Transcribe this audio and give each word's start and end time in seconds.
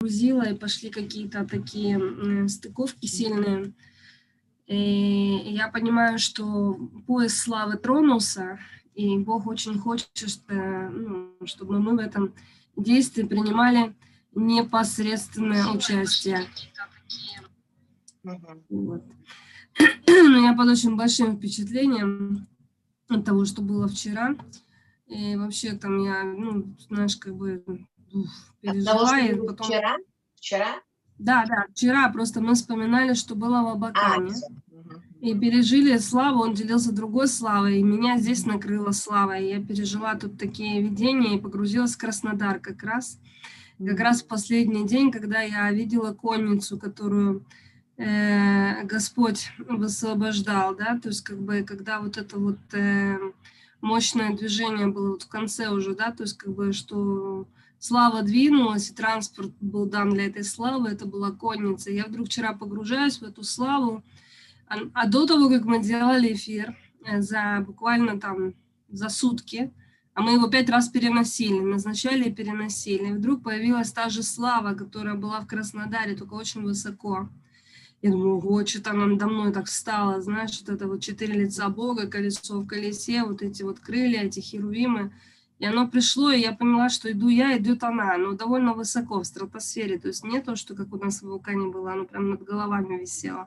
погрузила, 0.00 0.48
и 0.48 0.56
пошли 0.56 0.88
какие-то 0.90 1.44
такие 1.44 2.48
стыковки 2.48 3.06
сильные. 3.06 3.72
И 4.66 5.52
я 5.52 5.68
понимаю, 5.68 6.18
что 6.18 6.74
пояс 7.06 7.36
славы 7.36 7.76
тронулся, 7.76 8.58
и 8.94 9.18
Бог 9.18 9.46
очень 9.46 9.78
хочет, 9.78 10.08
что, 10.14 10.90
ну, 10.90 11.34
чтобы 11.44 11.80
мы 11.80 11.96
в 11.96 11.98
этом 11.98 12.32
действии 12.76 13.24
принимали 13.24 13.94
непосредственное 14.34 15.66
участие. 15.66 16.46
Вот. 18.70 19.04
Я 20.06 20.54
под 20.56 20.68
очень 20.68 20.96
большим 20.96 21.36
впечатлением 21.36 22.46
от 23.08 23.24
того, 23.24 23.44
что 23.44 23.60
было 23.60 23.86
вчера. 23.86 24.36
И 25.08 25.36
вообще 25.36 25.72
там 25.72 26.02
я, 26.04 26.22
ну, 26.22 26.74
знаешь, 26.88 27.16
как 27.16 27.34
бы 27.34 27.64
пережила. 28.60 29.18
И 29.20 29.34
потом... 29.34 29.66
Вчера? 29.66 29.96
Вчера? 30.36 30.74
Да, 31.18 31.44
да, 31.46 31.66
вчера 31.72 32.08
просто 32.10 32.40
мы 32.40 32.54
вспоминали, 32.54 33.14
что 33.14 33.34
было 33.34 33.62
в 33.62 33.66
А, 33.66 33.72
Абакане. 33.72 34.30
всё. 34.30 34.46
И 35.20 35.34
пережили 35.34 35.98
славу, 35.98 36.40
он 36.40 36.54
делился 36.54 36.92
другой 36.92 37.28
славой, 37.28 37.78
и 37.78 37.82
меня 37.82 38.16
здесь 38.16 38.46
накрыла 38.46 38.92
слава. 38.92 39.38
И 39.38 39.50
я 39.50 39.60
пережила 39.62 40.14
тут 40.14 40.38
такие 40.38 40.80
видения 40.80 41.36
и 41.36 41.40
погрузилась 41.40 41.94
в 41.94 41.98
Краснодар 41.98 42.58
как 42.58 42.82
раз. 42.82 43.18
Как 43.78 44.00
раз 44.00 44.22
в 44.22 44.26
последний 44.26 44.86
день, 44.86 45.10
когда 45.10 45.42
я 45.42 45.70
видела 45.72 46.14
конницу, 46.14 46.78
которую 46.78 47.44
э, 47.98 48.82
Господь 48.84 49.50
высвобождал, 49.58 50.74
да, 50.74 50.98
то 50.98 51.08
есть 51.08 51.22
как 51.22 51.38
бы 51.38 51.64
когда 51.64 52.00
вот 52.00 52.16
это 52.16 52.38
вот 52.38 52.58
э, 52.72 53.18
мощное 53.82 54.34
движение 54.34 54.86
было 54.86 55.10
вот 55.10 55.24
в 55.24 55.28
конце 55.28 55.68
уже, 55.68 55.94
да, 55.94 56.12
то 56.12 56.22
есть 56.22 56.38
как 56.38 56.54
бы 56.54 56.72
что 56.72 57.46
слава 57.80 58.22
двинулась, 58.22 58.90
и 58.90 58.94
транспорт 58.94 59.50
был 59.60 59.86
дан 59.86 60.10
для 60.10 60.26
этой 60.26 60.44
славы, 60.44 60.90
это 60.90 61.06
была 61.06 61.32
конница. 61.32 61.90
Я 61.90 62.04
вдруг 62.04 62.26
вчера 62.26 62.52
погружаюсь 62.52 63.18
в 63.18 63.24
эту 63.24 63.42
славу, 63.42 64.04
а, 64.68 64.76
а 64.92 65.08
до 65.08 65.26
того, 65.26 65.48
как 65.48 65.64
мы 65.64 65.82
делали 65.82 66.34
эфир, 66.34 66.76
э, 67.04 67.20
за 67.20 67.64
буквально 67.66 68.20
там 68.20 68.54
за 68.88 69.08
сутки, 69.08 69.72
а 70.12 70.22
мы 70.22 70.34
его 70.34 70.48
пять 70.48 70.68
раз 70.68 70.88
переносили, 70.88 71.58
назначали 71.60 72.28
и 72.28 72.32
переносили. 72.32 73.08
И 73.08 73.12
вдруг 73.12 73.42
появилась 73.42 73.92
та 73.92 74.10
же 74.10 74.22
слава, 74.22 74.74
которая 74.74 75.14
была 75.14 75.40
в 75.40 75.46
Краснодаре, 75.46 76.14
только 76.14 76.34
очень 76.34 76.62
высоко. 76.62 77.28
Я 78.02 78.10
думаю, 78.10 78.36
ого, 78.36 78.64
что-то 78.66 78.90
она 78.90 79.06
надо 79.06 79.26
мной 79.26 79.52
так 79.52 79.66
встала, 79.66 80.20
знаешь, 80.20 80.60
вот 80.60 80.74
это 80.74 80.86
вот 80.86 81.00
четыре 81.00 81.34
лица 81.34 81.68
Бога, 81.68 82.06
колесо 82.06 82.60
в 82.60 82.66
колесе, 82.66 83.24
вот 83.24 83.42
эти 83.42 83.62
вот 83.62 83.80
крылья, 83.80 84.22
эти 84.22 84.40
херувимы. 84.40 85.12
И 85.60 85.66
оно 85.66 85.86
пришло, 85.86 86.32
и 86.32 86.40
я 86.40 86.52
поняла, 86.52 86.88
что 86.88 87.12
иду 87.12 87.28
я, 87.28 87.58
идет 87.58 87.84
она, 87.84 88.16
но 88.16 88.32
довольно 88.32 88.72
высоко 88.72 89.20
в 89.20 89.26
стратосфере. 89.26 89.98
То 89.98 90.08
есть 90.08 90.24
не 90.24 90.40
то, 90.40 90.56
что 90.56 90.74
как 90.74 90.90
у 90.92 90.96
нас 90.96 91.20
в 91.20 91.28
вулкане 91.28 91.68
было, 91.68 91.92
оно 91.92 92.04
прям 92.06 92.30
над 92.30 92.42
головами 92.42 92.98
висело. 92.98 93.46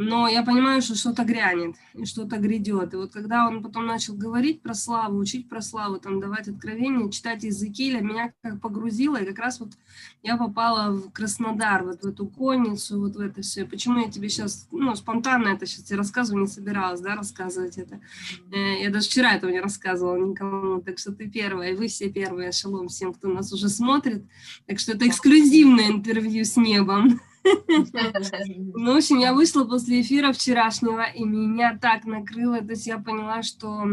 Но 0.00 0.28
я 0.28 0.44
понимаю, 0.44 0.80
что 0.80 0.94
что-то 0.94 1.24
грянет, 1.24 1.74
и 1.92 2.04
что-то 2.04 2.36
грядет. 2.36 2.94
И 2.94 2.96
вот 2.96 3.12
когда 3.12 3.48
он 3.48 3.64
потом 3.64 3.84
начал 3.84 4.14
говорить 4.14 4.62
про 4.62 4.72
славу, 4.72 5.18
учить 5.18 5.48
про 5.48 5.60
славу, 5.60 5.98
там, 5.98 6.20
давать 6.20 6.46
откровения, 6.46 7.10
читать 7.10 7.42
Иезекииля, 7.42 8.00
меня 8.00 8.32
как 8.40 8.60
погрузило, 8.60 9.16
и 9.16 9.26
как 9.26 9.40
раз 9.40 9.58
вот 9.58 9.72
я 10.22 10.36
попала 10.36 10.92
в 10.92 11.10
Краснодар, 11.10 11.82
вот 11.82 12.02
в 12.02 12.06
эту 12.06 12.28
конницу, 12.28 13.00
вот 13.00 13.16
в 13.16 13.18
это 13.18 13.42
все. 13.42 13.64
Почему 13.64 13.98
я 13.98 14.08
тебе 14.08 14.28
сейчас, 14.28 14.68
ну, 14.70 14.94
спонтанно 14.94 15.48
это 15.48 15.66
сейчас 15.66 15.86
тебе 15.86 15.98
рассказываю, 15.98 16.42
не 16.42 16.48
собиралась, 16.48 17.00
да, 17.00 17.16
рассказывать 17.16 17.76
это. 17.76 17.98
Э, 18.52 18.80
Я 18.84 18.90
даже 18.90 19.08
вчера 19.08 19.34
этого 19.34 19.50
не 19.50 19.58
рассказывала 19.60 20.16
никому, 20.16 20.80
так 20.80 21.00
что 21.00 21.10
ты 21.10 21.28
первая, 21.28 21.72
и 21.72 21.76
вы 21.76 21.88
все 21.88 22.08
первые, 22.08 22.52
шалом 22.52 22.86
всем, 22.86 23.12
кто 23.12 23.26
нас 23.26 23.52
уже 23.52 23.68
смотрит. 23.68 24.24
Так 24.66 24.78
что 24.78 24.92
это 24.92 25.08
эксклюзивное 25.08 25.88
интервью 25.88 26.44
с 26.44 26.56
небом. 26.56 27.20
Ну, 28.74 28.94
в 28.94 28.96
общем, 28.96 29.18
я 29.18 29.32
вышла 29.32 29.64
после 29.64 30.00
эфира 30.00 30.32
вчерашнего, 30.32 31.04
и 31.04 31.24
меня 31.24 31.78
так 31.80 32.04
накрыло, 32.04 32.58
то 32.58 32.70
есть 32.70 32.86
я 32.86 32.98
поняла, 32.98 33.42
что 33.42 33.84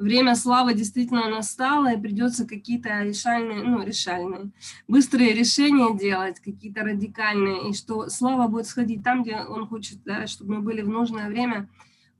время 0.00 0.34
славы 0.34 0.74
действительно 0.74 1.28
настало, 1.28 1.92
и 1.92 2.00
придется 2.00 2.46
какие-то 2.46 3.02
решальные, 3.02 3.62
ну, 3.62 3.82
решальные, 3.82 4.50
быстрые 4.88 5.34
решения 5.34 5.96
делать, 5.96 6.40
какие-то 6.40 6.82
радикальные, 6.82 7.70
и 7.70 7.74
что 7.74 8.08
слава 8.08 8.48
будет 8.48 8.66
сходить 8.66 9.04
там, 9.04 9.22
где 9.22 9.36
он 9.36 9.68
хочет, 9.68 10.02
да, 10.04 10.26
чтобы 10.26 10.56
мы 10.56 10.60
были 10.62 10.82
в 10.82 10.88
нужное 10.88 11.28
время, 11.28 11.68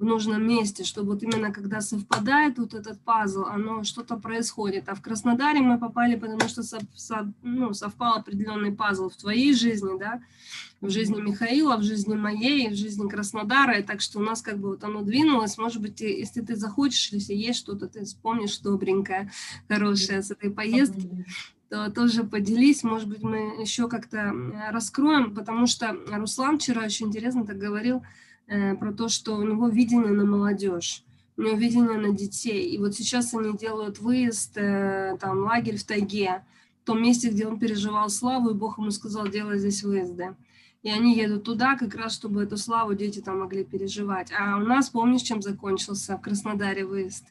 в 0.00 0.04
нужном 0.04 0.48
месте, 0.48 0.82
чтобы 0.82 1.12
вот 1.12 1.22
именно 1.22 1.52
когда 1.52 1.82
совпадает 1.82 2.58
вот 2.58 2.72
этот 2.72 2.98
пазл, 3.02 3.44
оно 3.44 3.84
что-то 3.84 4.16
происходит. 4.16 4.88
А 4.88 4.94
в 4.94 5.02
Краснодаре 5.02 5.60
мы 5.60 5.78
попали, 5.78 6.16
потому 6.16 6.48
что 6.48 6.62
со- 6.62 6.80
со- 6.96 7.30
ну, 7.42 7.74
совпал 7.74 8.14
определенный 8.14 8.72
пазл 8.72 9.10
в 9.10 9.16
твоей 9.16 9.52
жизни, 9.52 9.98
да, 9.98 10.22
в 10.80 10.88
жизни 10.88 11.20
Михаила, 11.20 11.76
в 11.76 11.82
жизни 11.82 12.14
моей, 12.14 12.70
в 12.70 12.76
жизни 12.76 13.08
Краснодара, 13.10 13.78
и 13.78 13.82
так 13.82 14.00
что 14.00 14.18
у 14.20 14.22
нас 14.22 14.40
как 14.40 14.56
бы 14.56 14.70
вот 14.70 14.84
оно 14.84 15.02
двинулось, 15.02 15.58
может 15.58 15.82
быть, 15.82 16.00
если 16.00 16.40
ты 16.40 16.56
захочешь, 16.56 17.12
если 17.12 17.34
есть 17.34 17.58
что-то, 17.58 17.86
ты 17.86 18.04
вспомнишь 18.04 18.58
добренькое, 18.60 19.30
хорошее 19.68 20.22
с 20.22 20.30
этой 20.30 20.50
поездки, 20.50 21.26
то 21.68 21.90
тоже 21.90 22.24
поделись, 22.24 22.82
может 22.82 23.06
быть, 23.06 23.22
мы 23.22 23.60
еще 23.60 23.86
как-то 23.86 24.32
раскроем, 24.70 25.34
потому 25.34 25.66
что 25.66 25.94
Руслан 26.10 26.58
вчера 26.58 26.84
очень 26.86 27.08
интересно 27.08 27.46
так 27.46 27.58
говорил 27.58 28.02
про 28.78 28.92
то, 28.92 29.08
что 29.08 29.36
у 29.36 29.42
него 29.42 29.68
видение 29.68 30.10
на 30.10 30.24
молодежь, 30.24 31.04
у 31.36 31.42
него 31.42 31.56
видение 31.56 31.98
на 31.98 32.12
детей, 32.12 32.68
и 32.68 32.78
вот 32.78 32.94
сейчас 32.94 33.32
они 33.32 33.56
делают 33.56 33.98
выезд, 33.98 34.56
э, 34.56 35.16
там, 35.20 35.38
лагерь 35.38 35.78
в 35.78 35.84
тайге, 35.84 36.44
в 36.82 36.86
том 36.86 37.02
месте, 37.02 37.30
где 37.30 37.46
он 37.46 37.58
переживал 37.58 38.10
славу, 38.10 38.50
и 38.50 38.54
Бог 38.54 38.78
ему 38.78 38.90
сказал, 38.90 39.28
делай 39.28 39.58
здесь 39.58 39.82
выезды. 39.82 40.34
И 40.82 40.90
они 40.90 41.14
едут 41.14 41.44
туда, 41.44 41.76
как 41.76 41.94
раз, 41.94 42.14
чтобы 42.14 42.42
эту 42.42 42.56
славу 42.56 42.94
дети 42.94 43.20
там 43.20 43.40
могли 43.40 43.64
переживать. 43.64 44.32
А 44.38 44.56
у 44.56 44.60
нас, 44.60 44.90
помнишь, 44.90 45.22
чем 45.22 45.42
закончился 45.42 46.16
в 46.16 46.20
Краснодаре 46.20 46.84
выезд? 46.84 47.26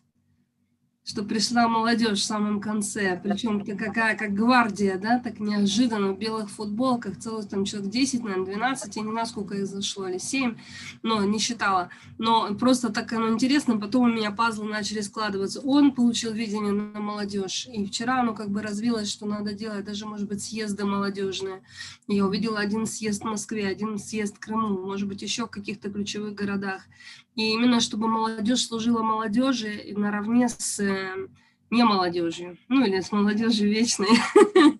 Что 1.10 1.24
пришла 1.24 1.68
молодежь 1.68 2.20
в 2.20 2.24
самом 2.24 2.62
конце, 2.62 3.20
причем 3.24 3.66
какая, 3.66 4.16
как 4.16 4.36
гвардия, 4.36 5.00
да, 5.00 5.18
так 5.18 5.40
неожиданно, 5.40 6.14
в 6.14 6.20
белых 6.20 6.52
футболках, 6.52 7.18
целых 7.18 7.50
там 7.50 7.66
человек 7.66 7.90
10, 7.90 8.24
наверное, 8.24 8.46
12, 8.46 8.96
я 8.96 9.02
не 9.02 9.10
знаю, 9.10 9.26
сколько 9.26 9.56
их 9.56 9.66
зашло, 9.66 10.08
или 10.08 10.20
7, 10.20 10.56
но 11.02 11.26
не 11.26 11.40
считала. 11.40 11.90
Но 12.20 12.54
просто 12.54 12.90
так 12.90 13.12
оно 13.12 13.30
интересно, 13.30 13.80
потом 13.80 14.04
у 14.04 14.14
меня 14.14 14.30
пазлы 14.30 14.70
начали 14.70 15.02
складываться. 15.02 15.62
Он 15.62 15.94
получил 15.94 16.32
видение 16.32 16.74
на 16.74 17.00
молодежь, 17.00 17.68
и 17.74 17.88
вчера 17.88 18.20
оно 18.20 18.36
как 18.36 18.52
бы 18.52 18.62
развилось, 18.62 19.10
что 19.10 19.26
надо 19.26 19.54
делать 19.54 19.86
даже, 19.86 20.06
может 20.06 20.28
быть, 20.28 20.44
съезды 20.44 20.86
молодежные. 20.86 21.64
Я 22.08 22.28
увидела 22.28 22.60
один 22.60 22.86
съезд 22.86 23.24
в 23.24 23.26
Москве, 23.26 23.66
один 23.68 23.98
съезд 23.98 24.36
в 24.36 24.40
Крыму, 24.40 24.78
может 24.86 25.08
быть, 25.08 25.24
еще 25.24 25.48
в 25.48 25.50
каких-то 25.50 25.90
ключевых 25.90 26.36
городах. 26.36 26.84
И 27.36 27.54
именно 27.54 27.80
чтобы 27.80 28.08
молодежь 28.08 28.66
служила 28.66 29.02
молодежи 29.02 29.94
наравне 29.96 30.50
с 30.50 30.80
э, 30.80 31.28
не 31.70 31.84
молодежью, 31.84 32.58
ну 32.68 32.84
или 32.86 33.00
с 33.00 33.12
молодежью 33.12 33.70
вечной, 33.70 34.10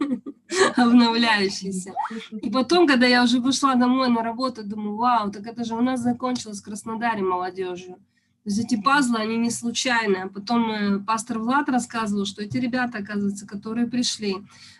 обновляющейся. 0.76 1.94
И 2.32 2.50
потом, 2.50 2.88
когда 2.88 3.06
я 3.06 3.24
уже 3.24 3.40
вышла 3.40 3.76
домой 3.76 4.10
на 4.10 4.24
работу, 4.24 4.64
думаю, 4.64 4.98
вау, 4.98 5.32
так 5.32 5.46
это 5.46 5.64
же 5.64 5.76
у 5.76 5.82
нас 5.82 6.02
закончилось 6.02 6.62
в 6.62 6.66
Краснодаре 6.66 7.22
молодежью. 7.22 7.98
То 8.44 8.50
есть 8.50 8.60
эти 8.60 8.82
пазлы, 8.82 9.20
они 9.20 9.38
не 9.38 9.52
случайные. 9.52 10.24
А 10.24 10.30
потом 10.30 10.72
э, 10.72 11.00
пастор 11.00 11.40
Влад 11.40 11.68
рассказывал, 11.68 12.26
что 12.26 12.42
эти 12.42 12.58
ребята, 12.58 13.00
оказывается, 13.00 13.46
которые 13.46 13.88
пришли, 13.88 14.38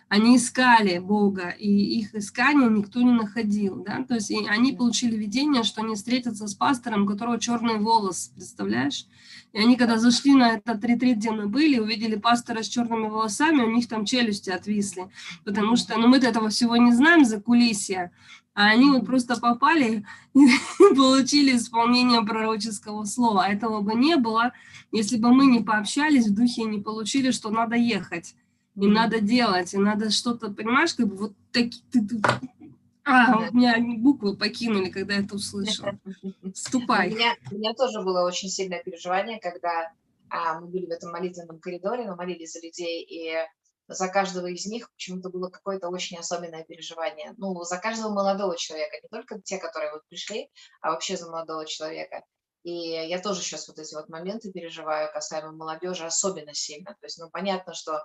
они 0.08 0.36
искали 0.38 0.98
Бога, 0.98 1.50
и 1.50 1.68
их 1.68 2.14
искание 2.14 2.68
никто 2.68 3.00
не 3.00 3.12
находил. 3.12 3.84
Да? 3.84 4.02
То 4.08 4.14
есть 4.14 4.32
они 4.48 4.72
получили 4.72 5.14
видение, 5.14 5.62
что 5.62 5.82
они 5.82 5.94
встретятся 5.94 6.48
с 6.48 6.54
пастором, 6.54 7.04
у 7.04 7.06
которого 7.06 7.38
черный 7.38 7.78
волос, 7.78 8.32
представляешь? 8.34 9.06
И 9.52 9.58
они, 9.58 9.76
когда 9.76 9.98
зашли 9.98 10.34
на 10.34 10.54
этот 10.54 10.84
ретрит, 10.84 11.18
где 11.18 11.30
мы 11.30 11.46
были, 11.46 11.78
увидели 11.78 12.16
пастора 12.16 12.62
с 12.62 12.68
черными 12.68 13.08
волосами, 13.08 13.62
у 13.62 13.70
них 13.70 13.88
там 13.88 14.04
челюсти 14.04 14.50
отвисли. 14.50 15.10
Потому 15.44 15.76
что 15.76 15.96
ну, 15.98 16.08
мы-то 16.08 16.28
этого 16.28 16.48
всего 16.48 16.76
не 16.76 16.92
знаем 16.92 17.24
за 17.24 17.40
кулисья, 17.40 18.10
а 18.54 18.68
они 18.70 18.90
вот 18.90 19.06
просто 19.06 19.38
попали 19.40 20.04
и 20.34 20.46
получили 20.96 21.56
исполнение 21.56 22.22
пророческого 22.22 23.04
слова. 23.04 23.48
Этого 23.48 23.80
бы 23.80 23.94
не 23.94 24.16
было, 24.16 24.52
если 24.92 25.16
бы 25.16 25.32
мы 25.32 25.46
не 25.46 25.60
пообщались 25.60 26.26
в 26.26 26.34
духе 26.34 26.62
и 26.62 26.66
не 26.66 26.80
получили, 26.80 27.30
что 27.30 27.50
надо 27.50 27.76
ехать. 27.76 28.34
И 28.76 28.86
надо 28.86 29.20
делать, 29.20 29.74
и 29.74 29.78
надо 29.78 30.10
что-то, 30.10 30.50
понимаешь, 30.50 30.94
как 30.94 31.08
бы 31.08 31.16
вот 31.16 31.32
такие... 31.52 31.82
А, 33.04 33.48
у 33.50 33.54
меня 33.54 33.76
буквы 33.98 34.36
покинули, 34.36 34.88
когда 34.88 35.14
я 35.14 35.20
это 35.20 35.34
услышала. 35.34 35.98
У 36.42 36.50
Ступай. 36.54 37.10
меня, 37.10 37.34
у 37.50 37.56
меня 37.56 37.74
тоже 37.74 38.02
было 38.02 38.24
очень 38.24 38.48
сильное 38.48 38.82
переживание, 38.82 39.40
когда 39.40 39.92
а, 40.28 40.60
мы 40.60 40.68
были 40.68 40.86
в 40.86 40.90
этом 40.90 41.10
молитвенном 41.10 41.58
коридоре, 41.58 42.04
мы 42.04 42.14
молились 42.14 42.52
за 42.52 42.60
людей, 42.60 43.02
и 43.02 43.34
за 43.92 44.08
каждого 44.08 44.46
из 44.46 44.66
них 44.66 44.90
почему-то 44.92 45.30
было 45.30 45.48
какое-то 45.48 45.88
очень 45.88 46.16
особенное 46.16 46.64
переживание. 46.64 47.34
Ну, 47.36 47.60
за 47.64 47.76
каждого 47.78 48.12
молодого 48.12 48.56
человека, 48.56 48.96
не 49.02 49.08
только 49.08 49.40
те, 49.40 49.58
которые 49.58 49.92
вот 49.92 50.06
пришли, 50.08 50.48
а 50.80 50.92
вообще 50.92 51.16
за 51.16 51.28
молодого 51.28 51.66
человека. 51.66 52.24
И 52.62 52.72
я 52.72 53.20
тоже 53.20 53.42
сейчас 53.42 53.66
вот 53.68 53.78
эти 53.78 53.94
вот 53.94 54.08
моменты 54.08 54.52
переживаю 54.52 55.10
касаемо 55.12 55.52
молодежи 55.52 56.04
особенно 56.04 56.54
сильно. 56.54 56.92
То 57.00 57.06
есть, 57.06 57.18
ну, 57.18 57.30
понятно, 57.30 57.74
что 57.74 58.04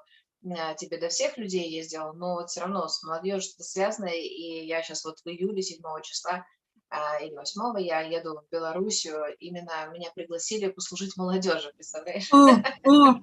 а, 0.57 0.73
тебе 0.73 0.97
до 0.97 1.09
всех 1.09 1.37
людей 1.37 1.69
ездил, 1.69 2.13
но 2.13 2.35
вот 2.35 2.49
все 2.49 2.61
равно 2.61 2.87
с 2.87 3.03
молодежью 3.03 3.41
что-то 3.41 3.63
связано, 3.63 4.07
и 4.07 4.65
я 4.65 4.81
сейчас 4.81 5.03
вот 5.03 5.19
в 5.19 5.27
июле 5.27 5.61
7 5.61 5.81
числа 6.03 6.45
а, 6.89 7.19
или 7.19 7.35
8 7.35 7.81
я 7.81 8.01
еду 8.01 8.39
в 8.39 8.51
Белоруссию, 8.51 9.35
именно 9.39 9.89
меня 9.91 10.11
пригласили 10.13 10.69
послужить 10.69 11.17
молодежи, 11.17 11.71
представляешь? 11.75 12.31
О, 12.31 12.47
о, 12.83 13.19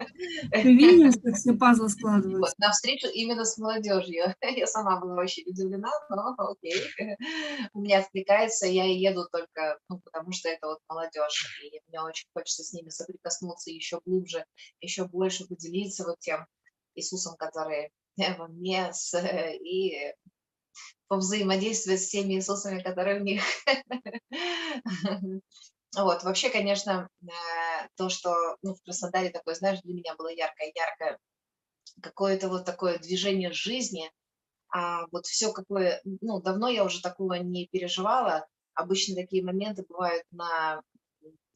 ты 0.51 0.63
видишь, 0.63 1.15
как 1.23 1.35
все 1.37 1.53
пазлы 1.59 1.89
складываются? 1.89 2.39
Вот, 2.39 2.59
на 2.59 2.73
встречу 2.73 3.09
именно 3.09 3.45
с 3.45 3.57
молодежью. 3.59 4.35
Я 4.43 4.67
сама 4.67 5.01
была 5.01 5.21
очень 5.21 5.45
удивлена, 5.47 5.93
но 6.11 6.35
окей. 6.39 6.83
У 7.73 7.81
меня 7.81 8.01
откликается, 8.01 8.67
я 8.67 8.85
еду 8.85 9.27
только, 9.31 9.79
ну, 9.89 10.01
потому 10.01 10.33
что 10.33 10.49
это 10.49 10.67
вот 10.67 10.79
молодежь, 10.89 11.61
и 11.65 11.81
мне 11.89 12.01
очень 12.01 12.29
хочется 12.35 12.65
с 12.65 12.73
ними 12.73 12.89
соприкоснуться 12.89 13.71
еще 13.71 14.01
глубже, 14.05 14.45
еще 14.81 15.05
больше 15.05 15.47
поделиться 15.47 16.05
вот 16.05 16.19
тем 16.19 16.47
Иисусом, 16.95 17.37
который 17.37 17.91
во 18.17 18.49
мне, 18.49 18.93
и 19.61 20.13
повзаимодействовать 21.13 22.01
с 22.01 22.09
теми 22.09 22.33
Иисусами, 22.37 22.83
которые 22.83 23.21
в 23.21 23.23
них. 23.23 23.43
Вот, 25.95 26.23
вообще, 26.23 26.49
конечно, 26.49 27.07
э, 27.23 27.27
то, 27.99 28.09
что 28.09 28.35
ну, 28.63 28.75
в 28.75 28.83
Краснодаре 28.83 29.29
такое, 29.29 29.55
знаешь, 29.55 29.83
для 29.83 29.93
меня 29.93 30.15
было 30.17 30.29
яркое-яркое, 30.29 31.19
какое-то 32.01 32.49
вот 32.49 32.65
такое 32.65 32.99
движение 32.99 33.53
жизни, 33.53 34.11
а 34.73 35.05
вот 35.13 35.27
все 35.27 35.53
какое, 35.53 36.01
ну, 36.23 36.41
давно 36.41 36.69
я 36.69 36.83
уже 36.83 37.03
такого 37.03 37.35
не 37.35 37.67
переживала, 37.67 38.47
обычно 38.73 39.15
такие 39.15 39.45
моменты 39.45 39.85
бывают 39.87 40.25
на, 40.31 40.81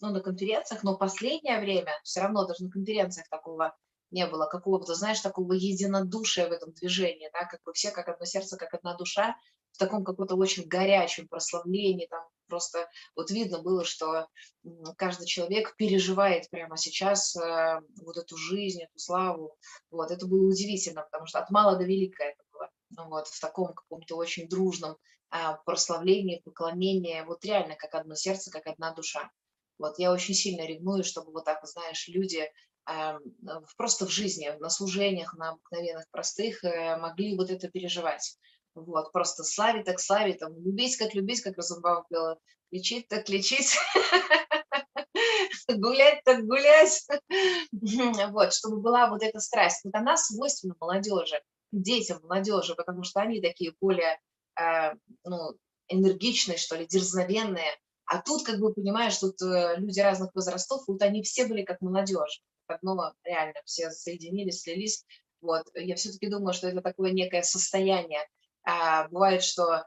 ну, 0.02 0.10
на 0.10 0.20
конференциях, 0.20 0.82
но 0.82 0.98
последнее 0.98 1.60
время 1.60 1.98
все 2.04 2.20
равно 2.20 2.46
даже 2.46 2.64
на 2.64 2.70
конференциях 2.70 3.26
такого 3.30 3.74
не 4.10 4.26
было 4.26 4.46
какого-то, 4.46 4.94
знаешь, 4.94 5.20
такого 5.20 5.52
единодушия 5.52 6.48
в 6.48 6.52
этом 6.52 6.72
движении, 6.72 7.30
да, 7.32 7.44
как 7.44 7.62
бы 7.64 7.72
все 7.72 7.90
как 7.90 8.08
одно 8.08 8.24
сердце, 8.24 8.56
как 8.56 8.74
одна 8.74 8.96
душа, 8.96 9.36
в 9.72 9.78
таком 9.78 10.04
каком-то 10.04 10.36
очень 10.36 10.66
горячем 10.66 11.28
прославлении, 11.28 12.06
там 12.06 12.26
просто 12.48 12.88
вот 13.14 13.30
видно 13.30 13.60
было, 13.60 13.84
что 13.84 14.26
каждый 14.96 15.26
человек 15.26 15.76
переживает 15.76 16.48
прямо 16.48 16.76
сейчас 16.76 17.36
э, 17.36 17.80
вот 18.02 18.16
эту 18.16 18.36
жизнь, 18.36 18.82
эту 18.82 18.98
славу, 18.98 19.56
вот, 19.90 20.10
это 20.10 20.26
было 20.26 20.48
удивительно, 20.48 21.02
потому 21.02 21.26
что 21.26 21.40
от 21.40 21.50
мала 21.50 21.76
до 21.76 21.84
велика 21.84 22.24
это 22.24 22.42
было, 22.52 22.70
ну, 22.90 23.08
вот, 23.10 23.26
в 23.28 23.40
таком 23.40 23.74
каком-то 23.74 24.16
очень 24.16 24.48
дружном 24.48 24.96
а, 25.28 25.54
прославлении, 25.64 26.40
поклонении, 26.44 27.22
вот 27.26 27.44
реально 27.44 27.76
как 27.76 27.94
одно 27.94 28.14
сердце, 28.14 28.50
как 28.50 28.66
одна 28.66 28.94
душа. 28.94 29.30
Вот 29.78 29.98
я 29.98 30.12
очень 30.12 30.34
сильно 30.34 30.64
ревную, 30.64 31.04
чтобы 31.04 31.32
вот 31.32 31.44
так, 31.44 31.66
знаешь, 31.66 32.08
люди 32.08 32.48
просто 33.76 34.06
в 34.06 34.10
жизни, 34.10 34.52
на 34.60 34.70
служениях, 34.70 35.34
на 35.34 35.50
обыкновенных, 35.50 36.08
простых, 36.10 36.62
э, 36.64 36.96
могли 36.96 37.36
вот 37.36 37.50
это 37.50 37.68
переживать. 37.68 38.38
Вот, 38.74 39.10
просто 39.12 39.42
славить 39.42 39.86
так 39.86 39.98
славить, 39.98 40.38
там, 40.38 40.54
любить 40.62 40.96
как 40.96 41.14
любить, 41.14 41.40
как 41.40 41.56
Розенбаум 41.56 42.04
пела, 42.08 42.38
лечить 42.70 43.08
так 43.08 43.28
лечить, 43.28 43.74
гулять 45.68 46.22
так 46.24 46.44
гулять. 46.44 47.06
Вот, 48.30 48.52
чтобы 48.52 48.80
была 48.80 49.08
вот 49.08 49.22
эта 49.22 49.40
страсть. 49.40 49.84
Вот 49.84 49.94
она 49.94 50.16
свойственна 50.16 50.76
молодежи, 50.78 51.40
детям 51.72 52.20
молодежи, 52.22 52.74
потому 52.74 53.02
что 53.02 53.20
они 53.20 53.40
такие 53.40 53.72
более, 53.80 54.20
э, 54.60 54.92
ну, 55.24 55.56
энергичные, 55.88 56.58
что 56.58 56.76
ли, 56.76 56.86
дерзновенные. 56.86 57.70
А 58.04 58.20
тут, 58.22 58.44
как 58.44 58.60
бы, 58.60 58.72
понимаешь, 58.72 59.18
тут 59.18 59.40
э, 59.42 59.76
люди 59.78 59.98
разных 60.00 60.32
возрастов, 60.34 60.82
вот 60.86 61.02
они 61.02 61.22
все 61.22 61.46
были 61.46 61.62
как 61.62 61.80
молодежь 61.80 62.42
одно 62.68 63.12
реально 63.24 63.60
все 63.64 63.90
соединились, 63.90 64.62
слились. 64.62 65.04
Вот. 65.40 65.64
Я 65.74 65.96
все-таки 65.96 66.28
думаю, 66.28 66.54
что 66.54 66.68
это 66.68 66.80
такое 66.80 67.12
некое 67.12 67.42
состояние. 67.42 68.20
А, 68.64 69.08
бывает, 69.08 69.42
что 69.42 69.84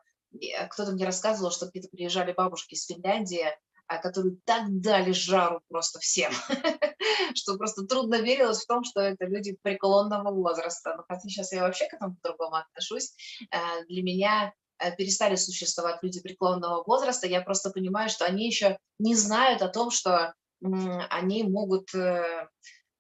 кто-то 0.70 0.92
мне 0.92 1.06
рассказывал, 1.06 1.52
что 1.52 1.66
какие-то 1.66 1.90
приезжали 1.90 2.34
бабушки 2.34 2.76
из 2.76 2.86
Финляндии, 2.86 3.48
а, 3.90 3.98
которые 3.98 4.36
так 4.46 4.66
дали 4.68 5.12
жару 5.12 5.62
просто 5.68 6.00
всем, 6.00 6.32
что 7.34 7.58
просто 7.58 7.88
трудно 7.88 8.22
верилось 8.22 8.64
в 8.64 8.68
том, 8.68 8.84
что 8.84 9.02
это 9.02 9.26
люди 9.26 9.58
преклонного 9.64 10.32
возраста. 10.32 10.94
Но 10.96 11.04
хотя 11.08 11.28
сейчас 11.28 11.52
я 11.52 11.64
вообще 11.64 11.88
к 11.88 11.96
этому 11.96 12.16
по-другому 12.16 12.58
отношусь. 12.58 13.16
А, 13.52 13.84
для 13.86 14.04
меня 14.04 14.54
а, 14.78 14.92
перестали 14.92 15.36
существовать 15.36 16.04
люди 16.04 16.22
преклонного 16.22 16.84
возраста. 16.84 17.26
Я 17.26 17.42
просто 17.42 17.72
понимаю, 17.72 18.10
что 18.10 18.26
они 18.26 18.46
еще 18.46 18.78
не 19.00 19.16
знают 19.16 19.64
о 19.64 19.70
том, 19.70 19.90
что 19.90 20.36
они 20.62 21.44
могут 21.44 21.94
э, 21.96 22.48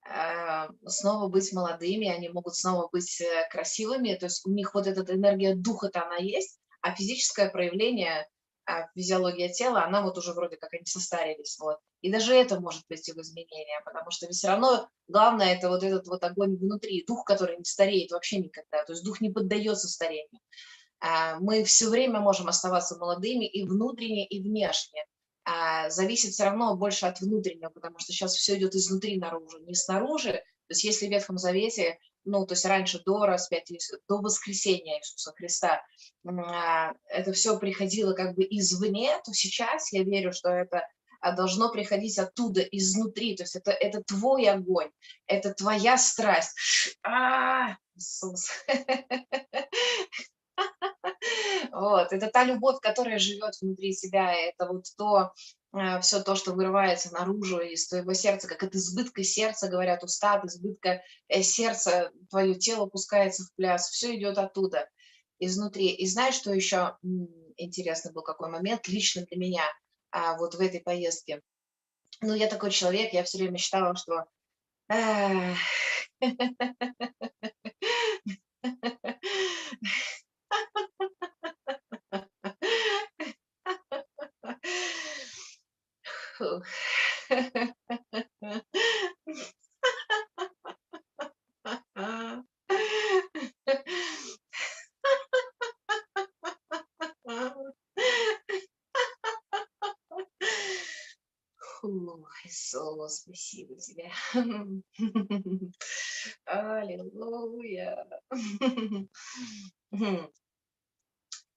а, 0.06 0.70
снова 0.86 1.28
быть 1.28 1.52
молодыми, 1.54 2.08
они 2.08 2.30
могут 2.30 2.56
снова 2.56 2.90
быть 2.92 3.22
э, 3.22 3.48
красивыми, 3.52 4.16
то 4.16 4.28
есть 4.28 4.46
у 4.46 4.52
них 4.52 4.74
вот 4.74 4.88
эта 4.88 5.14
энергия 5.14 5.56
духа-то 5.56 6.04
она 6.04 6.18
есть, 6.18 6.60
а 6.82 6.96
физическое 6.96 7.50
проявление, 7.50 8.28
а, 8.66 8.88
физиология 8.96 9.50
тела, 9.50 9.84
она 9.84 10.02
вот 10.02 10.18
уже 10.18 10.34
вроде 10.34 10.56
как 10.56 10.74
они 10.74 10.86
состарились, 10.86 11.58
вот. 11.60 11.78
И 12.02 12.12
даже 12.12 12.34
это 12.34 12.62
может 12.62 12.88
прийти 12.88 13.12
в 13.12 13.18
изменения, 13.18 13.82
потому 13.84 14.10
что 14.12 14.28
все 14.30 14.48
равно 14.48 14.88
главное 15.08 15.54
это 15.54 15.68
вот 15.68 15.84
этот 15.84 16.08
вот 16.08 16.24
огонь 16.24 16.56
внутри, 16.56 17.04
дух, 17.06 17.26
который 17.26 17.58
не 17.58 17.66
стареет 17.66 18.12
вообще 18.12 18.38
никогда, 18.38 18.86
то 18.86 18.94
есть 18.94 19.04
дух 19.04 19.20
не 19.20 19.32
поддается 19.32 19.90
старению. 19.90 20.40
Мы 21.40 21.64
все 21.64 21.90
время 21.90 22.20
можем 22.20 22.48
оставаться 22.48 22.98
молодыми 22.98 23.46
и 23.46 23.66
внутренне, 23.66 24.26
и 24.28 24.42
внешне 24.42 25.06
зависит 25.90 26.34
все 26.34 26.44
равно 26.46 26.76
больше 26.76 27.06
от 27.06 27.22
внутреннего, 27.22 27.70
потому 27.70 27.98
что 28.00 28.12
сейчас 28.12 28.36
все 28.36 28.58
идет 28.58 28.76
изнутри 28.76 29.18
наружу, 29.18 29.60
не 29.60 29.74
снаружи. 29.74 30.34
То 30.34 30.74
есть 30.74 30.84
если 30.84 31.08
в 31.08 31.10
Ветхом 31.10 31.40
Завете, 31.40 31.98
ну, 32.26 32.46
то 32.46 32.54
есть 32.54 32.66
раньше 32.66 33.02
до 33.04 33.26
распятия, 33.26 33.80
до 34.08 34.18
воскресения 34.18 35.00
Иисуса 35.00 35.34
Христа, 35.34 35.82
а, 36.28 36.94
это 37.08 37.34
все 37.34 37.58
приходило 37.58 38.14
как 38.14 38.36
бы 38.36 38.44
извне, 38.44 39.20
то 39.26 39.34
сейчас 39.34 39.92
я 39.92 40.04
верю, 40.04 40.32
что 40.32 40.50
это 40.50 40.86
а, 41.22 41.32
должно 41.32 41.72
приходить 41.72 42.20
оттуда, 42.20 42.62
изнутри. 42.62 43.36
То 43.36 43.44
есть 43.44 43.56
это, 43.56 43.72
это 43.72 44.04
твой 44.04 44.48
огонь, 44.48 44.92
это 45.26 45.54
твоя 45.54 45.98
страсть. 45.98 46.98
А, 47.04 47.76
Иисус. 47.96 48.50
Вот, 51.72 52.12
это 52.12 52.28
та 52.28 52.44
любовь, 52.44 52.80
которая 52.82 53.20
живет 53.20 53.56
внутри 53.62 53.94
себя, 53.94 54.34
это 54.34 54.68
вот 54.68 54.86
то, 54.98 55.34
э, 55.74 56.00
все 56.02 56.22
то, 56.22 56.36
что 56.36 56.54
вырывается 56.54 57.12
наружу 57.14 57.60
из 57.60 57.88
твоего 57.88 58.14
сердца, 58.14 58.48
как 58.48 58.64
от 58.64 58.76
избытка 58.76 59.24
сердца, 59.24 59.68
говорят 59.68 60.04
уста, 60.04 60.36
от 60.36 60.46
избытка 60.46 61.02
э, 61.28 61.42
сердца 61.44 62.12
твое 62.30 62.56
тело 62.56 62.88
пускается 62.88 63.44
в 63.44 63.54
пляс, 63.56 63.90
все 63.90 64.16
идет 64.16 64.38
оттуда, 64.38 64.90
изнутри. 65.40 65.90
И 65.90 66.08
знаешь, 66.08 66.36
что 66.36 66.54
еще 66.54 66.98
интересный 67.58 68.12
был 68.12 68.22
какой 68.24 68.50
момент 68.50 68.88
лично 68.88 69.24
для 69.26 69.38
меня 69.38 69.64
а, 70.12 70.38
вот 70.38 70.56
в 70.56 70.60
этой 70.62 70.82
поездке? 70.82 71.42
Ну, 72.22 72.34
я 72.34 72.48
такой 72.48 72.72
человек, 72.72 73.14
я 73.14 73.24
все 73.24 73.38
время 73.38 73.58
считала, 73.58 73.96
что 73.96 74.26
Иисус, 102.50 103.18
спасибо 103.22 103.76
тебе. 103.76 104.12
Аллилуйя 106.46 108.08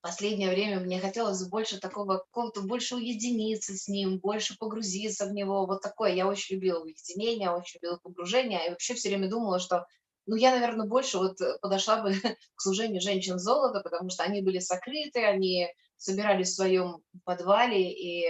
последнее 0.02 0.50
время 0.50 0.80
мне 0.80 1.00
хотелось 1.00 1.42
больше 1.48 1.78
такого, 1.78 2.18
какого-то 2.18 2.62
больше 2.62 2.96
уединиться 2.96 3.74
с 3.74 3.88
ним, 3.88 4.18
больше 4.18 4.58
погрузиться 4.58 5.26
в 5.26 5.32
него, 5.32 5.64
вот 5.64 5.80
такое. 5.80 6.12
Я 6.12 6.26
очень 6.26 6.56
любила 6.56 6.80
уединение, 6.80 7.50
очень 7.50 7.78
любила 7.80 7.98
погружение, 8.02 8.66
и 8.66 8.70
вообще 8.70 8.94
все 8.94 9.08
время 9.08 9.30
думала, 9.30 9.60
что, 9.60 9.86
ну, 10.26 10.34
я, 10.34 10.50
наверное, 10.50 10.86
больше 10.86 11.18
вот 11.18 11.38
подошла 11.60 12.02
бы 12.02 12.12
к 12.54 12.60
служению 12.60 13.00
женщин 13.00 13.38
золота, 13.38 13.80
потому 13.80 14.10
что 14.10 14.24
они 14.24 14.42
были 14.42 14.58
сокрыты, 14.58 15.24
они 15.24 15.68
собирались 15.96 16.50
в 16.50 16.56
своем 16.56 17.04
подвале, 17.24 17.92
и, 17.92 18.28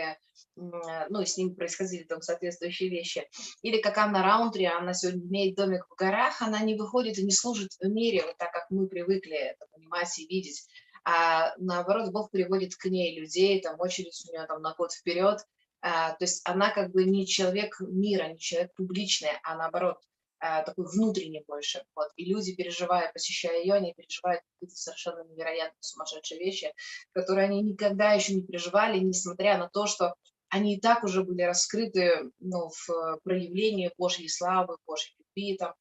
ну, 0.56 1.24
с 1.24 1.38
ними 1.38 1.54
происходили 1.54 2.02
там 2.02 2.20
соответствующие 2.20 2.90
вещи. 2.90 3.26
Или 3.62 3.80
как 3.80 3.96
Анна 3.96 4.22
Раунтри, 4.22 4.64
она 4.64 4.92
сегодня 4.92 5.26
имеет 5.26 5.56
домик 5.56 5.86
в 5.88 5.94
горах, 5.94 6.42
она 6.42 6.60
не 6.60 6.74
выходит 6.74 7.16
и 7.16 7.24
не 7.24 7.32
служит 7.32 7.70
в 7.80 7.88
мире, 7.88 8.24
вот 8.26 8.36
так, 8.36 8.52
как 8.52 8.66
мы 8.68 8.88
привыкли 8.88 9.36
это 9.36 9.64
понимать 9.72 10.18
и 10.18 10.26
видеть 10.26 10.68
а 11.04 11.52
наоборот 11.58 12.12
Бог 12.12 12.30
приводит 12.30 12.76
к 12.76 12.86
ней 12.86 13.18
людей, 13.18 13.60
там 13.60 13.78
очередь 13.80 14.22
у 14.28 14.32
нее 14.32 14.46
там 14.46 14.62
на 14.62 14.74
год 14.74 14.92
вперед, 14.92 15.40
а, 15.80 16.10
то 16.12 16.24
есть 16.24 16.42
она 16.48 16.70
как 16.70 16.92
бы 16.92 17.04
не 17.04 17.26
человек 17.26 17.80
мира, 17.80 18.28
не 18.28 18.38
человек 18.38 18.72
публичный, 18.74 19.30
а 19.42 19.56
наоборот 19.56 19.98
а, 20.38 20.62
такой 20.62 20.86
внутренний 20.86 21.44
больше. 21.46 21.84
Вот. 21.96 22.08
И 22.16 22.24
люди, 22.24 22.54
переживая, 22.54 23.12
посещая 23.12 23.62
ее, 23.62 23.74
они 23.74 23.92
переживают 23.94 24.42
какие-то 24.54 24.76
совершенно 24.76 25.24
невероятные 25.24 25.80
сумасшедшие 25.80 26.38
вещи, 26.38 26.72
которые 27.12 27.46
они 27.46 27.62
никогда 27.62 28.12
еще 28.12 28.34
не 28.34 28.42
переживали, 28.42 28.98
несмотря 28.98 29.58
на 29.58 29.68
то, 29.68 29.86
что 29.86 30.14
они 30.48 30.76
и 30.76 30.80
так 30.80 31.02
уже 31.02 31.24
были 31.24 31.42
раскрыты 31.42 32.30
ну, 32.38 32.68
в 32.68 33.18
проявлении 33.24 33.90
Божьей 33.96 34.28
славы, 34.28 34.76
Божьей 34.86 35.14
любви, 35.18 35.56
там, 35.56 35.74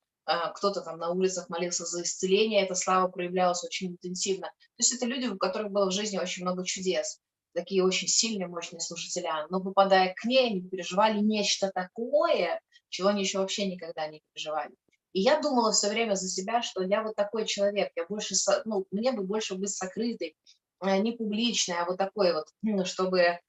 кто-то 0.56 0.82
там 0.82 0.98
на 0.98 1.12
улицах 1.12 1.50
молился 1.50 1.86
за 1.86 2.04
исцеление, 2.04 2.64
эта 2.64 2.76
слава 2.76 3.08
проявлялась 3.08 3.64
очень 3.64 3.92
интенсивно. 3.92 4.48
То 4.48 4.80
есть 4.80 4.94
это 4.94 5.06
люди, 5.06 5.28
у 5.28 5.38
которых 5.38 5.72
было 5.72 5.90
в 5.90 5.94
жизни 5.94 6.18
очень 6.18 6.44
много 6.44 6.66
чудес, 6.66 7.20
такие 7.54 7.84
очень 7.84 8.08
сильные, 8.08 8.48
мощные 8.48 8.80
служителя, 8.80 9.48
но 9.50 9.62
попадая 9.62 10.14
к 10.16 10.26
ней, 10.26 10.48
они 10.48 10.62
переживали 10.62 11.20
нечто 11.20 11.72
такое, 11.74 12.62
чего 12.90 13.10
они 13.10 13.22
еще 13.22 13.40
вообще 13.40 13.66
никогда 13.66 14.08
не 14.08 14.22
переживали. 14.34 14.72
И 15.14 15.22
я 15.22 15.42
думала 15.42 15.72
все 15.72 15.90
время 15.90 16.16
за 16.16 16.30
себя, 16.30 16.62
что 16.62 16.84
я 16.84 17.04
вот 17.04 17.16
такой 17.16 17.46
человек, 17.46 17.92
я 17.96 18.06
больше, 18.06 18.36
ну, 18.66 18.86
мне 18.92 19.12
бы 19.12 19.24
больше 19.24 19.56
быть 19.56 19.72
сокрытой, 19.72 20.36
э, 20.82 20.98
не 21.00 21.12
публичной, 21.12 21.78
а 21.78 21.86
вот 21.86 21.98
такой 21.98 22.34
вот, 22.34 22.46
ну, 22.62 22.86
чтобы 22.86 23.20
э, 23.20 23.40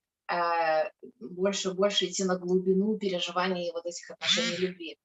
больше, 1.20 1.72
больше 1.72 2.06
идти 2.06 2.24
на 2.24 2.36
глубину 2.36 2.98
переживаний 2.98 3.70
вот 3.72 3.86
этих 3.86 4.10
отношений 4.10 4.56
любви. 4.56 4.98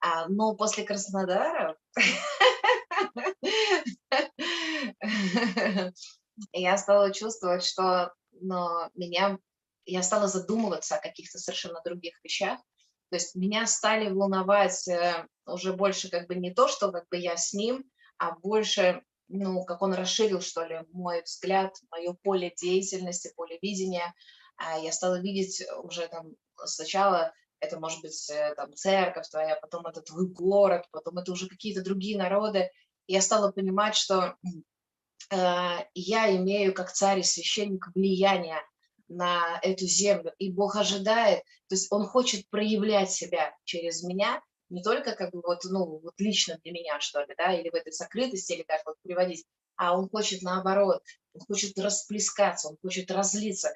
А, 0.00 0.28
но 0.28 0.54
после 0.54 0.84
Краснодара 0.84 1.76
я 6.52 6.78
стала 6.78 7.12
чувствовать, 7.12 7.64
что 7.64 8.12
но 8.40 8.90
меня, 8.94 9.38
я 9.84 10.02
стала 10.02 10.28
задумываться 10.28 10.96
о 10.96 11.00
каких-то 11.00 11.38
совершенно 11.38 11.80
других 11.84 12.14
вещах, 12.22 12.60
то 13.10 13.16
есть 13.16 13.34
меня 13.34 13.66
стали 13.66 14.10
волновать 14.10 14.86
э, 14.88 15.26
уже 15.46 15.72
больше 15.72 16.10
как 16.10 16.28
бы 16.28 16.34
не 16.34 16.52
то, 16.52 16.68
что 16.68 16.92
как 16.92 17.08
бы 17.08 17.16
я 17.16 17.36
с 17.36 17.54
ним, 17.54 17.84
а 18.18 18.32
больше, 18.32 19.02
ну, 19.28 19.64
как 19.64 19.80
он 19.80 19.94
расширил, 19.94 20.42
что 20.42 20.64
ли, 20.64 20.80
мой 20.92 21.22
взгляд, 21.22 21.74
мое 21.90 22.14
поле 22.22 22.52
деятельности, 22.54 23.32
поле 23.34 23.58
видения. 23.62 24.14
А 24.56 24.78
я 24.78 24.92
стала 24.92 25.20
видеть 25.20 25.62
уже 25.82 26.06
там 26.08 26.32
сначала 26.64 27.32
это 27.60 27.78
может 27.78 28.02
быть 28.02 28.30
э, 28.30 28.54
там 28.54 28.74
церковь 28.74 29.28
твоя, 29.28 29.56
потом 29.56 29.86
это 29.86 30.00
твой 30.00 30.26
город, 30.28 30.86
потом 30.90 31.18
это 31.18 31.32
уже 31.32 31.48
какие-то 31.48 31.82
другие 31.82 32.16
народы. 32.16 32.70
Я 33.06 33.20
стала 33.22 33.50
понимать, 33.52 33.96
что 33.96 34.36
э, 35.30 35.36
я 35.94 36.36
имею 36.36 36.74
как 36.74 36.92
царь 36.92 37.20
и 37.20 37.22
священник 37.24 37.88
влияние 37.94 38.60
на 39.08 39.58
эту 39.62 39.86
землю, 39.86 40.32
и 40.38 40.52
Бог 40.52 40.76
ожидает, 40.76 41.42
то 41.68 41.74
есть 41.74 41.88
Он 41.90 42.06
хочет 42.06 42.48
проявлять 42.50 43.10
себя 43.10 43.54
через 43.64 44.02
меня, 44.02 44.42
не 44.68 44.82
только 44.82 45.14
как 45.14 45.32
бы 45.32 45.40
вот, 45.42 45.64
ну, 45.64 45.98
вот 45.98 46.14
лично 46.18 46.58
для 46.62 46.72
меня, 46.72 47.00
что 47.00 47.22
ли, 47.22 47.34
да, 47.38 47.54
или 47.54 47.70
в 47.70 47.74
этой 47.74 47.92
сокрытости, 47.92 48.52
или 48.52 48.62
как 48.62 48.82
вот 48.84 48.96
приводить, 49.02 49.46
а 49.76 49.98
Он 49.98 50.08
хочет 50.10 50.42
наоборот, 50.42 51.02
Он 51.32 51.40
хочет 51.46 51.78
расплескаться, 51.78 52.68
Он 52.68 52.76
хочет 52.82 53.10
разлиться, 53.10 53.72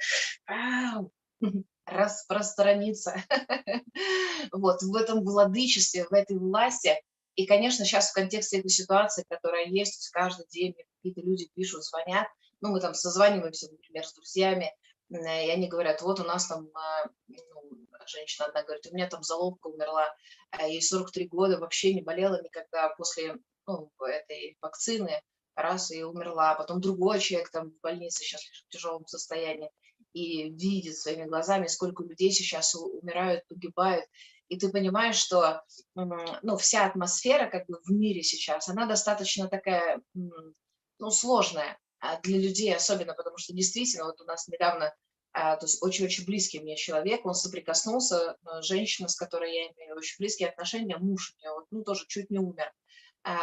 распространиться 1.86 3.14
вот 4.52 4.82
в 4.82 4.94
этом 4.94 5.24
владычестве, 5.24 6.04
в 6.04 6.12
этой 6.12 6.38
власти. 6.38 6.94
И, 7.34 7.46
конечно, 7.46 7.84
сейчас 7.84 8.10
в 8.10 8.14
контексте 8.14 8.58
этой 8.58 8.70
ситуации, 8.70 9.24
которая 9.28 9.66
есть, 9.66 10.10
каждый 10.10 10.46
день 10.48 10.74
какие-то 10.96 11.20
люди 11.22 11.48
пишут, 11.54 11.84
звонят, 11.84 12.28
ну, 12.60 12.70
мы 12.70 12.80
там 12.80 12.94
созваниваемся, 12.94 13.70
например, 13.70 14.06
с 14.06 14.14
друзьями, 14.14 14.72
и 15.10 15.16
они 15.50 15.68
говорят, 15.68 16.02
вот 16.02 16.20
у 16.20 16.24
нас 16.24 16.46
там, 16.46 16.68
а, 16.74 17.08
ну, 17.26 17.86
женщина 18.06 18.46
одна 18.46 18.62
говорит, 18.62 18.86
у 18.86 18.94
меня 18.94 19.08
там 19.08 19.22
залобка 19.22 19.68
умерла, 19.68 20.14
а 20.50 20.68
ей 20.68 20.82
43 20.82 21.28
года, 21.28 21.58
вообще 21.58 21.94
не 21.94 22.02
болела 22.02 22.40
никогда 22.42 22.90
после 22.90 23.36
ну, 23.66 23.90
этой 24.00 24.56
вакцины, 24.60 25.22
раз 25.54 25.90
и 25.90 26.02
умерла. 26.02 26.54
Потом 26.54 26.80
другой 26.80 27.20
человек 27.20 27.50
там 27.50 27.70
в 27.70 27.80
больнице 27.80 28.22
сейчас 28.22 28.42
в 28.42 28.68
тяжелом 28.70 29.06
состоянии 29.06 29.70
и 30.12 30.50
видит 30.50 30.96
своими 30.96 31.24
глазами, 31.24 31.66
сколько 31.66 32.02
людей 32.02 32.30
сейчас 32.30 32.74
умирают, 32.74 33.46
погибают. 33.48 34.04
И 34.48 34.58
ты 34.58 34.70
понимаешь, 34.70 35.16
что 35.16 35.62
ну, 35.94 36.56
вся 36.58 36.86
атмосфера 36.86 37.48
как 37.48 37.66
бы 37.66 37.78
в 37.84 37.90
мире 37.90 38.22
сейчас, 38.22 38.68
она 38.68 38.86
достаточно 38.86 39.48
такая 39.48 40.00
ну, 40.14 41.10
сложная. 41.10 41.78
А, 42.02 42.20
для 42.20 42.38
людей 42.38 42.74
особенно, 42.74 43.14
потому 43.14 43.38
что 43.38 43.54
действительно 43.54 44.06
вот 44.06 44.20
у 44.20 44.24
нас 44.24 44.48
недавно, 44.48 44.92
а, 45.32 45.56
то 45.56 45.66
есть 45.66 45.80
очень-очень 45.82 46.26
близкий 46.26 46.58
мне 46.58 46.76
человек, 46.76 47.24
он 47.24 47.34
соприкоснулся, 47.34 48.36
э, 48.44 48.62
женщина, 48.62 49.06
с 49.06 49.14
которой 49.14 49.54
я 49.54 49.66
имею 49.68 49.96
очень 49.96 50.16
близкие 50.18 50.48
отношения, 50.48 50.96
муж 50.96 51.32
у 51.32 51.40
нее, 51.40 51.54
вот, 51.54 51.66
ну, 51.70 51.84
тоже 51.84 52.04
чуть 52.08 52.28
не 52.28 52.40
умер, 52.40 52.72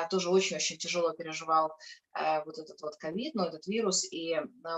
тоже 0.09 0.29
очень-очень 0.29 0.77
тяжело 0.77 1.13
переживал 1.13 1.71
вот 2.45 2.57
этот 2.57 2.81
вот 2.81 2.95
ковид, 2.98 3.36
ну, 3.36 3.43
этот 3.43 3.65
вирус, 3.67 4.03
и 4.12 4.36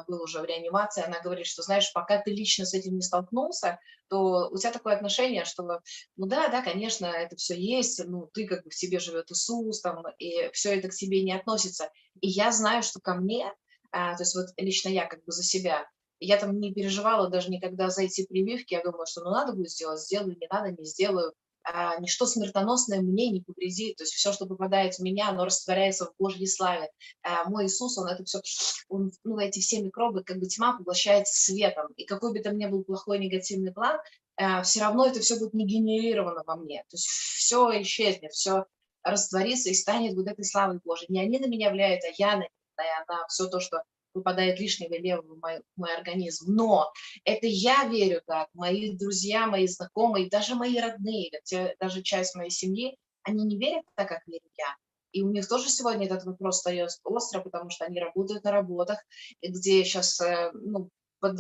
был 0.08 0.22
уже 0.22 0.42
в 0.42 0.46
реанимации, 0.46 1.04
она 1.04 1.22
говорит, 1.22 1.48
что, 1.48 1.64
знаешь, 1.64 1.92
пока 1.94 2.22
ты 2.22 2.32
лично 2.32 2.66
с 2.66 2.74
этим 2.74 2.96
не 2.96 3.02
столкнулся, 3.02 3.80
то 4.10 4.50
у 4.52 4.58
тебя 4.58 4.72
такое 4.72 4.96
отношение, 4.96 5.46
что, 5.46 5.82
ну 6.18 6.28
да, 6.28 6.50
да, 6.50 6.62
конечно, 6.62 7.06
это 7.06 7.36
все 7.36 7.56
есть, 7.60 8.04
ну, 8.06 8.30
ты 8.34 8.46
как 8.46 8.64
бы 8.64 8.70
в 8.70 8.76
тебе 8.76 9.00
живет 9.00 9.32
Иисус, 9.32 9.82
там, 9.82 10.04
и 10.20 10.52
все 10.52 10.78
это 10.78 10.90
к 10.90 10.94
тебе 10.94 11.24
не 11.24 11.34
относится. 11.34 11.90
И 12.20 12.28
я 12.28 12.52
знаю, 12.52 12.84
что 12.84 13.00
ко 13.00 13.16
мне 13.16 13.52
а, 13.92 14.16
то 14.16 14.24
есть 14.24 14.36
вот 14.36 14.48
лично 14.58 14.90
я 14.90 15.06
как 15.06 15.24
бы 15.26 15.32
за 15.32 15.44
себя, 15.44 15.86
я 16.20 16.38
там 16.38 16.60
не 16.60 16.74
переживала 16.74 17.30
даже 17.30 17.50
никогда 17.50 17.90
за 17.90 18.04
эти 18.04 18.26
прививки, 18.26 18.74
я 18.74 18.84
думала, 18.84 19.06
что 19.06 19.22
ну 19.24 19.32
надо 19.32 19.54
будет 19.54 19.72
сделать, 19.72 20.02
сделаю, 20.02 20.38
не 20.40 20.48
надо, 20.50 20.72
не 20.72 20.86
сделаю. 20.86 21.34
А, 21.64 22.00
ничто 22.00 22.26
смертоносное 22.26 23.02
мне 23.02 23.30
не 23.30 23.42
повредит, 23.42 23.98
то 23.98 24.04
есть 24.04 24.14
все, 24.14 24.34
что 24.34 24.46
попадает 24.46 24.96
в 24.96 25.00
меня, 25.00 25.30
оно 25.30 25.46
растворяется 25.46 26.06
в 26.06 26.14
Божьей 26.18 26.48
славе. 26.48 26.90
А, 27.24 27.48
мой 27.50 27.66
Иисус, 27.66 27.98
он 27.98 28.08
это 28.08 28.24
все, 28.24 28.42
он, 28.90 29.12
ну 29.24 29.38
эти 29.38 29.60
все 29.60 29.82
микробы, 29.82 30.24
как 30.24 30.40
бы 30.40 30.48
тьма 30.48 30.78
поглощается 30.78 31.34
светом, 31.34 31.88
и 31.98 32.06
какой 32.06 32.34
бы 32.34 32.40
там 32.40 32.58
ни 32.58 32.66
был 32.66 32.84
плохой 32.84 33.20
негативный 33.20 33.72
план, 33.72 34.00
а, 34.38 34.64
все 34.64 34.82
равно 34.82 35.06
это 35.06 35.20
все 35.20 35.38
будет 35.38 35.54
не 35.54 35.66
генерировано 35.66 36.44
во 36.46 36.56
мне, 36.56 36.84
то 36.90 36.96
есть 36.96 37.08
все 37.08 37.82
исчезнет, 37.82 38.32
все 38.32 38.66
растворится 39.04 39.70
и 39.70 39.74
станет 39.74 40.16
вот 40.16 40.28
этой 40.28 40.46
славой 40.46 40.80
Божией. 40.84 41.12
Не 41.12 41.22
они 41.22 41.40
на 41.40 41.48
меня 41.48 41.72
влияют, 41.72 42.04
а 42.04 42.14
я 42.18 42.38
на 42.38 42.44
и 42.44 43.04
она 43.08 43.26
все 43.28 43.48
то, 43.48 43.60
что 43.60 43.84
выпадает 44.14 44.60
лишнего 44.60 44.94
левого 44.94 45.36
в 45.36 45.40
мой, 45.40 45.62
мой 45.76 45.96
организм. 45.96 46.54
Но 46.54 46.92
это 47.24 47.48
я 47.48 47.86
верю 47.86 48.22
так, 48.26 48.50
мои 48.54 48.96
друзья, 48.96 49.48
мои 49.48 49.68
знакомые, 49.68 50.30
даже 50.30 50.56
мои 50.56 50.78
родные, 50.80 51.32
даже 51.80 52.02
часть 52.02 52.36
моей 52.36 52.52
семьи, 52.52 52.98
они 53.24 53.46
не 53.46 53.58
верят 53.58 53.86
так, 53.96 54.10
как 54.10 54.28
верю 54.28 54.50
я. 54.58 54.76
И 55.12 55.24
у 55.24 55.30
них 55.30 55.48
тоже 55.48 55.70
сегодня 55.70 56.06
этот 56.06 56.24
вопрос 56.24 56.60
стоит 56.60 56.90
остро, 57.04 57.42
потому 57.42 57.70
что 57.70 57.86
они 57.86 58.00
работают 58.00 58.44
на 58.44 58.52
работах, 58.52 59.00
где 59.42 59.84
сейчас 59.84 60.20
э, 60.22 60.52
ну, 60.54 60.90
под, 61.20 61.40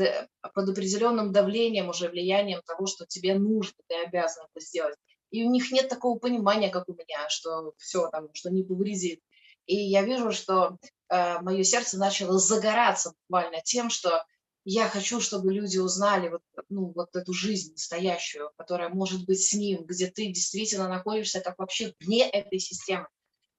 под 0.54 0.70
определенным 0.70 1.32
давлением, 1.32 1.90
уже 1.90 2.10
влиянием 2.10 2.62
того, 2.66 2.86
что 2.86 3.06
тебе 3.06 3.36
нужно, 3.36 3.76
ты 3.88 3.96
обязан 4.04 4.46
это 4.54 4.64
сделать. 4.64 4.98
И 5.32 5.44
у 5.46 5.50
них 5.50 5.72
нет 5.72 5.88
такого 5.88 6.20
понимания, 6.20 6.70
как 6.70 6.90
у 6.90 6.94
меня, 6.94 7.30
что 7.30 7.74
все 7.78 8.10
там, 8.10 8.28
что 8.34 8.50
не 8.52 8.64
повредит. 8.64 9.22
И 9.66 9.76
я 9.76 10.04
вижу, 10.04 10.32
что 10.32 10.78
э, 10.82 10.88
мое 11.12 11.64
сердце 11.64 11.98
начало 11.98 12.40
загораться 12.40 13.14
буквально 13.28 13.62
тем, 13.62 13.90
что 13.90 14.24
я 14.64 14.88
хочу, 14.88 15.20
чтобы 15.20 15.54
люди 15.54 15.78
узнали 15.78 16.30
вот, 16.30 16.42
ну, 16.70 16.92
вот 16.96 17.16
эту 17.16 17.34
жизнь 17.34 17.74
настоящую, 17.74 18.52
которая 18.58 18.90
может 18.90 19.26
быть 19.26 19.42
с 19.42 19.54
ним, 19.54 19.84
где 19.86 20.08
ты 20.08 20.28
действительно 20.28 20.88
находишься 20.88 21.42
как 21.42 21.58
вообще 21.58 21.94
вне 22.00 22.30
этой 22.30 22.60
системы. 22.60 23.08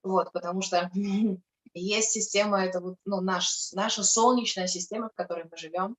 Вот, 0.01 0.31
потому 0.31 0.61
что 0.61 0.89
есть 1.73 2.11
система, 2.11 2.63
это 2.65 2.79
вот, 2.79 2.95
ну, 3.05 3.21
наш, 3.21 3.71
наша 3.73 4.03
солнечная 4.03 4.67
система, 4.67 5.09
в 5.09 5.15
которой 5.15 5.45
мы 5.49 5.57
живем, 5.57 5.97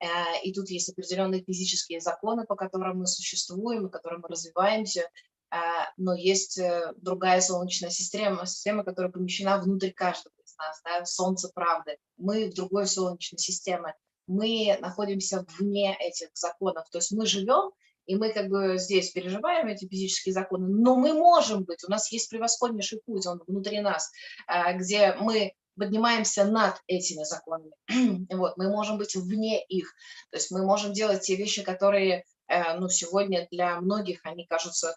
э, 0.00 0.06
и 0.42 0.52
тут 0.54 0.70
есть 0.70 0.88
определенные 0.88 1.44
физические 1.44 2.00
законы, 2.00 2.46
по 2.46 2.56
которым 2.56 3.00
мы 3.00 3.06
существуем, 3.06 3.84
по 3.84 3.88
которым 3.90 4.22
мы 4.22 4.28
развиваемся, 4.28 5.08
а, 5.48 5.92
но 5.96 6.14
есть 6.14 6.58
э, 6.58 6.92
другая 6.96 7.40
солнечная 7.40 7.90
система, 7.90 8.46
система, 8.46 8.84
которая 8.84 9.12
помещена 9.12 9.58
внутрь 9.58 9.90
каждого 9.90 10.34
нас, 10.58 10.80
да, 10.84 11.04
солнце 11.04 11.50
правды. 11.54 11.98
Мы 12.16 12.50
в 12.50 12.54
другой 12.54 12.86
солнечной 12.86 13.38
системе, 13.38 13.94
мы 14.26 14.76
находимся 14.80 15.44
вне 15.58 15.96
этих 16.00 16.30
законов, 16.34 16.88
то 16.90 16.98
есть 16.98 17.12
мы 17.12 17.26
живем, 17.26 17.72
и 18.06 18.16
мы 18.16 18.32
как 18.32 18.48
бы 18.48 18.78
здесь 18.78 19.10
переживаем 19.10 19.66
эти 19.66 19.86
физические 19.86 20.32
законы, 20.32 20.68
но 20.68 20.96
мы 20.96 21.12
можем 21.12 21.64
быть, 21.64 21.84
у 21.84 21.90
нас 21.90 22.10
есть 22.12 22.30
превосходнейший 22.30 23.00
путь, 23.04 23.26
он 23.26 23.42
внутри 23.46 23.80
нас, 23.80 24.10
а, 24.46 24.72
где 24.74 25.14
мы 25.14 25.52
поднимаемся 25.76 26.44
над 26.44 26.80
этими 26.86 27.24
законами. 27.24 27.72
вот, 28.30 28.56
мы 28.56 28.70
можем 28.70 28.98
быть 28.98 29.14
вне 29.14 29.62
их, 29.64 29.92
то 30.30 30.38
есть 30.38 30.50
мы 30.50 30.64
можем 30.64 30.92
делать 30.92 31.22
те 31.22 31.36
вещи, 31.36 31.62
которые 31.62 32.24
э, 32.48 32.78
ну, 32.78 32.88
сегодня 32.88 33.46
для 33.50 33.80
многих 33.80 34.20
они 34.24 34.46
кажутся 34.46 34.96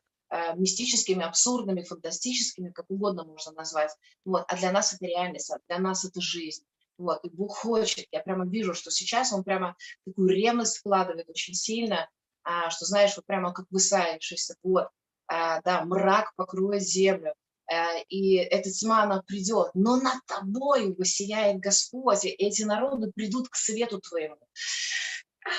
мистическими, 0.56 1.24
абсурдными, 1.24 1.84
фантастическими, 1.84 2.70
как 2.70 2.86
угодно 2.90 3.24
можно 3.24 3.52
назвать. 3.54 3.96
Вот. 4.26 4.46
А 4.48 4.58
для 4.58 4.72
нас 4.72 4.94
это 4.94 5.06
реальность, 5.06 5.52
а 5.52 5.58
для 5.68 5.80
нас 5.80 6.06
это 6.06 6.22
жизнь. 6.22 6.64
Вот. 7.00 7.24
И 7.24 7.30
Бог 7.30 7.56
хочет, 7.56 8.06
я 8.12 8.20
прямо 8.20 8.46
вижу, 8.46 8.74
что 8.74 8.92
сейчас 8.92 9.34
Он 9.34 9.44
прямо 9.44 9.76
такую 10.06 10.30
ревность 10.30 10.78
вкладывает 10.78 11.30
очень 11.30 11.54
сильно, 11.54 12.10
а, 12.44 12.70
что, 12.70 12.86
знаешь, 12.86 13.16
вот 13.16 13.26
прямо 13.26 13.54
как 13.54 13.66
высаившийся 13.72 14.56
вот. 14.64 14.90
а, 15.28 15.62
да, 15.62 15.86
мрак 15.86 16.34
покроет 16.36 16.84
землю, 16.84 17.34
э, 17.72 18.04
и 18.10 18.36
эта 18.36 18.72
тьма, 18.72 19.04
она 19.04 19.22
придет, 19.22 19.72
но 19.74 19.96
над 19.96 20.26
тобой 20.26 20.94
воссияет 20.96 21.60
Господь, 21.60 22.26
и 22.26 22.30
эти 22.30 22.64
народы 22.64 23.12
придут 23.12 23.50
к 23.50 23.56
свету 23.56 24.00
твоему. 24.02 24.38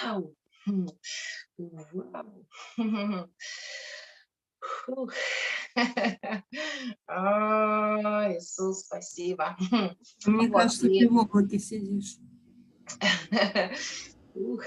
Ау. 0.05 0.35
Вау. 1.57 2.47
Фух. 4.71 5.13
О, 7.07 8.33
Иисус, 8.35 8.81
спасибо. 8.81 9.57
Мне 10.27 10.49
вот, 10.49 10.59
кажется, 10.59 10.89
и... 10.89 11.01
ты 11.01 11.09
в 11.09 11.17
облаке 11.17 11.59
сидишь. 11.59 12.17
Ух. 14.35 14.65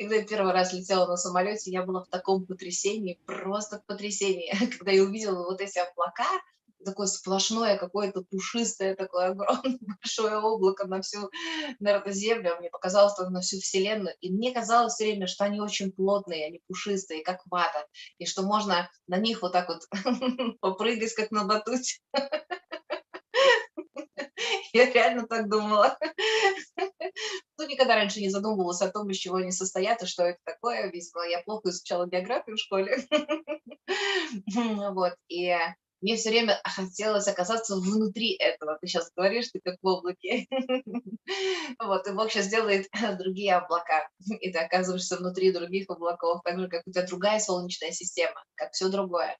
Когда 0.00 0.16
я 0.16 0.24
первый 0.24 0.52
раз 0.54 0.72
летела 0.72 1.06
на 1.06 1.18
самолете, 1.18 1.70
я 1.70 1.82
была 1.82 2.02
в 2.02 2.08
таком 2.08 2.46
потрясении, 2.46 3.20
просто 3.26 3.80
в 3.80 3.84
потрясении, 3.84 4.50
когда 4.78 4.92
я 4.92 5.02
увидела 5.02 5.44
вот 5.44 5.60
эти 5.60 5.78
облака, 5.78 6.24
такое 6.82 7.06
сплошное, 7.06 7.76
какое-то 7.76 8.22
пушистое, 8.22 8.96
такое 8.96 9.32
огромное 9.32 9.78
большое 9.80 10.38
облако 10.38 10.86
на 10.86 11.02
всю, 11.02 11.30
наверное, 11.80 12.14
Землю. 12.14 12.56
Мне 12.58 12.70
показалось, 12.70 13.12
что 13.12 13.28
на 13.28 13.42
всю 13.42 13.58
Вселенную. 13.58 14.16
И 14.22 14.32
мне 14.32 14.52
казалось 14.52 14.94
все 14.94 15.04
время, 15.04 15.26
что 15.26 15.44
они 15.44 15.60
очень 15.60 15.92
плотные, 15.92 16.46
они 16.46 16.62
пушистые, 16.66 17.22
как 17.22 17.42
вата. 17.50 17.86
И 18.16 18.24
что 18.24 18.40
можно 18.40 18.90
на 19.06 19.18
них 19.18 19.42
вот 19.42 19.52
так 19.52 19.68
вот 19.68 19.82
попрыгать, 20.60 21.12
как 21.12 21.30
на 21.30 21.44
батуте. 21.44 22.00
Я 24.72 24.90
реально 24.92 25.26
так 25.26 25.48
думала. 25.48 25.98
Ну, 27.58 27.66
никогда 27.68 27.94
раньше 27.94 28.20
не 28.20 28.30
задумывалась 28.30 28.80
о 28.80 28.90
том, 28.90 29.10
из 29.10 29.18
чего 29.18 29.36
они 29.36 29.52
состоят 29.52 30.02
и 30.02 30.06
что 30.06 30.22
это 30.22 30.38
такое. 30.44 30.90
Видимо, 30.90 31.28
я 31.28 31.42
плохо 31.42 31.68
изучала 31.68 32.08
географию 32.08 32.56
в 32.56 32.60
школе. 32.60 33.04
Вот, 34.94 35.14
и 35.28 35.54
мне 36.00 36.16
все 36.16 36.30
время 36.30 36.58
хотелось 36.64 37.28
оказаться 37.28 37.76
внутри 37.76 38.32
этого. 38.34 38.78
Ты 38.80 38.86
сейчас 38.86 39.10
говоришь, 39.14 39.48
ты 39.52 39.60
как 39.62 39.76
в 39.82 39.86
облаке. 39.86 40.46
Вот, 41.78 42.06
и 42.06 42.12
Бог 42.12 42.30
сейчас 42.30 42.48
делает 42.48 42.86
другие 43.18 43.56
облака, 43.56 44.08
и 44.40 44.50
ты 44.50 44.58
оказываешься 44.58 45.16
внутри 45.16 45.52
других 45.52 45.90
облаков, 45.90 46.40
так 46.44 46.58
же, 46.58 46.68
как 46.68 46.82
у 46.86 46.90
тебя 46.90 47.06
другая 47.06 47.38
солнечная 47.38 47.90
система, 47.92 48.42
как 48.54 48.72
все 48.72 48.88
другое. 48.88 49.36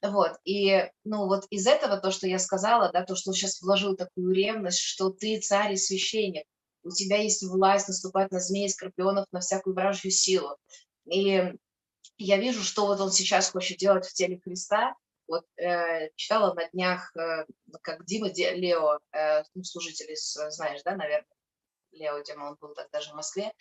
Вот, 0.00 0.38
и, 0.44 0.88
ну, 1.02 1.26
вот 1.26 1.44
из 1.50 1.66
этого 1.66 1.96
то, 1.96 2.12
что 2.12 2.28
я 2.28 2.38
сказала, 2.38 2.90
да, 2.92 3.04
то, 3.04 3.16
что 3.16 3.32
сейчас 3.32 3.60
вложил 3.60 3.96
такую 3.96 4.32
ревность, 4.32 4.78
что 4.78 5.10
ты 5.10 5.40
царь 5.40 5.72
и 5.72 5.76
священник, 5.76 6.44
у 6.84 6.90
тебя 6.90 7.16
есть 7.18 7.42
власть 7.42 7.88
наступать 7.88 8.30
на 8.30 8.38
змеи, 8.38 8.68
скорпионов, 8.68 9.26
на 9.32 9.40
всякую 9.40 9.74
вражью 9.74 10.12
силу. 10.12 10.56
И 11.10 11.52
я 12.16 12.36
вижу, 12.36 12.62
что 12.62 12.86
вот 12.86 13.00
он 13.00 13.10
сейчас 13.10 13.50
хочет 13.50 13.78
делать 13.78 14.06
в 14.06 14.12
теле 14.12 14.40
Христа. 14.40 14.94
Вот 15.26 15.44
э, 15.56 16.10
читала 16.14 16.54
на 16.54 16.68
днях, 16.70 17.14
э, 17.16 17.44
как 17.82 18.04
Дима 18.06 18.30
Ди, 18.30 18.48
Лео, 18.50 18.98
э, 19.12 19.42
ну, 19.54 19.64
служитель, 19.64 20.14
знаешь, 20.16 20.80
да, 20.84 20.96
наверное, 20.96 21.26
Лео 21.92 22.20
Дима, 22.20 22.44
он 22.44 22.56
был 22.60 22.74
тогда 22.74 23.00
же 23.00 23.10
в 23.10 23.14
Москве, 23.14 23.52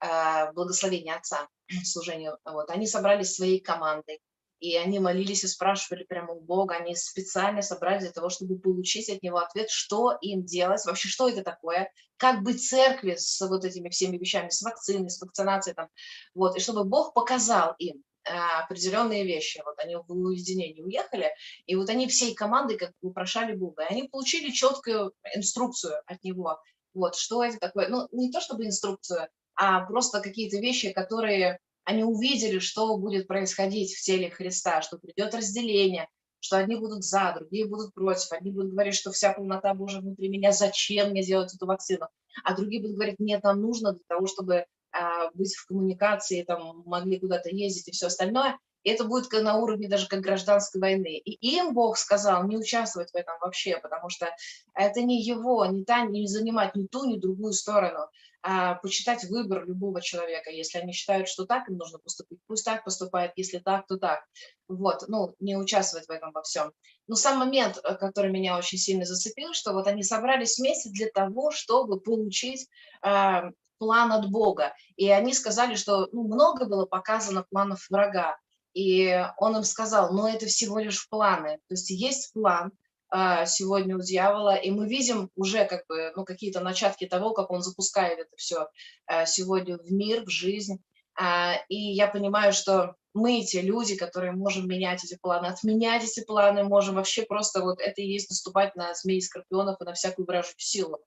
э, 0.00 0.52
благословение 0.52 1.14
отца 1.14 1.48
служению. 1.84 2.38
Вот, 2.44 2.68
они 2.70 2.86
собрались 2.86 3.34
своей 3.34 3.60
командой, 3.60 4.20
и 4.60 4.76
они 4.76 4.98
молились 4.98 5.44
и 5.44 5.48
спрашивали 5.48 6.04
прямо 6.04 6.32
у 6.32 6.40
Бога, 6.40 6.76
они 6.76 6.94
специально 6.96 7.62
собрались 7.62 8.02
для 8.02 8.12
того, 8.12 8.28
чтобы 8.28 8.58
получить 8.58 9.08
от 9.08 9.22
Него 9.22 9.38
ответ, 9.38 9.70
что 9.70 10.16
им 10.20 10.44
делать, 10.44 10.84
вообще 10.84 11.08
что 11.08 11.28
это 11.28 11.42
такое, 11.42 11.92
как 12.16 12.42
быть 12.42 12.66
церкви 12.66 13.14
с 13.16 13.40
вот 13.48 13.64
этими 13.64 13.88
всеми 13.88 14.16
вещами, 14.16 14.48
с 14.48 14.62
вакциной, 14.62 15.10
с 15.10 15.20
вакцинацией, 15.20 15.74
там, 15.74 15.88
вот, 16.34 16.56
и 16.56 16.60
чтобы 16.60 16.84
Бог 16.84 17.14
показал 17.14 17.74
им 17.78 18.02
а, 18.28 18.64
определенные 18.64 19.24
вещи. 19.24 19.62
Вот 19.64 19.78
они 19.78 19.96
в 19.96 20.10
уединении 20.10 20.82
уехали, 20.82 21.30
и 21.66 21.76
вот 21.76 21.88
они 21.88 22.08
всей 22.08 22.34
командой 22.34 22.76
как 22.76 22.90
бы 23.00 23.10
упрошали 23.10 23.54
Бога, 23.54 23.84
и 23.84 23.92
они 23.92 24.02
получили 24.04 24.50
четкую 24.50 25.12
инструкцию 25.34 26.02
от 26.06 26.22
Него, 26.24 26.60
вот, 26.94 27.14
что 27.14 27.44
это 27.44 27.58
такое, 27.58 27.88
ну, 27.88 28.08
не 28.12 28.30
то 28.30 28.40
чтобы 28.40 28.66
инструкцию, 28.66 29.28
а 29.54 29.80
просто 29.86 30.20
какие-то 30.20 30.58
вещи, 30.58 30.92
которые 30.92 31.58
они 31.88 32.04
увидели, 32.04 32.58
что 32.58 32.98
будет 32.98 33.26
происходить 33.26 33.94
в 33.94 34.02
теле 34.02 34.28
Христа, 34.28 34.82
что 34.82 34.98
придет 34.98 35.34
разделение, 35.34 36.06
что 36.38 36.58
одни 36.58 36.76
будут 36.76 37.02
за, 37.02 37.34
другие 37.34 37.66
будут 37.66 37.94
против, 37.94 38.30
одни 38.30 38.50
будут 38.50 38.72
говорить, 38.72 38.94
что 38.94 39.10
вся 39.10 39.32
полнота 39.32 39.72
Божия 39.72 40.02
внутри 40.02 40.28
меня, 40.28 40.52
зачем 40.52 41.12
мне 41.12 41.24
делать 41.24 41.54
эту 41.54 41.64
вакцину, 41.64 42.08
а 42.44 42.54
другие 42.54 42.82
будут 42.82 42.96
говорить, 42.96 43.18
нет, 43.18 43.42
нам 43.42 43.62
нужно 43.62 43.94
для 43.94 44.04
того, 44.06 44.26
чтобы 44.26 44.66
а, 44.92 45.30
быть 45.32 45.54
в 45.54 45.64
коммуникации, 45.64 46.42
там, 46.42 46.82
могли 46.84 47.18
куда-то 47.18 47.48
ездить 47.48 47.88
и 47.88 47.92
все 47.92 48.08
остальное. 48.08 48.58
Это 48.84 49.04
будет 49.04 49.32
на 49.32 49.56
уровне 49.56 49.88
даже 49.88 50.08
как 50.08 50.20
гражданской 50.20 50.82
войны. 50.82 51.16
И 51.16 51.56
им 51.56 51.72
Бог 51.72 51.96
сказал 51.96 52.46
не 52.46 52.58
участвовать 52.58 53.12
в 53.12 53.16
этом 53.16 53.34
вообще, 53.40 53.78
потому 53.78 54.10
что 54.10 54.28
это 54.74 55.00
не 55.00 55.22
его, 55.22 55.64
не 55.64 55.84
та, 55.84 56.02
не 56.02 56.26
занимать 56.26 56.76
ни 56.76 56.86
ту, 56.86 57.06
ни 57.06 57.18
другую 57.18 57.54
сторону 57.54 58.10
почитать 58.40 59.24
выбор 59.24 59.66
любого 59.66 60.00
человека. 60.00 60.50
Если 60.50 60.78
они 60.78 60.92
считают, 60.92 61.28
что 61.28 61.44
так 61.44 61.68
им 61.68 61.76
нужно 61.76 61.98
поступить, 61.98 62.38
пусть 62.46 62.64
так 62.64 62.84
поступает, 62.84 63.32
если 63.36 63.58
так, 63.58 63.86
то 63.86 63.96
так. 63.96 64.24
Вот, 64.68 65.04
ну, 65.08 65.34
не 65.40 65.56
участвовать 65.56 66.06
в 66.06 66.10
этом 66.10 66.32
во 66.32 66.42
всем. 66.42 66.72
Но 67.08 67.16
сам 67.16 67.38
момент, 67.38 67.78
э, 67.82 67.94
который 67.96 68.30
меня 68.30 68.56
очень 68.56 68.78
сильно 68.78 69.04
зацепил, 69.04 69.54
что 69.54 69.72
вот 69.72 69.86
они 69.86 70.02
собрались 70.02 70.58
вместе 70.58 70.90
для 70.90 71.08
того, 71.08 71.50
чтобы 71.50 72.00
получить 72.00 72.68
э, 73.02 73.42
план 73.78 74.12
от 74.12 74.30
Бога. 74.30 74.74
И 74.96 75.08
они 75.10 75.32
сказали, 75.32 75.74
что 75.74 76.08
ну, 76.12 76.24
много 76.24 76.66
было 76.66 76.86
показано 76.86 77.44
планов 77.48 77.86
врага. 77.90 78.36
И 78.74 79.24
он 79.38 79.56
им 79.56 79.64
сказал, 79.64 80.12
но 80.12 80.28
это 80.28 80.46
всего 80.46 80.78
лишь 80.78 81.08
планы. 81.08 81.58
То 81.68 81.74
есть 81.74 81.90
есть 81.90 82.32
план, 82.32 82.66
а, 82.68 82.70
сегодня 83.10 83.96
у 83.96 84.00
дьявола, 84.00 84.56
и 84.56 84.70
мы 84.70 84.86
видим 84.86 85.30
уже 85.34 85.64
как 85.64 85.86
бы 85.88 86.12
ну, 86.14 86.24
какие-то 86.24 86.60
начатки 86.60 87.06
того, 87.06 87.32
как 87.32 87.50
он 87.50 87.62
запускает 87.62 88.18
это 88.18 88.36
все 88.36 88.68
а, 89.06 89.24
сегодня 89.24 89.78
в 89.78 89.90
мир, 89.90 90.24
в 90.24 90.30
жизнь. 90.30 90.82
А, 91.18 91.54
и 91.68 91.76
я 91.76 92.06
понимаю, 92.06 92.52
что 92.52 92.94
мы 93.14 93.42
те 93.42 93.62
люди, 93.62 93.96
которые 93.96 94.32
можем 94.32 94.68
менять 94.68 95.04
эти 95.04 95.16
планы, 95.20 95.46
отменять 95.46 96.04
эти 96.04 96.24
планы, 96.24 96.64
можем 96.64 96.96
вообще 96.96 97.22
просто 97.22 97.62
вот 97.62 97.80
это 97.80 98.00
и 98.00 98.06
есть 98.06 98.30
наступать 98.30 98.76
на 98.76 98.94
змей 98.94 99.20
скорпионов 99.22 99.80
и 99.80 99.84
на 99.84 99.94
всякую 99.94 100.26
вражью 100.26 100.54
силу. 100.58 100.98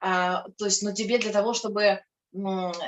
То 0.00 0.44
есть, 0.64 0.82
но 0.82 0.92
тебе 0.92 1.18
для 1.18 1.30
того, 1.30 1.54
чтобы 1.54 2.00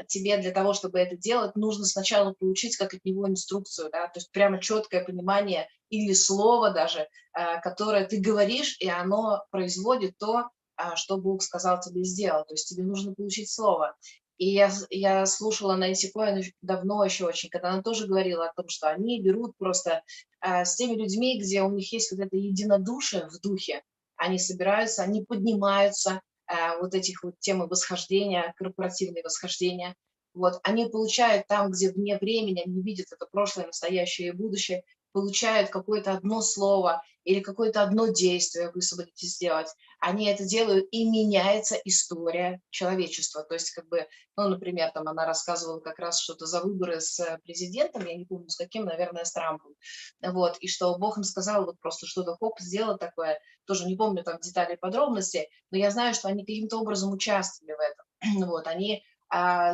тебе 0.09 0.39
для 0.39 0.51
того, 0.51 0.75
чтобы 0.75 0.99
это 0.99 1.17
делать, 1.17 1.55
нужно 1.55 1.85
сначала 1.85 2.33
получить 2.33 2.77
как 2.77 2.95
от 2.95 3.05
него 3.05 3.29
инструкцию, 3.29 3.91
да, 3.93 4.09
то 4.09 4.19
есть 4.19 4.31
прямо 4.33 4.61
четкое 4.61 5.05
понимание 5.05 5.69
или 5.89 6.13
слово 6.15 6.71
даже, 6.71 7.09
а, 7.33 7.61
которое 7.61 8.07
ты 8.07 8.21
говоришь, 8.21 8.77
и 8.81 8.89
оно 8.89 9.45
производит 9.51 10.19
то, 10.19 10.49
а, 10.75 10.97
что 10.97 11.17
Бог 11.19 11.43
сказал 11.43 11.81
тебе 11.81 12.03
сделать. 12.03 12.49
То 12.49 12.55
есть 12.55 12.69
тебе 12.69 12.83
нужно 12.83 13.15
получить 13.15 13.49
слово. 13.49 13.97
И 14.37 14.51
я, 14.51 14.71
я 14.91 15.25
слушала 15.27 15.77
Нэнси 15.77 16.11
Коэн 16.11 16.43
давно 16.61 17.05
еще 17.05 17.27
очень, 17.27 17.49
когда 17.49 17.71
она 17.71 17.83
тоже 17.83 18.07
говорила 18.07 18.47
о 18.47 18.53
том, 18.53 18.69
что 18.69 18.91
они 18.91 19.23
берут 19.23 19.57
просто 19.57 20.03
а, 20.41 20.65
с 20.65 20.75
теми 20.75 20.95
людьми, 20.95 21.41
где 21.41 21.63
у 21.63 21.71
них 21.71 21.93
есть 21.93 22.11
вот 22.11 22.21
это 22.21 22.37
единодушие 22.37 23.29
в 23.29 23.41
духе, 23.41 23.83
они 24.17 24.39
собираются, 24.39 25.05
они 25.05 25.25
поднимаются, 25.25 26.21
Э, 26.21 26.36
вот 26.81 26.95
этих 26.95 27.23
вот 27.23 27.39
темы 27.41 27.67
восхождения, 27.67 28.53
корпоративные 28.57 29.23
восхождения. 29.23 29.95
Вот, 30.35 30.61
они 30.65 30.87
получают 30.87 31.47
там, 31.47 31.71
где 31.71 31.91
вне 31.91 32.19
времени, 32.19 32.63
они 32.65 32.83
видят 32.83 33.07
это 33.11 33.27
прошлое, 33.31 33.67
настоящее 33.67 34.29
и 34.29 34.33
будущее, 34.33 34.83
получают 35.17 35.71
какое-то 35.71 36.13
одно 36.13 36.43
слово 36.43 37.03
или 37.25 37.41
какое-то 37.41 37.81
одно 37.81 38.09
действие 38.09 38.71
вы 38.71 38.83
сможете 38.83 39.27
сделать, 39.27 39.69
они 39.99 40.27
это 40.27 40.45
делают, 40.45 40.89
и 40.91 41.09
меняется 41.09 41.77
история 41.87 42.61
человечества. 42.69 43.43
То 43.43 43.55
есть, 43.55 43.71
как 43.71 43.89
бы, 43.89 44.07
ну, 44.37 44.49
например, 44.49 44.91
там 44.93 45.09
она 45.09 45.25
рассказывала 45.25 45.81
как 45.81 45.99
раз 46.01 46.21
что-то 46.21 46.45
за 46.45 46.61
выборы 46.61 47.01
с 47.01 47.39
президентом, 47.45 48.05
я 48.05 48.15
не 48.15 48.27
помню, 48.27 48.51
с 48.51 48.57
каким, 48.57 48.85
наверное, 48.85 49.25
с 49.25 49.33
Трампом. 49.33 49.73
Вот, 50.23 50.59
и 50.59 50.69
что 50.69 50.99
Бог 50.99 51.17
им 51.17 51.25
сказал 51.25 51.65
вот 51.65 51.81
просто 51.81 52.07
что-то, 52.07 52.37
хоп, 52.37 52.61
сделал 52.61 52.99
такое, 52.99 53.41
тоже 53.65 53.87
не 53.87 53.97
помню 53.97 54.23
там 54.23 54.39
детали 54.41 54.75
и 54.75 54.79
подробности, 54.79 55.49
но 55.71 55.79
я 55.79 55.91
знаю, 55.91 56.13
что 56.13 56.29
они 56.29 56.43
каким-то 56.43 56.79
образом 56.79 57.11
участвовали 57.11 57.73
в 57.73 57.81
этом. 57.81 58.47
Вот, 58.51 58.67
они 58.67 59.03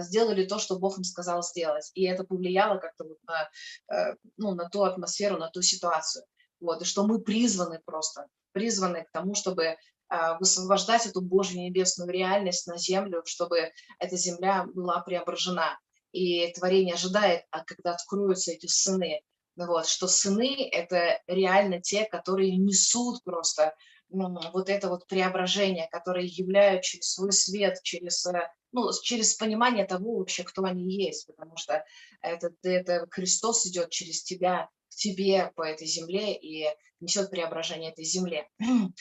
сделали 0.00 0.46
то, 0.46 0.58
что 0.58 0.78
Бог 0.78 0.98
им 0.98 1.04
сказал 1.04 1.42
сделать. 1.42 1.90
И 1.94 2.04
это 2.04 2.24
повлияло 2.24 2.78
как-то 2.78 3.04
вот 3.04 3.18
на, 3.24 3.50
э, 3.94 4.14
ну, 4.36 4.54
на 4.54 4.68
ту 4.68 4.82
атмосферу, 4.82 5.38
на 5.38 5.48
ту 5.50 5.62
ситуацию. 5.62 6.24
Вот, 6.60 6.82
и 6.82 6.84
что 6.84 7.06
мы 7.06 7.20
призваны 7.20 7.80
просто, 7.84 8.26
призваны 8.52 9.04
к 9.04 9.10
тому, 9.10 9.34
чтобы 9.34 9.76
а, 10.08 10.38
высвобождать 10.38 11.06
эту 11.06 11.22
Божью 11.22 11.60
небесную 11.60 12.10
реальность 12.10 12.66
на 12.66 12.76
землю, 12.76 13.22
чтобы 13.24 13.72
эта 13.98 14.16
земля 14.16 14.66
была 14.74 15.00
преображена. 15.00 15.78
И 16.12 16.52
творение 16.52 16.94
ожидает, 16.94 17.44
а 17.50 17.64
когда 17.64 17.92
откроются 17.92 18.52
эти 18.52 18.66
сыны, 18.66 19.22
Вот, 19.56 19.86
что 19.86 20.08
сыны– 20.08 20.68
это 20.72 21.20
реально 21.26 21.80
те, 21.80 22.04
которые 22.04 22.56
несут 22.56 23.24
просто 23.24 23.74
вот 24.12 24.68
это 24.68 24.88
вот 24.88 25.06
преображение, 25.06 25.88
которые 25.90 26.26
являют 26.26 26.82
через 26.82 27.12
свой 27.12 27.32
свет, 27.32 27.78
через, 27.82 28.24
э, 28.26 28.48
ну, 28.72 28.90
через 29.02 29.34
понимание 29.34 29.86
того 29.86 30.18
вообще, 30.18 30.44
кто 30.44 30.64
они 30.64 30.84
есть, 30.84 31.26
потому 31.26 31.56
что 31.56 31.84
это, 32.20 32.50
это 32.62 33.06
Христос 33.10 33.66
идет 33.66 33.90
через 33.90 34.22
тебя, 34.22 34.68
к 34.90 34.94
тебе 34.94 35.52
по 35.56 35.62
этой 35.62 35.86
земле 35.86 36.36
и 36.36 36.66
несет 37.00 37.30
преображение 37.30 37.92
этой 37.92 38.04
земле. 38.04 38.48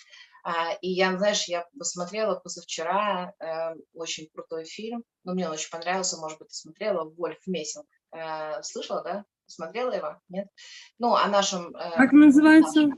А, 0.44 0.74
и 0.82 0.90
я, 0.90 1.16
знаешь, 1.20 1.44
я 1.48 1.68
посмотрела 1.78 2.34
позавчера 2.34 3.32
э, 3.40 3.76
очень 3.94 4.28
крутой 4.34 4.66
фильм, 4.66 5.04
но 5.24 5.34
мне 5.34 5.46
он 5.46 5.54
очень 5.54 5.70
понравился, 5.70 6.18
может 6.18 6.40
быть, 6.40 6.48
ты 6.48 6.56
смотрела, 6.56 7.04
«Вольф 7.04 7.38
Мессинг». 7.46 7.86
Э, 8.12 8.64
слышала, 8.64 9.04
да? 9.04 9.26
Смотрела 9.46 9.92
его? 9.92 10.20
Нет? 10.30 10.48
Ну, 10.98 11.14
о 11.14 11.28
нашем... 11.28 11.76
Э, 11.76 11.96
как 11.96 12.12
называется? 12.12 12.90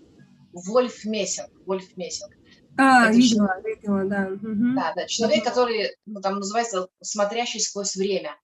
Вольф 0.54 1.06
Мессинг. 1.06 1.50
Вольф 1.66 1.96
Мессинг. 1.98 2.32
А, 2.78 3.10
Это 3.10 3.18
видела, 3.18 3.48
человек, 3.48 3.82
видела, 3.82 4.06
да. 4.06 4.28
Угу. 4.32 4.76
Да, 4.76 4.94
да, 4.96 5.08
человек, 5.08 5.44
который, 5.44 5.96
ну, 6.06 6.22
там 6.22 6.36
называется 6.36 6.88
«смотрящий 7.02 7.60
сквозь 7.60 7.96
время». 7.96 8.36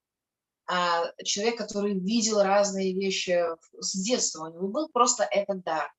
А, 0.67 1.12
человек, 1.24 1.58
который 1.58 1.98
видел 1.98 2.41
разные 2.41 2.93
вещи 2.93 3.43
с 3.80 3.93
детства, 3.93 4.48
у 4.48 4.54
него 4.54 4.67
был 4.67 4.89
просто 4.89 5.24
этот 5.24 5.63
дар. 5.63 5.91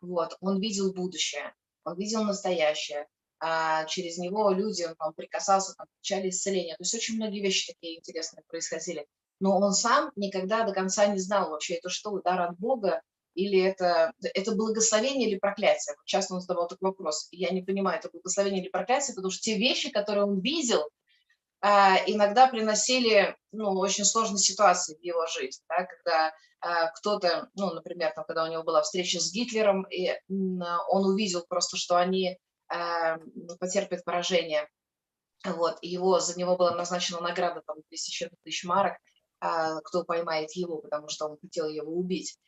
Вот, 0.00 0.36
он 0.40 0.60
видел 0.60 0.92
будущее 0.92 1.52
он 1.86 1.96
видел 1.96 2.24
настоящее, 2.24 3.06
а 3.38 3.84
через 3.84 4.18
него 4.18 4.50
люди, 4.50 4.86
он 4.98 5.14
прикасался, 5.14 5.74
там, 5.74 5.86
получали 5.94 6.30
исцеление. 6.30 6.74
То 6.76 6.82
есть 6.82 6.94
очень 6.94 7.16
многие 7.16 7.40
вещи 7.40 7.72
такие 7.72 7.98
интересные 7.98 8.42
происходили. 8.48 9.06
Но 9.38 9.56
он 9.58 9.72
сам 9.72 10.10
никогда 10.16 10.64
до 10.64 10.72
конца 10.72 11.06
не 11.06 11.18
знал 11.18 11.50
вообще, 11.50 11.74
это 11.74 11.88
что, 11.88 12.18
дар 12.20 12.40
от 12.40 12.58
Бога, 12.58 13.02
или 13.36 13.62
это, 13.62 14.12
это 14.34 14.52
благословение 14.52 15.28
или 15.28 15.38
проклятие. 15.38 15.94
Часто 16.06 16.34
он 16.34 16.40
задавал 16.40 16.68
такой 16.68 16.88
вопрос. 16.88 17.28
Я 17.30 17.50
не 17.50 17.62
понимаю, 17.62 17.98
это 17.98 18.08
благословение 18.10 18.62
или 18.62 18.70
проклятие, 18.70 19.14
потому 19.14 19.30
что 19.30 19.42
те 19.42 19.58
вещи, 19.58 19.90
которые 19.90 20.24
он 20.24 20.40
видел, 20.40 20.88
а, 21.60 21.96
иногда 22.06 22.48
приносили 22.48 23.36
ну, 23.52 23.78
очень 23.78 24.04
сложные 24.04 24.38
ситуации 24.38 24.96
в 24.96 25.02
его 25.02 25.26
жизнь, 25.26 25.62
да, 25.68 25.84
когда 25.84 26.32
а, 26.60 26.90
кто-то, 26.92 27.50
ну, 27.54 27.74
например, 27.74 28.12
там, 28.14 28.24
когда 28.24 28.44
у 28.44 28.50
него 28.50 28.62
была 28.62 28.82
встреча 28.82 29.20
с 29.20 29.30
Гитлером, 29.30 29.84
и 29.84 30.14
он 30.28 31.06
увидел 31.06 31.44
просто, 31.46 31.76
что 31.76 31.96
они 31.96 32.38
а, 32.68 33.18
потерпят 33.60 34.04
поражение. 34.04 34.68
Вот, 35.44 35.78
его, 35.82 36.20
за 36.20 36.38
него 36.38 36.56
была 36.56 36.74
назначена 36.74 37.20
награда, 37.20 37.62
там, 37.66 37.76
тысяча 37.90 38.30
тысяч 38.42 38.64
марок, 38.64 38.94
кто 39.84 40.02
поймает 40.02 40.50
его, 40.52 40.78
потому 40.78 41.08
что 41.08 41.26
он 41.26 41.38
хотел 41.38 41.68
его 41.68 41.92
убить. 41.92 42.38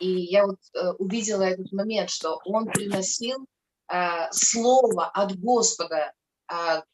И 0.00 0.08
я 0.08 0.46
вот 0.46 0.58
э, 0.74 0.90
увидела 0.98 1.42
этот 1.42 1.72
момент, 1.72 2.10
что 2.10 2.40
он 2.44 2.66
приносил 2.66 3.46
слово 4.32 5.06
от 5.06 5.38
Господа, 5.38 6.12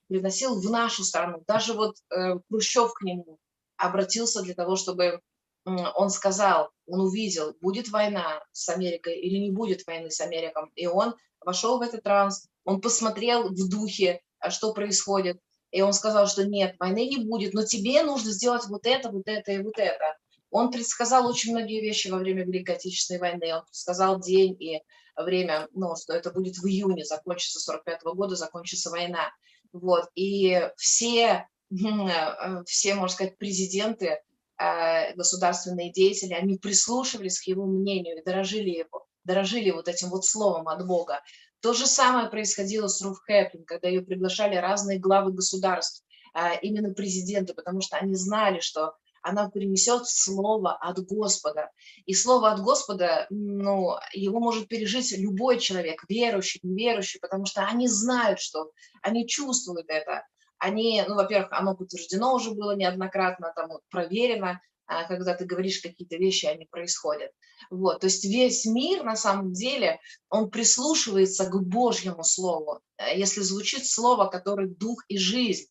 приносил 0.09 0.61
в 0.61 0.71
нашу 0.71 1.05
страну. 1.05 1.43
Даже 1.47 1.73
вот 1.73 1.97
э, 2.11 2.35
Хрущев 2.49 2.93
к 2.93 3.01
нему 3.01 3.39
обратился 3.79 4.43
для 4.43 4.53
того, 4.53 4.77
чтобы 4.77 5.23
он 5.65 6.11
сказал, 6.11 6.71
он 6.87 7.01
увидел, 7.01 7.55
будет 7.61 7.89
война 7.89 8.43
с 8.53 8.69
Америкой 8.69 9.19
или 9.19 9.39
не 9.39 9.51
будет 9.51 9.87
войны 9.87 10.11
с 10.11 10.21
Америкой. 10.21 10.65
И 10.75 10.87
он 10.87 11.15
вошел 11.41 11.79
в 11.79 11.83
этот 11.83 12.03
транс, 12.03 12.49
он 12.65 12.81
посмотрел 12.81 13.49
в 13.49 13.69
духе, 13.69 14.21
а, 14.39 14.51
что 14.51 14.73
происходит, 14.73 15.39
и 15.71 15.81
он 15.83 15.93
сказал, 15.93 16.27
что 16.27 16.45
нет, 16.45 16.77
войны 16.79 17.09
не 17.09 17.25
будет, 17.25 17.55
но 17.55 17.65
тебе 17.65 18.03
нужно 18.03 18.33
сделать 18.33 18.67
вот 18.69 18.87
это, 18.87 19.11
вот 19.11 19.23
это 19.27 19.53
и 19.53 19.63
вот 19.63 19.79
это. 19.79 20.17
Он 20.53 20.71
предсказал 20.71 21.27
очень 21.27 21.53
многие 21.53 21.81
вещи 21.81 22.09
во 22.09 22.19
время 22.19 22.45
Великой 22.45 22.77
Отечественной 22.77 23.19
войны. 23.19 23.55
Он 23.55 23.65
предсказал 23.65 24.21
день 24.21 24.57
и 24.63 24.81
время, 25.17 25.69
ну, 25.73 25.97
что 25.97 26.13
это 26.13 26.31
будет 26.31 26.59
в 26.59 26.67
июне, 26.67 27.05
закончится 27.05 27.59
45 27.59 28.03
-го 28.05 28.15
года, 28.15 28.37
закончится 28.37 28.91
война. 28.91 29.33
Вот. 29.73 30.09
И 30.15 30.71
все, 30.77 31.49
э, 31.71 32.63
все, 32.67 32.95
можно 32.95 33.15
сказать, 33.15 33.37
президенты 33.39 34.21
Э, 34.63 35.15
государственные 35.15 35.91
деятели, 35.91 36.35
они 36.35 36.57
прислушивались 36.57 37.41
к 37.41 37.49
его 37.49 37.67
мнению 37.67 38.19
и 38.19 38.25
дорожили 38.25 38.71
его, 38.71 39.07
дорожили 39.25 39.71
вот 39.71 39.89
этим 39.89 40.09
вот 40.11 40.25
словом 40.25 40.69
от 40.69 40.87
Бога. 40.87 41.21
То 41.61 41.73
же 41.73 41.87
самое 41.87 42.29
происходило 42.29 42.87
с 42.87 43.03
Руф 43.03 43.19
Хэплин, 43.27 43.65
когда 43.65 43.89
ее 43.89 44.03
приглашали 44.03 44.55
разные 44.55 45.01
главы 45.01 45.33
государств, 45.33 46.05
э, 46.35 46.61
именно 46.61 46.95
президенты, 46.95 47.55
потому 47.55 47.81
что 47.81 47.97
они 47.97 48.15
знали, 48.15 48.61
что 48.61 48.95
она 49.23 49.49
принесет 49.49 50.07
слово 50.07 50.75
от 50.75 50.99
Господа. 51.05 51.71
И 52.07 52.15
слово 52.15 52.53
от 52.53 52.61
Господа, 52.61 53.27
ну, 53.31 53.97
его 54.13 54.41
может 54.41 54.69
пережить 54.69 55.17
любой 55.17 55.59
человек, 55.59 56.05
верующий, 56.09 56.61
неверующий, 56.63 57.21
потому 57.21 57.47
что 57.47 57.63
они 57.63 57.89
знают, 57.89 58.41
что 58.41 58.71
они 59.03 59.27
чувствуют 59.27 59.87
это 59.89 60.25
они, 60.63 61.03
ну, 61.09 61.17
во-первых, 61.17 61.49
оно 61.51 61.75
подтверждено 61.75 62.35
уже 62.35 62.53
было 62.53 62.77
неоднократно, 62.77 63.53
там, 63.57 63.71
проверено, 63.91 64.61
когда 65.09 65.35
ты 65.35 65.45
говоришь 65.45 65.81
какие-то 65.81 66.17
вещи, 66.17 66.47
они 66.47 66.67
происходят. 66.67 67.31
Вот, 67.71 68.01
то 68.01 68.07
есть 68.07 68.25
весь 68.25 68.67
мир, 68.67 69.05
на 69.05 69.17
самом 69.17 69.53
деле, 69.53 70.01
он 70.29 70.51
прислушивается 70.51 71.47
к 71.47 71.63
Божьему 71.63 72.25
Слову. 72.25 72.81
Э, 72.99 73.17
если 73.17 73.41
звучит 73.41 73.87
слово, 73.87 74.27
которое 74.27 74.69
дух 74.69 75.05
и 75.09 75.19
жизнь, 75.19 75.67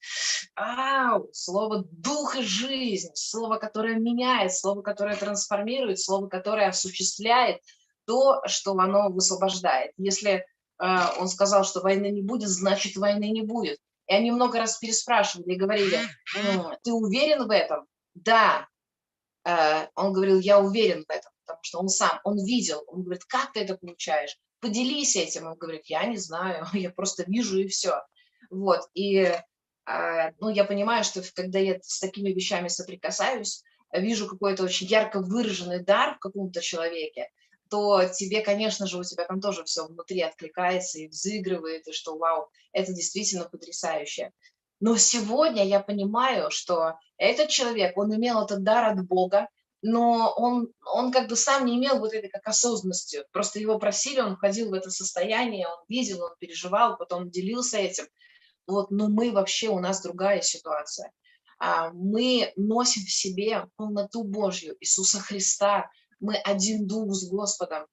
ау, 0.56 1.30
слово 1.34 1.86
дух 1.92 2.36
и 2.36 2.42
жизнь, 2.42 3.12
слово, 3.16 3.58
которое 3.58 3.96
меняет, 3.96 4.54
слово, 4.54 4.82
которое 4.82 5.16
трансформирует, 5.16 6.00
слово, 6.00 6.28
которое 6.28 6.70
осуществляет 6.70 7.62
то, 8.06 8.42
что 8.46 8.74
оно 8.74 9.10
высвобождает. 9.10 9.92
Если 9.98 10.32
э, 10.32 10.44
он 11.20 11.28
сказал, 11.28 11.64
что 11.64 11.82
войны 11.82 12.10
не 12.10 12.22
будет, 12.22 12.50
значит 12.50 12.96
войны 12.96 13.30
не 13.30 13.44
будет. 13.44 13.80
И 14.08 14.14
они 14.14 14.32
много 14.32 14.60
раз 14.60 14.78
переспрашивали 14.78 15.54
и 15.54 15.58
говорили, 15.58 16.00
ты 16.84 16.92
уверен 16.92 17.48
в 17.48 17.52
этом? 17.52 17.86
Да. 18.14 18.68
Э, 19.46 19.88
он 19.96 20.14
говорил, 20.14 20.40
я 20.40 20.60
уверен 20.60 21.04
в 21.08 21.12
этом, 21.12 21.32
потому 21.46 21.60
что 21.64 21.80
он 21.80 21.90
сам, 21.90 22.20
он 22.24 22.38
видел. 22.44 22.84
Он 22.88 23.04
говорит, 23.04 23.26
как 23.26 23.54
ты 23.54 23.62
это 23.62 23.78
получаешь? 23.78 24.38
Поделись 24.60 25.16
этим. 25.16 25.48
Он 25.48 25.56
говорит, 25.56 25.84
я 25.86 26.06
не 26.06 26.18
знаю, 26.18 26.66
я 26.74 26.90
просто 26.92 27.24
вижу 27.28 27.60
и 27.60 27.68
все. 27.68 28.02
Вот. 28.50 28.82
И 28.94 29.18
э, 29.18 30.32
ну, 30.40 30.50
я 30.50 30.64
понимаю, 30.64 31.04
что 31.04 31.22
когда 31.34 31.60
я 31.60 31.80
с 31.82 32.00
такими 32.00 32.30
вещами 32.30 32.68
соприкасаюсь, 32.68 33.64
вижу 33.94 34.28
какой-то 34.28 34.64
очень 34.64 34.88
ярко 34.88 35.20
выраженный 35.20 35.84
дар 35.84 36.16
в 36.16 36.20
каком-то 36.20 36.62
человеке, 36.62 37.30
то 37.70 38.04
тебе, 38.06 38.42
конечно 38.42 38.86
же, 38.86 38.98
у 38.98 39.04
тебя 39.04 39.26
там 39.26 39.40
тоже 39.40 39.64
все 39.64 39.88
внутри 39.88 40.22
откликается 40.22 41.00
и 41.00 41.08
взыгрывает, 41.08 41.88
и 41.88 41.94
что 41.94 42.18
вау, 42.18 42.50
это 42.74 42.94
действительно 42.94 43.46
потрясающе. 43.46 44.32
Но 44.82 44.98
сегодня 44.98 45.64
я 45.66 45.80
понимаю, 45.80 46.50
что 46.50 46.96
этот 47.18 47.50
человек, 47.50 47.96
он 47.98 48.14
имел 48.16 48.44
этот 48.44 48.64
дар 48.64 48.92
от 48.92 49.08
Бога, 49.08 49.48
но 49.84 50.34
он, 50.36 50.70
он 50.86 51.12
как 51.12 51.30
бы 51.30 51.36
сам 51.36 51.66
не 51.66 51.78
имел 51.78 52.00
вот 52.00 52.14
этой 52.14 52.30
как 52.30 52.48
осознанности. 52.48 53.24
Просто 53.32 53.60
его 53.60 53.78
просили, 53.78 54.20
он 54.20 54.36
входил 54.36 54.72
в 54.72 54.74
это 54.74 54.90
состояние, 54.90 55.68
он 55.68 55.86
видел, 55.88 56.24
он 56.24 56.32
переживал, 56.40 56.98
потом 56.98 57.30
делился 57.30 57.78
этим. 57.78 58.06
Вот, 58.66 58.90
но 58.90 59.08
мы 59.08 59.32
вообще, 59.32 59.70
у 59.70 59.80
нас 59.80 60.02
другая 60.02 60.42
ситуация. 60.42 61.12
А, 61.60 61.92
мы 61.92 62.52
носим 62.56 63.04
в 63.04 63.12
себе 63.12 63.68
полноту 63.76 64.24
Божью, 64.24 64.76
Иисуса 64.80 65.20
Христа, 65.20 65.92
мы 66.20 66.38
один 66.38 66.88
дух 66.88 67.14
с 67.14 67.30
Господом, 67.30 67.86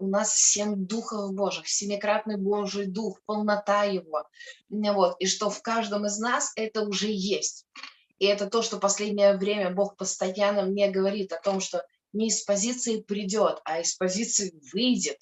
у 0.00 0.06
нас 0.06 0.34
семь 0.34 0.86
духов 0.86 1.32
Божьих, 1.34 1.68
семикратный 1.68 2.36
Божий 2.36 2.86
дух, 2.86 3.20
полнота 3.24 3.84
его, 3.84 4.24
вот, 4.68 5.16
и 5.18 5.26
что 5.26 5.50
в 5.50 5.62
каждом 5.62 6.06
из 6.06 6.18
нас 6.18 6.52
это 6.56 6.82
уже 6.82 7.08
есть. 7.10 7.66
И 8.18 8.26
это 8.26 8.46
то, 8.46 8.62
что 8.62 8.78
последнее 8.78 9.36
время 9.36 9.70
Бог 9.70 9.96
постоянно 9.96 10.62
мне 10.62 10.90
говорит 10.90 11.32
о 11.32 11.40
том, 11.40 11.60
что 11.60 11.84
не 12.12 12.28
из 12.28 12.42
позиции 12.42 13.00
придет, 13.00 13.60
а 13.64 13.80
из 13.80 13.94
позиции 13.96 14.54
выйдет. 14.72 15.18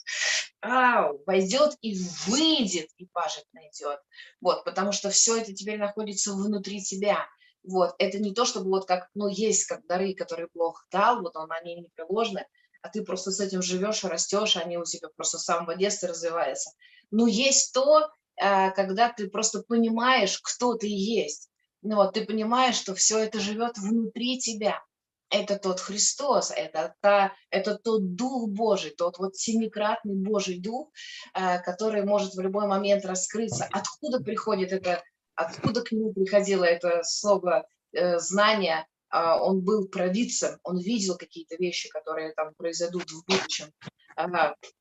Ау, 0.61 1.23
войдет 1.27 1.77
и 1.81 1.99
выйдет, 2.27 2.89
и 2.99 3.07
пажит 3.07 3.45
найдет. 3.53 3.99
Вот, 4.41 4.65
потому 4.65 4.93
что 4.93 5.11
все 5.11 5.39
это 5.39 5.53
теперь 5.55 5.79
находится 5.79 6.33
внутри 6.35 6.83
тебя. 6.83 7.27
Вот, 7.65 7.95
это 7.99 8.19
не 8.19 8.33
то, 8.33 8.45
чтобы 8.45 8.71
вот 8.71 8.87
как, 8.87 9.09
ну, 9.15 9.27
есть 9.27 9.67
как 9.67 9.87
дары, 9.87 10.15
которые 10.15 10.49
Бог 10.55 10.87
дал, 10.91 11.23
вот 11.23 11.37
он, 11.37 11.51
они 11.51 11.77
не 11.77 11.89
приложены, 11.95 12.47
а 12.83 12.89
ты 12.89 13.03
просто 13.03 13.31
с 13.31 13.41
этим 13.41 13.63
живешь, 13.63 14.05
растешь, 14.05 14.57
они 14.57 14.77
у 14.77 14.85
тебя 14.85 15.09
просто 15.17 15.39
с 15.39 15.45
самого 15.45 15.77
детства 15.77 16.09
развиваются. 16.09 16.73
Но 17.11 17.27
есть 17.27 17.73
то, 17.73 18.11
э, 18.37 18.71
когда 18.73 19.13
ты 19.13 19.29
просто 19.29 19.63
понимаешь, 19.63 20.39
кто 20.43 20.75
ты 20.75 20.89
есть. 20.89 21.49
Ну 21.83 21.97
вот, 21.97 22.15
ты 22.15 22.25
понимаешь, 22.25 22.77
что 22.77 22.95
все 22.95 23.19
это 23.19 23.41
живет 23.41 23.79
внутри 23.79 24.39
тебя. 24.39 24.83
Это 25.31 25.59
тот 25.59 25.81
Христос, 25.81 26.53
это, 26.55 26.95
та, 27.01 27.33
это 27.49 27.79
тот 27.79 28.15
Дух 28.17 28.51
Божий, 28.51 28.91
тот 28.91 29.19
вот 29.19 29.35
семикратный 29.35 30.15
Божий 30.15 30.61
Дух, 30.61 30.91
э, 31.35 31.61
который 31.63 32.05
может 32.05 32.35
в 32.35 32.41
любой 32.41 32.67
момент 32.67 33.05
раскрыться. 33.07 33.67
Откуда 33.73 34.23
приходит 34.23 34.73
это 34.73 35.03
откуда 35.35 35.83
к 35.83 35.93
нему 35.93 36.13
приходило 36.13 36.65
это 36.65 37.03
слово 37.05 37.67
э, 37.93 38.19
знание, 38.19 38.81
а, 38.81 38.85
он 39.13 39.61
был 39.61 39.89
провидцем, 39.89 40.59
он 40.63 40.79
видел 40.79 41.17
какие-то 41.17 41.57
вещи, 41.57 41.89
которые 41.91 42.33
там 42.33 42.55
произойдут 42.55 43.11
в 43.11 43.25
будущем, 43.27 43.71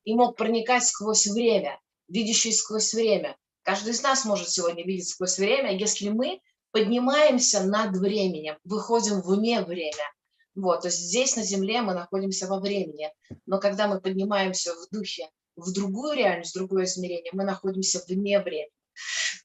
и 0.04 0.14
мог 0.14 0.36
проникать 0.36 0.86
сквозь 0.86 1.26
время, 1.26 1.78
видящий 2.08 2.52
сквозь 2.52 2.94
время. 2.94 3.36
Каждый 3.62 3.92
из 3.92 4.02
нас 4.02 4.24
может 4.24 4.48
сегодня 4.48 4.84
видеть 4.84 5.08
сквозь 5.08 5.38
время, 5.38 5.76
если 5.76 6.08
мы 6.08 6.40
поднимаемся 6.70 7.62
над 7.64 7.96
временем, 7.96 8.56
выходим 8.64 9.20
вне 9.20 9.62
время. 9.62 10.10
Вот, 10.54 10.82
то 10.82 10.88
есть 10.88 10.98
здесь 10.98 11.36
на 11.36 11.42
Земле 11.42 11.82
мы 11.82 11.94
находимся 11.94 12.46
во 12.46 12.58
времени, 12.58 13.10
но 13.46 13.58
когда 13.58 13.86
мы 13.86 14.00
поднимаемся 14.00 14.74
в 14.74 14.88
духе 14.90 15.28
в 15.56 15.72
другую 15.72 16.16
реальность, 16.16 16.52
в 16.52 16.58
другое 16.58 16.84
измерение, 16.84 17.30
мы 17.34 17.44
находимся 17.44 18.02
вне 18.08 18.40
времени. 18.40 18.70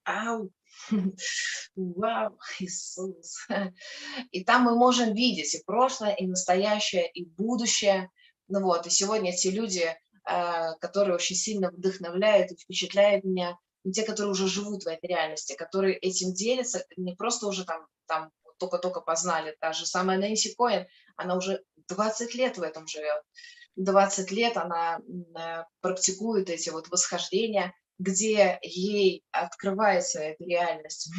Ау! 0.05 0.49
Вау, 1.75 2.37
Иисус. 2.59 3.47
И 4.31 4.43
там 4.43 4.63
мы 4.63 4.75
можем 4.75 5.13
видеть 5.13 5.55
и 5.55 5.63
прошлое, 5.65 6.13
и 6.15 6.25
настоящее, 6.25 7.09
и 7.11 7.25
будущее. 7.25 8.09
Ну 8.47 8.61
вот, 8.63 8.87
и 8.87 8.89
сегодня 8.89 9.35
те 9.35 9.51
люди, 9.51 9.83
э, 9.83 10.73
которые 10.79 11.15
очень 11.15 11.35
сильно 11.35 11.69
вдохновляют 11.69 12.51
и 12.51 12.55
впечатляют 12.55 13.25
меня, 13.25 13.57
те, 13.93 14.03
которые 14.03 14.31
уже 14.31 14.47
живут 14.47 14.83
в 14.83 14.87
этой 14.87 15.07
реальности, 15.07 15.55
которые 15.55 15.97
этим 15.97 16.33
делятся, 16.33 16.85
не 16.95 17.15
просто 17.15 17.47
уже 17.47 17.65
там, 17.65 17.85
там 18.05 18.31
только-только 18.57 19.01
познали. 19.01 19.55
Та 19.59 19.73
же 19.73 19.85
самая 19.85 20.17
Нэнси 20.17 20.55
Коэн, 20.55 20.87
она 21.15 21.35
уже 21.35 21.63
20 21.87 22.35
лет 22.35 22.57
в 22.57 22.61
этом 22.61 22.87
живет. 22.87 23.21
20 23.75 24.31
лет 24.31 24.57
она 24.57 24.99
э, 24.99 25.63
практикует 25.81 26.49
эти 26.49 26.69
вот 26.69 26.89
восхождения, 26.89 27.73
где 27.99 28.59
ей 28.61 29.23
открывается 29.31 30.19
эта 30.19 30.43
реальность. 30.43 31.11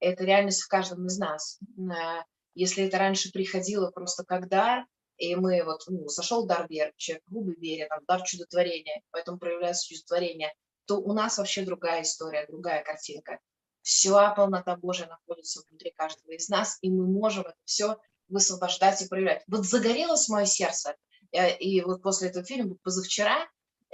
Это 0.00 0.24
реальность 0.24 0.62
в 0.62 0.68
каждом 0.68 1.06
из 1.06 1.18
нас. 1.18 1.60
Э, 1.78 2.22
если 2.54 2.84
это 2.84 2.98
раньше 2.98 3.30
приходило 3.30 3.90
просто 3.90 4.24
как 4.24 4.48
дар, 4.48 4.84
и 5.16 5.36
мы 5.36 5.62
вот, 5.64 5.82
ну, 5.86 6.08
сошел 6.08 6.46
дар 6.46 6.66
веры, 6.68 6.92
человек 6.96 7.22
губы 7.28 7.54
вере, 7.54 7.86
там, 7.86 8.00
дар 8.08 8.22
чудотворения, 8.22 9.02
поэтому 9.10 9.38
проявляется 9.38 9.86
чудотворение, 9.86 10.52
то 10.86 10.96
у 10.96 11.12
нас 11.12 11.38
вообще 11.38 11.62
другая 11.64 12.02
история, 12.02 12.46
другая 12.48 12.82
картинка. 12.82 13.38
Вся 13.82 14.30
полнота 14.34 14.76
Божия 14.76 15.06
находится 15.06 15.62
внутри 15.68 15.92
каждого 15.92 16.32
из 16.32 16.48
нас, 16.48 16.78
и 16.82 16.90
мы 16.90 17.06
можем 17.06 17.44
это 17.44 17.56
все 17.64 17.96
высвобождать 18.28 19.02
и 19.02 19.08
проявлять. 19.08 19.44
Вот 19.46 19.64
загорелось 19.64 20.28
мое 20.28 20.44
сердце, 20.44 20.96
э, 21.32 21.56
и 21.58 21.80
вот 21.82 22.02
после 22.02 22.28
этого 22.28 22.44
фильма, 22.44 22.76
позавчера, 22.82 23.46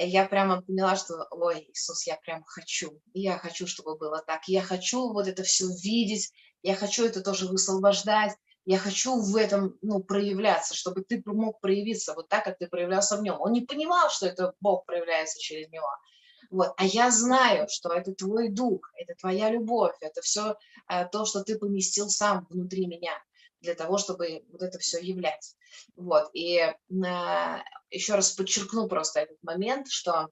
я 0.07 0.27
прямо 0.27 0.63
поняла, 0.63 0.97
что, 0.97 1.27
ой, 1.31 1.67
Иисус, 1.73 2.07
я 2.07 2.17
прям 2.17 2.45
хочу, 2.45 3.01
я 3.15 3.37
хочу, 3.39 3.67
чтобы 3.67 3.97
было 3.97 4.23
так, 4.27 4.47
я 4.47 4.63
хочу 4.63 5.13
вот 5.13 5.27
это 5.27 5.43
все 5.43 5.67
видеть, 5.83 6.33
я 6.63 6.75
хочу 6.75 7.05
это 7.05 7.21
тоже 7.21 7.47
высвобождать, 7.47 8.37
я 8.65 8.79
хочу 8.79 9.21
в 9.21 9.35
этом 9.37 9.77
ну, 9.83 10.01
проявляться, 10.01 10.75
чтобы 10.75 11.03
ты 11.03 11.23
мог 11.25 11.61
проявиться 11.61 12.15
вот 12.15 12.29
так, 12.29 12.45
как 12.45 12.59
ты 12.59 12.67
проявлялся 12.67 13.17
в 13.17 13.23
нем. 13.23 13.41
Он 13.41 13.53
не 13.53 13.63
понимал, 13.63 14.11
что 14.11 14.27
это 14.27 14.53
Бог 14.61 14.85
проявляется 14.85 15.41
через 15.41 15.69
него. 15.71 15.89
Вот. 16.51 16.75
А 16.77 16.85
я 16.85 17.11
знаю, 17.11 17.67
что 17.71 17.93
это 17.93 18.13
твой 18.15 18.51
дух, 18.51 18.91
это 18.95 19.15
твоя 19.19 19.51
любовь, 19.51 19.97
это 20.01 20.21
все 20.21 20.57
а, 20.87 21.05
то, 21.07 21.25
что 21.25 21.43
ты 21.43 21.59
поместил 21.59 22.09
сам 22.09 22.47
внутри 22.51 22.87
меня 22.87 23.13
для 23.61 23.75
того, 23.75 23.99
чтобы 23.99 24.45
вот 24.51 24.63
это 24.63 24.79
все 24.79 25.01
являть. 25.01 25.55
Вот. 25.97 26.31
И 26.33 26.59
а, 26.61 27.63
еще 27.91 28.15
раз 28.15 28.33
подчеркну 28.33 28.89
просто 28.89 29.21
этот 29.21 29.39
момент, 29.43 29.89
что 29.89 30.29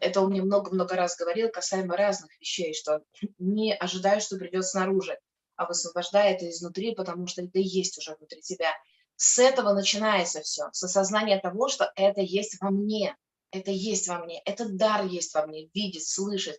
это 0.00 0.20
он 0.20 0.30
мне 0.30 0.42
много-много 0.42 0.96
раз 0.96 1.16
говорил 1.16 1.50
касаемо 1.50 1.96
разных 1.96 2.30
вещей, 2.40 2.74
что 2.74 3.02
не 3.38 3.74
ожидай, 3.74 4.20
что 4.20 4.36
придет 4.36 4.66
снаружи, 4.66 5.18
а 5.56 5.66
высвобождай 5.66 6.32
это 6.32 6.48
изнутри, 6.48 6.94
потому 6.94 7.26
что 7.26 7.42
это 7.42 7.58
есть 7.58 7.98
уже 7.98 8.14
внутри 8.16 8.40
тебя. 8.40 8.72
С 9.16 9.38
этого 9.38 9.74
начинается 9.74 10.40
все, 10.40 10.70
с 10.72 10.82
осознания 10.82 11.38
того, 11.38 11.68
что 11.68 11.92
это 11.94 12.22
есть 12.22 12.56
во 12.60 12.70
мне, 12.70 13.14
это 13.50 13.70
есть 13.70 14.08
во 14.08 14.18
мне, 14.18 14.40
этот 14.46 14.76
дар 14.76 15.04
есть 15.04 15.34
во 15.34 15.46
мне, 15.46 15.68
видеть, 15.74 16.08
слышать, 16.08 16.58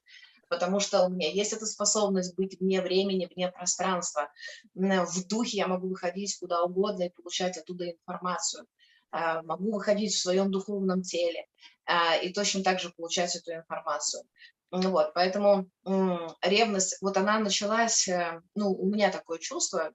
потому 0.52 0.82
что 0.82 1.06
у 1.06 1.10
меня 1.10 1.30
есть 1.30 1.54
эта 1.54 1.66
способность 1.66 2.36
быть 2.36 2.60
вне 2.60 2.82
времени, 2.82 3.30
вне 3.34 3.50
пространства. 3.50 4.30
В 4.76 5.26
духе 5.26 5.58
я 5.58 5.68
могу 5.68 5.88
выходить 5.88 6.38
куда 6.38 6.62
угодно 6.62 7.04
и 7.04 7.10
получать 7.10 7.58
оттуда 7.58 7.90
информацию. 7.90 8.68
А, 9.12 9.42
могу 9.44 9.72
выходить 9.72 10.14
в 10.14 10.20
своем 10.20 10.52
духовном 10.52 11.04
теле 11.04 11.46
а, 11.86 12.18
и 12.18 12.34
точно 12.34 12.64
так 12.64 12.82
же 12.82 12.90
получать 12.90 13.34
эту 13.34 13.54
информацию. 13.54 14.24
Вот, 14.72 15.14
поэтому 15.14 15.70
ревность, 16.42 16.98
вот 17.02 17.16
она 17.18 17.40
началась, 17.40 18.08
э, 18.08 18.42
ну, 18.56 18.72
у 18.72 18.88
меня 18.88 19.12
такое 19.12 19.38
чувство, 19.38 19.92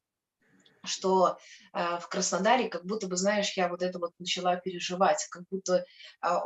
что 0.84 1.38
э, 1.72 1.98
в 1.98 2.08
Краснодаре, 2.08 2.68
как 2.68 2.84
будто 2.84 3.08
бы, 3.08 3.16
знаешь, 3.16 3.56
я 3.56 3.68
вот 3.68 3.82
это 3.82 3.98
вот 3.98 4.12
начала 4.18 4.56
переживать, 4.56 5.26
как 5.30 5.44
будто 5.50 5.76
э, 5.76 5.84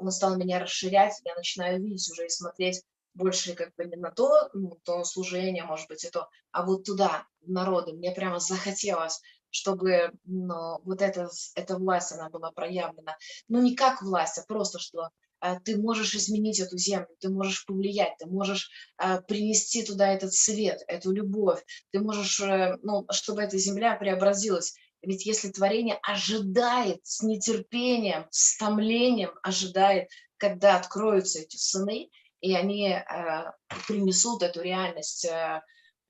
он 0.00 0.10
стал 0.12 0.36
меня 0.36 0.60
расширять, 0.60 1.20
я 1.24 1.34
начинаю 1.34 1.80
видеть 1.82 2.08
уже 2.10 2.26
и 2.26 2.28
смотреть 2.28 2.82
больше 3.14 3.54
как 3.54 3.74
бы 3.76 3.84
не 3.84 3.96
на 3.96 4.10
то, 4.10 4.50
ну, 4.54 4.78
то 4.84 5.04
служение, 5.04 5.64
может 5.64 5.88
быть, 5.88 6.04
и 6.04 6.10
то, 6.10 6.28
а 6.52 6.64
вот 6.64 6.84
туда, 6.84 7.26
в 7.42 7.50
народы. 7.50 7.92
Мне 7.92 8.12
прямо 8.12 8.38
захотелось, 8.38 9.20
чтобы 9.50 10.12
ну, 10.24 10.80
вот 10.84 11.02
эта, 11.02 11.28
эта 11.54 11.76
власть, 11.76 12.12
она 12.12 12.30
была 12.30 12.52
проявлена. 12.52 13.16
Ну, 13.48 13.60
не 13.60 13.74
как 13.74 14.02
власть, 14.02 14.38
а 14.38 14.44
просто, 14.46 14.78
что 14.78 15.10
а, 15.40 15.58
ты 15.58 15.76
можешь 15.76 16.14
изменить 16.14 16.60
эту 16.60 16.76
землю, 16.76 17.08
ты 17.18 17.30
можешь 17.30 17.64
повлиять, 17.64 18.16
ты 18.18 18.26
можешь 18.26 18.70
а, 18.96 19.20
принести 19.22 19.82
туда 19.82 20.12
этот 20.12 20.34
свет, 20.34 20.82
эту 20.86 21.12
любовь, 21.12 21.64
ты 21.90 22.00
можешь, 22.00 22.40
э, 22.40 22.76
ну, 22.82 23.06
чтобы 23.10 23.42
эта 23.42 23.56
земля 23.56 23.96
преобразилась. 23.96 24.74
Ведь 25.02 25.24
если 25.24 25.50
творение 25.50 25.98
ожидает 26.02 27.00
с 27.04 27.22
нетерпением, 27.22 28.26
с 28.30 28.58
томлением 28.58 29.32
ожидает, 29.42 30.10
когда 30.36 30.76
откроются 30.76 31.40
эти 31.40 31.56
сыны, 31.56 32.10
и 32.40 32.54
они 32.54 32.88
э, 32.88 33.52
принесут 33.86 34.42
эту 34.42 34.62
реальность, 34.62 35.24
э, 35.26 35.60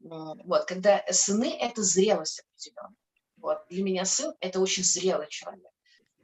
вот, 0.00 0.64
когда 0.64 1.04
сыны– 1.10 1.56
это 1.60 1.82
зрелость 1.82 2.40
определенная. 2.40 2.96
Вот, 3.36 3.58
для 3.68 3.82
меня 3.82 4.04
сын– 4.04 4.34
это 4.40 4.60
очень 4.60 4.84
зрелый 4.84 5.28
человек. 5.28 5.70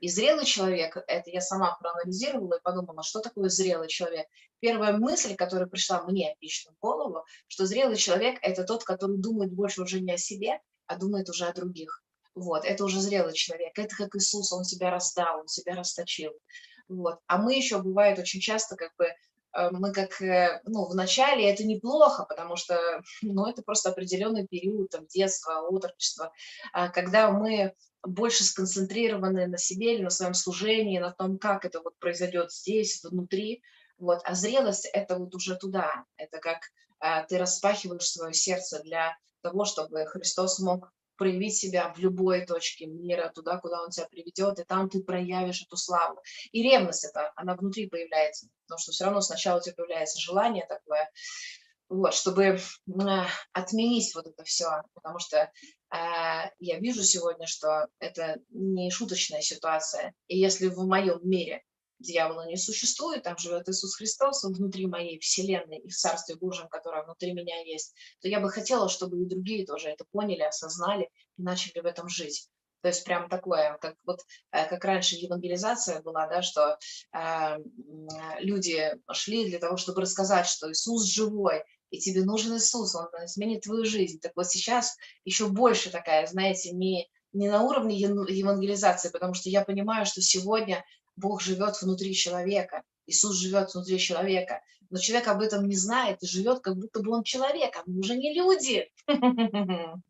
И 0.00 0.08
зрелый 0.08 0.44
человек, 0.44 0.96
это 1.06 1.30
я 1.30 1.40
сама 1.40 1.76
проанализировала 1.80 2.58
и 2.58 2.62
подумала, 2.62 3.02
что 3.02 3.20
такое 3.20 3.48
зрелый 3.48 3.88
человек. 3.88 4.26
Первая 4.60 4.96
мысль, 4.96 5.34
которая 5.34 5.66
пришла 5.66 6.02
мне 6.02 6.36
лично 6.40 6.72
в 6.72 6.78
голову, 6.80 7.24
что 7.48 7.66
зрелый 7.66 7.96
человек– 7.96 8.38
это 8.42 8.64
тот, 8.64 8.84
который 8.84 9.18
думает 9.18 9.52
больше 9.52 9.82
уже 9.82 10.00
не 10.00 10.12
о 10.12 10.18
себе, 10.18 10.60
а 10.86 10.96
думает 10.96 11.28
уже 11.30 11.46
о 11.46 11.52
других. 11.52 12.02
Вот, 12.34 12.66
это 12.66 12.84
уже 12.84 13.00
зрелый 13.00 13.32
человек. 13.32 13.78
Это 13.78 13.96
как 13.96 14.14
Иисус, 14.14 14.52
он 14.52 14.64
себя 14.64 14.90
раздал, 14.90 15.40
он 15.40 15.48
себя 15.48 15.74
расточил. 15.74 16.32
Вот. 16.88 17.18
А 17.26 17.38
мы 17.38 17.54
еще, 17.54 17.78
бывает, 17.78 18.18
очень 18.18 18.40
часто 18.40 18.76
как 18.76 18.94
бы 18.96 19.08
мы 19.72 19.92
как, 19.92 20.20
э, 20.20 20.60
ну, 20.64 20.86
в 20.86 20.94
начале 20.94 21.50
это 21.50 21.64
неплохо, 21.64 22.24
потому 22.28 22.56
что, 22.56 22.78
ну, 23.22 23.46
это 23.46 23.62
просто 23.62 23.90
определенный 23.90 24.46
период, 24.46 24.90
там, 24.90 25.06
детства, 25.06 25.60
отрочества, 25.68 26.32
а 26.72 26.88
когда 26.88 27.30
мы 27.30 27.74
больше 28.02 28.44
сконцентрированы 28.44 29.46
на 29.46 29.58
себе 29.58 29.94
или 29.94 30.02
на 30.02 30.10
своем 30.10 30.34
служении, 30.34 30.98
на 30.98 31.12
том, 31.12 31.38
как 31.38 31.64
это 31.64 31.80
вот 31.80 31.98
произойдет 31.98 32.52
здесь, 32.52 33.02
внутри. 33.02 33.62
Вот. 33.98 34.20
А 34.24 34.34
зрелость– 34.34 34.88
это 34.92 35.18
вот 35.18 35.34
уже 35.34 35.56
туда. 35.56 36.04
Это 36.16 36.38
как 36.38 36.58
а, 37.00 37.24
ты 37.24 37.38
распахиваешь 37.38 38.08
свое 38.08 38.32
сердце 38.32 38.80
для 38.82 39.16
того, 39.42 39.64
чтобы 39.64 40.06
Христос 40.06 40.58
мог 40.60 40.92
проявить 41.16 41.56
себя 41.56 41.92
в 41.94 41.98
любой 41.98 42.46
точке 42.46 42.86
мира, 42.86 43.30
туда, 43.34 43.58
куда 43.58 43.82
Он 43.82 43.90
тебя 43.90 44.06
приведет, 44.06 44.58
и 44.58 44.64
там 44.64 44.88
ты 44.88 45.02
проявишь 45.02 45.62
эту 45.62 45.76
славу. 45.76 46.20
И 46.52 46.62
ревность 46.62 47.04
это, 47.04 47.32
она 47.36 47.54
внутри 47.54 47.88
появляется, 47.88 48.48
потому 48.66 48.78
что 48.78 48.92
все 48.92 49.04
равно 49.04 49.20
сначала 49.20 49.58
у 49.58 49.62
тебя 49.62 49.74
появляется 49.74 50.20
желание 50.20 50.66
такое, 50.66 51.10
вот, 51.88 52.14
чтобы 52.14 52.58
отменить 53.52 54.14
вот 54.14 54.26
это 54.26 54.42
все, 54.44 54.82
потому 54.94 55.18
что 55.18 55.50
а, 55.88 56.50
я 56.58 56.80
вижу 56.80 57.02
сегодня, 57.02 57.46
что 57.46 57.86
это 58.00 58.40
не 58.50 58.90
шуточная 58.90 59.40
ситуация. 59.40 60.12
И 60.26 60.38
если 60.38 60.66
в 60.66 60.78
моем 60.78 61.20
мире 61.22 61.62
дьявола 61.98 62.46
не 62.46 62.56
существует, 62.56 63.22
там 63.22 63.38
живет 63.38 63.68
Иисус 63.68 63.96
Христос, 63.96 64.44
он 64.44 64.52
внутри 64.52 64.86
моей 64.86 65.18
вселенной 65.18 65.78
и 65.78 65.88
в 65.88 65.96
Царстве 65.96 66.36
Божьем, 66.36 66.68
которое 66.68 67.02
внутри 67.02 67.32
меня 67.32 67.60
есть, 67.62 67.94
то 68.20 68.28
я 68.28 68.40
бы 68.40 68.50
хотела, 68.50 68.88
чтобы 68.88 69.22
и 69.22 69.26
другие 69.26 69.66
тоже 69.66 69.88
это 69.88 70.04
поняли, 70.10 70.42
осознали 70.42 71.10
и 71.36 71.42
начали 71.42 71.80
в 71.80 71.86
этом 71.86 72.08
жить. 72.08 72.48
То 72.82 72.88
есть 72.88 73.04
прям 73.04 73.28
такое, 73.28 73.78
как 73.80 73.96
вот 74.04 74.20
э, 74.52 74.68
как 74.68 74.84
раньше 74.84 75.16
евангелизация 75.16 76.02
была, 76.02 76.28
да, 76.28 76.42
что 76.42 76.78
э, 77.12 77.56
люди 78.38 78.92
шли 79.12 79.48
для 79.48 79.58
того, 79.58 79.76
чтобы 79.76 80.02
рассказать, 80.02 80.46
что 80.46 80.70
Иисус 80.70 81.04
живой, 81.04 81.64
и 81.90 81.98
тебе 81.98 82.24
нужен 82.24 82.56
Иисус, 82.56 82.94
Он 82.94 83.06
изменит 83.24 83.62
твою 83.62 83.84
жизнь. 83.84 84.20
Так 84.20 84.32
вот 84.36 84.46
сейчас 84.46 84.96
еще 85.24 85.48
больше 85.48 85.90
такая, 85.90 86.26
знаете, 86.26 86.70
не, 86.70 87.08
не 87.32 87.48
на 87.48 87.62
уровне 87.62 87.98
евангелизации, 87.98 89.08
потому 89.08 89.34
что 89.34 89.48
я 89.48 89.64
понимаю, 89.64 90.06
что 90.06 90.20
сегодня 90.20 90.84
Бог 91.16 91.40
живет 91.40 91.80
внутри 91.80 92.14
человека. 92.14 92.82
Иисус 93.06 93.36
живет 93.36 93.72
внутри 93.72 93.98
человека, 93.98 94.62
но 94.90 94.98
человек 94.98 95.28
об 95.28 95.40
этом 95.40 95.68
не 95.68 95.76
знает 95.76 96.22
и 96.22 96.26
живет, 96.26 96.60
как 96.60 96.76
будто 96.76 97.00
бы 97.00 97.12
он 97.12 97.22
человек, 97.22 97.76
а 97.76 97.82
мы 97.86 98.00
уже 98.00 98.16
не 98.16 98.34
люди. 98.34 98.90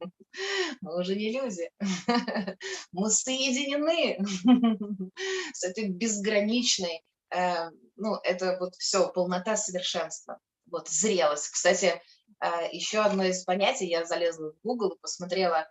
Мы 0.83 1.01
уже 1.01 1.17
не 1.17 1.33
люди. 1.33 1.71
Мы 2.93 3.11
соединены 3.11 4.19
с 5.55 5.65
этой 5.65 5.89
безграничной, 5.89 7.03
э, 7.35 7.71
ну, 7.97 8.17
это 8.23 8.59
вот 8.61 8.75
все, 8.75 9.11
полнота 9.11 9.57
совершенства, 9.57 10.39
вот 10.67 10.89
зрелость. 10.89 11.49
Кстати, 11.49 12.03
э, 12.45 12.49
еще 12.71 12.99
одно 13.01 13.25
из 13.25 13.45
понятий, 13.45 13.87
я 13.87 14.05
залезла 14.05 14.53
в 14.53 14.61
Google 14.63 14.91
и 14.91 15.01
посмотрела, 15.01 15.67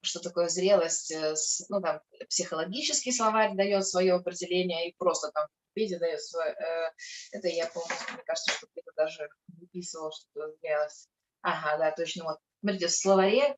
что 0.00 0.20
такое 0.20 0.48
зрелость, 0.48 1.10
э, 1.10 1.34
ну, 1.68 1.80
там, 1.80 2.00
психологический 2.28 3.12
словарь 3.12 3.54
дает 3.54 3.86
свое 3.86 4.14
определение, 4.14 4.88
и 4.88 4.94
просто 4.96 5.30
там 5.32 5.46
Википедия 5.74 5.98
дает 5.98 6.22
свое, 6.22 6.52
э, 6.52 6.90
это 7.32 7.48
я, 7.48 7.66
помню, 7.66 7.94
мне 8.12 8.22
кажется, 8.24 8.52
что 8.52 8.66
где-то 8.72 8.92
даже 8.96 9.28
выписывала, 9.48 10.10
что 10.12 10.52
зрелость. 10.60 11.08
Ага, 11.42 11.78
да, 11.78 11.90
точно, 11.92 12.24
вот. 12.24 12.38
Смотрите, 12.60 12.86
в 12.86 12.92
словаре, 12.92 13.56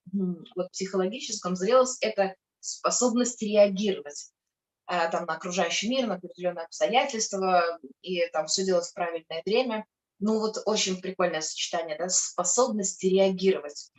вот 0.56 0.70
психологическом 0.72 1.56
зрелость– 1.56 1.98
это 2.02 2.34
способность 2.60 3.42
реагировать 3.42 4.30
там 4.86 5.26
на 5.26 5.34
окружающий 5.34 5.90
мир, 5.90 6.06
на 6.06 6.14
определенные 6.14 6.64
обстоятельства, 6.64 7.78
и 8.00 8.26
там 8.28 8.46
все 8.46 8.64
делать 8.64 8.86
в 8.86 8.94
правильное 8.94 9.42
время. 9.44 9.84
Ну 10.20 10.38
вот 10.38 10.56
очень 10.64 11.02
прикольное 11.02 11.42
сочетание, 11.42 11.98
да, 11.98 12.08
способность 12.08 13.04
реагировать 13.04 13.90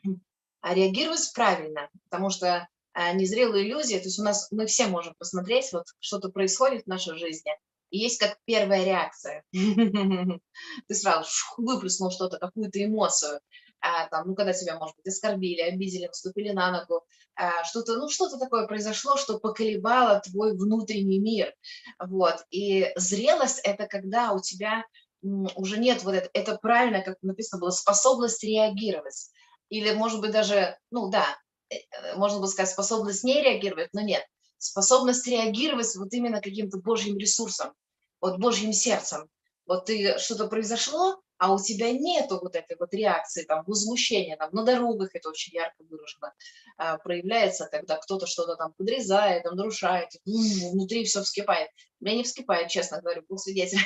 реагировать 0.74 1.32
правильно, 1.34 1.90
потому 2.10 2.30
что 2.30 2.68
а, 2.94 3.14
незрелые 3.14 3.68
иллюзии, 3.68 3.98
то 3.98 4.06
есть 4.06 4.20
у 4.20 4.24
нас 4.24 4.48
мы 4.52 4.66
все 4.66 4.88
можем 4.88 5.14
посмотреть, 5.18 5.72
вот 5.74 5.86
что-то 6.00 6.30
происходит 6.30 6.84
в 6.84 6.88
нашей 6.88 7.18
жизни, 7.18 7.52
и 7.90 8.00
есть 8.00 8.20
как 8.20 8.38
первая 8.46 8.84
реакция. 8.84 9.44
Ты 9.52 10.96
сразу 10.96 11.28
выплеснул 11.58 12.12
что-то, 12.12 12.38
какую-то 12.38 12.84
эмоцию, 12.84 13.40
а, 13.82 14.08
там, 14.08 14.28
ну, 14.28 14.36
когда 14.36 14.54
тебя, 14.54 14.80
может 14.80 14.96
быть, 14.96 15.08
оскорбили, 15.08 15.62
обидели, 15.62 16.08
наступили 16.08 16.52
на 16.52 16.72
ногу, 16.72 17.06
а, 17.36 17.64
что-то, 17.66 17.98
ну, 17.98 18.10
что-то 18.10 18.40
такое 18.40 18.66
произошло, 18.66 19.18
что 19.18 19.40
поколебало 19.40 20.22
твой 20.22 20.58
внутренний 20.58 21.20
мир, 21.20 21.54
вот, 22.00 22.46
и 22.50 22.92
зрелость– 22.96 23.60
это 23.64 23.88
когда 23.88 24.32
у 24.32 24.42
тебя 24.42 24.86
уже 25.22 25.78
нет 25.80 26.04
вот 26.04 26.14
это, 26.14 26.30
это 26.34 26.58
правильно, 26.58 27.02
как 27.02 27.18
написано 27.22 27.60
было, 27.60 27.72
способность 27.72 28.44
реагировать, 28.44 29.32
или, 29.70 29.94
может 29.94 30.22
быть, 30.22 30.32
даже, 30.32 30.78
ну 30.92 31.10
да, 31.10 31.26
э, 31.70 31.76
э, 31.76 32.16
можно 32.16 32.40
бы 32.40 32.48
сказать, 32.48 32.72
способность 32.72 33.24
не 33.24 33.42
реагировать, 33.42 33.90
но 33.94 34.02
нет. 34.02 34.26
Способность 34.58 35.28
реагировать 35.28 35.96
вот 35.96 36.14
именно 36.14 36.42
каким-то 36.42 36.78
Божьим 36.78 37.18
ресурсом, 37.18 37.74
вот 38.22 38.40
Божьим 38.40 38.74
сердцем. 38.74 39.30
Вот 39.66 39.86
ты 39.86 40.18
что-то 40.20 40.48
произошло, 40.48 41.20
а 41.38 41.54
у 41.54 41.60
тебя 41.60 41.92
нету 41.92 42.40
вот 42.42 42.56
этой 42.56 42.78
вот 42.80 42.94
реакции, 42.94 43.44
там, 43.44 43.64
возмущения, 43.68 44.38
там, 44.38 44.50
на 44.54 44.64
дорогах 44.64 45.10
это 45.14 45.30
очень 45.30 45.54
ярко 45.54 45.84
выражено 45.84 46.34
а, 46.78 46.98
проявляется, 46.98 47.68
когда 47.72 47.98
кто-то 47.98 48.26
что-то 48.26 48.56
там 48.56 48.74
подрезает, 48.74 49.44
там, 49.44 49.56
нарушает, 49.56 50.10
внутри 50.26 51.04
все 51.04 51.22
вскипает. 51.24 51.70
Меня 52.00 52.18
не 52.18 52.24
вскипает, 52.24 52.70
честно 52.70 53.02
говорю, 53.02 53.24
был 53.28 53.38
свидетель. 53.38 53.80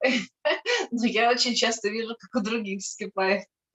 но 0.94 1.06
я 1.06 1.30
очень 1.30 1.54
часто 1.54 1.88
вижу, 1.88 2.16
как 2.18 2.40
у 2.40 2.44
других 2.44 2.82
вскипает. 2.82 3.44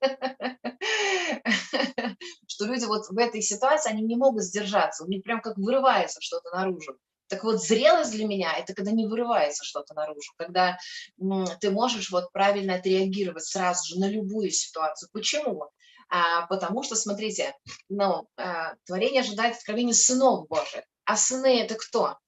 Что 2.48 2.64
люди 2.64 2.84
вот 2.86 3.08
в 3.08 3.18
этой 3.18 3.42
ситуации, 3.42 3.90
они 3.90 4.02
не 4.02 4.16
могут 4.16 4.42
сдержаться, 4.42 5.04
у 5.04 5.08
них 5.08 5.22
прям 5.22 5.40
как 5.40 5.56
вырывается 5.58 6.20
что-то 6.20 6.50
наружу. 6.50 6.96
Так 7.28 7.44
вот, 7.44 7.62
зрелость 7.62 8.10
для 8.10 8.26
меня– 8.26 8.52
это 8.58 8.74
когда 8.74 8.90
не 8.90 9.06
вырывается 9.06 9.64
что-то 9.64 9.94
наружу, 9.94 10.32
когда 10.36 10.78
ты 11.60 11.70
можешь 11.70 12.10
вот 12.10 12.32
правильно 12.32 12.74
отреагировать 12.74 13.44
сразу 13.44 13.86
же 13.86 14.00
на 14.00 14.08
любую 14.08 14.50
ситуацию. 14.50 15.08
Почему? 15.12 15.70
А, 16.08 16.46
потому 16.46 16.82
что, 16.82 16.96
смотрите, 16.96 17.54
ну, 17.88 18.26
а, 18.36 18.74
творение 18.84 19.20
ожидает 19.20 19.54
откровения 19.56 19.94
сынов 19.94 20.48
Божьих. 20.48 20.82
А 21.04 21.16
сыны– 21.16 21.60
это 21.62 21.76
кто? 21.76 22.18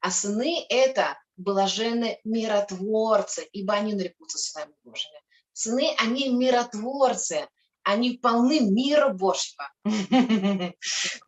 А 0.00 0.10
сыны– 0.10 0.66
это 0.68 1.16
блаженны 1.36 2.18
миротворцы, 2.24 3.48
ибо 3.52 3.74
они 3.74 3.94
нарекутся 3.94 4.38
сынами 4.38 4.72
Божьими. 4.82 5.20
Сыны, 5.52 5.94
они 5.98 6.28
миротворцы, 6.28 7.48
они 7.82 8.18
полны 8.18 8.60
мира 8.60 9.08
Божьего. 9.10 9.70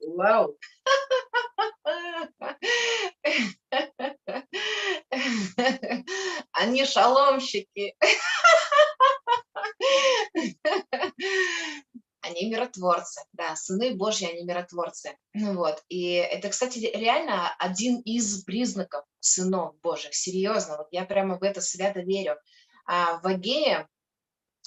Вау! 0.00 0.58
Они 6.52 6.84
шаломщики. 6.84 7.96
Они 12.28 12.50
миротворцы, 12.50 13.22
да, 13.32 13.56
сыны 13.56 13.94
Божьи, 13.94 14.26
они 14.26 14.44
миротворцы. 14.44 15.16
Ну 15.34 15.56
вот, 15.56 15.82
и 15.88 16.12
это, 16.12 16.48
кстати, 16.48 16.78
реально 16.78 17.54
один 17.58 18.00
из 18.00 18.44
признаков 18.44 19.04
сынов 19.20 19.74
Божьих, 19.80 20.14
серьезно, 20.14 20.76
вот 20.78 20.88
я 20.90 21.04
прямо 21.04 21.38
в 21.38 21.42
это 21.42 21.60
свято 21.60 22.00
верю. 22.00 22.36
А 22.86 23.20
в 23.20 23.26
Агее, 23.26 23.88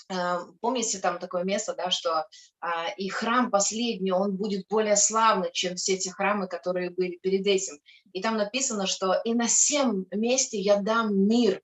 а, 0.09 0.41
помните 0.59 0.99
там 0.99 1.19
такое 1.19 1.43
место, 1.43 1.73
да, 1.73 1.89
что 1.89 2.27
а, 2.59 2.89
и 2.97 3.09
храм 3.09 3.49
последний, 3.49 4.11
он 4.11 4.35
будет 4.35 4.67
более 4.67 4.95
славный, 4.95 5.51
чем 5.53 5.75
все 5.75 5.97
те 5.97 6.11
храмы, 6.11 6.47
которые 6.47 6.89
были 6.89 7.17
перед 7.21 7.45
этим. 7.47 7.79
И 8.13 8.21
там 8.21 8.37
написано, 8.37 8.87
что 8.87 9.13
и 9.23 9.33
на 9.33 9.47
всем 9.47 10.05
месте 10.11 10.59
я 10.59 10.77
дам 10.77 11.15
мир, 11.15 11.61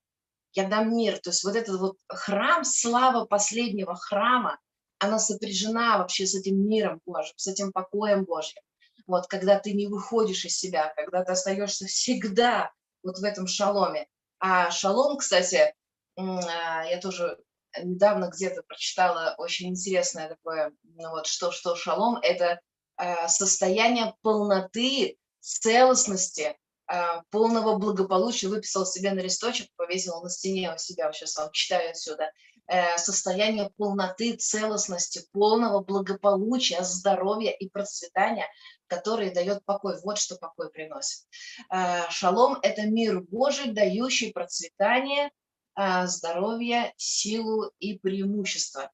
я 0.54 0.68
дам 0.68 0.96
мир. 0.96 1.20
То 1.20 1.30
есть 1.32 1.44
вот 1.44 1.56
этот 1.56 1.80
вот 1.80 1.98
храм, 2.08 2.64
слава 2.64 3.26
последнего 3.26 3.96
храма, 3.96 4.58
она 5.00 5.20
сопряжена 5.20 5.98
вообще 5.98 6.26
с 6.26 6.36
этим 6.36 6.68
миром 6.68 7.02
Божьим, 7.06 7.34
с 7.38 7.48
этим 7.48 7.72
покоем 7.72 8.26
Божьим. 8.26 8.62
Вот, 9.06 9.28
когда 9.28 9.58
ты 9.58 9.74
не 9.74 9.88
выходишь 9.88 10.46
из 10.46 10.58
себя, 10.58 10.94
когда 10.96 11.24
ты 11.24 11.32
остаешься 11.32 11.86
всегда 11.86 12.72
вот 13.04 13.20
в 13.20 13.24
этом 13.24 13.48
шаломе. 13.48 14.08
А 14.40 14.70
шалом, 14.70 15.18
кстати, 15.18 15.74
а, 16.18 16.84
я 16.84 17.00
тоже 17.00 17.38
недавно 17.82 18.30
где-то 18.30 18.64
прочитала 18.64 19.36
очень 19.38 19.70
интересное 19.70 20.30
такое, 20.30 20.74
ну 20.84 21.10
вот, 21.12 21.28
что, 21.28 21.52
что 21.52 21.76
шалом– 21.76 22.18
это 22.22 22.60
а, 22.98 23.28
состояние 23.28 24.16
полноты, 24.22 25.18
целостности, 25.40 26.58
а, 26.88 27.22
полного 27.30 27.78
благополучия, 27.78 28.48
выписал 28.48 28.86
себе 28.86 29.12
на 29.12 29.20
листочек, 29.20 29.70
повесил 29.76 30.22
на 30.22 30.30
стене 30.30 30.74
у 30.74 30.78
себя, 30.78 31.12
сейчас 31.14 31.38
вам 31.38 31.52
читаю 31.52 31.92
отсюда– 31.92 32.32
состояние 32.98 33.72
полноты, 33.78 34.36
целостности, 34.36 35.22
полного 35.32 35.82
благополучия, 35.82 36.84
здоровья 36.84 37.52
и 37.52 37.70
процветания, 37.70 38.48
который 38.88 39.34
дает 39.34 39.64
покой. 39.66 40.00
Вот 40.04 40.18
что 40.18 40.36
покой 40.36 40.70
приносит. 40.70 41.26
Э, 41.72 42.10
шалом– 42.10 42.58
это 42.62 42.84
мир 42.84 43.22
Божий, 43.22 43.72
дающий 43.72 44.32
процветание, 44.32 45.30
э, 45.78 46.08
здоровье, 46.08 46.94
силу 46.98 47.72
и 47.80 47.98
преимущество. 48.00 48.92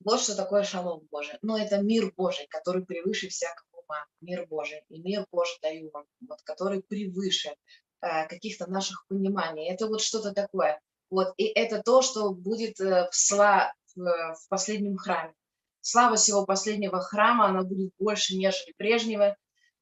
Вот 0.00 0.20
что 0.20 0.36
такое 0.36 0.62
шалом 0.62 1.06
Божий. 1.10 1.38
Но 1.42 1.58
это 1.58 1.78
мир 1.78 2.12
Божий, 2.16 2.46
который 2.48 2.84
превыше 2.84 3.28
всякого 3.28 3.82
ума. 3.84 4.06
Мир 4.20 4.46
Божий. 4.46 4.82
И 4.88 5.00
мир 5.00 5.26
Божий 5.30 5.58
даю 5.62 5.90
вам, 5.92 6.06
вот, 6.28 6.42
который 6.42 6.82
превыше 6.82 7.56
каких-то 8.00 8.70
наших 8.70 9.06
пониманий. 9.08 9.68
Это 9.68 9.88
вот 9.88 10.00
что-то 10.00 10.32
такое. 10.32 10.80
Вот, 11.10 11.34
и 11.36 11.44
это 11.44 11.82
то, 11.82 12.02
что 12.02 12.30
будет 12.30 12.80
э, 12.80 13.08
в, 13.10 13.14
сла, 13.14 13.72
в 13.94 14.36
последнем 14.48 14.96
храме. 14.96 15.32
Слава 15.80 16.16
всего 16.16 16.44
последнего 16.44 17.00
храма, 17.00 17.46
она 17.46 17.62
будет 17.62 17.92
больше, 17.98 18.36
нежели 18.36 18.72
прежнего, 18.76 19.36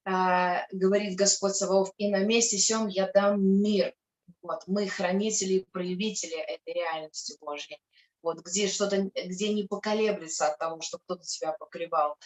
а, 0.05 0.67
говорит 0.71 1.17
Господь 1.17 1.55
Саваоф, 1.55 1.91
и 1.97 2.11
на 2.11 2.19
месте 2.19 2.59
сем 2.59 2.89
я 2.89 3.11
дам 3.11 3.43
мир. 3.43 3.95
Вот, 4.43 4.61
мы 4.67 4.87
хранители 4.87 5.55
и 5.55 5.67
проявители 5.73 6.37
этой 6.37 6.75
реальности 6.75 7.39
Божьей. 7.41 7.79
Вот, 8.23 8.41
где 8.41 8.69
что-то, 8.69 9.11
где 9.15 9.53
не 9.55 9.65
поколеблется 9.65 10.49
от 10.49 10.59
того, 10.59 10.81
что 10.83 10.99
кто-то 10.99 11.23
тебя 11.23 11.53
покрывал. 11.53 12.17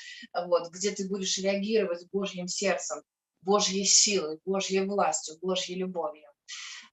Вот, 0.46 0.70
где 0.70 0.90
ты 0.90 1.08
будешь 1.08 1.38
реагировать 1.38 2.06
Божьим 2.12 2.48
сердцем, 2.48 3.02
Божьей 3.42 3.84
силой, 3.84 4.40
Божьей 4.44 4.84
властью, 4.84 5.38
Божьей 5.40 5.76
любовью. 5.76 6.28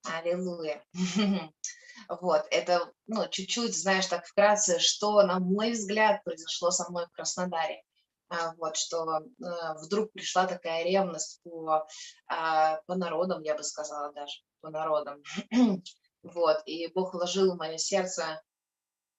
Аллилуйя. 0.04 0.84
Вот, 2.08 2.46
это, 2.50 2.92
ну, 3.06 3.28
чуть-чуть, 3.28 3.76
знаешь, 3.76 4.06
так 4.06 4.26
вкратце, 4.26 4.78
что, 4.78 5.22
на 5.22 5.38
мой 5.38 5.72
взгляд, 5.72 6.22
произошло 6.24 6.70
со 6.70 6.88
мной 6.90 7.06
в 7.06 7.12
Краснодаре. 7.12 7.82
А, 8.28 8.54
вот, 8.56 8.76
что 8.76 9.18
э, 9.18 9.22
вдруг 9.82 10.12
пришла 10.12 10.46
такая 10.46 10.84
ревность 10.84 11.40
по, 11.44 11.86
а, 12.26 12.80
по 12.86 12.96
народам, 12.96 13.42
я 13.42 13.54
бы 13.54 13.62
сказала 13.62 14.12
даже, 14.12 14.40
по 14.60 14.70
народам. 14.70 15.22
вот, 16.22 16.62
и 16.66 16.88
Бог 16.88 17.14
вложил 17.14 17.54
в 17.54 17.56
мое 17.56 17.78
сердце, 17.78 18.42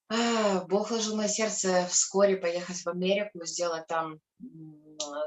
а, 0.10 0.62
Бог 0.66 0.90
вложил 0.90 1.16
мое 1.16 1.28
сердце 1.30 1.86
вскоре 1.88 2.38
поехать 2.38 2.78
в 2.78 2.88
Америку, 2.88 3.46
сделать 3.46 3.88
там 3.88 4.20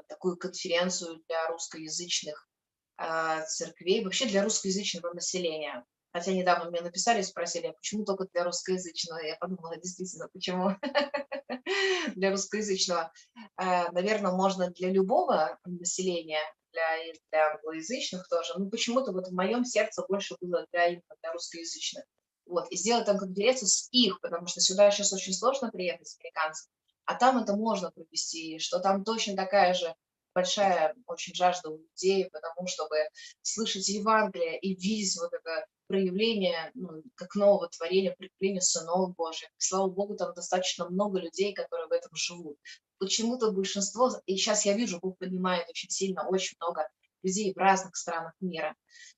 такую 0.09 0.37
конференцию 0.37 1.23
для 1.29 1.49
русскоязычных 1.49 2.49
а, 2.97 3.43
церквей, 3.43 4.05
вообще 4.05 4.27
для 4.27 4.43
русскоязычного 4.43 5.13
населения. 5.15 5.85
Хотя 6.13 6.33
недавно 6.33 6.71
мне 6.71 6.81
написали, 6.81 7.23
спросили, 7.23 7.69
а 7.69 7.73
почему 7.73 8.05
только 8.05 8.27
для 8.33 8.45
русскоязычного? 8.45 9.19
Я 9.19 9.37
подумала, 9.37 9.77
действительно, 9.77 10.29
почему 10.33 10.71
для 12.17 12.31
русскоязычного? 12.31 13.13
А, 13.57 13.93
Наверное, 13.93 14.33
можно 14.33 14.71
для 14.71 14.91
любого 14.91 15.59
населения, 15.65 16.41
для, 16.73 17.13
для 17.31 17.53
англоязычных 17.53 18.29
тоже, 18.29 18.55
но 18.57 18.69
почему-то 18.69 19.13
вот 19.13 19.29
в 19.29 19.35
моем 19.35 19.65
сердце 19.65 20.05
больше 20.09 20.37
было 20.41 20.67
для, 20.73 20.91
для 20.91 21.33
русскоязычных. 21.33 22.05
Вот, 22.47 22.67
и 22.73 22.77
сделать 22.77 23.07
там 23.07 23.19
конференцию 23.19 23.69
с 23.69 23.89
их, 23.93 24.21
потому 24.21 24.49
что 24.49 24.61
сюда 24.61 24.91
сейчас 24.91 25.13
очень 25.13 25.33
сложно 25.33 25.71
приехать 25.71 26.09
с 26.09 26.19
американцев, 26.19 26.69
а 27.05 27.15
там 27.15 27.39
это 27.39 27.55
можно 27.55 27.93
провести, 27.93 28.59
что 28.59 28.81
там 28.81 29.05
точно 29.05 29.37
такая 29.37 29.75
же 29.75 29.95
большая 30.35 30.95
очень 31.07 31.35
жажда 31.35 31.71
у 31.71 31.79
людей, 31.79 32.29
потому 32.31 32.67
чтобы 32.67 32.97
слышать 33.43 33.89
Евангелие 33.89 34.59
и 34.59 34.75
видеть 34.75 35.17
вот 35.19 35.33
это 35.33 35.67
проявление, 35.87 36.71
ну, 36.75 37.03
как 37.17 37.35
нового 37.35 37.69
творения, 37.69 38.15
прикрепление 38.17 38.61
сынов 38.61 39.15
Божьих. 39.17 39.49
Слава 39.59 39.89
Богу, 39.89 40.15
там 40.15 40.33
достаточно 40.35 40.89
много 40.89 41.19
людей, 41.19 41.53
которые 41.53 41.89
в 41.89 41.93
этом 41.93 42.15
живут. 42.15 42.59
Почему-то 42.99 43.51
большинство, 43.51 44.11
и 44.27 44.37
сейчас 44.37 44.65
я 44.65 44.75
вижу, 44.75 45.01
Бог 45.01 45.19
поднимает 45.19 45.69
очень 45.69 45.91
сильно, 45.91 46.29
очень 46.29 46.57
много 46.61 46.89
людей 47.23 47.53
в 47.53 47.57
разных 47.57 47.97
странах 47.97 48.35
мира, 48.41 48.77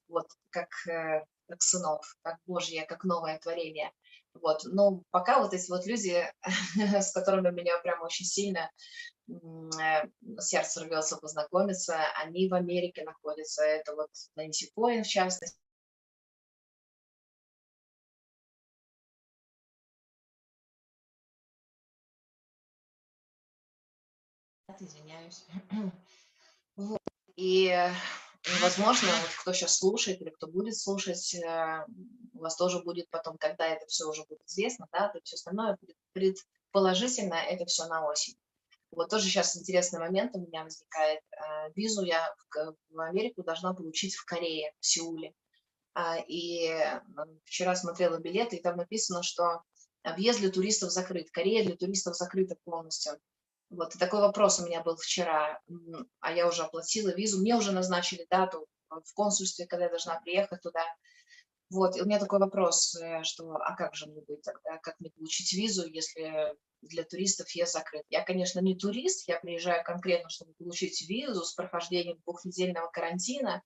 вот, 0.09 0.27
как, 0.51 0.69
э, 0.89 1.25
как 1.49 1.63
сынов, 1.63 2.17
как 2.23 2.39
Божье, 2.47 2.87
как 2.87 3.05
новое 3.05 3.39
творение. 3.39 3.93
Вот. 4.35 4.63
Но 4.65 5.03
пока 5.11 5.41
вот 5.41 5.55
эти 5.55 5.71
вот 5.71 5.87
люди, 5.87 6.25
с 6.77 7.13
которыми 7.13 7.51
меня 7.51 7.79
прям 7.79 8.03
очень 8.03 8.27
сильно 8.27 8.71
Э, 9.29 10.03
сердце 10.41 10.85
рвется 10.85 11.17
познакомиться, 11.17 11.97
они 12.23 12.49
в 12.49 12.55
Америке 12.55 13.05
находятся, 13.05 13.63
это 13.63 13.95
вот 13.95 14.11
Нэнси 14.37 14.71
Коэн 14.75 15.05
в 15.05 15.09
частности. 15.09 15.59
Извиняюсь. 24.81 25.47
Вот. 26.75 27.03
И, 27.37 27.71
возможно, 28.61 29.09
вот 29.09 29.31
кто 29.41 29.53
сейчас 29.53 29.79
слушает 29.79 30.21
или 30.21 30.31
кто 30.31 30.47
будет 30.47 30.77
слушать, 30.77 31.35
э, 31.35 31.87
у 32.35 32.41
вас 32.41 32.57
тоже 32.57 32.83
будет 32.83 33.09
потом, 33.11 33.39
когда 33.39 33.67
это 33.67 33.87
все 33.87 34.09
уже 34.09 34.25
будет 34.25 34.43
известно, 34.47 34.89
да, 34.93 35.09
то 35.09 35.21
все 35.23 35.35
остальное 35.35 35.77
будет 35.81 35.97
предположительно, 36.13 37.35
это 37.35 37.67
все 37.67 37.87
на 37.87 38.07
осень. 38.07 38.37
Вот 38.91 39.09
тоже 39.09 39.25
сейчас 39.25 39.57
интересный 39.57 40.01
момент 40.01 40.35
у 40.35 40.41
меня 40.41 40.65
возникает. 40.65 41.21
А, 41.37 41.71
визу 41.71 42.03
я 42.05 42.35
в 42.91 43.01
Америку 43.01 43.43
должна 43.43 43.73
получить 43.73 44.15
в 44.15 44.25
Корее, 44.27 44.73
в 44.81 44.87
Сеуле. 44.87 45.33
А, 45.95 46.19
и 46.19 46.71
вчера 47.45 47.75
смотрела 47.75 48.19
билеты, 48.19 48.57
и 48.57 48.63
там 48.63 48.77
написано, 48.77 49.23
что 49.23 49.63
въезд 50.05 50.41
для 50.41 50.51
туристов 50.51 50.91
закрыт. 50.91 51.31
Корея 51.31 51.65
для 51.65 51.77
туристов 51.77 52.17
закрыта 52.17 52.57
полностью. 52.65 53.19
Вот 53.73 53.95
такой 53.99 54.21
вопрос 54.21 54.61
у 54.61 54.67
меня 54.67 54.83
был 54.83 54.97
вчера, 54.97 55.59
а 56.21 56.33
я 56.33 56.47
уже 56.47 56.63
оплатила 56.63 57.09
визу, 57.15 57.41
мне 57.41 57.57
уже 57.57 57.73
назначили 57.73 58.27
дату 58.29 58.67
в 58.91 59.15
консульстве, 59.15 59.67
когда 59.67 59.87
я 59.87 59.91
должна 59.91 60.21
приехать 60.21 60.61
туда. 60.61 60.85
Вот, 61.71 61.97
и 61.97 62.03
у 62.03 62.05
меня 62.05 62.19
такой 62.19 62.39
вопрос, 62.39 62.95
э, 62.97 63.23
что, 63.23 63.55
а 63.55 63.75
как 63.75 63.95
же 63.95 64.07
мне 64.07 64.21
быть 64.21 64.43
тогда, 64.43 64.77
как 64.83 65.01
мне 65.01 65.11
получить 65.11 65.55
визу, 65.55 65.89
если 65.89 66.55
для 66.83 67.03
туристов 67.03 67.51
я 67.53 67.65
закрыт. 67.65 68.05
Я, 68.11 68.23
конечно, 68.23 68.61
не 68.61 68.77
турист, 68.77 69.27
я 69.27 69.41
приезжаю 69.41 69.83
конкретно, 69.83 70.29
чтобы 70.29 70.53
получить 70.59 71.09
визу 71.09 71.43
с 71.43 71.55
прохождением 71.55 72.21
двухнедельного 72.27 72.89
карантина, 72.89 73.63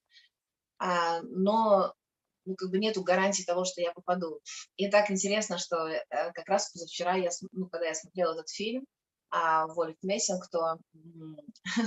а, 0.79 1.21
но 1.23 1.95
ну, 2.45 2.55
как 2.55 2.71
бы 2.71 2.79
нету 2.79 3.03
гарантии 3.03 3.43
того, 3.43 3.65
что 3.65 3.81
я 3.81 3.93
попаду. 3.93 4.41
И 4.77 4.89
так 4.89 5.11
интересно, 5.11 5.59
что 5.59 5.89
э, 5.89 6.05
как 6.33 6.49
раз 6.49 6.71
позавчера, 6.71 7.17
я, 7.17 7.31
ну, 7.51 7.69
когда 7.69 7.89
я 7.89 7.95
смотрела 7.95 8.35
этот 8.35 8.49
фильм, 8.51 8.87
а 9.31 9.67
Вольф 9.67 9.97
Мессинг, 10.03 10.49
то 10.51 10.79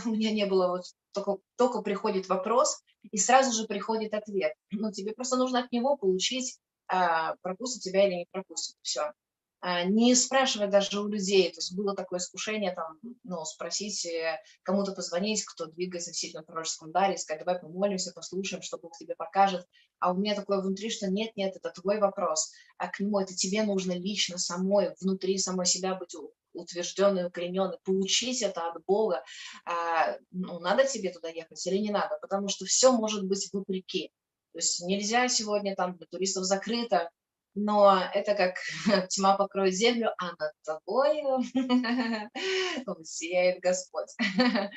у 0.06 0.10
меня 0.10 0.32
не 0.32 0.46
было, 0.46 0.68
вот 0.68 0.84
только, 1.14 1.38
только 1.58 1.82
приходит 1.82 2.30
вопрос, 2.30 2.82
и 3.12 3.18
сразу 3.18 3.54
же 3.54 3.68
приходит 3.68 4.14
ответ. 4.14 4.54
Ну, 4.72 4.92
тебе 4.92 5.14
просто 5.14 5.38
нужно 5.38 5.64
от 5.64 5.72
него 5.72 5.98
получить, 5.98 6.60
а, 6.88 7.36
пропустит 7.42 7.82
тебя 7.82 8.08
или 8.08 8.16
не 8.16 8.28
пропустит, 8.32 8.76
все. 8.82 9.14
А, 9.62 9.84
не 9.84 10.16
спрашивая 10.16 10.70
даже 10.70 11.02
у 11.02 11.08
людей, 11.08 11.50
то 11.50 11.58
есть 11.58 11.76
было 11.76 11.94
такое 11.94 12.20
искушение 12.20 12.74
там, 12.74 12.98
ну, 13.24 13.44
спросить, 13.44 14.06
э, 14.06 14.40
кому-то 14.64 14.94
позвонить, 14.94 15.44
кто 15.44 15.66
двигается 15.66 16.12
в 16.12 16.16
сильном 16.16 16.46
пророческом 16.46 16.92
даре, 16.92 17.18
сказать, 17.18 17.44
давай 17.44 17.60
помолимся, 17.60 18.14
послушаем, 18.14 18.62
что 18.62 18.78
Бог 18.78 18.98
тебе 18.98 19.16
покажет. 19.16 19.68
А 20.00 20.14
у 20.14 20.16
меня 20.16 20.34
такое 20.34 20.62
внутри, 20.62 20.90
что 20.90 21.10
нет, 21.10 21.36
нет, 21.36 21.58
это 21.58 21.72
твой 21.72 22.00
вопрос, 22.00 22.54
а 22.78 22.88
к 22.88 23.02
нему 23.02 23.20
это 23.20 23.36
тебе 23.36 23.64
нужно 23.64 23.92
лично 23.92 24.38
самой, 24.38 24.96
внутри 25.02 25.38
самой 25.38 25.66
себя 25.66 25.96
быть 25.96 26.16
утвержденной, 26.62 27.28
укорененной, 27.28 27.78
получить 27.84 28.42
это 28.42 28.70
от 28.70 28.84
Бога. 28.86 29.24
А, 29.66 30.18
ну, 30.32 30.60
надо 30.60 30.86
тебе 30.86 31.12
туда 31.12 31.30
ехать 31.30 31.66
или 31.68 31.78
не 31.78 31.92
надо, 31.92 32.18
потому 32.22 32.48
что 32.48 32.66
все 32.66 32.92
может 32.92 33.26
быть 33.26 33.50
вопреки. 33.54 34.12
То 34.54 34.60
есть 34.60 34.82
нельзя 34.82 35.28
сегодня 35.28 35.76
там 35.76 35.96
для 35.96 36.08
туристов 36.08 36.46
закрыто, 36.46 37.10
но 37.56 38.02
это 38.14 38.36
как 38.36 38.56
тьма 39.10 39.38
покроет 39.38 39.74
землю, 39.74 40.14
а 40.18 40.32
над 40.38 40.54
тобой 40.64 41.22
сияет 43.06 43.62
Господь. 43.62 44.10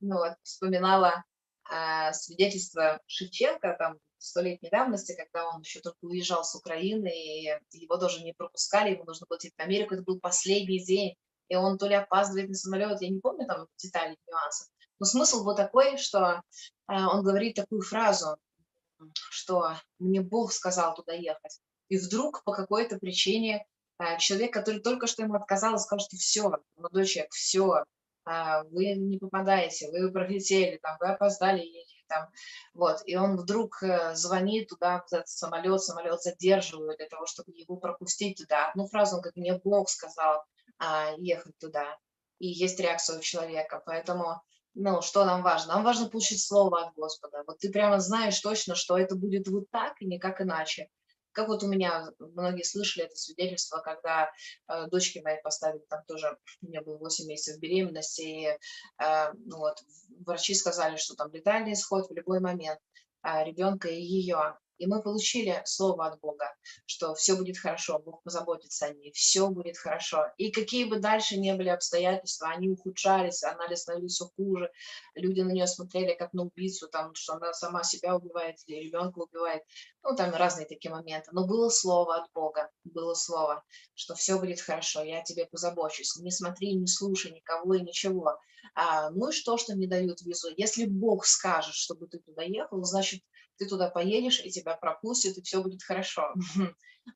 ну, 0.00 0.16
вот, 0.16 0.34
вспоминала 0.42 1.24
а, 1.70 2.12
свидетельство 2.12 3.00
Шевченко, 3.06 3.76
там, 3.78 3.98
столетней 4.18 4.70
давности, 4.70 5.14
когда 5.16 5.48
он 5.48 5.60
еще 5.60 5.80
только 5.80 5.98
уезжал 6.02 6.44
с 6.44 6.54
Украины, 6.54 7.08
и 7.08 7.52
его 7.72 7.96
даже 7.96 8.22
не 8.22 8.32
пропускали, 8.32 8.90
ему 8.90 9.04
нужно 9.04 9.26
было 9.28 9.38
идти 9.38 9.52
в 9.56 9.60
Америку, 9.60 9.94
это 9.94 10.02
был 10.02 10.18
последний 10.18 10.82
день, 10.84 11.14
и 11.48 11.56
он 11.56 11.78
то 11.78 11.86
ли 11.86 11.94
опаздывает 11.94 12.48
на 12.48 12.54
самолет, 12.54 13.00
я 13.00 13.08
не 13.08 13.20
помню 13.20 13.46
там 13.46 13.66
детали, 13.76 14.16
нюансы, 14.26 14.66
но 14.98 15.06
смысл 15.06 15.44
был 15.44 15.54
такой, 15.54 15.96
что 15.96 16.42
а, 16.86 17.14
он 17.14 17.22
говорит 17.22 17.54
такую 17.54 17.82
фразу, 17.82 18.36
что 19.30 19.74
мне 19.98 20.20
Бог 20.20 20.52
сказал 20.52 20.94
туда 20.94 21.12
ехать 21.12 21.60
и 21.88 21.98
вдруг 21.98 22.42
по 22.44 22.52
какой-то 22.52 22.98
причине 22.98 23.64
а, 23.98 24.16
человек, 24.18 24.52
который 24.52 24.80
только 24.80 25.06
что 25.06 25.22
ему 25.22 25.34
отказал, 25.34 25.78
сказал, 25.78 26.04
что 26.04 26.16
все, 26.16 26.52
молодой 26.76 27.06
человек, 27.06 27.32
все, 27.32 27.84
а, 28.24 28.64
вы 28.64 28.94
не 28.94 29.18
попадаете, 29.18 29.90
вы 29.90 30.10
пролетели, 30.12 30.78
там, 30.78 30.96
вы 31.00 31.08
опоздали, 31.08 31.66
там, 32.08 32.28
вот, 32.74 33.02
и 33.04 33.16
он 33.16 33.36
вдруг 33.36 33.82
э, 33.82 34.14
звонит 34.14 34.68
туда, 34.68 35.00
в 35.00 35.12
этот 35.12 35.28
самолет, 35.28 35.82
самолет 35.82 36.22
задерживают 36.22 36.96
для 36.96 37.06
того, 37.06 37.26
чтобы 37.26 37.52
его 37.52 37.76
пропустить 37.76 38.38
туда. 38.38 38.70
Одну 38.70 38.86
фразу 38.86 39.16
он 39.16 39.20
говорит, 39.20 39.36
мне 39.36 39.60
Бог 39.62 39.90
сказал 39.90 40.42
а, 40.78 41.14
ехать 41.18 41.58
туда, 41.58 41.96
и 42.38 42.48
есть 42.48 42.80
реакция 42.80 43.18
у 43.18 43.20
человека, 43.20 43.82
поэтому 43.84 44.40
ну, 44.74 45.02
что 45.02 45.24
нам 45.24 45.42
важно? 45.42 45.74
Нам 45.74 45.84
важно 45.84 46.08
получить 46.08 46.40
слово 46.40 46.86
от 46.86 46.94
Господа. 46.94 47.42
Вот 47.46 47.58
ты 47.58 47.72
прямо 47.72 47.98
знаешь 47.98 48.38
точно, 48.38 48.76
что 48.76 48.96
это 48.96 49.16
будет 49.16 49.48
вот 49.48 49.68
так 49.70 50.00
и 50.00 50.06
никак 50.06 50.40
иначе. 50.40 50.88
Как 51.32 51.48
вот 51.48 51.62
у 51.62 51.68
меня, 51.68 52.12
многие 52.18 52.62
слышали 52.62 53.06
это 53.06 53.16
свидетельство, 53.16 53.78
когда 53.78 54.30
э, 54.68 54.86
дочки 54.86 55.18
моей 55.18 55.40
поставили, 55.42 55.84
там 55.88 56.02
тоже, 56.06 56.38
у 56.62 56.66
меня 56.66 56.82
было 56.82 56.96
8 56.98 57.26
месяцев 57.26 57.60
беременности, 57.60 58.20
и 58.22 58.46
э, 58.46 59.32
ну, 59.46 59.58
вот, 59.58 59.78
врачи 60.24 60.54
сказали, 60.54 60.96
что 60.96 61.14
там 61.16 61.32
летальный 61.32 61.72
исход 61.72 62.08
в 62.08 62.14
любой 62.14 62.40
момент 62.40 62.80
э, 63.24 63.44
ребенка 63.44 63.88
и 63.88 64.00
ее. 64.00 64.58
И 64.78 64.86
мы 64.86 65.02
получили 65.02 65.60
слово 65.64 66.06
от 66.06 66.20
Бога, 66.20 66.54
что 66.86 67.14
все 67.14 67.36
будет 67.36 67.58
хорошо, 67.58 67.98
Бог 67.98 68.22
позаботится 68.22 68.86
о 68.86 68.94
ней, 68.94 69.12
все 69.12 69.48
будет 69.48 69.76
хорошо. 69.76 70.26
И 70.36 70.50
какие 70.50 70.84
бы 70.84 70.98
дальше 70.98 71.36
ни 71.36 71.52
были 71.52 71.68
обстоятельства, 71.68 72.48
они 72.48 72.70
ухудшались, 72.70 73.42
анализ 73.42 73.82
становились 73.82 74.14
все 74.14 74.26
хуже, 74.36 74.70
люди 75.14 75.40
на 75.40 75.50
нее 75.50 75.66
смотрели 75.66 76.14
как 76.14 76.32
на 76.32 76.44
убийцу, 76.44 76.88
там, 76.88 77.14
что 77.14 77.34
она 77.34 77.52
сама 77.52 77.82
себя 77.82 78.16
убивает 78.16 78.56
или 78.66 78.86
ребенка 78.86 79.18
убивает, 79.18 79.62
ну 80.02 80.14
там 80.14 80.32
разные 80.32 80.66
такие 80.66 80.90
моменты. 80.90 81.30
Но 81.32 81.46
было 81.46 81.68
слово 81.68 82.16
от 82.16 82.32
Бога, 82.32 82.70
было 82.84 83.14
слово, 83.14 83.64
что 83.94 84.14
все 84.14 84.38
будет 84.38 84.60
хорошо, 84.60 85.02
я 85.02 85.22
тебе 85.22 85.46
позабочусь, 85.46 86.16
не 86.16 86.30
смотри, 86.30 86.74
не 86.74 86.86
слушай 86.86 87.32
никого 87.32 87.74
и 87.74 87.82
ничего. 87.82 88.38
А, 88.74 89.10
ну 89.10 89.30
и 89.30 89.32
что, 89.32 89.56
что 89.56 89.74
не 89.74 89.86
дают 89.86 90.22
визу? 90.22 90.48
Если 90.56 90.86
Бог 90.86 91.26
скажет, 91.26 91.74
чтобы 91.74 92.06
ты 92.06 92.18
туда 92.18 92.42
ехал, 92.42 92.82
значит, 92.84 93.22
ты 93.58 93.66
туда 93.66 93.90
поедешь, 93.90 94.44
и 94.44 94.50
тебя 94.50 94.74
пропустят, 94.76 95.36
и 95.36 95.42
все 95.42 95.62
будет 95.62 95.82
хорошо. 95.82 96.34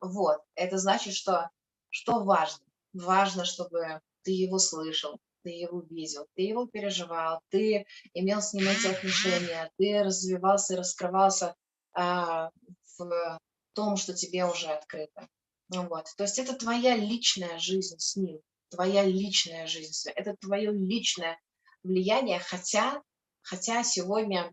Вот, 0.00 0.38
это 0.54 0.78
значит, 0.78 1.12
что, 1.12 1.50
что 1.90 2.24
важно? 2.24 2.64
Важно, 2.94 3.44
чтобы 3.44 4.00
ты 4.22 4.30
его 4.30 4.58
слышал, 4.58 5.20
ты 5.42 5.50
его 5.50 5.82
видел, 5.82 6.26
ты 6.34 6.42
его 6.42 6.66
переживал, 6.66 7.40
ты 7.50 7.84
имел 8.14 8.40
с 8.40 8.54
ним 8.54 8.68
эти 8.68 8.86
отношения, 8.86 9.70
ты 9.76 10.02
развивался 10.02 10.74
и 10.74 10.76
раскрывался 10.78 11.54
а, 11.94 12.50
в 12.96 13.38
том, 13.74 13.96
что 13.96 14.14
тебе 14.14 14.46
уже 14.46 14.68
открыто. 14.68 15.28
Ну 15.68 15.88
вот. 15.88 16.06
То 16.16 16.24
есть 16.24 16.38
это 16.38 16.54
твоя 16.54 16.96
личная 16.96 17.58
жизнь 17.58 17.98
с 17.98 18.16
ним, 18.16 18.40
твоя 18.70 19.04
личная 19.04 19.66
жизнь, 19.66 20.10
это 20.14 20.36
твое 20.40 20.70
личное 20.70 21.38
влияние, 21.82 22.38
хотя, 22.38 23.02
хотя 23.42 23.82
сегодня 23.82 24.52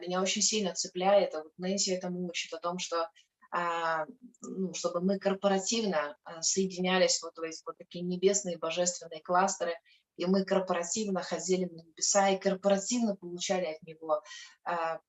меня 0.00 0.22
очень 0.22 0.42
сильно 0.42 0.74
цепляет, 0.74 1.34
а 1.34 1.42
вот 1.42 1.52
Нэнси 1.58 1.90
этому 1.90 2.28
учит, 2.28 2.52
о 2.52 2.58
том, 2.58 2.78
что 2.78 3.08
а, 3.50 4.06
ну, 4.42 4.74
чтобы 4.74 5.00
мы 5.00 5.18
корпоративно 5.18 6.16
а, 6.24 6.42
соединялись 6.42 7.22
вот 7.22 7.36
в 7.36 7.42
эти 7.42 7.62
вот 7.64 7.78
такие 7.78 8.04
небесные 8.04 8.58
божественные 8.58 9.22
кластеры, 9.22 9.74
и 10.16 10.26
мы 10.26 10.44
корпоративно 10.44 11.22
ходили 11.22 11.66
на 11.66 11.82
небеса 11.82 12.30
и 12.30 12.38
корпоративно 12.38 13.16
получали 13.16 13.66
от 13.66 13.82
него 13.82 14.22
а, 14.64 15.00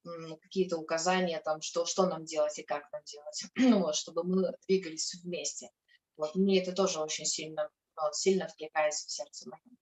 какие-то 0.42 0.78
указания, 0.78 1.42
там, 1.44 1.62
что, 1.62 1.86
что 1.86 2.08
нам 2.08 2.26
делать 2.26 2.60
и 2.60 2.64
как 2.64 2.92
нам 2.92 3.02
делать, 3.06 3.46
ну, 3.56 3.80
вот, 3.80 3.96
чтобы 3.96 4.24
мы 4.24 4.54
двигались 4.68 5.16
вместе. 5.24 5.70
Вот, 6.16 6.36
мне 6.36 6.62
это 6.62 6.74
тоже 6.74 7.00
очень 7.00 7.26
сильно, 7.26 7.70
вот, 7.96 8.16
сильно 8.16 8.46
откликается 8.46 9.08
в 9.08 9.12
сердце 9.12 9.50
моем. 9.50 9.78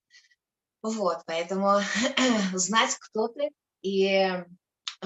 Вот, 0.82 1.20
поэтому 1.26 1.80
знать, 2.54 2.96
кто 3.00 3.28
ты, 3.28 3.50
и 3.82 4.44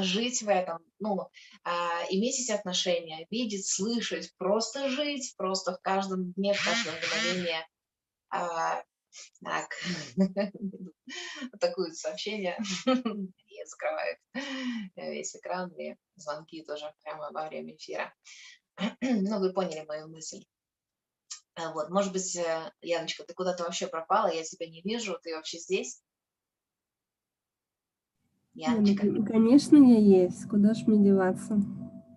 жить 0.04 0.42
в 0.42 0.50
этом, 0.50 0.80
ну, 1.00 1.30
а, 1.64 2.04
иметь 2.10 2.40
эти 2.40 2.52
отношения, 2.52 3.28
видеть, 3.30 3.68
слышать, 3.68 4.34
просто 4.38 4.90
жить, 4.90 5.34
просто 5.38 5.76
в 5.76 5.82
каждом 5.82 6.32
дне, 6.34 6.54
в 6.54 6.64
каждом 6.64 6.94
мгновении. 6.96 7.68
А, 8.32 8.84
так, 9.44 9.70
атакуют 11.54 11.96
сообщения 11.98 12.58
и 12.86 13.66
закрывают 13.66 14.20
весь 14.96 15.36
экран 15.36 15.70
и 15.72 15.96
звонки 16.16 16.64
тоже 16.64 16.94
прямо 17.04 17.30
во 17.32 17.48
время 17.48 17.76
эфира. 17.76 18.14
ну, 19.02 19.40
вы 19.40 19.54
поняли 19.54 19.86
мою 19.86 20.08
мысль. 20.08 20.46
А, 21.56 21.74
вот, 21.74 21.90
может 21.90 22.14
быть, 22.14 22.36
э, 22.38 22.72
Яночка, 22.82 23.24
ты 23.24 23.34
куда-то 23.34 23.64
вообще 23.64 23.88
пропала, 23.88 24.32
я 24.32 24.44
тебя 24.44 24.68
не 24.70 24.82
вижу, 24.82 25.20
ты 25.22 25.36
вообще 25.36 25.58
здесь? 25.58 26.02
Яночка. 28.60 29.08
Конечно, 29.24 29.78
я 29.78 30.00
есть. 30.00 30.48
Куда 30.50 30.74
ж 30.74 30.86
мне 30.86 31.06
деваться? 31.06 31.62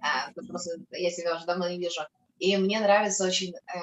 А, 0.02 0.32
просто 0.48 0.72
я 0.90 1.10
тебя 1.10 1.36
уже 1.36 1.46
давно 1.46 1.68
не 1.68 1.78
вижу. 1.78 2.00
И 2.40 2.56
мне 2.56 2.80
нравится 2.80 3.24
очень, 3.24 3.54
э, 3.54 3.78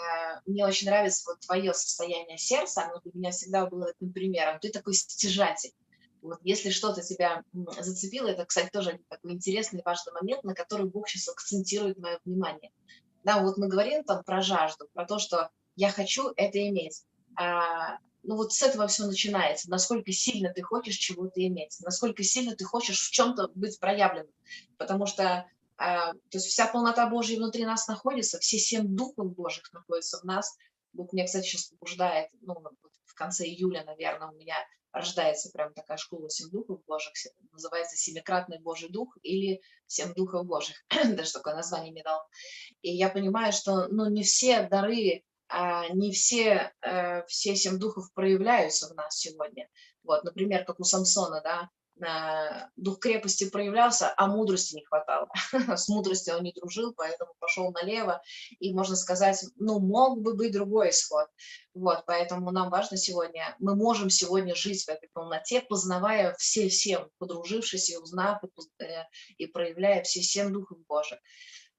мне 0.46 0.66
очень 0.66 0.88
нравится 0.88 1.24
вот 1.28 1.40
твое 1.40 1.74
состояние 1.74 2.38
сердца, 2.38 2.84
оно 2.84 3.00
для 3.00 3.12
меня 3.14 3.32
всегда 3.32 3.66
было 3.66 3.92
этим 3.92 4.12
примером. 4.12 4.60
Ты 4.60 4.70
такой 4.70 4.94
стяжатель. 4.94 5.72
Вот 6.22 6.40
если 6.44 6.70
что-то 6.70 7.02
тебя 7.02 7.44
зацепило, 7.80 8.28
это, 8.28 8.44
кстати, 8.44 8.70
тоже 8.74 9.00
такой 9.08 9.32
интересный 9.32 9.82
важный 9.86 10.12
момент, 10.12 10.44
на 10.44 10.54
который 10.54 10.88
Бог 10.88 11.08
сейчас 11.08 11.30
акцентирует 11.30 11.98
мое 11.98 12.20
внимание. 12.26 12.72
Да, 13.24 13.42
вот 13.42 13.58
мы 13.58 13.70
говорим 13.70 14.04
там 14.04 14.22
про 14.26 14.42
жажду, 14.42 14.90
про 14.94 15.06
то, 15.06 15.18
что 15.18 15.50
я 15.78 15.90
хочу 15.90 16.34
это 16.36 16.60
иметь. 16.68 17.06
А, 17.38 18.00
ну 18.24 18.36
вот 18.36 18.54
с 18.54 18.62
этого 18.62 18.88
все 18.88 19.06
начинается, 19.06 19.70
насколько 19.70 20.12
сильно 20.12 20.54
ты 20.54 20.62
хочешь 20.62 20.96
чего-то 20.96 21.46
иметь, 21.46 21.78
насколько 21.82 22.24
сильно 22.24 22.56
ты 22.56 22.64
хочешь 22.66 23.00
в 23.00 23.12
чем-то 23.12 23.50
быть 23.56 23.80
проявленным, 23.80 24.34
потому 24.78 25.06
что 25.06 25.46
а, 25.78 26.12
то 26.14 26.20
есть 26.34 26.48
вся 26.48 26.68
полнота 26.68 27.08
Божья 27.10 27.38
внутри 27.38 27.66
нас 27.66 27.88
находится, 27.88 28.38
все 28.40 28.58
семь 28.60 28.96
духов 28.96 29.34
Божьих 29.34 29.72
находятся 29.72 30.20
в 30.20 30.26
нас. 30.26 30.58
Бог 30.92 31.14
меня, 31.14 31.26
кстати, 31.26 31.46
сейчас 31.46 31.68
побуждает, 31.68 32.30
ну, 32.42 32.56
в 33.06 33.14
конце 33.14 33.46
июля, 33.46 33.86
наверное, 33.86 34.28
у 34.28 34.36
меня 34.36 34.56
рождается 34.92 35.52
прям 35.52 35.74
такая 35.74 35.98
школа 35.98 36.30
семь 36.30 36.50
духов 36.50 36.84
Божьих, 36.86 37.14
называется 37.52 37.96
«Семикратный 37.96 38.60
Божий 38.60 38.90
Дух» 38.90 39.18
или 39.22 39.62
«Семь 39.88 40.14
духов 40.14 40.46
Божьих», 40.46 40.84
даже 41.16 41.32
такое 41.32 41.56
название 41.56 41.92
мне 41.92 42.04
дал. 42.04 42.22
И 42.82 42.92
я 42.92 43.10
понимаю, 43.10 43.54
что, 43.54 43.88
ну, 43.88 44.10
не 44.10 44.24
все 44.24 44.64
дары 44.64 45.24
не 45.94 46.12
все, 46.12 46.74
э, 46.82 47.26
все 47.26 47.56
семь 47.56 47.80
духов 47.80 48.14
проявляются 48.14 48.88
в 48.88 48.96
нас 48.96 49.18
сегодня. 49.18 49.68
Вот, 50.04 50.24
например, 50.24 50.66
как 50.66 50.80
у 50.80 50.84
Самсона, 50.84 51.42
да, 51.42 51.70
дух 52.76 53.00
крепости 53.00 53.50
проявлялся, 53.50 54.14
а 54.16 54.28
мудрости 54.28 54.76
не 54.76 54.86
хватало. 54.86 55.28
С 55.76 55.90
мудростью 55.90 56.36
он 56.38 56.44
не 56.44 56.54
дружил, 56.54 56.94
поэтому 56.96 57.34
пошел 57.40 57.72
налево. 57.72 58.22
И, 58.60 58.74
можно 58.74 58.96
сказать, 58.96 59.44
ну, 59.58 59.80
мог 59.80 60.22
бы 60.22 60.34
быть 60.34 60.54
другой 60.54 60.92
исход. 60.92 61.28
Вот, 61.74 62.04
поэтому 62.06 62.52
нам 62.52 62.70
важно 62.70 62.98
сегодня, 62.98 63.56
мы 63.60 63.76
можем 63.76 64.10
сегодня 64.10 64.56
жить 64.56 64.84
в 64.84 64.90
этой 64.90 65.10
полноте, 65.14 65.62
познавая 65.62 66.36
все 66.38 66.70
всем, 66.70 67.10
подружившись 67.20 67.90
и 67.90 67.98
узнав, 67.98 68.42
э, 68.80 68.86
и 69.38 69.48
проявляя 69.48 70.04
все 70.04 70.22
семь 70.22 70.52
духов 70.52 70.78
Божьих. 70.88 71.20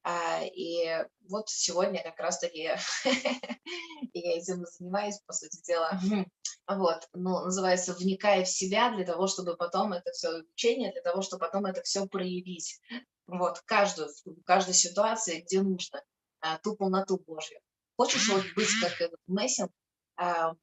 А, 0.02 0.42
и 0.44 1.04
вот 1.28 1.48
сегодня 1.48 2.02
как 2.02 2.18
раз-таки 2.18 2.70
я 4.14 4.36
этим 4.36 4.64
занимаюсь, 4.64 5.20
по 5.26 5.32
сути 5.32 5.62
дела. 5.62 5.98
Вот, 6.66 7.08
ну, 7.14 7.40
называется 7.40 7.94
«Вникая 7.94 8.44
в 8.44 8.48
себя» 8.48 8.94
для 8.94 9.04
того, 9.04 9.26
чтобы 9.26 9.56
потом 9.56 9.92
это 9.92 10.12
все 10.12 10.42
учение, 10.52 10.92
для 10.92 11.02
того, 11.02 11.20
чтобы 11.20 11.40
потом 11.40 11.66
это 11.66 11.82
все 11.82 12.06
проявить. 12.06 12.80
Вот, 13.26 13.60
каждую, 13.64 14.08
в 14.24 14.44
каждой 14.44 14.74
ситуации, 14.74 15.40
где 15.40 15.62
нужно, 15.62 16.00
а, 16.38 16.58
ту 16.58 16.76
полноту 16.76 17.18
Божью. 17.26 17.58
Хочешь 17.96 18.28
вот 18.28 18.44
быть 18.54 18.68
как 18.80 19.00
этот 19.00 19.18
Мессинг, 19.26 19.72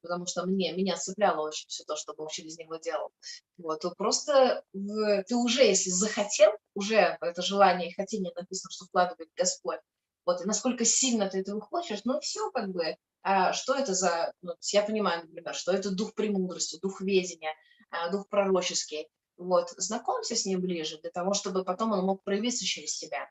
потому 0.02 0.26
что 0.26 0.46
мне, 0.46 0.72
меня 0.72 0.96
цепляло 0.96 1.46
очень 1.46 1.68
все 1.68 1.84
то, 1.84 1.96
что 1.96 2.14
Бог 2.14 2.30
через 2.30 2.56
него 2.58 2.76
делал. 2.76 3.10
Вот, 3.56 3.82
просто 3.96 4.62
в, 4.72 5.24
ты 5.24 5.34
уже, 5.34 5.64
если 5.64 5.90
захотел, 5.90 6.52
уже 6.74 7.18
это 7.20 7.42
желание 7.42 7.88
и 7.88 7.94
хотение 7.94 8.32
написано, 8.36 8.70
что 8.70 8.84
вкладывает 8.84 9.30
Господь, 9.36 9.80
вот, 10.24 10.42
и 10.42 10.44
насколько 10.44 10.84
сильно 10.84 11.28
ты 11.28 11.40
этого 11.40 11.60
хочешь, 11.60 12.02
ну 12.04 12.20
все 12.20 12.50
как 12.52 12.68
бы, 12.68 12.96
а, 13.22 13.52
что 13.52 13.74
это 13.74 13.94
за, 13.94 14.32
ну, 14.42 14.52
я 14.72 14.82
понимаю, 14.82 15.22
например, 15.22 15.54
что 15.54 15.72
это 15.72 15.90
дух 15.90 16.14
премудрости, 16.14 16.78
дух 16.80 17.00
ведения, 17.00 17.52
а, 17.90 18.10
дух 18.10 18.28
пророческий, 18.28 19.08
вот, 19.36 19.70
знакомься 19.76 20.36
с 20.36 20.44
ним 20.44 20.60
ближе, 20.60 20.98
для 21.00 21.10
того, 21.10 21.32
чтобы 21.32 21.64
потом 21.64 21.92
он 21.92 22.04
мог 22.04 22.22
проявиться 22.22 22.64
через 22.64 22.96
тебя. 22.96 23.28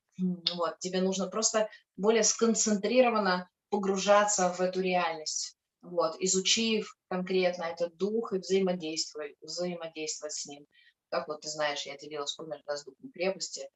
Вот, 0.56 0.80
тебе 0.80 1.02
нужно 1.02 1.28
просто 1.28 1.70
более 1.96 2.24
сконцентрированно 2.24 3.50
погружаться 3.70 4.52
в 4.54 4.62
эту 4.62 4.82
реальность 4.82 5.57
вот, 5.90 6.16
изучив 6.20 6.96
конкретно 7.10 7.64
этот 7.64 7.96
дух 7.98 8.34
и 8.34 8.40
взаимодействовать, 8.40 9.36
взаимодействовать 9.42 10.34
с 10.34 10.46
ним. 10.46 10.66
Как 11.10 11.28
вот 11.28 11.42
ты 11.42 11.48
знаешь, 11.48 11.86
я 11.86 11.98
делилась, 11.98 12.34
помнишь, 12.34 12.62
да, 12.66 12.76
с 12.76 12.84
духом 12.84 13.10
крепости, 13.14 13.70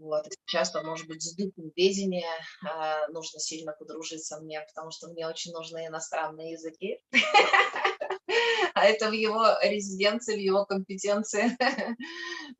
вот, 0.00 0.26
часто, 0.46 0.82
может 0.82 1.08
быть, 1.08 1.22
с 1.22 1.34
духом 1.34 1.72
ведения 1.74 2.30
э, 2.64 3.12
нужно 3.12 3.40
сильно 3.40 3.72
подружиться 3.72 4.38
мне, 4.40 4.60
потому 4.60 4.90
что 4.92 5.08
мне 5.08 5.26
очень 5.26 5.52
нужны 5.52 5.86
иностранные 5.86 6.52
языки. 6.52 6.98
А 8.74 8.84
это 8.84 9.08
в 9.08 9.12
его 9.12 9.44
резиденции, 9.62 10.36
в 10.36 10.40
его 10.40 10.64
компетенции. 10.64 11.56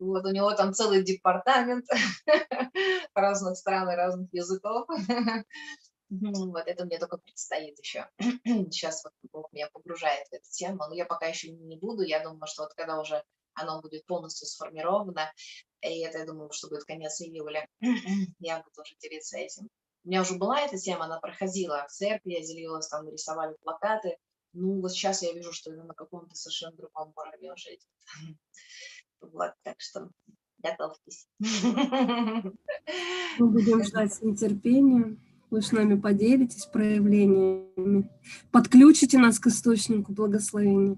Вот, 0.00 0.24
у 0.24 0.30
него 0.30 0.52
там 0.52 0.72
целый 0.72 1.04
департамент 1.04 1.84
разных 3.14 3.56
стран 3.56 3.90
и 3.90 3.94
разных 3.94 4.28
языков. 4.32 4.86
Вот 6.10 6.66
это 6.66 6.84
мне 6.84 6.98
только 6.98 7.18
предстоит 7.18 7.78
еще. 7.78 8.08
Сейчас 8.44 9.04
вот 9.04 9.12
Бог 9.30 9.52
меня 9.52 9.68
погружает 9.72 10.26
в 10.28 10.32
эту 10.32 10.50
тему, 10.50 10.84
но 10.88 10.94
я 10.94 11.04
пока 11.04 11.26
еще 11.26 11.50
не 11.50 11.76
буду. 11.76 12.02
Я 12.02 12.22
думаю, 12.22 12.46
что 12.46 12.62
вот 12.62 12.74
когда 12.74 13.00
уже 13.00 13.22
оно 13.54 13.80
будет 13.80 14.06
полностью 14.06 14.46
сформировано, 14.46 15.32
и 15.80 16.00
это, 16.00 16.18
я 16.18 16.26
думаю, 16.26 16.50
что 16.52 16.68
будет 16.68 16.84
конец 16.84 17.20
июля, 17.20 17.68
я 18.38 18.58
буду 18.62 18.80
уже 18.80 18.94
делиться 19.00 19.36
этим. 19.36 19.68
У 20.04 20.08
меня 20.08 20.22
уже 20.22 20.36
была 20.36 20.60
эта 20.60 20.78
тема, 20.78 21.04
она 21.04 21.20
проходила 21.20 21.84
в 21.88 21.92
церкви, 21.92 22.32
я 22.32 22.40
делилась, 22.40 22.88
там 22.88 23.08
рисовали 23.08 23.56
плакаты. 23.62 24.16
Ну, 24.54 24.80
вот 24.80 24.92
сейчас 24.92 25.22
я 25.22 25.32
вижу, 25.32 25.52
что 25.52 25.72
это 25.72 25.82
на 25.82 25.94
каком-то 25.94 26.34
совершенно 26.34 26.76
другом 26.76 27.12
уровне 27.16 27.52
уже 27.52 27.70
идет. 27.70 27.88
Вот, 29.20 29.52
так 29.64 29.80
что 29.80 30.10
готовьтесь. 30.58 31.26
Мы 31.40 32.52
будем 33.38 33.82
ждать 33.82 34.14
с 34.14 34.22
нетерпением. 34.22 35.27
Вы 35.50 35.62
с 35.62 35.72
нами 35.72 35.98
поделитесь 35.98 36.66
проявлениями, 36.66 38.10
подключите 38.52 39.18
нас 39.18 39.38
к 39.38 39.46
источнику 39.46 40.12
благословения. 40.12 40.96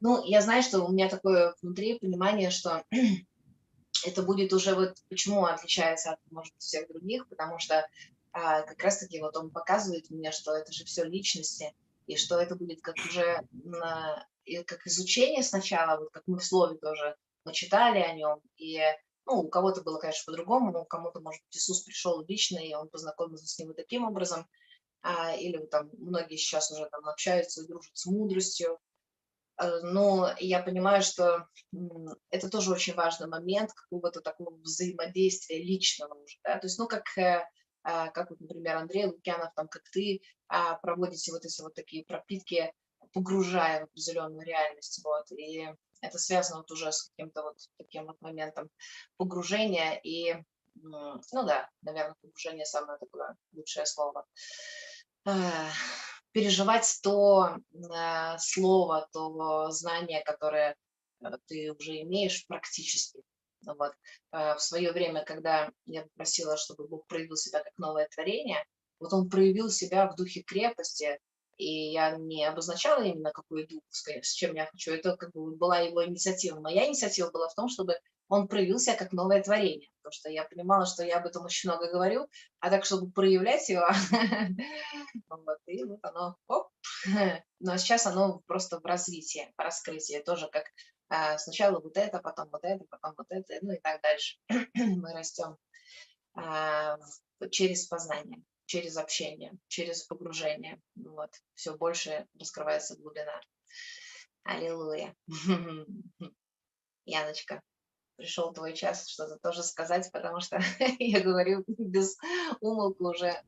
Ну, 0.00 0.24
я 0.24 0.40
знаю, 0.42 0.62
что 0.62 0.84
у 0.84 0.92
меня 0.92 1.08
такое 1.08 1.54
внутри 1.60 1.98
понимание, 1.98 2.50
что 2.50 2.84
это 4.06 4.22
будет 4.22 4.52
уже 4.52 4.74
вот 4.74 4.94
почему 5.08 5.44
отличается 5.44 6.12
от, 6.12 6.18
может 6.30 6.54
всех 6.58 6.88
других, 6.88 7.28
потому 7.28 7.58
что 7.58 7.86
а, 8.32 8.62
как 8.62 8.82
раз-таки 8.82 9.20
вот 9.20 9.36
он 9.36 9.50
показывает 9.50 10.08
мне, 10.10 10.30
что 10.30 10.54
это 10.54 10.72
же 10.72 10.84
все 10.84 11.04
личности, 11.04 11.74
и 12.06 12.16
что 12.16 12.38
это 12.38 12.54
будет 12.54 12.80
как 12.80 12.96
уже 12.96 13.40
на, 13.52 14.26
как 14.66 14.86
изучение 14.86 15.42
сначала, 15.42 15.98
вот 15.98 16.10
как 16.10 16.22
мы 16.26 16.38
в 16.38 16.44
слове 16.44 16.76
тоже 16.78 17.16
мы 17.44 17.52
читали 17.52 17.98
о 17.98 18.14
нем, 18.14 18.40
и 18.56 18.80
ну, 19.26 19.40
у 19.40 19.48
кого-то 19.48 19.82
было, 19.82 19.98
конечно, 19.98 20.32
по-другому, 20.32 20.72
но 20.72 20.84
кому-то, 20.84 21.20
может 21.20 21.42
быть, 21.44 21.56
Иисус 21.56 21.82
пришел 21.82 22.24
лично, 22.26 22.58
и 22.58 22.74
он 22.74 22.88
познакомился 22.88 23.46
с 23.46 23.58
ним 23.58 23.68
вот 23.68 23.76
таким 23.76 24.04
образом. 24.04 24.46
А, 25.02 25.34
или 25.34 25.58
там 25.66 25.90
многие 25.98 26.36
сейчас 26.36 26.70
уже 26.70 26.88
там 26.90 27.06
общаются 27.06 27.66
дружат 27.66 27.96
с 27.96 28.06
мудростью. 28.06 28.78
А, 29.56 29.80
но 29.80 30.34
я 30.38 30.62
понимаю, 30.62 31.02
что 31.02 31.46
это 32.30 32.48
тоже 32.50 32.72
очень 32.72 32.94
важный 32.94 33.28
момент 33.28 33.72
какого-то 33.72 34.20
такого 34.20 34.56
взаимодействия 34.56 35.62
личного 35.62 36.14
уже. 36.14 36.38
Да? 36.44 36.58
То 36.58 36.66
есть, 36.66 36.78
ну, 36.78 36.86
как, 36.86 37.06
э, 37.16 37.44
а, 37.82 38.08
как 38.08 38.30
вот, 38.30 38.40
например, 38.40 38.76
Андрей 38.76 39.06
Лукьянов, 39.06 39.52
там, 39.54 39.68
как 39.68 39.82
ты 39.90 40.20
а, 40.48 40.74
проводите 40.76 41.32
вот 41.32 41.44
эти 41.44 41.60
вот 41.62 41.74
такие 41.74 42.04
пропитки 42.04 42.72
погружая 43.12 43.80
в 43.80 43.84
определенную 43.84 44.46
реальность, 44.46 45.00
вот, 45.04 45.30
и 45.32 45.66
это 46.00 46.18
связано 46.18 46.58
вот 46.58 46.70
уже 46.70 46.92
с 46.92 47.10
каким-то 47.10 47.42
вот 47.42 47.56
таким 47.78 48.06
вот 48.06 48.20
моментом 48.20 48.70
погружения 49.16 50.00
и, 50.02 50.34
ну 50.74 51.20
да, 51.32 51.68
наверное, 51.82 52.16
погружение 52.20 52.64
самое 52.64 52.98
такое 52.98 53.36
лучшее 53.52 53.86
слово. 53.86 54.26
Переживать 56.32 57.00
то 57.02 57.56
э, 57.72 58.38
слово, 58.38 59.08
то 59.12 59.70
знание, 59.72 60.22
которое 60.22 60.76
э, 61.22 61.26
ты 61.46 61.72
уже 61.72 62.02
имеешь 62.02 62.46
практически. 62.46 63.20
Вот. 63.66 63.92
Э, 64.30 64.54
в 64.54 64.60
свое 64.60 64.92
время, 64.92 65.24
когда 65.24 65.72
я 65.86 66.02
попросила, 66.02 66.56
чтобы 66.56 66.86
Бог 66.86 67.04
проявил 67.08 67.34
себя 67.34 67.64
как 67.64 67.72
новое 67.78 68.06
творение, 68.14 68.64
вот 69.00 69.12
он 69.12 69.28
проявил 69.28 69.70
себя 69.70 70.06
в 70.06 70.14
духе 70.14 70.42
крепости, 70.42 71.18
и 71.60 71.92
я 71.92 72.16
не 72.16 72.44
обозначала 72.46 73.02
именно 73.02 73.32
какой 73.32 73.66
дух, 73.66 73.82
с 73.90 74.32
чем 74.32 74.54
я 74.54 74.66
хочу. 74.66 74.92
Это 74.92 75.16
как 75.16 75.32
бы 75.32 75.54
была 75.56 75.80
его 75.80 76.04
инициатива. 76.04 76.58
Моя 76.58 76.86
инициатива 76.86 77.30
была 77.30 77.48
в 77.48 77.54
том, 77.54 77.68
чтобы 77.68 77.96
он 78.28 78.48
проявился 78.48 78.94
как 78.94 79.12
новое 79.12 79.42
творение, 79.42 79.90
потому 79.98 80.12
что 80.12 80.30
я 80.30 80.44
понимала, 80.44 80.86
что 80.86 81.04
я 81.04 81.18
об 81.18 81.26
этом 81.26 81.44
очень 81.44 81.68
много 81.68 81.90
говорю, 81.90 82.28
а 82.60 82.70
так, 82.70 82.84
чтобы 82.84 83.10
проявлять 83.10 83.68
его, 83.68 83.86
вот, 85.28 85.58
и 85.66 85.84
вот 85.84 85.98
оно, 86.02 86.36
оп, 86.46 86.68
но 87.60 87.76
сейчас 87.76 88.06
оно 88.06 88.40
просто 88.46 88.78
в 88.80 88.84
развитии, 88.84 89.52
в 89.58 89.60
раскрытии, 89.60 90.22
тоже 90.24 90.48
как 90.50 90.64
а, 91.08 91.38
сначала 91.38 91.80
вот 91.80 91.96
это, 91.96 92.20
потом 92.20 92.48
вот 92.50 92.64
это, 92.64 92.84
потом 92.88 93.14
вот 93.18 93.26
это, 93.30 93.58
ну 93.62 93.72
и 93.72 93.80
так 93.80 94.00
дальше. 94.00 94.38
Мы 94.74 95.12
растем 95.12 95.56
а, 96.34 96.96
через 97.50 97.86
познание 97.86 98.44
через 98.70 98.96
общение, 98.96 99.52
через 99.66 100.04
погружение. 100.04 100.80
Вот. 100.94 101.30
Все 101.54 101.76
больше 101.76 102.26
раскрывается 102.38 102.96
глубина. 102.96 103.40
Аллилуйя. 104.44 105.12
Яночка, 107.04 107.60
пришел 108.16 108.52
твой 108.52 108.74
час 108.74 109.08
что-то 109.08 109.38
тоже 109.42 109.64
сказать, 109.64 110.08
потому 110.12 110.38
что 110.38 110.60
я 111.00 111.20
говорю 111.20 111.64
без 111.66 112.16
умолку 112.60 113.08
уже. 113.08 113.42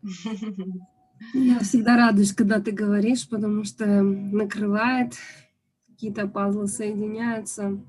Я 1.35 1.61
всегда 1.61 1.97
радуюсь, 1.97 2.35
когда 2.35 2.61
ты 2.61 2.73
говоришь, 2.73 3.29
потому 3.29 3.63
что 3.63 3.87
накрывает, 3.87 5.15
какие-то 5.87 6.27
пазлы 6.27 6.67
соединяются. 6.67 7.81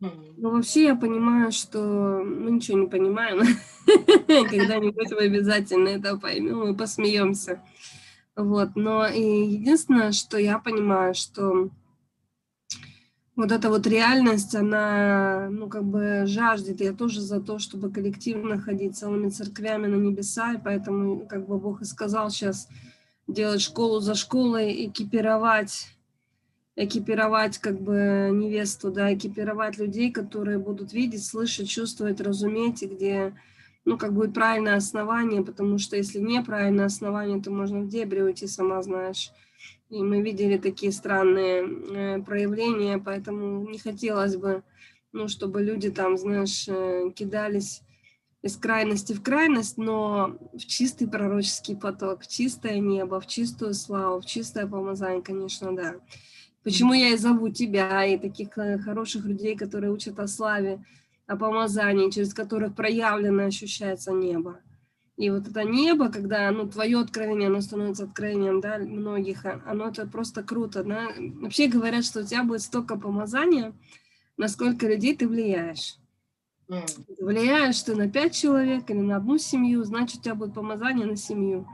Но 0.00 0.50
вообще 0.50 0.84
я 0.84 0.94
понимаю, 0.94 1.52
что 1.52 2.22
мы 2.24 2.52
ничего 2.52 2.78
не 2.78 2.86
понимаем. 2.86 3.40
Когда-нибудь 4.26 5.10
мы 5.10 5.24
обязательно 5.24 5.88
это 5.88 6.16
поймем 6.16 6.68
и 6.68 6.76
посмеемся. 6.76 7.62
Вот, 8.34 8.76
но 8.76 9.06
и 9.06 9.20
единственное, 9.20 10.12
что 10.12 10.38
я 10.38 10.58
понимаю, 10.58 11.14
что 11.14 11.68
вот 13.36 13.52
эта 13.52 13.68
вот 13.68 13.86
реальность, 13.86 14.54
она, 14.54 15.48
ну, 15.50 15.68
как 15.68 15.84
бы 15.84 16.24
жаждет. 16.26 16.80
Я 16.80 16.92
тоже 16.92 17.20
за 17.20 17.40
то, 17.40 17.58
чтобы 17.58 17.90
коллективно 17.90 18.58
ходить 18.58 18.96
целыми 18.96 19.28
церквями 19.28 19.86
на 19.86 19.96
небеса, 19.96 20.54
и 20.54 20.60
поэтому, 20.62 21.26
как 21.26 21.46
бы 21.46 21.58
Бог 21.58 21.82
и 21.82 21.84
сказал 21.84 22.30
сейчас, 22.30 22.68
делать 23.26 23.60
школу 23.60 24.00
за 24.00 24.14
школой, 24.14 24.86
экипировать 24.86 25.88
экипировать 26.76 27.58
как 27.58 27.80
бы 27.80 28.30
невесту, 28.32 28.90
да, 28.90 29.12
экипировать 29.12 29.78
людей, 29.78 30.10
которые 30.10 30.58
будут 30.58 30.92
видеть, 30.92 31.24
слышать, 31.24 31.68
чувствовать, 31.68 32.20
разуметь, 32.20 32.82
и 32.82 32.86
где, 32.86 33.34
ну, 33.84 33.98
как 33.98 34.12
будет 34.12 34.34
правильное 34.34 34.76
основание, 34.76 35.44
потому 35.44 35.78
что 35.78 35.96
если 35.96 36.20
неправильное 36.20 36.86
основание, 36.86 37.40
то 37.42 37.50
можно 37.50 37.80
в 37.80 37.88
дебри 37.88 38.20
уйти, 38.20 38.46
сама 38.46 38.82
знаешь. 38.82 39.32
И 39.90 40.00
мы 40.02 40.22
видели 40.22 40.56
такие 40.56 40.92
странные 40.92 41.64
э, 41.64 42.22
проявления, 42.22 42.98
поэтому 42.98 43.68
не 43.68 43.78
хотелось 43.78 44.36
бы, 44.36 44.62
ну, 45.12 45.26
чтобы 45.26 45.62
люди 45.62 45.90
там, 45.90 46.16
знаешь, 46.16 46.68
э, 46.68 47.10
кидались 47.14 47.82
из 48.42 48.56
крайности 48.56 49.12
в 49.12 49.22
крайность, 49.22 49.76
но 49.76 50.38
в 50.54 50.60
чистый 50.60 51.08
пророческий 51.08 51.76
поток, 51.76 52.22
в 52.22 52.28
чистое 52.28 52.78
небо, 52.78 53.20
в 53.20 53.26
чистую 53.26 53.74
славу, 53.74 54.20
в 54.20 54.26
чистое 54.26 54.66
помазание, 54.66 55.22
конечно, 55.22 55.74
да. 55.74 55.96
Почему 56.62 56.92
я 56.92 57.08
и 57.10 57.16
зову 57.16 57.48
тебя 57.48 58.04
и 58.04 58.18
таких 58.18 58.56
э, 58.58 58.78
хороших 58.78 59.24
людей, 59.24 59.56
которые 59.56 59.92
учат 59.92 60.18
о 60.18 60.28
славе, 60.28 60.84
о 61.26 61.36
помазании, 61.36 62.10
через 62.10 62.34
которых 62.34 62.74
проявлено 62.74 63.44
ощущается 63.44 64.12
небо. 64.12 64.60
И 65.16 65.30
вот 65.30 65.46
это 65.46 65.62
небо, 65.64 66.08
когда 66.08 66.50
ну, 66.50 66.66
твое 66.68 66.98
откровение, 66.98 67.48
оно 67.48 67.60
становится 67.60 68.04
откровением 68.04 68.60
да, 68.60 68.78
многих, 68.78 69.44
а, 69.44 69.62
оно 69.66 69.88
это 69.88 70.06
просто 70.06 70.42
круто. 70.42 70.82
Да? 70.82 71.08
Вообще 71.40 71.68
говорят, 71.68 72.04
что 72.04 72.20
у 72.20 72.24
тебя 72.24 72.42
будет 72.42 72.62
столько 72.62 72.96
помазания, 72.96 73.74
насколько 74.36 74.88
людей 74.88 75.14
ты 75.14 75.28
влияешь. 75.28 75.98
Mm. 76.68 76.86
влияешь 77.20 77.82
ты 77.82 77.94
на 77.94 78.08
пять 78.08 78.34
человек 78.34 78.88
или 78.90 79.00
на 79.00 79.16
одну 79.16 79.38
семью, 79.38 79.84
значит, 79.84 80.20
у 80.20 80.22
тебя 80.22 80.34
будет 80.34 80.54
помазание 80.54 81.06
на 81.06 81.16
семью. 81.16 81.66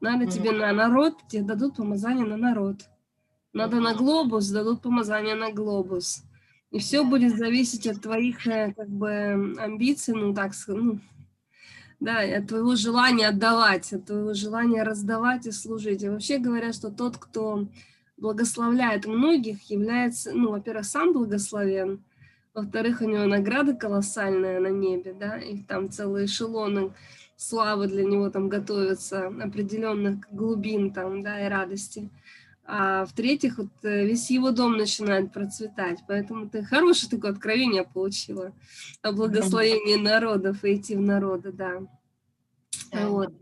Надо 0.00 0.24
mm. 0.24 0.30
тебе 0.30 0.52
на 0.52 0.72
народ, 0.72 1.14
тебе 1.28 1.42
дадут 1.42 1.76
помазание 1.76 2.24
на 2.24 2.36
народ. 2.36 2.88
Надо 3.54 3.78
на 3.78 3.94
глобус, 3.94 4.48
дадут 4.48 4.82
помазание 4.82 5.36
на 5.36 5.52
глобус. 5.52 6.24
И 6.72 6.80
все 6.80 7.04
будет 7.04 7.38
зависеть 7.38 7.86
от 7.86 8.02
твоих 8.02 8.48
э, 8.48 8.74
как 8.76 8.88
бы 8.88 9.54
амбиций, 9.58 10.12
ну 10.12 10.34
так 10.34 10.52
ну, 10.66 10.98
да, 12.00 12.18
от 12.18 12.48
твоего 12.48 12.74
желания 12.74 13.28
отдавать, 13.28 13.92
от 13.92 14.06
твоего 14.06 14.34
желания 14.34 14.82
раздавать 14.82 15.46
и 15.46 15.52
служить. 15.52 16.02
И 16.02 16.08
вообще 16.08 16.38
говорят, 16.38 16.74
что 16.74 16.90
тот, 16.90 17.16
кто 17.16 17.68
благословляет 18.16 19.06
многих, 19.06 19.70
является, 19.70 20.32
ну, 20.32 20.50
во-первых, 20.50 20.84
сам 20.84 21.12
благословен, 21.12 22.02
во-вторых, 22.54 23.02
у 23.02 23.08
него 23.08 23.24
награда 23.24 23.74
колоссальная 23.74 24.58
на 24.58 24.68
небе, 24.68 25.14
да, 25.18 25.38
и 25.38 25.58
там 25.62 25.90
целые 25.90 26.26
эшелоны 26.26 26.92
славы 27.36 27.86
для 27.86 28.04
него 28.04 28.30
там 28.30 28.48
готовятся, 28.48 29.28
определенных 29.28 30.28
глубин 30.32 30.92
там, 30.92 31.22
да, 31.22 31.46
и 31.46 31.48
радости 31.48 32.10
а 32.66 33.04
в-третьих, 33.04 33.58
вот 33.58 33.68
э, 33.82 34.06
весь 34.06 34.30
его 34.30 34.50
дом 34.50 34.76
начинает 34.76 35.32
процветать. 35.32 36.00
Поэтому 36.08 36.48
ты 36.48 36.64
хорошее 36.64 37.10
такое 37.10 37.32
откровение 37.32 37.84
получила 37.84 38.52
о 39.02 39.12
благословении 39.12 39.96
народов 39.96 40.64
и 40.64 40.76
идти 40.76 40.96
в 40.96 41.00
народы, 41.00 41.52
да. 41.52 41.82
Вот. 42.92 43.34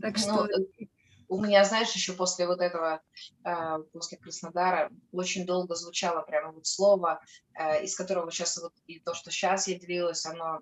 Так 0.00 0.16
ну, 0.16 0.22
что... 0.22 0.46
Ну, 0.46 0.88
у 1.28 1.40
меня, 1.40 1.64
знаешь, 1.64 1.92
еще 1.92 2.12
после 2.12 2.46
вот 2.46 2.60
этого, 2.60 3.02
э, 3.44 3.78
после 3.92 4.18
Краснодара, 4.18 4.90
очень 5.10 5.46
долго 5.46 5.74
звучало 5.74 6.22
прямо 6.22 6.52
вот 6.52 6.66
слово, 6.66 7.20
э, 7.54 7.84
из 7.84 7.96
которого 7.96 8.30
сейчас 8.30 8.56
вот 8.62 8.72
и 8.86 9.00
то, 9.00 9.14
что 9.14 9.30
сейчас 9.30 9.66
я 9.66 9.78
делилась, 9.78 10.24
оно 10.26 10.60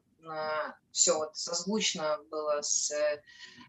все 0.91 1.19
вот 1.19 1.37
созвучно 1.37 2.19
было 2.31 2.61
с 2.63 2.93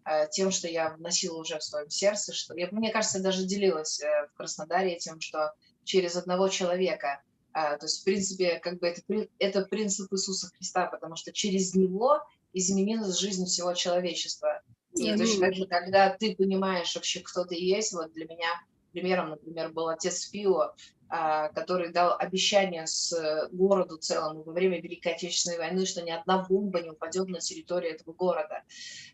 Э, 0.06 0.28
тем, 0.30 0.52
что 0.52 0.68
я 0.68 0.90
вносила 0.90 1.40
уже 1.40 1.58
в 1.58 1.64
своем 1.64 1.90
сердце, 1.90 2.34
что 2.34 2.56
я, 2.56 2.68
мне 2.72 2.92
кажется, 2.92 3.22
даже 3.22 3.46
делилась 3.46 4.02
э, 4.02 4.28
в 4.28 4.38
Краснодаре 4.38 4.98
тем, 4.98 5.22
что 5.22 5.54
через 5.86 6.16
одного 6.18 6.50
человека, 6.50 7.22
э, 7.54 7.78
то 7.78 7.86
есть, 7.86 8.02
в 8.02 8.04
принципе, 8.04 8.60
как 8.60 8.80
бы 8.80 8.88
это, 8.88 9.02
это 9.40 9.62
принцип 9.66 10.12
Иисуса 10.12 10.50
Христа, 10.50 10.88
потому 10.88 11.16
что 11.16 11.32
через 11.32 11.74
него 11.74 12.22
изменилась 12.52 13.18
жизнь 13.18 13.46
всего 13.46 13.74
человечества. 13.74 14.62
И 14.94 15.16
точно 15.16 15.48
так 15.48 15.56
же, 15.56 15.66
когда 15.66 16.10
ты 16.10 16.36
понимаешь 16.36 16.94
вообще, 16.96 17.22
кто 17.22 17.46
ты 17.46 17.56
есть, 17.56 17.94
вот 17.94 18.12
для 18.14 18.26
меня 18.26 18.50
примером, 18.94 19.32
например, 19.32 19.72
был 19.74 19.90
отец 19.90 20.30
Фио, 20.30 20.74
а, 21.10 21.50
который 21.50 21.92
дал 21.92 22.16
обещание 22.18 22.88
с 22.88 23.14
э, 23.14 23.48
городу 23.52 23.98
целому 23.98 24.42
во 24.44 24.52
время 24.52 24.82
Великой 24.82 25.14
Отечественной 25.14 25.60
войны, 25.60 25.86
что 25.86 26.02
ни 26.02 26.10
одна 26.10 26.44
бомба 26.50 26.82
не 26.82 26.90
упадет 26.90 27.28
на 27.28 27.40
территорию 27.40 27.94
этого 27.94 28.14
города. 28.14 28.64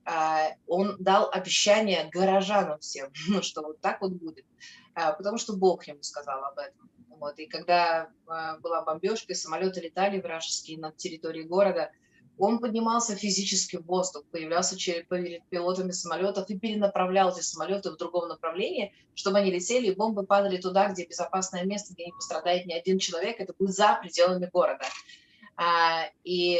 А, 0.05 0.49
он 0.67 0.95
дал 0.99 1.29
обещание 1.29 2.09
горожанам 2.09 2.79
всем, 2.79 3.11
ну, 3.27 3.41
что 3.41 3.63
вот 3.63 3.81
так 3.81 3.99
вот 4.01 4.13
будет, 4.13 4.45
а, 4.93 5.11
потому 5.11 5.37
что 5.37 5.57
Бог 5.57 5.87
ему 5.87 6.01
сказал 6.01 6.43
об 6.45 6.59
этом. 6.59 6.89
Вот. 7.09 7.37
И 7.37 7.47
когда 7.47 8.09
была 8.61 8.81
бомбежка, 8.85 9.35
самолеты 9.35 9.81
летали 9.81 10.21
вражеские 10.21 10.79
над 10.79 10.95
территорией 10.95 11.45
города, 11.45 11.91
он 12.39 12.59
поднимался 12.59 13.15
физически 13.15 13.75
в 13.75 13.85
воздух, 13.85 14.23
появлялся 14.31 14.77
перед 14.77 15.45
пилотами 15.49 15.91
самолетов 15.91 16.49
и 16.49 16.57
перенаправлял 16.57 17.31
эти 17.31 17.41
самолеты 17.41 17.91
в 17.91 17.97
другом 17.97 18.29
направлении, 18.29 18.93
чтобы 19.13 19.39
они 19.39 19.51
летели, 19.51 19.87
и 19.87 19.95
бомбы 19.95 20.25
падали 20.25 20.57
туда, 20.57 20.87
где 20.87 21.05
безопасное 21.05 21.65
место, 21.65 21.93
где 21.93 22.05
не 22.05 22.13
пострадает 22.13 22.65
ни 22.65 22.73
один 22.73 22.97
человек, 22.97 23.39
это 23.39 23.53
будет 23.59 23.75
за 23.75 23.99
пределами 24.01 24.49
города. 24.51 24.85
А, 25.57 26.05
и 26.23 26.59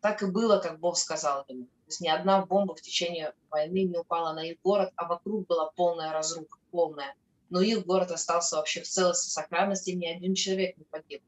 так 0.00 0.22
и 0.22 0.26
было, 0.26 0.58
как 0.58 0.80
Бог 0.80 0.96
сказал 0.96 1.44
ему. 1.48 1.64
То 1.64 1.88
есть 1.88 2.00
ни 2.00 2.08
одна 2.08 2.44
бомба 2.44 2.74
в 2.74 2.80
течение 2.80 3.34
войны 3.50 3.84
не 3.84 3.98
упала 3.98 4.32
на 4.32 4.44
их 4.48 4.56
город, 4.64 4.92
а 4.96 5.06
вокруг 5.06 5.46
была 5.46 5.70
полная 5.76 6.12
разруха, 6.12 6.58
полная 6.70 7.14
но 7.50 7.60
их 7.60 7.84
город 7.86 8.10
остался 8.10 8.56
вообще 8.56 8.82
в 8.82 8.88
целости, 8.88 9.30
сохранности, 9.30 9.90
ни 9.90 10.06
один 10.06 10.34
человек 10.34 10.76
не 10.76 10.84
погиб. 10.84 11.22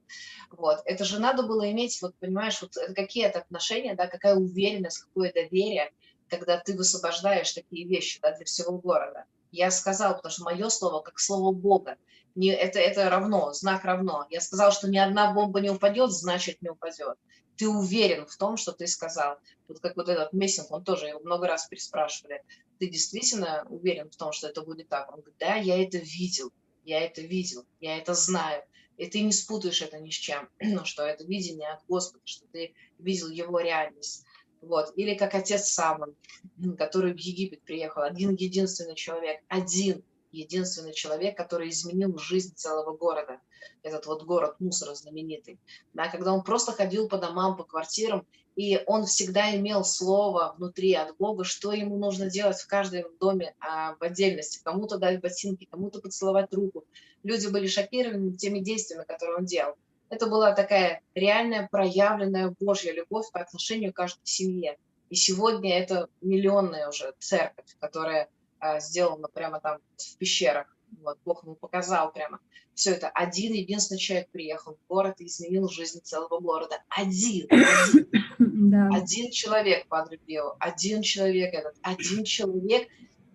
Вот. 0.51 0.81
Это 0.85 1.05
же 1.05 1.19
надо 1.19 1.43
было 1.43 1.71
иметь, 1.71 2.01
вот 2.03 2.15
понимаешь, 2.19 2.61
вот 2.63 2.75
какие 2.95 3.27
это 3.27 3.41
отношения, 3.41 3.95
да, 3.95 4.07
какая 4.07 4.35
уверенность, 4.35 5.01
какое 5.01 5.33
доверие, 5.33 5.93
когда 6.29 6.59
ты 6.59 6.77
высвобождаешь 6.77 7.53
такие 7.53 7.87
вещи 7.87 8.21
да, 8.21 8.35
для 8.35 8.45
всего 8.45 8.79
города. 8.79 9.25
Я 9.51 9.71
сказала, 9.71 10.15
потому 10.15 10.33
что 10.33 10.45
мое 10.45 10.69
слово 10.69 11.01
как 11.01 11.19
слово 11.19 11.53
Бога. 11.53 11.97
Не, 12.35 12.51
это, 12.51 12.79
это 12.79 13.09
равно, 13.09 13.53
знак 13.53 13.85
равно. 13.85 14.27
Я 14.31 14.41
сказал, 14.41 14.73
что 14.73 14.89
ни 14.89 14.99
одна 14.99 15.33
бомба 15.33 15.61
не 15.61 15.71
упадет, 15.71 16.13
значит 16.13 16.61
не 16.61 16.69
упадет. 16.69 17.17
Ты 17.59 17.69
уверен 17.69 18.25
в 18.27 18.37
том, 18.37 18.57
что 18.57 18.73
ты 18.73 18.87
сказал. 18.87 19.37
Вот 19.67 19.81
как 19.81 19.97
вот 19.97 20.09
этот 20.09 20.33
Мессинг, 20.33 20.71
он 20.71 20.85
тоже 20.85 21.09
его 21.09 21.21
много 21.21 21.49
раз 21.49 21.67
переспрашивали. 21.67 22.43
Ты 22.79 22.89
действительно 22.89 23.67
уверен 23.69 24.09
в 24.09 24.17
том, 24.17 24.33
что 24.33 24.49
это 24.49 24.63
будет 24.63 24.89
так? 24.89 25.09
Он 25.09 25.21
говорит, 25.21 25.39
да, 25.39 25.57
я 25.57 25.83
это 25.83 25.99
видел, 25.99 26.53
я 26.85 27.01
это 27.01 27.21
видел, 27.21 27.67
я 27.81 27.99
это 27.99 28.15
знаю. 28.15 28.63
И 28.97 29.07
ты 29.07 29.23
не 29.23 29.33
спутаешь 29.33 29.83
это 29.83 29.99
ни 29.99 30.11
с 30.11 30.15
чем, 30.15 30.49
что 30.85 31.03
это 31.05 31.25
видение 31.25 31.71
от 31.71 31.85
Господа, 31.89 32.23
что 32.25 32.47
ты 32.47 32.75
видел 32.99 33.29
его 33.29 33.59
реальность. 33.59 34.25
Вот. 34.61 34.93
Или 34.97 35.15
как 35.15 35.35
отец 35.35 35.69
Самон, 35.69 36.15
который 36.79 37.13
в 37.13 37.19
Египет 37.19 37.63
приехал, 37.63 38.03
один 38.03 38.37
единственный 38.37 38.95
человек, 38.95 39.41
один 39.49 40.05
единственный 40.33 40.93
человек, 40.93 41.37
который 41.37 41.71
изменил 41.71 42.17
жизнь 42.19 42.55
целого 42.55 42.97
города. 42.97 43.41
Этот 43.83 44.07
вот 44.07 44.25
город 44.25 44.57
мусора 44.59 44.95
знаменитый. 44.95 45.59
Да, 45.95 46.09
когда 46.09 46.33
он 46.33 46.43
просто 46.43 46.73
ходил 46.73 47.09
по 47.09 47.19
домам, 47.19 47.57
по 47.57 47.65
квартирам, 47.65 48.27
и 48.57 48.83
он 48.87 49.07
всегда 49.07 49.55
имел 49.55 49.85
слово 49.85 50.55
внутри 50.59 50.93
от 50.95 51.17
Бога, 51.17 51.45
что 51.45 51.73
ему 51.73 51.97
нужно 51.97 52.29
делать 52.29 52.59
в 52.59 52.67
каждом 52.67 53.05
доме 53.21 53.55
а, 53.61 53.95
в 53.95 54.03
отдельности. 54.03 54.61
Кому-то 54.65 54.99
дать 54.99 55.21
ботинки, 55.21 55.69
кому-то 55.71 56.01
поцеловать 56.01 56.53
руку. 56.53 56.85
Люди 57.23 57.47
были 57.47 57.69
шокированы 57.69 58.37
теми 58.37 58.59
действиями, 58.59 59.05
которые 59.07 59.39
он 59.39 59.45
делал. 59.45 59.75
Это 60.11 60.27
была 60.27 60.53
такая 60.53 61.03
реальная 61.15 61.69
проявленная 61.71 62.55
Божья 62.59 62.93
любовь 62.93 63.31
по 63.31 63.41
отношению 63.41 63.93
к 63.93 63.97
каждой 63.97 64.25
семье. 64.25 64.77
И 65.11 65.15
сегодня 65.15 65.79
это 65.79 66.09
миллионная 66.21 66.89
уже 66.89 67.15
церковь, 67.21 67.77
которая 67.79 68.29
а, 68.61 68.81
сделана 68.81 69.29
прямо 69.29 69.61
там 69.61 69.79
в 69.97 70.17
пещерах. 70.19 70.67
Вот, 71.03 71.19
Бог 71.25 71.45
ему 71.45 71.55
показал 71.55 72.13
прямо. 72.13 72.41
Все 72.75 72.93
это 72.93 73.09
один 73.09 73.53
единственный 73.53 73.99
человек 73.99 74.31
приехал 74.31 74.77
в 74.77 74.87
город 74.89 75.17
и 75.19 75.27
изменил 75.27 75.69
жизнь 75.69 76.01
целого 76.03 76.39
города. 76.41 76.83
Один. 76.89 77.47
Один, 77.51 78.09
да. 78.71 78.89
один 78.93 79.31
человек, 79.31 79.89
Падре 79.89 80.19
Пио, 80.19 80.57
один 80.61 81.03
человек 81.03 81.55
этот, 81.55 81.77
один 81.83 82.25
человек 82.25 82.89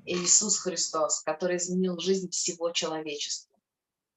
Иисус 0.05 0.59
Христос, 0.59 1.21
который 1.21 1.57
изменил 1.57 1.99
жизнь 1.99 2.29
всего 2.29 2.71
человечества. 2.71 3.53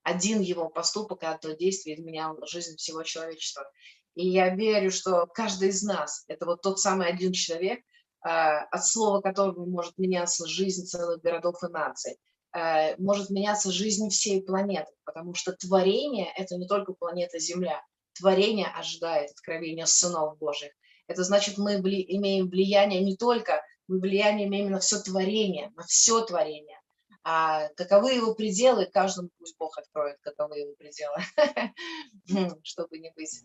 Один 0.03 0.41
его 0.41 0.69
поступок 0.69 1.23
и 1.23 1.27
одно 1.27 1.53
действие 1.53 1.97
изменял 1.97 2.39
жизнь 2.47 2.77
всего 2.77 3.03
человечества. 3.03 3.69
И 4.15 4.29
я 4.29 4.55
верю, 4.55 4.91
что 4.91 5.27
каждый 5.27 5.69
из 5.69 5.83
нас– 5.83 6.25
это 6.29 6.47
вот 6.47 6.63
тот 6.63 6.81
самый 6.81 7.09
один 7.09 7.33
человек, 7.33 7.81
от 8.23 8.87
слова 8.87 9.21
которого 9.21 9.67
может 9.67 9.97
меняться 9.99 10.47
жизнь 10.47 10.87
целых 10.87 11.23
городов 11.23 11.57
и 11.63 11.69
наций, 11.69 12.19
а, 12.53 12.97
может 12.99 13.31
меняться 13.31 13.71
жизнь 13.71 14.09
всей 14.09 14.43
планеты, 14.43 14.91
потому 15.05 15.35
что 15.35 15.53
творение– 15.53 16.33
это 16.37 16.57
не 16.57 16.67
только 16.67 16.95
планета 16.95 17.39
Земля, 17.39 17.83
творение 18.19 18.69
ожидает 18.69 19.31
откровения 19.31 19.85
сынов 19.85 20.39
Божьих. 20.39 20.73
Это 21.07 21.23
значит, 21.23 21.59
мы 21.59 21.75
имеем 21.75 22.49
влияние 22.49 23.03
не 23.03 23.17
только, 23.17 23.63
мы 23.89 24.01
влияние 24.01 24.49
имеем 24.49 24.71
на 24.71 24.81
все 24.81 24.99
творение, 25.01 25.71
на 25.77 25.85
все 25.85 26.25
творение. 26.25 26.81
А 27.23 27.69
каковы 27.77 28.13
его 28.13 28.35
пределы, 28.35 28.87
каждому 28.87 29.31
пусть 29.39 29.57
Бог 29.59 29.77
откроет, 29.77 30.17
каковы 30.21 30.61
его 30.61 30.75
пределы, 30.77 31.17
чтобы 32.63 32.99
не 32.99 33.13
быть 33.17 33.43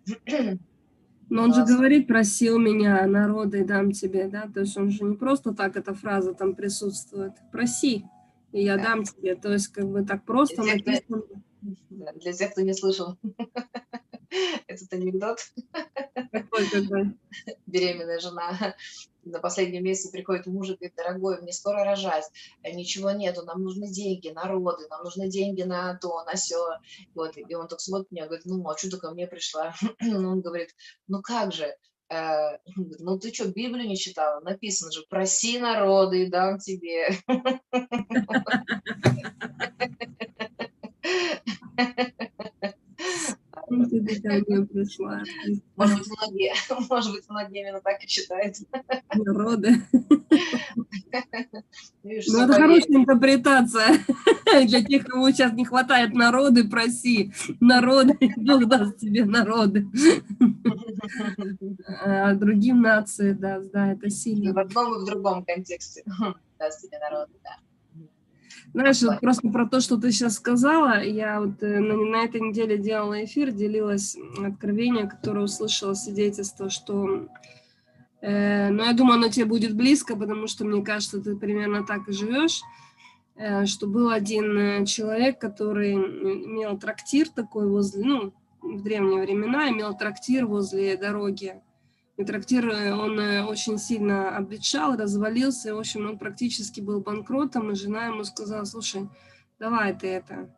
но 1.31 1.43
он 1.43 1.53
же 1.53 1.65
говорит, 1.65 2.07
просил 2.07 2.59
меня, 2.59 3.07
народы 3.07 3.63
дам 3.63 3.93
тебе, 3.93 4.27
да, 4.27 4.49
то 4.53 4.59
есть 4.59 4.75
он 4.75 4.91
же 4.91 5.05
не 5.05 5.15
просто 5.15 5.53
так 5.53 5.77
эта 5.77 5.93
фраза 5.93 6.33
там 6.33 6.55
присутствует, 6.55 7.31
проси, 7.53 8.05
и 8.51 8.63
я 8.63 8.75
да. 8.75 8.83
дам 8.83 9.05
тебе, 9.05 9.35
то 9.35 9.51
есть 9.53 9.69
как 9.69 9.87
бы 9.87 10.03
так 10.03 10.25
просто 10.25 10.61
для 10.61 10.75
написано. 10.75 11.21
Тех, 11.21 12.19
для 12.19 12.33
тех, 12.33 12.51
кто 12.51 12.61
не 12.61 12.73
слышал 12.73 13.17
этот 14.67 14.91
анекдот. 14.91 15.39
Какой, 16.31 16.65
какой? 16.69 17.17
Беременная 17.65 18.19
жена 18.19 18.75
на 19.23 19.39
последнем 19.39 19.83
месяце 19.83 20.11
приходит 20.11 20.47
муж 20.47 20.69
и 20.69 20.73
говорит, 20.73 20.95
дорогой, 20.95 21.41
мне 21.41 21.53
скоро 21.53 21.83
рожать, 21.83 22.29
э, 22.63 22.71
ничего 22.71 23.11
нету, 23.11 23.43
нам 23.43 23.63
нужны 23.63 23.87
деньги 23.87 24.29
на 24.29 24.45
роды, 24.45 24.87
нам 24.89 25.03
нужны 25.03 25.29
деньги 25.29 25.63
на 25.63 25.97
то, 25.97 26.23
на 26.23 26.35
все. 26.35 26.77
Вот, 27.13 27.37
и 27.37 27.55
он 27.55 27.67
так 27.67 27.79
смотрит 27.79 28.11
меня, 28.11 28.25
говорит, 28.25 28.45
ну, 28.45 28.67
а 28.69 28.77
что 28.77 28.89
ты 28.89 28.97
ко 28.97 29.11
мне 29.11 29.27
пришла? 29.27 29.73
он 30.01 30.41
говорит, 30.41 30.75
ну 31.07 31.21
как 31.21 31.51
же, 31.51 31.75
э, 32.09 32.57
ну 32.75 33.19
ты 33.19 33.33
что, 33.33 33.47
Библию 33.47 33.87
не 33.87 33.97
читала? 33.97 34.41
Написано 34.41 34.91
же, 34.91 35.03
проси 35.09 35.59
народы 35.59 36.23
и 36.23 36.29
дам 36.29 36.59
тебе. 36.59 37.09
Пришла. 43.71 45.23
Может 45.77 45.99
быть, 45.99 46.07
многие, 46.17 46.53
может 46.89 47.11
быть, 47.13 47.23
многие 47.29 47.61
именно 47.61 47.81
так 47.81 48.03
и 48.03 48.07
считают. 48.07 48.55
Народы. 49.13 49.81
Ну, 52.03 52.43
это 52.43 52.53
хорошая 52.53 52.97
интерпретация. 52.97 53.99
Для 54.67 54.83
тех, 54.83 55.05
кому 55.05 55.29
сейчас 55.31 55.53
не 55.53 55.65
хватает 55.65 56.13
народы, 56.13 56.67
проси. 56.67 57.31
Народы, 57.59 58.17
Бог 58.37 58.65
даст 58.65 58.97
тебе 58.97 59.23
народы. 59.25 59.87
А 62.03 62.33
другим 62.33 62.81
нации 62.81 63.31
даст, 63.31 63.71
да, 63.71 63.93
это 63.93 64.09
сильно. 64.09 64.53
в 64.53 64.59
одном 64.59 64.95
и 64.95 65.01
в 65.01 65.05
другом 65.05 65.45
контексте 65.45 66.03
даст 66.59 66.81
тебе 66.81 66.99
народы, 66.99 67.33
да. 67.43 67.57
Знаешь, 68.73 69.01
вот 69.01 69.19
просто 69.19 69.49
про 69.49 69.67
то, 69.67 69.81
что 69.81 69.97
ты 69.97 70.11
сейчас 70.11 70.35
сказала, 70.35 71.03
я 71.03 71.41
вот 71.41 71.61
э, 71.61 71.79
на, 71.79 71.95
на 71.97 72.23
этой 72.23 72.39
неделе 72.39 72.77
делала 72.77 73.25
эфир, 73.25 73.51
делилась 73.51 74.15
откровением, 74.41 75.09
которое 75.09 75.41
услышала 75.41 75.93
свидетельство, 75.93 76.69
что, 76.69 77.27
э, 78.21 78.69
ну, 78.69 78.85
я 78.85 78.93
думаю, 78.93 79.15
оно 79.15 79.27
тебе 79.27 79.45
будет 79.45 79.75
близко, 79.75 80.15
потому 80.15 80.47
что, 80.47 80.63
мне 80.63 80.81
кажется, 80.83 81.21
ты 81.21 81.35
примерно 81.35 81.85
так 81.85 82.07
и 82.07 82.13
живешь, 82.13 82.61
э, 83.35 83.65
что 83.65 83.87
был 83.87 84.09
один 84.09 84.57
э, 84.57 84.85
человек, 84.85 85.37
который 85.37 85.93
имел 85.93 86.77
трактир 86.77 87.27
такой 87.27 87.67
возле, 87.67 88.05
ну, 88.05 88.33
в 88.61 88.83
древние 88.83 89.21
времена 89.21 89.69
имел 89.69 89.97
трактир 89.97 90.45
возле 90.45 90.95
дороги, 90.95 91.61
трактир, 92.25 92.69
э, 92.69 92.93
он 92.93 93.19
э, 93.19 93.43
очень 93.43 93.77
сильно 93.77 94.35
обветшал, 94.35 94.95
развалился, 94.95 95.75
в 95.75 95.79
общем, 95.79 96.09
он 96.09 96.17
практически 96.17 96.81
был 96.81 97.01
банкротом, 97.01 97.71
и 97.71 97.75
жена 97.75 98.07
ему 98.07 98.23
сказала, 98.23 98.65
слушай, 98.65 99.09
давай 99.59 99.93
ты 99.97 100.07
это, 100.07 100.49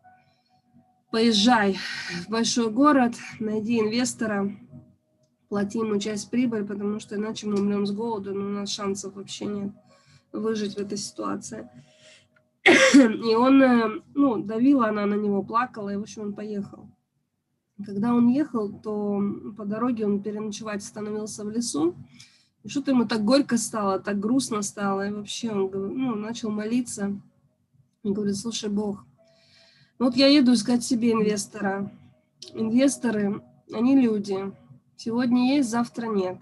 поезжай 1.11 1.77
в 2.25 2.29
большой 2.29 2.71
город, 2.71 3.15
найди 3.39 3.79
инвестора, 3.79 4.51
плати 5.49 5.79
ему 5.79 5.99
часть 5.99 6.29
прибыли, 6.29 6.63
потому 6.63 6.99
что 6.99 7.15
иначе 7.15 7.47
мы 7.47 7.59
умрем 7.59 7.85
с 7.85 7.91
голоду, 7.91 8.33
но 8.33 8.45
у 8.45 8.49
нас 8.49 8.69
шансов 8.69 9.15
вообще 9.15 9.45
нет 9.45 9.71
выжить 10.33 10.75
в 10.75 10.79
этой 10.79 10.97
ситуации. 10.97 11.69
И 12.65 13.35
он, 13.35 13.61
э, 13.61 14.01
ну, 14.15 14.37
давила 14.37 14.87
она 14.87 15.05
на 15.05 15.15
него, 15.15 15.43
плакала, 15.43 15.89
и, 15.89 15.95
в 15.95 16.01
общем, 16.01 16.23
он 16.23 16.33
поехал. 16.33 16.89
Когда 17.83 18.13
он 18.13 18.27
ехал, 18.29 18.71
то 18.71 19.21
по 19.57 19.65
дороге 19.65 20.05
он 20.05 20.21
переночевать 20.21 20.83
становился 20.83 21.43
в 21.43 21.49
лесу. 21.49 21.95
И 22.63 22.69
что-то 22.69 22.91
ему 22.91 23.05
так 23.05 23.25
горько 23.25 23.57
стало, 23.57 23.99
так 23.99 24.19
грустно 24.19 24.61
стало. 24.61 25.07
И 25.07 25.11
вообще 25.11 25.51
он 25.51 25.69
ну, 25.71 26.15
начал 26.15 26.49
молиться. 26.49 27.19
И 28.03 28.09
говорит, 28.11 28.37
слушай, 28.37 28.69
Бог, 28.69 29.05
вот 29.97 30.15
я 30.15 30.27
еду 30.27 30.53
искать 30.53 30.83
себе 30.83 31.13
инвестора. 31.13 31.91
Инвесторы, 32.53 33.41
они 33.71 33.99
люди. 33.99 34.51
Сегодня 34.95 35.55
есть, 35.55 35.69
завтра 35.69 36.07
нет. 36.07 36.37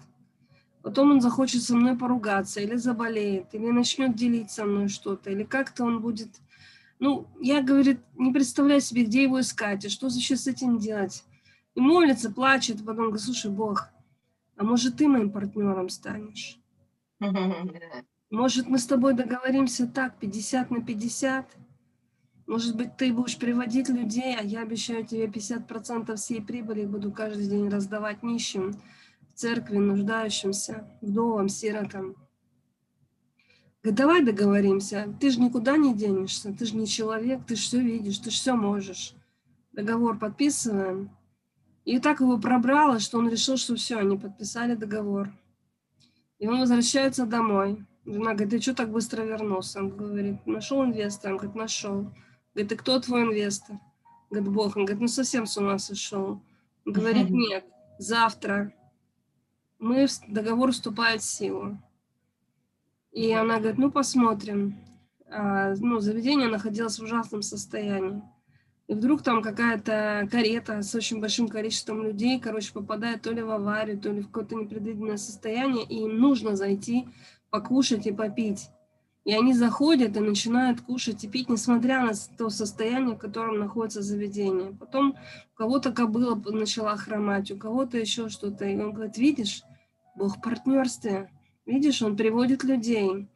Потом 0.82 1.12
он 1.12 1.20
захочет 1.20 1.62
со 1.62 1.76
мной 1.76 1.96
поругаться, 1.96 2.60
или 2.60 2.74
заболеет, 2.74 3.46
или 3.52 3.70
начнет 3.70 4.16
делить 4.16 4.50
со 4.50 4.64
мной 4.64 4.88
что-то, 4.88 5.30
или 5.30 5.44
как-то 5.44 5.84
он 5.84 6.00
будет 6.00 6.28
ну, 7.02 7.26
я, 7.40 7.62
говорит, 7.62 7.98
не 8.14 8.32
представляю 8.32 8.80
себе, 8.80 9.02
где 9.02 9.24
его 9.24 9.40
искать, 9.40 9.84
и 9.84 9.88
что 9.88 10.08
сейчас 10.08 10.42
с 10.42 10.46
этим 10.46 10.78
делать. 10.78 11.24
И 11.74 11.80
молится, 11.80 12.30
плачет, 12.30 12.78
потом 12.78 13.06
говорит, 13.06 13.22
слушай, 13.22 13.50
Бог, 13.50 13.88
а 14.56 14.62
может 14.62 14.98
ты 14.98 15.08
моим 15.08 15.32
партнером 15.32 15.88
станешь? 15.88 16.60
Может 18.30 18.68
мы 18.68 18.78
с 18.78 18.86
тобой 18.86 19.14
договоримся 19.14 19.88
так, 19.88 20.18
50 20.20 20.70
на 20.70 20.80
50? 20.80 21.46
Может 22.46 22.76
быть, 22.76 22.96
ты 22.96 23.12
будешь 23.12 23.36
приводить 23.36 23.88
людей, 23.88 24.36
а 24.38 24.42
я 24.42 24.62
обещаю 24.62 25.04
тебе 25.04 25.26
50% 25.26 26.14
всей 26.14 26.40
прибыли 26.40 26.86
буду 26.86 27.10
каждый 27.10 27.48
день 27.48 27.68
раздавать 27.68 28.22
нищим, 28.22 28.74
в 29.28 29.34
церкви, 29.34 29.78
нуждающимся, 29.78 30.88
вдовам, 31.00 31.48
сиротам. 31.48 32.14
Говорит, 33.82 33.98
давай 33.98 34.22
договоримся, 34.22 35.12
ты 35.20 35.30
же 35.30 35.40
никуда 35.40 35.76
не 35.76 35.94
денешься, 35.94 36.52
ты 36.52 36.66
же 36.66 36.76
не 36.76 36.86
человек, 36.86 37.44
ты 37.46 37.56
же 37.56 37.62
все 37.62 37.80
видишь, 37.80 38.18
ты 38.18 38.30
же 38.30 38.36
все 38.36 38.54
можешь. 38.54 39.14
Договор 39.72 40.18
подписываем. 40.18 41.10
И 41.84 41.98
так 41.98 42.20
его 42.20 42.38
пробрало, 42.38 43.00
что 43.00 43.18
он 43.18 43.28
решил, 43.28 43.56
что 43.56 43.74
все, 43.74 43.96
они 43.96 44.16
подписали 44.16 44.76
договор. 44.76 45.32
И 46.38 46.46
он 46.46 46.60
возвращается 46.60 47.26
домой. 47.26 47.84
Жена 48.04 48.34
говорит, 48.34 48.50
ты 48.50 48.60
что 48.60 48.74
так 48.74 48.90
быстро 48.90 49.22
вернулся? 49.22 49.80
Он 49.80 49.90
говорит, 49.90 50.46
нашел 50.46 50.84
инвестора? 50.84 51.32
Он 51.32 51.38
говорит, 51.38 51.56
нашел. 51.56 52.12
Говорит, 52.54 52.72
и 52.72 52.76
кто 52.76 53.00
твой 53.00 53.22
инвестор? 53.22 53.80
Говорит, 54.30 54.52
Бог, 54.52 54.76
он 54.76 54.84
говорит, 54.84 55.00
ну 55.00 55.08
совсем 55.08 55.46
с 55.46 55.56
ума 55.56 55.78
сошел. 55.78 56.40
Он 56.86 56.92
говорит, 56.92 57.30
нет, 57.30 57.64
завтра 57.98 58.72
мы, 59.78 60.06
договор 60.28 60.70
вступает 60.70 61.22
в 61.22 61.30
силу. 61.30 61.78
И 63.12 63.30
она 63.32 63.58
говорит, 63.58 63.78
ну 63.78 63.90
посмотрим. 63.90 64.76
А, 65.28 65.74
ну, 65.76 66.00
заведение 66.00 66.48
находилось 66.48 66.98
в 66.98 67.02
ужасном 67.02 67.42
состоянии. 67.42 68.22
И 68.88 68.94
вдруг 68.94 69.22
там 69.22 69.42
какая-то 69.42 70.28
карета 70.30 70.82
с 70.82 70.94
очень 70.94 71.20
большим 71.20 71.48
количеством 71.48 72.02
людей, 72.02 72.40
короче, 72.40 72.72
попадает 72.72 73.22
то 73.22 73.30
ли 73.32 73.42
в 73.42 73.50
аварию, 73.50 73.98
то 73.98 74.10
ли 74.10 74.20
в 74.20 74.26
какое-то 74.26 74.56
непредвиденное 74.56 75.16
состояние, 75.16 75.84
и 75.84 76.02
им 76.02 76.18
нужно 76.18 76.56
зайти 76.56 77.08
покушать 77.50 78.06
и 78.06 78.12
попить. 78.12 78.68
И 79.24 79.32
они 79.32 79.54
заходят 79.54 80.16
и 80.16 80.20
начинают 80.20 80.80
кушать 80.80 81.22
и 81.22 81.28
пить, 81.28 81.48
несмотря 81.48 82.04
на 82.04 82.12
то 82.36 82.50
состояние, 82.50 83.14
в 83.14 83.18
котором 83.18 83.58
находится 83.58 84.02
заведение. 84.02 84.74
Потом 84.78 85.16
у 85.54 85.56
кого-то 85.56 85.92
кобыла 85.92 86.34
начала 86.34 86.96
хромать, 86.96 87.50
у 87.52 87.56
кого-то 87.56 87.98
еще 87.98 88.28
что-то. 88.28 88.64
И 88.64 88.76
он 88.76 88.92
говорит, 88.92 89.16
видишь, 89.18 89.62
Бог 90.16 90.42
партнерстве. 90.42 91.30
Видишь, 91.66 92.02
он 92.02 92.16
приводит 92.16 92.64
людей. 92.64 93.28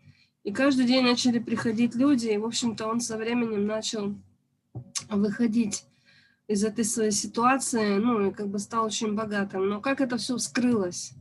И 0.44 0.52
каждый 0.52 0.86
день 0.86 1.04
начали 1.04 1.38
приходить 1.38 1.94
люди, 1.94 2.28
и, 2.28 2.38
в 2.38 2.44
общем-то, 2.44 2.86
он 2.86 3.00
со 3.00 3.16
временем 3.16 3.66
начал 3.66 4.14
выходить 5.08 5.84
из 6.46 6.64
этой 6.64 6.84
своей 6.84 7.10
ситуации, 7.10 7.96
ну, 7.96 8.28
и 8.28 8.32
как 8.32 8.48
бы 8.48 8.58
стал 8.58 8.84
очень 8.84 9.14
богатым. 9.14 9.68
Но 9.68 9.80
как 9.80 10.00
это 10.00 10.16
все 10.16 10.36
вскрылось? 10.36 11.14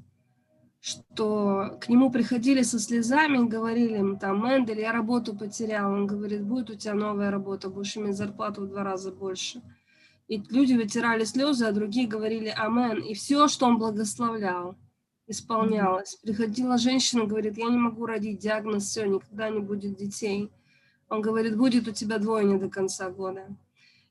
что 0.86 1.80
к 1.82 1.90
нему 1.90 2.12
приходили 2.12 2.62
со 2.62 2.78
слезами 2.78 3.50
говорили 3.50 3.98
им 3.98 4.20
там, 4.20 4.46
Мендель, 4.46 4.82
я 4.82 4.92
работу 4.92 5.36
потерял. 5.36 5.92
Он 5.92 6.06
говорит, 6.06 6.44
будет 6.44 6.70
у 6.70 6.76
тебя 6.76 6.94
новая 6.94 7.32
работа, 7.32 7.72
будешь 7.72 7.98
иметь 7.98 8.16
зарплату 8.16 8.62
в 8.62 8.68
два 8.68 8.84
раза 8.84 9.12
больше. 9.12 9.64
И 10.28 10.38
люди 10.52 10.76
вытирали 10.76 11.24
слезы, 11.24 11.66
а 11.66 11.72
другие 11.72 12.08
говорили 12.08 12.54
Амен. 12.56 13.02
И 13.02 13.16
все, 13.16 13.48
что 13.48 13.66
он 13.66 13.80
благословлял, 13.80 14.76
исполнялось. 15.28 16.16
Приходила 16.24 16.78
женщина, 16.78 17.26
говорит, 17.26 17.58
я 17.58 17.66
не 17.66 17.78
могу 17.78 18.06
родить, 18.06 18.40
диагноз, 18.40 18.86
все, 18.86 19.06
никогда 19.06 19.50
не 19.50 19.60
будет 19.60 19.96
детей. 19.96 20.52
Он 21.10 21.22
говорит, 21.22 21.58
будет 21.58 21.88
у 21.88 21.92
тебя 21.92 22.18
двойня 22.18 22.60
до 22.60 22.70
конца 22.70 23.10
года. 23.10 23.48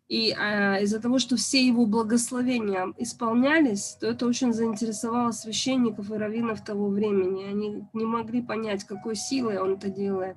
И 0.09 0.33
а, 0.33 0.81
из-за 0.81 1.01
того, 1.01 1.19
что 1.19 1.37
все 1.37 1.67
его 1.67 1.87
благословения 1.87 2.93
исполнялись, 2.99 3.97
то 4.01 4.07
это 4.07 4.27
очень 4.27 4.53
заинтересовало 4.53 5.31
священников 5.33 6.11
и 6.11 6.15
раввинов 6.15 6.63
того 6.63 6.89
времени. 6.89 7.45
Они 7.45 7.85
не 7.95 8.05
могли 8.05 8.43
понять, 8.43 8.85
какой 8.85 9.17
силой 9.17 9.59
он 9.59 9.75
это 9.75 9.89
делает. 9.89 10.37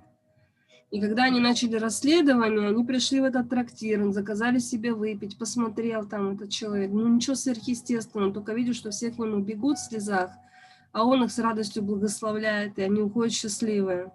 И 0.89 1.01
когда 1.01 1.25
они 1.25 1.41
начали 1.41 1.75
расследование, 1.75 2.69
они 2.69 2.85
пришли 2.85 3.19
в 3.19 3.25
этот 3.25 3.49
трактир, 3.49 4.09
заказали 4.13 4.59
себе 4.59 4.93
выпить, 4.93 5.37
посмотрел 5.37 6.07
там 6.07 6.35
этот 6.35 6.49
человек. 6.49 6.91
Ну 6.91 7.05
ничего 7.09 7.35
сверхъестественного, 7.35 8.33
только 8.33 8.53
видел, 8.53 8.73
что 8.73 8.91
все 8.91 9.11
к 9.11 9.19
нему 9.19 9.39
бегут 9.39 9.77
в 9.77 9.89
слезах, 9.89 10.31
а 10.91 11.05
он 11.05 11.23
их 11.23 11.31
с 11.31 11.39
радостью 11.39 11.83
благословляет, 11.83 12.77
и 12.79 12.83
они 12.83 13.01
уходят 13.01 13.33
счастливые. 13.33 14.11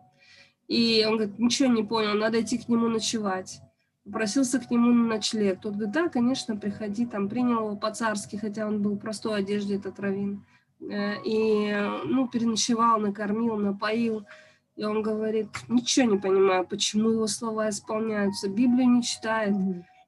И 0.68 1.04
он 1.06 1.16
говорит, 1.16 1.38
ничего 1.38 1.68
не 1.68 1.82
понял, 1.82 2.14
надо 2.14 2.40
идти 2.40 2.58
к 2.58 2.68
нему 2.68 2.88
ночевать 2.88 3.60
попросился 4.04 4.58
к 4.58 4.70
нему 4.70 4.92
на 4.92 5.14
ночлег. 5.14 5.60
Тот 5.60 5.74
говорит, 5.74 5.94
да, 5.94 6.08
конечно, 6.08 6.56
приходи, 6.56 7.06
там 7.06 7.28
принял 7.28 7.66
его 7.66 7.76
по-царски, 7.76 8.36
хотя 8.36 8.66
он 8.66 8.82
был 8.82 8.94
в 8.94 8.98
простой 8.98 9.40
одежде, 9.40 9.76
этот 9.76 10.00
раввин. 10.00 10.44
Э, 10.80 11.22
и, 11.24 11.72
ну, 12.04 12.28
переночевал, 12.28 12.98
накормил, 12.98 13.56
напоил. 13.56 14.24
И 14.74 14.84
он 14.84 15.02
говорит, 15.02 15.48
ничего 15.68 16.12
не 16.12 16.18
понимаю, 16.18 16.66
почему 16.66 17.10
его 17.10 17.26
слова 17.26 17.68
исполняются, 17.68 18.48
Библию 18.48 18.88
не 18.88 19.02
читает, 19.02 19.54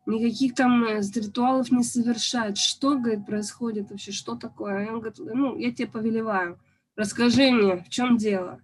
никаких 0.06 0.54
там 0.54 0.84
э, 0.84 1.00
ритуалов 1.00 1.70
не 1.70 1.82
совершает. 1.82 2.58
Что, 2.58 2.98
говорит, 2.98 3.26
происходит 3.26 3.90
вообще, 3.90 4.12
что 4.12 4.34
такое? 4.36 4.86
И 4.86 4.90
он 4.90 5.00
говорит, 5.00 5.18
ну, 5.18 5.56
я 5.58 5.72
тебе 5.72 5.88
повелеваю, 5.88 6.58
расскажи 6.96 7.50
мне, 7.50 7.76
в 7.76 7.88
чем 7.88 8.16
дело. 8.16 8.60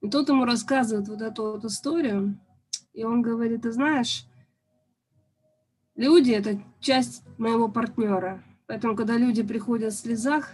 И 0.00 0.08
тот 0.08 0.28
ему 0.28 0.44
рассказывает 0.44 1.08
вот 1.08 1.22
эту 1.22 1.52
вот 1.52 1.64
историю, 1.64 2.38
и 2.92 3.04
он 3.04 3.22
говорит, 3.22 3.62
ты 3.62 3.72
знаешь, 3.72 4.26
Люди– 5.96 6.30
это 6.32 6.60
часть 6.80 7.22
моего 7.38 7.68
партнера. 7.68 8.42
Поэтому, 8.66 8.94
когда 8.94 9.16
люди 9.16 9.42
приходят 9.42 9.94
в 9.94 9.96
слезах, 9.96 10.52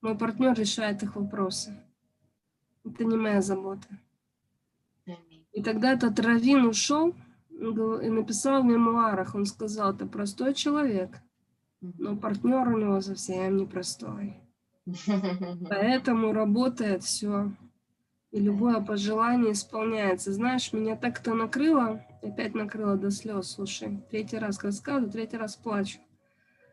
мой 0.00 0.18
партнер 0.18 0.52
решает 0.54 1.02
их 1.04 1.14
вопросы. 1.14 1.76
Это 2.84 3.04
не 3.04 3.16
моя 3.16 3.40
забота. 3.40 3.86
И 5.52 5.62
тогда 5.62 5.92
этот 5.92 6.18
Равин 6.18 6.64
ушел 6.64 7.14
написал 7.60 8.62
в 8.62 8.66
мемуарах, 8.66 9.34
он 9.34 9.46
сказал, 9.46 9.92
это 9.92 10.06
простой 10.06 10.54
человек, 10.54 11.10
но 11.80 12.16
партнер 12.16 12.68
у 12.68 12.78
него 12.78 13.00
совсем 13.00 13.56
непростой. 13.56 14.36
Поэтому 15.68 16.32
работает 16.32 17.02
все, 17.02 17.52
и 18.30 18.40
любое 18.40 18.80
пожелание 18.80 19.52
исполняется. 19.52 20.32
Знаешь, 20.32 20.72
меня 20.72 20.96
так 20.96 21.20
это 21.20 21.34
накрыло, 21.34 22.04
опять 22.22 22.54
накрыло 22.54 22.96
до 22.96 23.10
слез, 23.10 23.52
слушай, 23.52 24.02
третий 24.10 24.38
раз 24.38 24.62
рассказываю, 24.62 25.10
третий 25.10 25.36
раз 25.36 25.56
плачу. 25.56 25.98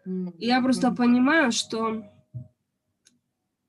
И 0.06 0.48
я 0.48 0.62
просто 0.62 0.92
понимаю, 0.92 1.52
что 1.52 2.04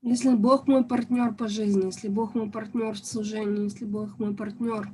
если 0.01 0.33
Бог 0.33 0.67
мой 0.67 0.85
партнер 0.85 1.33
по 1.33 1.49
жизни, 1.49 1.87
если 1.87 2.07
Бог 2.07 2.33
мой 2.33 2.49
партнер 2.49 2.93
в 2.93 3.05
служении, 3.05 3.63
если 3.63 3.83
Бог 3.83 4.17
мой 4.17 4.33
партнер 4.33 4.89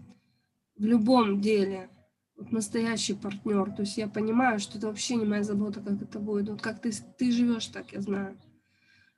в 0.77 0.83
любом 0.83 1.41
деле, 1.41 1.89
настоящий 2.37 3.13
партнер, 3.13 3.71
то 3.71 3.81
есть 3.81 3.97
я 3.97 4.07
понимаю, 4.07 4.59
что 4.59 4.77
это 4.77 4.87
вообще 4.87 5.15
не 5.15 5.25
моя 5.25 5.43
забота, 5.43 5.81
как 5.81 6.01
это 6.01 6.19
будет. 6.19 6.49
Вот 6.49 6.61
как 6.61 6.81
ты, 6.81 6.91
ты 7.17 7.31
живешь, 7.31 7.67
так 7.67 7.91
я 7.93 8.01
знаю. 8.01 8.37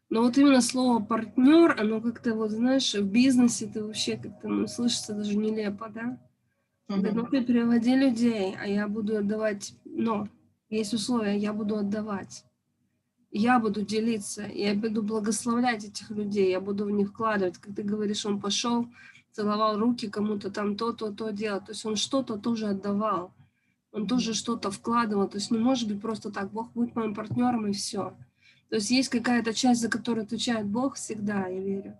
Но 0.09 0.21
вот 0.21 0.37
именно 0.37 0.61
слово 0.61 1.03
партнер, 1.03 1.75
оно 1.79 1.99
как-то 1.99 2.33
вот, 2.33 2.51
знаешь, 2.51 2.93
в 2.93 3.03
бизнесе 3.03 3.65
это 3.65 3.85
вообще 3.85 4.17
как-то 4.17 4.47
ну, 4.47 4.67
слышится 4.67 5.13
даже 5.13 5.35
нелепо, 5.35 5.89
да? 5.89 6.17
Говорит, 6.87 7.13
ну 7.13 7.25
ты 7.25 7.43
переводи 7.43 7.95
людей, 7.95 8.55
а 8.57 8.65
я 8.65 8.87
буду 8.87 9.17
отдавать, 9.17 9.73
но 9.83 10.29
есть 10.69 10.93
условия, 10.93 11.37
я 11.37 11.51
буду 11.51 11.75
отдавать. 11.75 12.45
Я 13.29 13.59
буду 13.59 13.81
делиться, 13.81 14.43
я 14.43 14.73
буду 14.73 15.03
благословлять 15.03 15.83
этих 15.83 16.09
людей, 16.11 16.49
я 16.49 16.61
буду 16.61 16.85
в 16.85 16.91
них 16.91 17.09
вкладывать. 17.09 17.57
Как 17.57 17.75
ты 17.75 17.83
говоришь, 17.83 18.25
он 18.25 18.39
пошел, 18.39 18.87
целовал 19.37 19.77
руки 19.77 20.09
кому-то 20.09 20.49
там 20.49 20.75
то, 20.75 20.93
то, 20.93 21.29
делать. 21.29 21.65
То 21.65 21.71
есть 21.71 21.85
он 21.85 21.95
что-то 21.95 22.37
тоже 22.37 22.69
отдавал, 22.69 23.31
он 23.91 24.07
тоже 24.07 24.33
что-то 24.33 24.71
вкладывал. 24.71 25.27
То 25.27 25.37
есть 25.37 25.51
не 25.51 25.59
может 25.59 25.87
быть 25.87 26.01
просто 26.01 26.31
так, 26.31 26.49
Бог 26.49 26.71
будет 26.73 26.95
моим 26.95 27.13
партнером 27.13 27.67
и 27.67 27.71
все. 27.71 28.17
То 28.69 28.77
есть 28.77 28.89
есть 28.89 29.09
какая-то 29.09 29.53
часть, 29.53 29.81
за 29.81 29.89
которую 29.89 30.23
отвечает 30.23 30.65
Бог 30.65 30.95
всегда, 30.95 31.45
я 31.45 31.59
верю. 31.59 31.99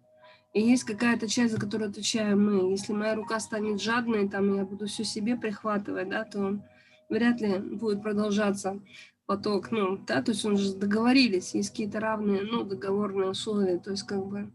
И 0.53 0.61
есть 0.61 0.83
какая-то 0.83 1.27
часть, 1.27 1.53
за 1.53 1.59
которую 1.59 1.91
отвечаем 1.91 2.43
мы. 2.43 2.71
Если 2.71 2.91
моя 2.91 3.13
рука 3.13 3.39
станет 3.39 3.79
жадной, 3.79 4.27
там 4.27 4.55
я 4.55 4.65
буду 4.65 4.88
все 4.88 5.03
себе 5.03 5.35
прихватывать, 5.35 6.09
да, 6.09 6.23
то 6.23 6.59
вряд 7.07 7.39
ли 7.39 7.59
будет 7.59 8.01
продолжаться 8.01 8.79
поток, 9.27 9.69
ну, 9.69 9.97
да, 10.07 10.23
то 10.23 10.31
есть 10.31 10.43
он 10.43 10.57
же 10.57 10.73
договорились, 10.73 11.53
есть 11.53 11.69
какие-то 11.69 11.99
равные, 11.99 12.41
ну, 12.41 12.63
договорные 12.63 13.29
условия, 13.29 13.77
то 13.77 13.91
есть 13.91 14.03
как 14.03 14.25
бы... 14.25 14.51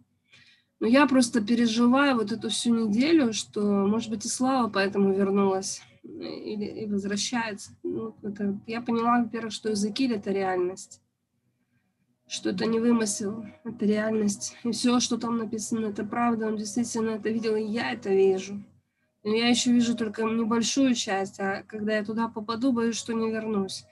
Но 0.82 0.88
я 0.88 1.06
просто 1.06 1.40
переживаю 1.40 2.16
вот 2.16 2.32
эту 2.32 2.48
всю 2.48 2.74
неделю, 2.74 3.32
что, 3.32 3.60
может 3.62 4.10
быть, 4.10 4.26
и 4.26 4.28
Слава 4.28 4.68
поэтому 4.68 5.14
вернулась 5.14 5.80
или 6.02 6.64
и 6.64 6.86
возвращается. 6.86 7.70
Ну, 7.84 8.16
это, 8.20 8.58
я 8.66 8.80
поняла, 8.80 9.22
во-первых, 9.22 9.52
что 9.52 9.70
языки— 9.70 10.08
это 10.12 10.32
реальность 10.32 11.00
что 12.26 12.48
это 12.48 12.64
не 12.64 12.80
вымысел, 12.80 13.44
это 13.62 13.84
реальность. 13.84 14.56
И 14.64 14.70
все, 14.70 15.00
что 15.00 15.18
там 15.18 15.36
написано, 15.36 15.86
это 15.86 16.02
правда, 16.02 16.46
он 16.46 16.56
действительно 16.56 17.10
это 17.10 17.28
видел, 17.28 17.56
и 17.56 17.62
я 17.62 17.92
это 17.92 18.08
вижу. 18.08 18.64
Но 19.22 19.34
я 19.34 19.48
еще 19.48 19.70
вижу 19.70 19.94
только 19.94 20.22
небольшую 20.22 20.94
часть, 20.94 21.38
а 21.40 21.62
когда 21.64 21.94
я 21.94 22.02
туда 22.02 22.28
попаду, 22.28 22.72
боюсь, 22.72 22.96
что 22.96 23.12
не 23.12 23.30
вернусь. 23.30 23.84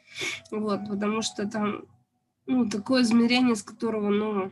Вот, 0.51 0.89
потому 0.89 1.21
что 1.21 1.47
там, 1.47 1.85
ну, 2.47 2.67
такое 2.67 3.03
измерение, 3.03 3.55
с 3.55 3.63
которого, 3.63 4.09
ну, 4.09 4.51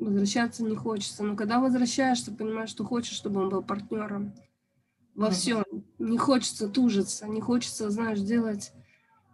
возвращаться 0.00 0.64
не 0.64 0.74
хочется. 0.74 1.22
Но 1.22 1.36
когда 1.36 1.60
возвращаешься, 1.60 2.32
понимаешь, 2.32 2.70
что 2.70 2.84
хочешь, 2.84 3.16
чтобы 3.16 3.40
он 3.40 3.48
был 3.50 3.62
партнером 3.62 4.34
во 5.14 5.30
всем. 5.30 5.64
Не 5.98 6.18
хочется 6.18 6.68
тужиться, 6.68 7.28
не 7.28 7.40
хочется, 7.40 7.90
знаешь, 7.90 8.20
делать 8.20 8.72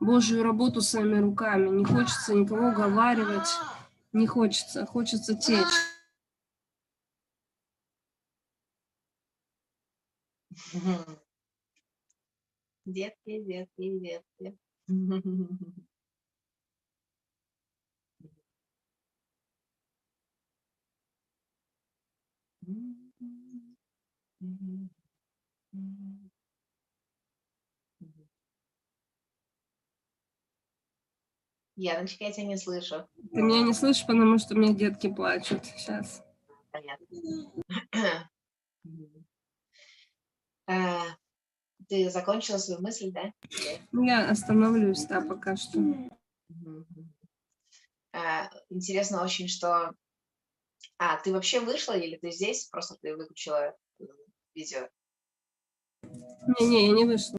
Божью 0.01 0.43
работу 0.43 0.81
своими 0.81 1.19
руками. 1.19 1.69
Не 1.71 1.85
хочется 1.85 2.35
никого 2.35 2.69
уговаривать, 2.69 3.49
не 4.13 4.27
хочется, 4.27 4.85
хочется 4.85 5.35
течь. 5.35 5.67
Детки, 12.85 13.43
детки, 13.43 13.99
детки. 13.99 14.59
Яночка, 31.77 32.25
я 32.25 32.33
тебя 32.33 32.47
не 32.47 32.57
слышу. 32.57 33.07
Ты 33.33 33.43
меня 33.43 33.63
не 33.63 33.75
слышишь, 33.75 34.07
потому 34.07 34.39
что 34.39 34.55
у 34.55 34.59
меня 34.59 34.73
детки 34.73 35.13
плачут 35.13 35.65
сейчас. 35.67 36.23
Понятно. 36.71 37.07
А, 40.69 41.03
Ты 41.89 42.11
закончила 42.11 42.59
свою 42.59 42.81
мысль, 42.81 43.13
да? 43.13 43.33
Ну, 43.93 44.03
Я 44.05 44.29
остановлюсь, 44.31 45.05
да, 45.05 45.21
пока 45.21 45.57
что. 45.57 45.79
А, 48.13 48.51
Интересно 48.71 49.23
очень, 49.23 49.47
что... 49.49 49.93
А, 50.99 51.17
ты 51.19 51.33
вообще 51.33 51.61
вышла 51.61 51.93
или 51.97 52.17
ты 52.17 52.31
здесь? 52.31 52.67
Просто 52.67 52.97
ты 53.01 53.17
выключила 53.17 53.75
м, 54.01 54.09
видео. 54.55 54.89
Не-не, 56.03 56.87
я 56.87 56.93
не 56.93 57.05
вышла. 57.05 57.39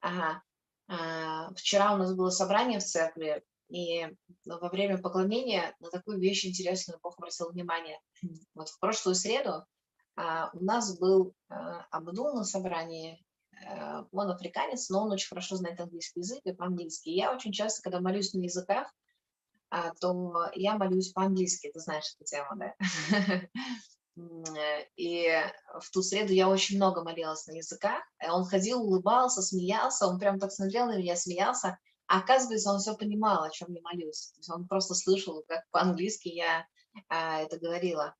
Ага. 0.00 0.42
А, 0.88 1.52
Вчера 1.54 1.94
у 1.94 1.98
нас 1.98 2.14
было 2.14 2.30
собрание 2.30 2.78
в 2.78 2.84
церкви, 2.84 3.42
и 3.68 4.06
во 4.44 4.68
время 4.68 4.98
поклонения 4.98 5.74
на 5.80 5.90
такую 5.90 6.18
вещь 6.18 6.44
интересную 6.46 6.98
Бог 7.02 7.18
обратил 7.18 7.50
внимание. 7.50 7.98
Вот 8.54 8.68
в 8.68 8.78
прошлую 8.78 9.14
среду 9.14 9.64
а, 10.16 10.50
у 10.52 10.64
нас 10.64 10.98
был 10.98 11.34
а, 11.48 11.86
Абдул 11.90 12.34
на 12.34 12.44
собрании, 12.44 13.24
а, 13.66 14.06
он 14.12 14.30
африканец, 14.30 14.88
но 14.90 15.02
он 15.04 15.12
очень 15.12 15.28
хорошо 15.28 15.56
знает 15.56 15.80
английский 15.80 16.20
язык 16.20 16.40
и 16.44 16.52
по-английски. 16.52 17.08
Я 17.10 17.34
очень 17.34 17.52
часто, 17.52 17.82
когда 17.82 18.00
молюсь 18.00 18.32
на 18.32 18.40
языках, 18.40 18.92
то 20.00 20.50
я 20.54 20.76
молюсь 20.76 21.12
по-английски, 21.12 21.70
ты 21.72 21.80
знаешь 21.80 22.14
эту 22.16 22.24
тему, 22.24 22.48
да? 22.56 22.74
Э, 24.16 24.84
И 24.96 25.28
в 25.80 25.90
ту 25.90 26.00
среду 26.00 26.32
я 26.32 26.48
очень 26.48 26.76
много 26.76 27.02
молилась 27.02 27.46
на 27.48 27.56
языках. 27.56 28.00
Э, 28.20 28.30
Он 28.30 28.44
ходил, 28.44 28.80
улыбался, 28.80 29.42
смеялся, 29.42 30.06
он 30.06 30.20
прям 30.20 30.38
так 30.38 30.52
смотрел 30.52 30.86
на 30.86 30.98
меня, 30.98 31.16
смеялся. 31.16 31.78
А 32.06 32.18
оказывается, 32.18 32.70
он 32.70 32.78
все 32.78 32.94
понимал, 32.96 33.42
о 33.42 33.50
чем 33.50 33.72
я 33.72 33.80
молюсь. 33.82 34.32
Он 34.48 34.68
просто 34.68 34.94
слышал, 34.94 35.42
как 35.48 35.64
по-английски 35.70 36.28
я 36.28 36.66
а, 37.08 37.40
это 37.40 37.58
говорила. 37.58 38.14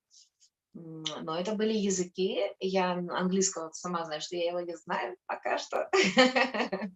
Но 0.75 1.39
это 1.39 1.53
были 1.53 1.73
языки. 1.73 2.37
Я 2.59 2.91
ан- 2.91 3.09
английского 3.09 3.71
сама 3.71 4.03
знаю, 4.03 4.19
что 4.21 4.35
я 4.35 4.49
его 4.49 4.59
не 4.59 4.75
знаю 4.75 5.15
пока 5.25 5.57
что. 5.57 5.89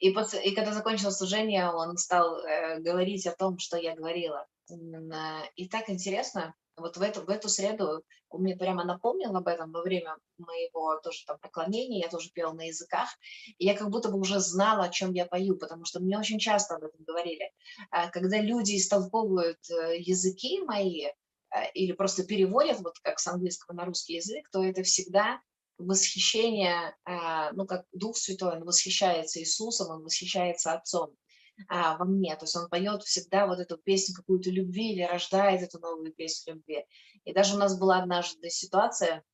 И, 0.00 0.10
после, 0.12 0.42
и 0.44 0.54
когда 0.54 0.72
закончилось 0.72 1.16
служение, 1.18 1.70
он 1.70 1.96
стал 1.98 2.38
э, 2.40 2.80
говорить 2.80 3.26
о 3.26 3.36
том, 3.36 3.58
что 3.58 3.76
я 3.76 3.94
говорила. 3.94 4.46
Э, 4.70 5.42
И 5.56 5.68
так 5.68 5.90
интересно, 5.90 6.54
вот 6.76 6.96
в 6.96 7.02
эту, 7.02 7.20
в 7.20 7.28
эту 7.28 7.48
среду 7.48 8.02
он 8.30 8.42
мне 8.42 8.56
прямо 8.56 8.84
напомнил 8.84 9.36
об 9.36 9.46
этом 9.46 9.70
во 9.72 9.82
время 9.82 10.16
моего 10.38 10.98
тоже 11.02 11.24
там 11.26 11.38
поклонения, 11.38 12.00
я 12.00 12.08
тоже 12.08 12.30
пела 12.32 12.52
на 12.52 12.62
языках, 12.66 13.08
и 13.58 13.66
я 13.66 13.76
как 13.76 13.90
будто 13.90 14.08
бы 14.08 14.18
уже 14.18 14.40
знала, 14.40 14.84
о 14.84 14.88
чем 14.88 15.12
я 15.12 15.26
пою, 15.26 15.56
потому 15.56 15.84
что 15.84 16.00
мне 16.00 16.18
очень 16.18 16.38
часто 16.38 16.76
об 16.76 16.84
этом 16.84 17.04
говорили. 17.04 17.52
А 17.90 18.08
Когда 18.08 18.40
люди 18.40 18.76
истолковывают 18.76 19.58
э, 19.70 19.98
языки 19.98 20.60
мои 20.62 21.08
или 21.74 21.92
просто 21.92 22.24
переводят, 22.24 22.80
вот 22.80 22.98
как 23.02 23.18
с 23.18 23.26
английского 23.26 23.74
на 23.74 23.84
русский 23.84 24.14
язык, 24.14 24.48
то 24.50 24.62
это 24.62 24.82
всегда 24.82 25.40
восхищение, 25.80 26.94
а, 27.04 27.52
ну, 27.52 27.66
как 27.66 27.86
Дух 27.92 28.16
Святой, 28.16 28.56
он 28.56 28.64
восхищается 28.64 29.40
Иисусом, 29.40 29.90
он 29.90 30.02
восхищается 30.02 30.72
Отцом 30.72 31.14
а, 31.68 31.96
во 31.96 32.04
мне. 32.04 32.36
То 32.36 32.44
есть 32.44 32.56
он 32.56 32.68
поет 32.68 33.02
всегда 33.02 33.46
вот 33.46 33.58
эту 33.58 33.78
песню 33.78 34.14
какую-то 34.14 34.50
любви 34.50 34.92
или 34.92 35.02
рождает 35.02 35.62
эту 35.62 35.78
новую 35.78 36.12
песню 36.12 36.54
любви. 36.54 36.84
И 37.24 37.32
даже 37.32 37.56
у 37.56 37.58
нас 37.58 37.78
была 37.78 37.98
однажды 37.98 38.50
ситуация, 38.50 39.24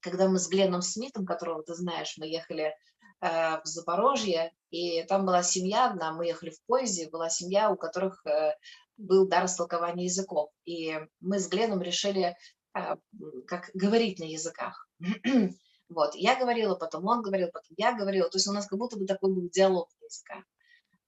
когда 0.00 0.28
мы 0.28 0.38
с 0.38 0.48
Гленном 0.48 0.82
Смитом, 0.82 1.26
которого 1.26 1.62
ты 1.62 1.74
знаешь, 1.74 2.16
мы 2.18 2.26
ехали 2.26 2.74
э, 3.20 3.60
в 3.60 3.62
Запорожье, 3.64 4.52
и 4.70 5.02
там 5.04 5.26
была 5.26 5.42
семья 5.42 5.90
одна, 5.90 6.12
мы 6.12 6.26
ехали 6.26 6.50
в 6.50 6.62
поезде, 6.66 7.08
была 7.08 7.30
семья, 7.30 7.70
у 7.70 7.76
которых 7.76 8.24
э, 8.26 8.54
был 8.98 9.26
дар 9.26 9.46
истолкования 9.46 10.04
языков. 10.04 10.50
И 10.64 10.98
мы 11.20 11.38
с 11.38 11.48
Гленном 11.48 11.80
решили 11.82 12.36
м, 12.74 13.00
как 13.46 13.70
говорить 13.74 14.18
на 14.18 14.24
языках. 14.24 14.88
Вот, 15.90 16.14
я 16.14 16.38
говорила, 16.38 16.74
потом 16.74 17.06
он 17.06 17.22
говорил, 17.22 17.48
потом 17.50 17.74
я 17.78 17.94
говорила. 17.94 18.28
То 18.28 18.36
есть 18.36 18.46
у 18.46 18.52
нас 18.52 18.66
как 18.66 18.78
будто 18.78 18.98
бы 18.98 19.06
такой 19.06 19.32
был 19.32 19.48
диалог 19.48 19.88
на 19.98 20.04
языках. 20.04 20.44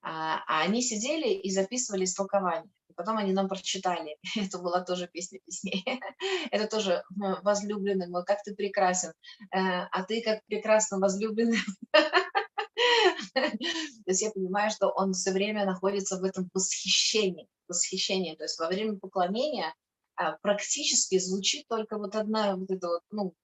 А, 0.02 0.42
а 0.46 0.62
они 0.62 0.80
сидели 0.82 1.28
и 1.28 1.50
записывали 1.50 2.04
истолкование. 2.04 2.72
Потом 2.96 3.18
они 3.18 3.32
нам 3.32 3.48
прочитали. 3.48 4.16
Это 4.36 4.58
была 4.58 4.80
тоже 4.82 5.06
песня 5.06 5.38
песней. 5.44 5.84
Это 6.50 6.66
тоже 6.66 7.02
возлюбленный 7.42 8.08
мой, 8.08 8.24
как 8.24 8.42
ты 8.42 8.54
прекрасен. 8.54 9.12
Э, 9.54 9.86
А 9.90 10.02
ты 10.04 10.22
как 10.22 10.44
прекрасно 10.46 10.98
возлюбленный. 10.98 11.58
То 13.34 14.06
есть 14.06 14.22
я 14.22 14.30
понимаю, 14.30 14.70
что 14.70 14.88
он 14.88 15.12
все 15.12 15.32
время 15.32 15.64
находится 15.64 16.18
в 16.18 16.24
этом 16.24 16.48
восхищении. 16.54 17.48
Восхищении. 17.68 18.34
То 18.36 18.44
есть 18.44 18.58
во 18.58 18.68
время 18.68 18.98
поклонения 18.98 19.74
а, 20.16 20.32
практически 20.42 21.18
звучит 21.18 21.66
только 21.68 21.96
вот 21.98 22.14
одна 22.16 22.56
вот 22.56 22.70
эта 22.70 22.88
вот, 22.88 23.02
ну, 23.10 23.34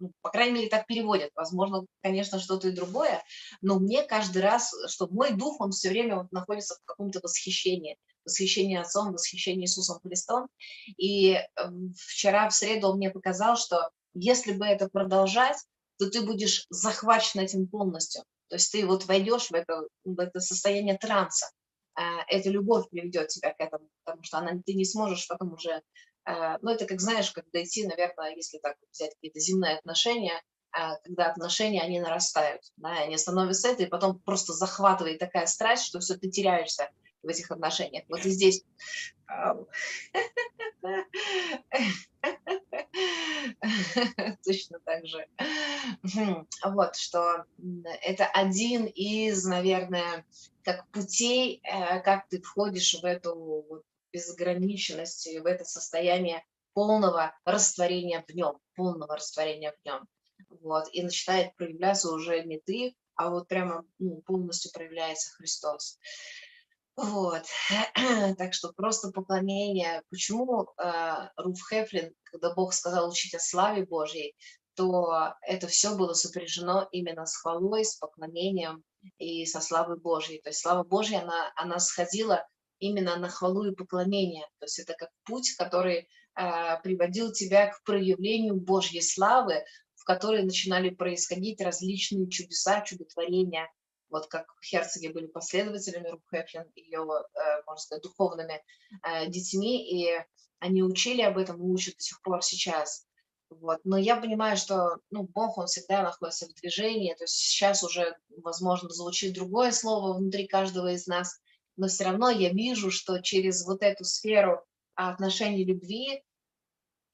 ну, 0.00 0.12
по 0.20 0.30
крайней 0.30 0.54
мере, 0.54 0.68
так 0.68 0.86
переводят. 0.86 1.30
Возможно, 1.34 1.86
конечно, 2.02 2.40
что-то 2.40 2.68
и 2.68 2.72
другое, 2.72 3.22
но 3.62 3.78
мне 3.78 4.02
каждый 4.02 4.42
раз, 4.42 4.72
что 4.88 5.06
мой 5.08 5.32
дух, 5.32 5.60
он 5.60 5.70
все 5.70 5.90
время 5.90 6.16
вот 6.16 6.32
находится 6.32 6.74
в 6.74 6.84
каком-то 6.84 7.20
восхищении. 7.22 7.96
Восхищение 8.24 8.80
Отцом, 8.80 9.12
восхищение 9.12 9.66
Иисусом 9.66 10.00
Христом. 10.00 10.48
И 10.96 11.38
эм, 11.56 11.92
вчера, 11.96 12.48
в 12.48 12.54
среду, 12.54 12.88
он 12.88 12.96
мне 12.96 13.10
показал, 13.10 13.56
что 13.56 13.90
если 14.14 14.52
бы 14.52 14.64
это 14.64 14.88
продолжать, 14.88 15.58
то 15.98 16.10
ты 16.10 16.22
будешь 16.22 16.66
захвачен 16.70 17.40
этим 17.40 17.68
полностью. 17.68 18.24
То 18.54 18.58
есть 18.58 18.70
ты 18.70 18.86
вот 18.86 19.06
войдешь 19.06 19.50
в 19.50 19.52
это, 19.52 19.82
в 20.04 20.20
это 20.20 20.38
состояние 20.38 20.96
транса. 20.96 21.50
А, 21.96 22.22
Эта 22.28 22.50
любовь 22.50 22.88
приведет 22.88 23.26
тебя 23.26 23.52
к 23.52 23.58
этому, 23.58 23.88
потому 24.04 24.22
что 24.22 24.38
она, 24.38 24.52
ты 24.64 24.74
не 24.74 24.84
сможешь 24.84 25.26
потом 25.26 25.54
уже 25.54 25.82
а, 26.24 26.58
Ну, 26.62 26.70
это 26.70 26.86
как, 26.86 27.00
знаешь, 27.00 27.32
как 27.32 27.50
дойти, 27.50 27.84
наверное, 27.84 28.32
если 28.36 28.58
так 28.58 28.76
взять 28.92 29.12
какие-то 29.14 29.40
земные 29.40 29.78
отношения, 29.78 30.40
а, 30.70 30.94
когда 31.00 31.32
отношения, 31.32 31.82
они 31.82 31.98
нарастают, 31.98 32.62
да, 32.76 32.90
они 32.90 33.18
становятся 33.18 33.70
это, 33.70 33.82
и 33.82 33.86
потом 33.86 34.20
просто 34.20 34.52
захватывает 34.52 35.18
такая 35.18 35.46
страсть, 35.46 35.86
что 35.86 35.98
все, 35.98 36.14
ты 36.14 36.30
теряешься 36.30 36.90
в 37.24 37.28
этих 37.28 37.50
отношениях. 37.50 38.04
Вот 38.08 38.24
и 38.24 38.30
здесь 38.30 38.64
точно 44.44 44.78
так 44.84 45.06
же. 45.06 45.26
Вот, 46.64 46.96
что 46.96 47.44
это 48.02 48.26
один 48.26 48.86
из, 48.86 49.44
наверное, 49.44 50.24
как 50.62 50.88
путей, 50.90 51.60
э, 51.62 52.00
как 52.00 52.28
ты 52.28 52.40
входишь 52.40 52.94
в 52.94 53.04
эту 53.04 53.84
безграничность, 54.12 55.26
в 55.26 55.46
это 55.46 55.64
состояние 55.64 56.44
полного 56.72 57.36
растворения 57.44 58.24
в 58.26 58.34
нем, 58.34 58.58
полного 58.74 59.16
растворения 59.16 59.72
в 59.72 59.86
нем. 59.86 60.08
Вот, 60.60 60.88
и 60.92 61.02
начинает 61.02 61.54
проявляться 61.56 62.10
уже 62.10 62.42
не 62.44 62.60
ты, 62.60 62.94
а 63.16 63.30
вот 63.30 63.48
прямо 63.48 63.84
ну, 63.98 64.22
полностью 64.22 64.72
проявляется 64.72 65.34
Христос. 65.34 65.98
Вот, 66.96 67.42
так 68.38 68.54
что 68.54 68.72
просто 68.72 69.10
поклонение. 69.10 70.02
Почему 70.10 70.68
э, 70.78 71.28
Руф 71.36 71.58
Хефлин, 71.68 72.14
когда 72.24 72.54
Бог 72.54 72.72
сказал 72.72 73.08
учить 73.08 73.34
о 73.34 73.40
славе 73.40 73.84
Божьей, 73.84 74.36
то 74.74 75.34
это 75.42 75.66
все 75.66 75.96
было 75.96 76.14
сопряжено 76.14 76.88
именно 76.92 77.26
с 77.26 77.36
хвалой, 77.36 77.84
с 77.84 77.96
поклонением 77.96 78.82
и 79.18 79.44
со 79.46 79.60
славой 79.60 79.98
Божьей. 79.98 80.40
То 80.40 80.50
есть 80.50 80.60
слава 80.60 80.84
Божья, 80.84 81.22
она, 81.22 81.52
она 81.56 81.78
сходила 81.78 82.46
именно 82.78 83.16
на 83.16 83.28
хвалу 83.28 83.64
и 83.64 83.74
поклонение. 83.74 84.46
То 84.58 84.66
есть 84.66 84.78
это 84.78 84.94
как 84.94 85.10
путь, 85.24 85.54
который 85.56 86.08
э, 86.36 86.80
приводил 86.82 87.32
тебя 87.32 87.68
к 87.68 87.82
проявлению 87.84 88.56
Божьей 88.56 89.02
славы, 89.02 89.64
в 89.94 90.04
которой 90.04 90.42
начинали 90.42 90.90
происходить 90.90 91.60
различные 91.60 92.28
чудеса, 92.28 92.82
чудотворения, 92.82 93.68
вот 94.14 94.28
как 94.28 94.46
Херцоги 94.64 95.08
были 95.08 95.26
последователями 95.26 96.08
Руф 96.08 96.22
Хефлин, 96.30 96.70
ее, 96.76 97.04
можно 97.04 97.76
сказать, 97.76 98.04
духовными 98.04 98.62
э, 99.02 99.26
детьми, 99.26 99.82
и 99.90 100.24
они 100.60 100.84
учили 100.84 101.20
об 101.22 101.36
этом 101.36 101.60
учат 101.60 101.96
до 101.96 102.00
сих 102.00 102.22
пор 102.22 102.40
сейчас. 102.40 103.08
Вот. 103.50 103.80
Но 103.82 103.96
я 103.98 104.16
понимаю, 104.16 104.56
что 104.56 104.98
ну, 105.10 105.24
Бог, 105.24 105.58
Он 105.58 105.66
всегда 105.66 106.04
находится 106.04 106.46
в 106.46 106.54
движении, 106.54 107.12
то 107.14 107.24
есть 107.24 107.34
сейчас 107.34 107.82
уже, 107.82 108.16
возможно, 108.28 108.88
звучит 108.88 109.34
другое 109.34 109.72
слово 109.72 110.16
внутри 110.16 110.46
каждого 110.46 110.92
из 110.92 111.08
нас, 111.08 111.40
но 111.76 111.88
все 111.88 112.04
равно 112.04 112.30
я 112.30 112.50
вижу, 112.50 112.92
что 112.92 113.20
через 113.20 113.66
вот 113.66 113.82
эту 113.82 114.04
сферу 114.04 114.64
отношений 114.94 115.64
любви 115.64 116.22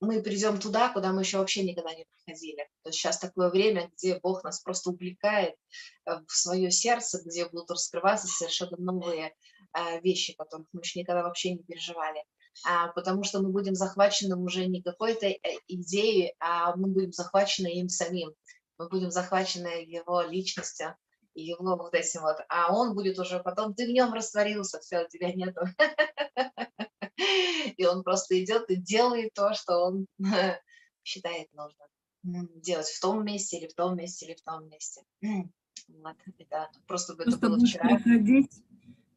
мы 0.00 0.22
придем 0.22 0.58
туда, 0.58 0.92
куда 0.92 1.12
мы 1.12 1.22
еще 1.22 1.38
вообще 1.38 1.62
никогда 1.62 1.94
не 1.94 2.06
приходили. 2.06 2.68
То 2.82 2.88
есть 2.88 2.98
сейчас 2.98 3.18
такое 3.18 3.50
время, 3.50 3.90
где 3.96 4.18
Бог 4.18 4.42
нас 4.42 4.60
просто 4.60 4.90
увлекает 4.90 5.54
э, 6.06 6.12
в 6.26 6.32
свое 6.32 6.70
сердце, 6.70 7.22
где 7.24 7.48
будут 7.48 7.70
раскрываться 7.70 8.26
совершенно 8.26 8.76
новые 8.78 9.34
э, 9.76 10.00
вещи, 10.00 10.34
которых 10.34 10.66
мы 10.72 10.80
еще 10.80 11.00
никогда 11.00 11.22
вообще 11.22 11.52
не 11.52 11.62
переживали. 11.62 12.24
А, 12.66 12.88
потому 12.88 13.24
что 13.24 13.40
мы 13.40 13.50
будем 13.50 13.74
захвачены 13.74 14.36
уже 14.36 14.66
не 14.66 14.82
какой-то 14.82 15.26
э, 15.26 15.38
идеей, 15.68 16.34
а 16.40 16.74
мы 16.76 16.88
будем 16.88 17.12
захвачены 17.12 17.68
им 17.68 17.88
самим. 17.88 18.32
Мы 18.78 18.88
будем 18.88 19.10
захвачены 19.10 19.84
его 19.86 20.22
личностью, 20.22 20.96
его 21.34 21.76
вот 21.76 21.94
этим 21.94 22.22
вот, 22.22 22.38
а 22.48 22.74
он 22.74 22.94
будет 22.94 23.18
уже 23.18 23.40
потом, 23.40 23.74
ты 23.74 23.86
в 23.86 23.90
нем 23.90 24.12
растворился, 24.14 24.80
все, 24.80 25.06
тебя 25.08 25.32
нету. 25.32 25.60
И 27.76 27.86
он 27.86 28.02
просто 28.02 28.42
идет 28.42 28.70
и 28.70 28.76
делает 28.76 29.32
то, 29.34 29.54
что 29.54 29.84
он 29.84 30.06
считает 31.04 31.52
нужно 31.52 31.86
делать 32.22 32.86
в 32.86 33.00
том 33.00 33.24
месте 33.24 33.58
или 33.58 33.66
в 33.66 33.74
том 33.74 33.96
месте 33.96 34.26
или 34.26 34.34
в 34.34 34.42
том 34.42 34.68
месте. 34.68 35.02
Вот, 35.88 36.16
это 36.38 36.70
просто, 36.86 37.14
просто 37.14 37.36
это 37.36 37.48
было 37.48 37.58
вчера. 37.58 37.96
приходить 37.96 38.50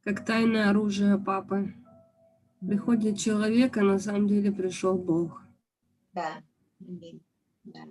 как 0.04 0.26
тайное 0.26 0.70
оружие 0.70 1.18
папы. 1.18 1.74
Приходит 2.62 3.20
человек, 3.20 3.76
а 3.78 3.82
на 3.82 4.00
самом 4.00 4.28
деле 4.28 4.52
пришел 4.52 4.98
Бог. 4.98 5.42
Да, 6.14 6.42
да. 6.80 7.82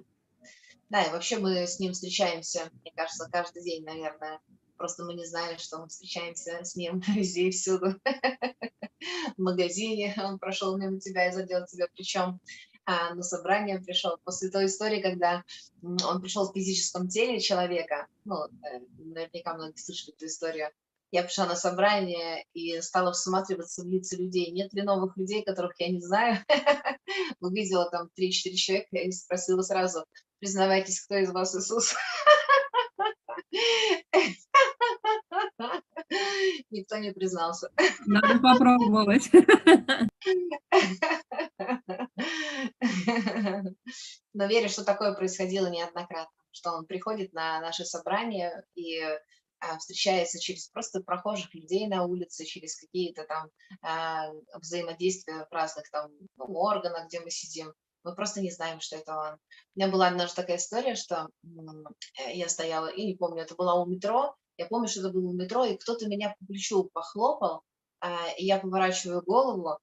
Да, 0.88 1.02
и 1.04 1.10
вообще 1.10 1.38
мы 1.38 1.66
с 1.66 1.78
ним 1.78 1.92
встречаемся, 1.92 2.70
мне 2.82 2.92
кажется, 2.94 3.28
каждый 3.30 3.62
день, 3.62 3.84
наверное. 3.84 4.40
Просто 4.76 5.04
мы 5.04 5.14
не 5.14 5.24
знаем, 5.24 5.58
что 5.58 5.78
мы 5.78 5.88
встречаемся 5.88 6.64
с 6.64 6.76
ним 6.76 7.00
везде 7.14 7.48
и 7.48 7.50
всюду. 7.50 7.96
В 9.36 9.42
магазине 9.42 10.14
он 10.18 10.38
прошел 10.38 10.76
мимо 10.76 11.00
тебя 11.00 11.28
и 11.28 11.32
задел 11.32 11.66
тебя 11.66 11.86
причем 11.94 12.40
а, 12.84 13.14
на 13.14 13.22
собрание 13.22 13.80
пришел 13.80 14.18
после 14.24 14.50
той 14.50 14.66
истории, 14.66 15.00
когда 15.00 15.44
он 15.82 16.20
пришел 16.20 16.48
в 16.50 16.54
физическом 16.54 17.08
теле 17.08 17.38
человека, 17.40 18.06
ну, 18.24 18.44
э, 18.44 18.80
наверняка 18.98 19.54
многие 19.54 19.78
слышали 19.78 20.14
эту 20.14 20.26
историю, 20.26 20.70
я 21.12 21.22
пришла 21.22 21.46
на 21.46 21.56
собрание 21.56 22.44
и 22.54 22.80
стала 22.80 23.12
всматриваться 23.12 23.82
в 23.82 23.86
лица 23.86 24.16
людей. 24.16 24.50
Нет 24.50 24.72
ли 24.72 24.82
новых 24.82 25.16
людей, 25.16 25.44
которых 25.44 25.78
я 25.78 25.88
не 25.88 26.00
знаю? 26.00 26.38
Увидела 27.40 27.88
там 27.90 28.08
3-4 28.18 28.54
человека 28.54 28.96
и 28.96 29.12
спросила 29.12 29.60
сразу, 29.60 30.06
признавайтесь, 30.38 31.02
кто 31.02 31.16
из 31.16 31.30
вас 31.30 31.54
Иисус? 31.54 31.94
Никто 36.70 36.98
не 36.98 37.12
признался. 37.12 37.70
Надо 38.06 38.38
попробовать. 38.38 39.30
Но 44.34 44.46
верю, 44.46 44.68
что 44.68 44.84
такое 44.84 45.14
происходило 45.14 45.68
неоднократно, 45.68 46.42
что 46.50 46.72
он 46.72 46.86
приходит 46.86 47.32
на 47.32 47.60
наши 47.60 47.84
собрания 47.84 48.64
и 48.74 49.00
а, 49.62 49.78
встречается 49.78 50.40
через 50.40 50.68
просто 50.68 51.02
прохожих 51.02 51.54
людей 51.54 51.86
на 51.86 52.04
улице, 52.04 52.44
через 52.44 52.76
какие-то 52.76 53.24
там 53.24 53.48
а, 53.82 54.32
взаимодействия 54.54 55.46
в 55.48 55.52
разных 55.52 55.88
там 55.90 56.10
ну, 56.36 56.46
органах, 56.56 57.06
где 57.06 57.20
мы 57.20 57.30
сидим. 57.30 57.72
Мы 58.04 58.14
просто 58.14 58.40
не 58.40 58.50
знаем, 58.50 58.80
что 58.80 58.96
это 58.96 59.16
он. 59.16 59.34
У 59.34 59.38
меня 59.78 59.88
была 59.88 60.08
однажды 60.08 60.36
такая 60.36 60.56
история, 60.56 60.94
что 60.94 61.28
э, 61.44 62.34
я 62.34 62.48
стояла, 62.48 62.88
и 62.88 63.06
не 63.06 63.14
помню, 63.14 63.42
это 63.42 63.54
была 63.54 63.74
у 63.74 63.86
метро, 63.86 64.34
я 64.56 64.66
помню, 64.66 64.88
что 64.88 65.00
это 65.00 65.10
было 65.10 65.28
у 65.28 65.32
метро, 65.32 65.64
и 65.64 65.76
кто-то 65.76 66.06
меня 66.08 66.34
по 66.38 66.46
плечу 66.46 66.90
похлопал, 66.92 67.62
а, 68.00 68.28
и 68.36 68.44
я 68.44 68.58
поворачиваю 68.58 69.22
голову, 69.22 69.78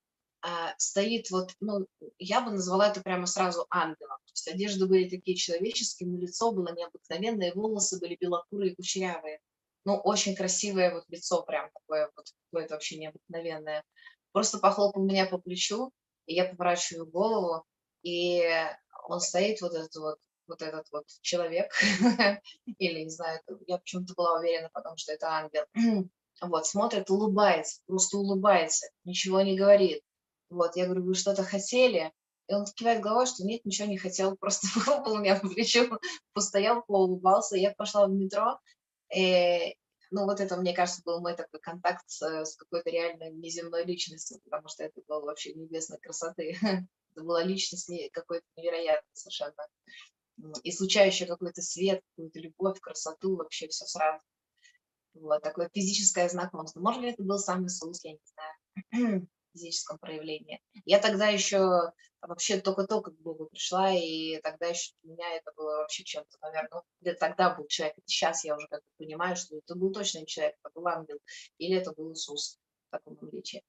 стоит 0.78 1.30
вот, 1.32 1.52
ну, 1.60 1.86
я 2.18 2.40
бы 2.40 2.52
назвала 2.52 2.90
это 2.90 3.02
прямо 3.02 3.26
сразу 3.26 3.66
ангелом. 3.70 4.18
То 4.26 4.32
есть 4.32 4.48
одежды 4.48 4.88
были 4.88 5.10
такие 5.10 5.36
человеческие, 5.36 6.08
но 6.08 6.18
лицо 6.18 6.54
было 6.54 6.74
необыкновенное, 6.74 7.54
волосы 7.54 8.00
были 8.00 8.16
белокурые, 8.18 8.74
кучерявые 8.74 9.42
ну, 9.86 9.98
очень 9.98 10.36
красивое 10.36 10.94
вот 10.94 11.04
лицо 11.08 11.42
прям 11.44 11.70
такое 11.74 12.12
вот, 12.16 12.26
какое-то 12.46 12.76
вообще 12.76 12.98
необыкновенное. 12.98 13.84
Просто 14.32 14.60
похлопал 14.60 15.04
меня 15.04 15.26
по 15.26 15.38
плечу, 15.38 15.92
и 16.26 16.36
я 16.36 16.46
поворачиваю 16.46 17.08
голову, 17.08 17.64
и 18.04 18.44
он 19.08 19.20
стоит, 19.20 19.62
вот 19.62 19.74
этот 19.74 19.96
вот, 19.96 20.18
вот 20.48 20.62
этот 20.62 20.86
вот 20.92 21.06
человек, 21.22 21.72
или, 22.66 23.04
не 23.04 23.10
знаю, 23.10 23.40
я 23.68 23.78
почему-то 23.78 24.14
была 24.16 24.40
уверена 24.40 24.70
потому 24.74 24.98
что 24.98 25.14
это 25.14 25.28
ангел, 25.28 25.66
вот, 26.42 26.68
смотрит, 26.68 27.10
улыбается, 27.10 27.82
просто 27.86 28.18
улыбается, 28.18 28.88
ничего 29.04 29.42
не 29.42 29.58
говорит. 29.58 30.02
Вот, 30.50 30.76
я 30.76 30.86
говорю, 30.86 31.04
вы 31.04 31.14
что-то 31.14 31.44
хотели? 31.44 32.12
И 32.48 32.54
он 32.54 32.66
кивает 32.66 33.02
головой, 33.02 33.28
что 33.28 33.44
нет, 33.44 33.64
ничего 33.64 33.88
не 33.88 33.98
хотел, 33.98 34.36
просто 34.36 34.68
похлопал 34.74 35.20
меня 35.20 35.36
по 35.36 35.48
плечу, 35.48 36.00
постоял, 36.34 36.84
поулыбался. 36.84 37.56
Я 37.56 37.72
пошла 37.72 38.08
в 38.08 38.12
метро, 38.12 38.60
и, 39.16 39.76
ну, 40.10 40.26
вот 40.26 40.40
это, 40.40 40.58
мне 40.58 40.74
кажется, 40.74 41.04
был 41.06 41.22
мой 41.22 41.36
такой 41.36 41.60
контакт 41.60 42.04
с, 42.08 42.22
с 42.22 42.56
какой-то 42.56 42.90
реально 42.90 43.30
неземной 43.30 43.86
личностью, 43.86 44.40
потому 44.44 44.68
что 44.68 44.84
это 44.84 45.00
было 45.08 45.22
вообще 45.22 45.54
небесной 45.54 46.00
красоты. 46.00 46.58
это 47.12 47.24
была 47.24 47.44
личность 47.44 47.92
какой-то 48.12 48.46
невероятной 48.56 49.12
совершенно. 49.14 49.68
И 50.64 50.72
случающий 50.72 51.26
какой-то 51.26 51.62
свет, 51.62 52.02
какую-то 52.12 52.40
любовь, 52.40 52.80
красоту, 52.80 53.36
вообще 53.36 53.68
все 53.68 53.86
сразу. 53.86 54.22
Вот, 55.14 55.42
такое 55.42 55.70
физическое 55.74 56.30
знакомство. 56.30 56.80
Может 56.80 57.02
ли 57.02 57.12
это 57.12 57.24
был 57.24 57.40
сам 57.40 57.66
Иисус, 57.66 58.04
я 58.04 58.14
не 58.14 58.20
знаю 58.94 59.28
физическом 59.54 59.98
проявлении. 59.98 60.62
Я 60.86 61.00
тогда 61.00 61.28
еще 61.28 61.92
вообще 62.22 62.60
только-только 62.60 63.12
к 63.12 63.20
Богу 63.20 63.48
пришла, 63.48 63.92
и 63.92 64.40
тогда 64.42 64.68
еще 64.68 64.94
для 65.04 65.14
меня 65.14 65.36
это 65.36 65.52
было 65.56 65.78
вообще 65.78 66.04
чем-то, 66.04 66.38
наверное, 66.42 66.84
ну, 67.02 67.16
тогда 67.20 67.56
был 67.56 67.68
человек. 67.68 67.96
Сейчас 68.06 68.44
я 68.44 68.56
уже 68.56 68.68
как 68.68 68.82
бы 68.82 69.06
понимаю, 69.06 69.36
что 69.36 69.58
это 69.58 69.76
был 69.76 69.92
точно 69.92 70.26
человек, 70.26 70.56
это 70.64 70.72
был 70.74 70.88
ангел, 70.88 71.20
или 71.58 71.78
это 71.78 71.92
был 71.94 72.14
Иисус 72.14 72.60
в 72.88 72.92
таком 72.92 73.18
обличии. 73.22 73.64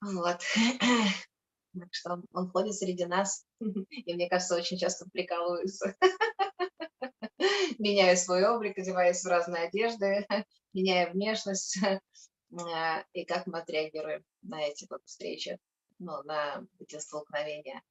Вот. 0.00 0.40
Так 1.78 1.88
что 1.92 2.22
он, 2.32 2.50
ходит 2.50 2.74
среди 2.74 3.04
нас, 3.04 3.44
и 3.60 4.14
мне 4.14 4.28
кажется, 4.28 4.56
очень 4.56 4.78
часто 4.78 5.08
прикалывается. 5.10 5.94
Меняя 7.78 8.16
свой 8.16 8.46
облик, 8.48 8.78
одеваясь 8.78 9.22
в 9.22 9.28
разные 9.28 9.64
одежды, 9.64 10.26
меняя 10.72 11.10
внешность, 11.12 11.78
а, 11.82 13.04
и 13.12 13.24
как 13.24 13.46
мы 13.46 13.58
отреагируем 13.58 14.24
на 14.42 14.62
эти 14.62 14.86
вот 14.88 15.02
встречи, 15.04 15.58
ну, 15.98 16.22
на 16.22 16.64
эти 16.80 16.98
столкновения. 16.98 17.82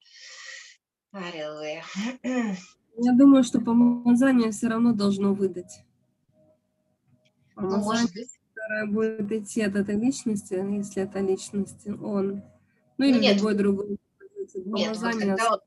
Аллилуйя. 1.11 1.83
Я 2.23 3.13
думаю, 3.13 3.43
что 3.43 3.59
помазание 3.59 4.51
все 4.51 4.67
равно 4.67 4.93
должно 4.93 5.33
выдать. 5.33 5.83
Помазание, 7.53 7.77
ну, 7.77 7.85
может 7.85 8.13
быть. 8.13 8.29
которое 8.53 8.85
будет 8.87 9.31
идти 9.31 9.61
от 9.61 9.75
этой 9.75 9.95
личности, 9.95 10.53
если 10.53 11.03
это 11.03 11.19
личность, 11.19 11.87
он, 11.87 12.41
ну 12.97 13.05
или 13.05 13.19
нет, 13.19 13.37
любой 13.37 13.55
другой. 13.55 13.97
Нет, 14.53 14.97
когда, 14.99 15.59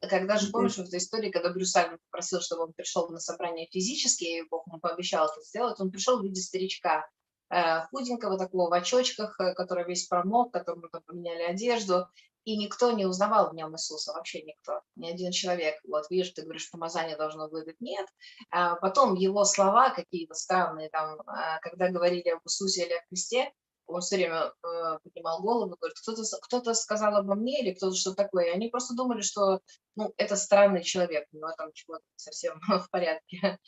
когда 0.00 0.36
же, 0.36 0.50
помнишь, 0.50 0.74
в 0.74 0.80
этой 0.80 0.98
истории, 0.98 1.30
когда 1.30 1.50
Брюс 1.50 1.74
Альвин 1.76 1.98
попросил, 2.10 2.40
чтобы 2.40 2.64
он 2.64 2.72
пришел 2.72 3.08
на 3.08 3.18
собрание 3.18 3.68
физически, 3.70 4.24
и 4.24 4.48
Бог 4.48 4.66
ему 4.66 4.78
пообещал 4.78 5.26
это 5.26 5.40
сделать, 5.42 5.80
он 5.80 5.90
пришел 5.90 6.20
в 6.20 6.24
виде 6.24 6.40
старичка, 6.40 7.06
Э, 7.50 7.86
худенького 7.90 8.38
такого 8.38 8.70
в 8.70 8.72
очочках, 8.72 9.38
э, 9.38 9.54
который 9.54 9.84
весь 9.84 10.06
промок, 10.08 10.52
которому 10.52 10.88
там 10.88 11.02
поменяли 11.02 11.42
одежду, 11.42 12.08
и 12.44 12.56
никто 12.56 12.90
не 12.90 13.06
узнавал 13.06 13.50
в 13.50 13.54
нем 13.54 13.74
Иисуса, 13.74 14.12
вообще 14.12 14.42
никто, 14.42 14.80
ни 14.96 15.08
один 15.08 15.30
человек. 15.30 15.76
Вот 15.84 16.10
видишь, 16.10 16.30
ты 16.30 16.42
говоришь, 16.42 16.70
помазание 16.70 17.16
должно 17.16 17.48
выдать, 17.48 17.80
нет. 17.80 18.06
А 18.50 18.74
потом 18.74 19.14
его 19.14 19.44
слова 19.44 19.90
какие-то 19.90 20.34
странные, 20.34 20.90
там, 20.90 21.20
а, 21.26 21.58
когда 21.60 21.90
говорили 21.90 22.28
об 22.30 22.40
Иисусе 22.44 22.86
или 22.86 22.94
о 22.94 23.06
Христе, 23.08 23.52
он 23.86 24.00
все 24.00 24.16
время 24.16 24.52
э, 24.62 24.98
поднимал 25.02 25.42
голову, 25.42 25.76
говорит, 25.78 25.98
кто-то 25.98 26.22
кто, 26.42 26.58
-то, 26.58 26.74
сказал 26.74 27.16
обо 27.16 27.34
мне 27.34 27.60
или 27.60 27.74
кто-то 27.74 27.96
что 27.96 28.14
такое. 28.14 28.46
И 28.46 28.54
они 28.54 28.68
просто 28.68 28.94
думали, 28.94 29.20
что 29.20 29.60
ну, 29.96 30.12
это 30.16 30.36
странный 30.36 30.82
человек, 30.82 31.26
него 31.32 31.50
там 31.56 31.70
чего-то 31.72 32.04
совсем 32.16 32.60
в 32.68 32.88
порядке. 32.90 33.58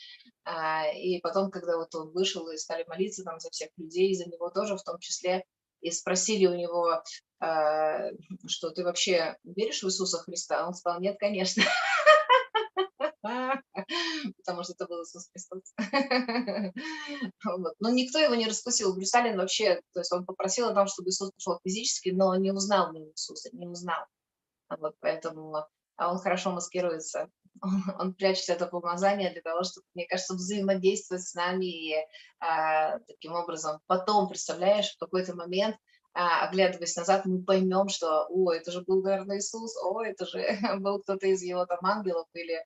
А, 0.45 0.89
и 0.93 1.21
потом, 1.21 1.51
когда 1.51 1.77
вот 1.77 1.95
он 1.95 2.13
вышел 2.13 2.49
и 2.49 2.57
стали 2.57 2.85
молиться 2.89 3.25
там 3.25 3.39
за 3.41 3.51
всех 3.51 3.71
людей, 3.77 4.15
за 4.15 4.29
него 4.29 4.51
тоже 4.51 4.77
в 4.77 4.83
том 4.83 4.99
числе, 4.99 5.45
и 5.81 5.91
спросили 5.91 6.47
у 6.47 6.55
него, 6.55 7.03
а, 7.41 8.11
что 8.47 8.71
ты 8.71 8.85
вообще 8.85 9.37
веришь 9.45 9.83
в 9.83 9.87
Иисуса 9.87 10.19
Христа? 10.19 10.67
Он 10.67 10.75
сказал, 10.75 11.01
нет, 11.01 11.17
конечно. 11.19 11.63
потому 14.39 14.63
что 14.63 14.73
это 14.73 14.87
был 14.87 15.03
Иисус 15.03 15.29
Христос. 15.33 15.75
Но 17.81 17.91
никто 17.91 18.19
его 18.19 18.35
не 18.35 18.47
раскусил. 18.47 18.95
Брюсалин 18.95 19.37
вообще, 19.37 19.81
то 19.93 20.01
есть 20.01 20.13
он 20.13 20.25
попросил 20.25 20.69
о 20.69 20.75
том, 20.75 20.87
чтобы 20.87 21.11
Иисус 21.11 21.31
пришел 21.33 21.61
физически, 21.65 22.11
но 22.11 22.35
не 22.37 22.53
узнал 22.53 22.93
мне 22.93 23.11
Иисуса, 23.11 23.51
не 23.53 23.67
узнал. 23.67 24.05
Вот 24.69 24.97
поэтому 25.01 25.67
а 25.97 26.13
он 26.13 26.19
хорошо 26.19 26.53
маскируется. 26.53 27.31
Он, 27.63 27.83
он 27.99 28.13
прячет 28.13 28.51
это 28.51 28.67
помазание 28.67 29.33
для 29.33 29.41
того, 29.41 29.65
чтобы, 29.65 29.87
мне 29.95 30.07
кажется, 30.07 30.35
взаимодействовать 30.35 31.23
с 31.23 31.33
нами 31.33 31.65
и 31.65 31.95
а, 32.39 32.99
таким 32.99 33.33
образом 33.33 33.81
потом, 33.87 34.29
представляешь, 34.29 34.93
в 34.93 34.99
какой-то 34.99 35.35
момент 35.35 35.75
а, 36.13 36.47
оглядываясь 36.47 36.97
назад, 36.97 37.25
мы 37.25 37.43
поймем, 37.43 37.89
что, 37.89 38.27
о, 38.29 38.53
это 38.53 38.73
же 38.73 38.83
был, 38.83 39.03
наверное, 39.03 39.39
Иисус, 39.39 39.75
о, 39.83 40.03
это 40.03 40.27
же 40.27 40.39
был 40.81 41.01
кто-то 41.01 41.27
из 41.27 41.43
его 41.43 41.65
там 41.65 41.79
ангелов 41.83 42.27
или 42.35 42.63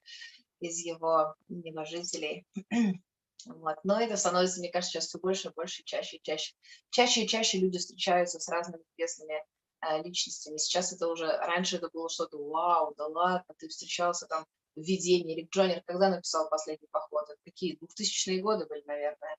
из 0.61 0.79
его 0.79 1.35
небожителей. 1.49 2.47
Вот. 3.47 3.77
Но 3.85 3.99
это 3.99 4.19
становится, 4.19 4.61
мне 4.61 4.71
кажется, 4.71 4.93
сейчас 4.93 5.07
все 5.07 5.19
больше 5.19 5.49
и 5.49 5.53
больше, 5.53 5.83
чаще 5.85 6.19
и 6.19 6.23
чаще. 6.23 6.55
Чаще 6.91 7.23
и 7.23 7.27
чаще 7.27 7.57
люди 7.57 7.79
встречаются 7.79 8.39
с 8.39 8.47
разными 8.49 8.83
известными 8.95 9.43
э, 9.81 10.03
личностями. 10.03 10.59
Сейчас 10.59 10.93
это 10.93 11.09
уже, 11.09 11.27
раньше 11.27 11.77
это 11.77 11.89
было 11.91 12.11
что-то, 12.11 12.37
вау, 12.37 12.95
да 12.99 13.07
ладно, 13.07 13.55
ты 13.57 13.69
встречался 13.69 14.27
там 14.27 14.45
видение. 14.77 15.37
Рик 15.37 15.51
Джонер 15.51 15.83
когда 15.87 16.11
написал 16.11 16.51
«Последний 16.51 16.89
поход»? 16.91 17.31
Это 17.31 17.39
какие? 17.43 17.79
2000-е 17.79 18.43
годы 18.43 18.67
были, 18.67 18.83
наверное. 18.85 19.37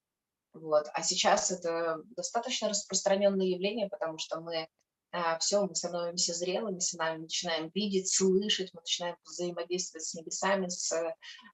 Вот. 0.54 0.88
А 0.94 1.04
сейчас 1.04 1.52
это 1.52 2.02
достаточно 2.18 2.70
распространенное 2.70 3.46
явление, 3.46 3.88
потому 3.88 4.18
что 4.18 4.42
мы 4.42 4.68
все, 5.40 5.66
мы 5.66 5.76
становимся 5.76 6.34
зрелыми, 6.34 6.80
с 6.80 6.94
нами 6.94 7.24
начинаем 7.24 7.70
видеть, 7.74 8.14
слышать, 8.14 8.70
мы 8.74 8.82
начинаем 8.82 9.16
взаимодействовать 9.26 10.06
с 10.06 10.14
небесами, 10.14 10.70
с, 10.70 10.92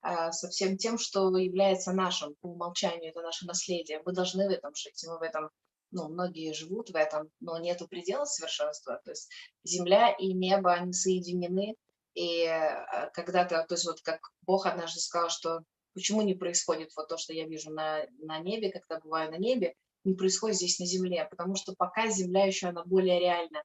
а, 0.02 0.32
со 0.32 0.50
всем 0.50 0.78
тем, 0.78 0.98
что 0.98 1.36
является 1.38 1.92
нашим 1.92 2.36
по 2.42 2.48
умолчанию, 2.48 3.10
это 3.10 3.22
наше 3.22 3.46
наследие. 3.46 4.02
Мы 4.06 4.14
должны 4.14 4.48
в 4.48 4.52
этом 4.52 4.76
жить, 4.76 5.04
мы 5.08 5.18
в 5.18 5.22
этом, 5.24 5.50
ну, 5.92 6.08
многие 6.08 6.54
живут 6.54 6.92
в 6.92 6.96
этом, 6.96 7.32
но 7.40 7.58
нету 7.58 7.88
предела 7.88 8.26
совершенства. 8.26 9.02
То 9.04 9.12
есть 9.12 9.30
земля 9.64 10.12
и 10.12 10.34
небо, 10.34 10.74
они 10.74 10.94
соединены, 10.94 11.76
и 12.14 12.46
а, 12.46 13.10
когда-то, 13.14 13.66
то 13.68 13.74
есть 13.74 13.86
вот 13.86 14.02
как 14.02 14.20
Бог 14.44 14.68
однажды 14.68 15.00
сказал, 15.00 15.30
что 15.30 15.62
почему 15.94 16.22
не 16.22 16.36
происходит 16.36 16.92
вот 16.96 17.08
то, 17.08 17.18
что 17.18 17.34
я 17.34 17.48
вижу 17.48 17.72
на, 17.72 18.06
на 18.20 18.38
небе, 18.38 18.72
когда 18.72 19.00
бываю 19.00 19.32
на 19.32 19.38
небе, 19.38 19.74
не 20.08 20.16
происходит 20.16 20.58
здесь 20.58 20.80
на 20.80 20.86
Земле, 20.86 21.28
потому 21.30 21.56
что 21.56 21.76
пока 21.78 22.08
Земля 22.08 22.46
еще 22.46 22.68
она 22.68 22.84
более 22.84 23.20
реальна. 23.20 23.62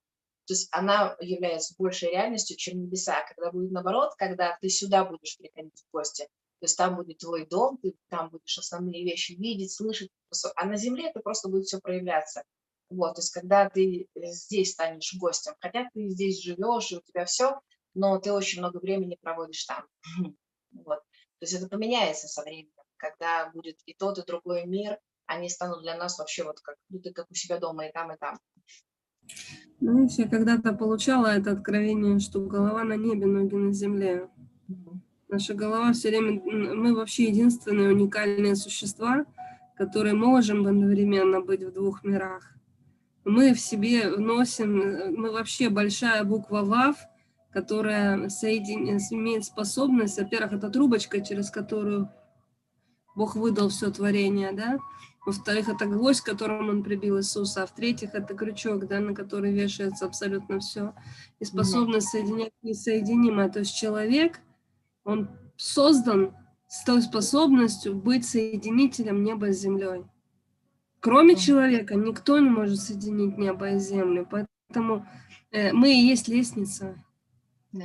То 0.47 0.55
есть 0.55 0.69
она 0.73 1.17
является 1.21 1.75
большей 1.79 2.11
реальностью, 2.11 2.57
чем 2.57 2.83
небеса. 2.83 3.25
Когда 3.29 3.53
будет 3.53 3.71
наоборот, 3.71 4.15
когда 4.19 4.59
ты 4.61 4.69
сюда 4.69 5.05
будешь 5.05 5.39
приходить 5.39 5.81
в 5.81 5.93
гости, 5.93 6.25
то 6.25 6.65
есть 6.65 6.77
там 6.77 6.97
будет 6.97 7.19
твой 7.19 7.47
дом, 7.47 7.79
ты 7.79 7.95
там 8.09 8.31
будешь 8.31 8.59
основные 8.59 9.05
вещи 9.05 9.33
видеть, 9.33 9.73
слышать, 9.73 10.11
а 10.57 10.67
на 10.67 10.77
Земле 10.77 11.11
это 11.11 11.21
просто 11.21 11.49
будет 11.49 11.67
все 11.67 11.81
проявляться. 11.81 12.43
Вот, 12.91 13.15
то 13.15 13.21
есть 13.21 13.33
когда 13.33 13.71
ты 13.71 14.09
здесь 14.15 14.73
станешь 14.73 15.15
гостем, 15.19 15.55
хотя 15.61 15.89
ты 15.95 16.09
здесь 16.09 16.43
живешь, 16.43 16.93
и 16.93 16.97
у 16.97 17.01
тебя 17.01 17.25
все, 17.25 17.61
но 17.95 18.19
ты 18.19 18.33
очень 18.33 18.59
много 18.59 18.79
времени 18.79 19.17
проводишь 19.21 19.65
там. 19.65 19.87
Вот. 20.73 21.01
То 21.39 21.45
есть 21.45 21.53
это 21.53 21.69
поменяется 21.69 22.29
со 22.29 22.43
временем, 22.43 22.73
когда 22.97 23.51
будет 23.51 23.79
и 23.85 23.93
тот, 23.93 24.19
и 24.19 24.25
другой 24.25 24.65
мир, 24.65 24.99
они 25.33 25.49
станут 25.49 25.83
для 25.83 25.97
нас 25.97 26.19
вообще 26.19 26.45
вот 26.45 26.61
как, 26.61 26.77
ну, 26.91 26.99
ты 27.01 27.13
как 27.13 27.31
у 27.31 27.35
себя 27.35 27.59
дома 27.59 27.87
и 27.87 27.93
там, 27.93 28.13
и 28.13 28.17
там. 28.17 28.39
Знаешь, 29.81 30.13
я 30.13 30.29
когда-то 30.29 30.73
получала 30.73 31.27
это 31.27 31.53
откровение, 31.53 32.19
что 32.21 32.41
голова 32.41 32.85
на 32.85 32.97
небе, 32.97 33.27
ноги 33.27 33.55
на 33.55 33.73
земле. 33.73 34.29
Наша 35.29 35.55
голова 35.55 35.93
все 35.93 36.11
время, 36.11 36.41
мы 36.75 36.95
вообще 36.95 37.25
единственные 37.25 37.89
уникальные 37.89 38.55
существа, 38.55 39.25
которые 39.77 40.15
можем 40.15 40.67
одновременно 40.67 41.41
быть 41.41 41.63
в 41.63 41.73
двух 41.73 42.05
мирах. 42.05 42.53
Мы 43.25 43.55
в 43.55 43.61
себе 43.61 44.11
вносим, 44.11 45.15
мы 45.17 45.33
вообще 45.33 45.69
большая 45.69 46.25
буква 46.25 46.63
ВАВ, 46.63 46.97
которая 47.51 48.29
соедин... 48.29 48.99
имеет 49.11 49.45
способность, 49.45 50.19
во-первых, 50.19 50.55
это 50.55 50.71
трубочка, 50.71 51.21
через 51.21 51.51
которую 51.51 52.11
Бог 53.15 53.37
выдал 53.37 53.69
все 53.69 53.91
творение, 53.91 54.53
да, 54.53 54.79
во-вторых, 55.25 55.69
это 55.69 55.87
гвоздь, 55.87 56.23
которым 56.23 56.69
он 56.69 56.83
прибил 56.83 57.19
Иисуса, 57.19 57.63
а 57.63 57.67
в-третьих, 57.67 58.15
это 58.15 58.35
крючок, 58.35 58.87
да, 58.89 58.99
на 59.01 59.15
который 59.15 59.53
вешается 59.53 60.07
абсолютно 60.07 60.59
все. 60.59 60.95
И 61.39 61.45
способность 61.45 62.09
соединять 62.09 62.53
несоединимое. 62.63 63.49
То 63.49 63.61
есть 63.61 63.77
человек, 63.77 64.41
он 65.05 65.31
создан 65.57 66.35
с 66.67 66.85
той 66.85 67.03
способностью 67.03 67.95
быть 67.95 68.27
соединителем 68.27 69.23
неба 69.23 69.53
с 69.53 69.61
землей. 69.61 70.05
Кроме 71.01 71.37
человека 71.37 71.95
никто 71.95 72.39
не 72.39 72.49
может 72.49 72.81
соединить 72.81 73.37
небо 73.39 73.71
и 73.71 73.79
землю. 73.79 74.27
Поэтому 74.29 75.07
э, 75.51 75.73
мы 75.73 75.93
и 75.93 76.07
есть 76.07 76.29
лестница. 76.29 76.97
Да, 77.73 77.85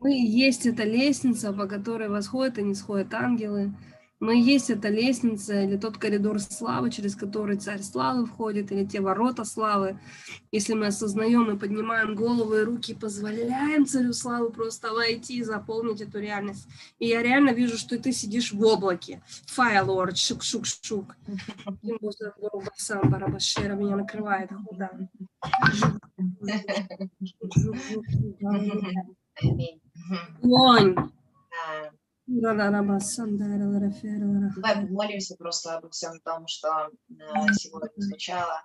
Мы 0.00 0.16
и 0.16 0.26
есть 0.26 0.66
эта 0.66 0.84
лестница, 0.84 1.52
по 1.52 1.66
которой 1.66 2.08
восходят 2.08 2.58
и 2.58 2.62
не 2.62 2.74
сходят 2.74 3.14
ангелы. 3.14 3.74
Мы 4.18 4.40
есть 4.40 4.70
эта 4.70 4.88
лестница 4.88 5.62
или 5.62 5.76
тот 5.76 5.98
коридор 5.98 6.40
славы, 6.40 6.90
через 6.90 7.14
который 7.14 7.58
царь 7.58 7.82
славы 7.82 8.24
входит, 8.26 8.72
или 8.72 8.86
те 8.86 9.00
ворота 9.00 9.44
славы. 9.44 9.98
Если 10.50 10.72
мы 10.72 10.86
осознаем 10.86 11.50
и 11.50 11.58
поднимаем 11.58 12.14
головы 12.14 12.60
и 12.60 12.64
руки, 12.64 12.94
позволяем 12.94 13.84
царю 13.86 14.14
славы 14.14 14.50
просто 14.50 14.92
войти 14.92 15.38
и 15.38 15.42
заполнить 15.42 16.00
эту 16.00 16.18
реальность. 16.18 16.66
И 16.98 17.08
я 17.08 17.22
реально 17.22 17.50
вижу, 17.50 17.76
что 17.76 17.98
ты 17.98 18.12
сидишь 18.12 18.52
в 18.52 18.62
облаке. 18.64 19.22
Lord, 19.56 20.14
шук-шук-шук. 20.14 21.14
Меня 23.76 23.96
накрывает 23.96 24.50
худа. 24.50 24.90
Давай 34.56 34.86
помолимся 34.86 35.36
просто 35.36 35.76
обо 35.76 35.90
всем 35.90 36.18
том, 36.20 36.46
что 36.48 36.90
э, 37.08 37.52
сегодня 37.52 37.92
звучало. 37.96 38.62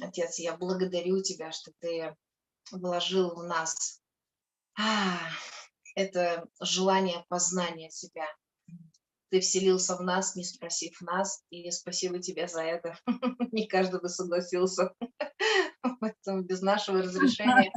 Отец, 0.00 0.38
я 0.38 0.56
благодарю 0.56 1.22
Тебя, 1.22 1.52
что 1.52 1.72
Ты 1.78 2.16
вложил 2.72 3.34
в 3.34 3.44
нас 3.44 4.00
а, 4.76 5.18
это 5.94 6.48
желание 6.60 7.24
познания 7.28 7.90
Тебя. 7.90 8.26
Ты 9.30 9.40
вселился 9.40 9.96
в 9.96 10.02
нас, 10.02 10.34
не 10.34 10.44
спросив 10.44 11.00
нас, 11.00 11.44
и 11.50 11.70
спасибо 11.70 12.18
тебе 12.18 12.48
за 12.48 12.62
это. 12.62 12.98
Не 13.52 13.68
каждый 13.68 14.00
бы 14.00 14.08
согласился. 14.08 14.92
Поэтому 16.00 16.42
без 16.42 16.62
нашего 16.62 17.02
разрешения 17.02 17.72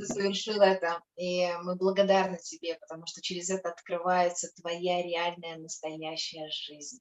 ты 0.00 0.06
совершил 0.06 0.60
это. 0.60 1.00
И 1.16 1.48
мы 1.62 1.76
благодарны 1.76 2.38
тебе, 2.38 2.76
потому 2.80 3.06
что 3.06 3.22
через 3.22 3.50
это 3.50 3.68
открывается 3.68 4.48
твоя 4.60 5.02
реальная 5.02 5.58
настоящая 5.58 6.48
жизнь. 6.50 6.98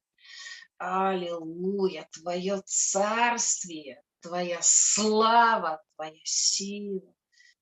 Аллилуйя, 0.77 2.07
твое 2.11 2.61
царствие, 2.65 4.03
твоя 4.19 4.60
слава, 4.61 5.82
твоя 5.95 6.22
сила 6.23 7.14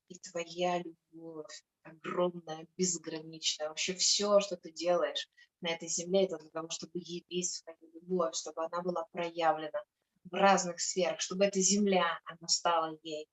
и 0.08 0.18
твоя 0.18 0.82
любовь 0.82 1.62
огромная, 1.84 2.66
безграничная. 2.76 3.68
Вообще 3.68 3.94
все, 3.94 4.40
что 4.40 4.56
ты 4.56 4.72
делаешь 4.72 5.28
на 5.64 5.74
этой 5.74 5.88
земле, 5.88 6.26
это 6.26 6.38
для 6.38 6.50
того, 6.50 6.68
чтобы 6.70 6.92
явить 6.94 7.50
свою 7.50 7.78
любовь, 7.94 8.36
чтобы 8.36 8.64
она 8.64 8.82
была 8.82 9.04
проявлена 9.12 9.82
в 10.24 10.34
разных 10.34 10.80
сферах, 10.80 11.20
чтобы 11.20 11.44
эта 11.44 11.60
земля, 11.60 12.20
она 12.26 12.48
стала 12.48 12.96
ей. 13.02 13.26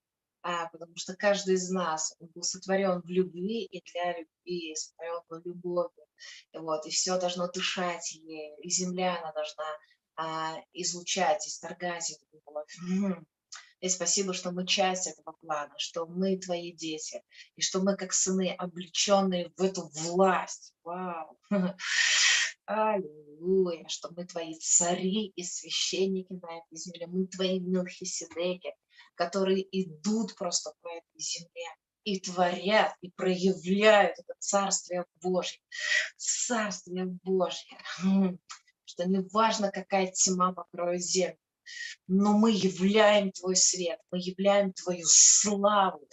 А, 0.43 0.67
потому 0.69 0.93
что 0.95 1.15
каждый 1.15 1.55
из 1.55 1.69
нас 1.69 2.15
был 2.19 2.41
сотворен 2.41 3.01
в 3.01 3.09
любви 3.09 3.65
и 3.65 3.83
для 3.91 4.17
любви, 4.17 4.75
сотворен 4.75 5.21
в 5.29 5.45
любовью. 5.45 6.07
И, 6.51 6.57
вот, 6.57 6.85
и 6.87 6.89
все 6.89 7.19
должно 7.19 7.47
дышать 7.47 8.11
ей, 8.13 8.55
и 8.61 8.69
земля, 8.69 9.19
она 9.19 9.31
должна 9.33 9.65
а, 10.15 10.55
излучать, 10.73 11.45
исторгать 11.47 12.11
эту 12.11 12.25
любовь. 12.33 13.25
И 13.81 13.89
спасибо, 13.89 14.31
что 14.33 14.51
мы 14.51 14.65
часть 14.67 15.07
этого 15.07 15.35
плана, 15.41 15.73
что 15.77 16.05
мы 16.05 16.37
твои 16.37 16.71
дети, 16.71 17.23
и 17.55 17.61
что 17.61 17.81
мы 17.81 17.97
как 17.97 18.13
сыны, 18.13 18.53
облеченные 18.57 19.51
в 19.57 19.61
эту 19.61 19.89
власть. 19.93 20.73
Вау! 20.83 21.39
Аллилуйя, 22.65 23.87
что 23.87 24.11
мы 24.15 24.25
твои 24.25 24.53
цари 24.59 25.33
и 25.35 25.43
священники 25.43 26.31
на 26.31 26.59
этой 26.59 26.77
земле, 26.77 27.07
мы 27.07 27.25
твои 27.25 27.59
Мелхиседеки, 27.59 28.75
которые 29.15 29.65
идут 29.71 30.35
просто 30.35 30.73
по 30.81 30.87
этой 30.87 31.19
земле 31.19 31.65
и 32.03 32.19
творят, 32.19 32.95
и 33.01 33.09
проявляют 33.09 34.19
это 34.19 34.33
Царствие 34.37 35.05
Божье, 35.21 35.59
Царствие 36.17 37.05
Божье, 37.23 37.77
что 38.85 39.05
не 39.05 39.21
важно, 39.31 39.71
какая 39.71 40.11
тьма 40.11 40.53
покроет 40.53 41.01
землю, 41.01 41.37
но 42.07 42.33
мы 42.37 42.51
являем 42.51 43.31
Твой 43.31 43.55
свет, 43.55 43.99
мы 44.11 44.19
являем 44.19 44.73
Твою 44.73 45.05
славу! 45.07 46.07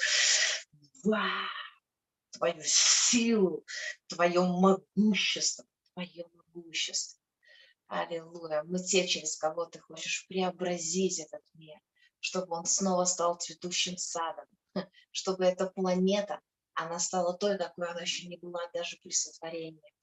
Твою 2.33 2.63
силу, 2.65 3.65
Твое 4.07 4.41
могущество, 4.41 5.65
Твое 5.95 6.27
могущество. 6.33 7.19
Аллилуйя. 7.89 8.63
Мы 8.65 8.79
те, 8.79 9.09
через 9.09 9.37
кого 9.37 9.65
Ты 9.65 9.81
хочешь 9.81 10.27
преобразить 10.29 11.19
этот 11.19 11.43
мир, 11.55 11.79
чтобы 12.21 12.57
он 12.57 12.67
снова 12.67 13.05
стал 13.05 13.39
цветущим 13.39 13.97
садом, 13.97 14.45
чтобы 15.11 15.45
эта 15.47 15.67
планета, 15.67 16.41
она 16.75 16.99
стала 16.99 17.37
той, 17.37 17.59
какой 17.59 17.89
она 17.89 18.03
еще 18.03 18.29
не 18.29 18.37
была 18.37 18.61
даже 18.73 18.99
при 19.03 19.11
сотворении. 19.11 19.95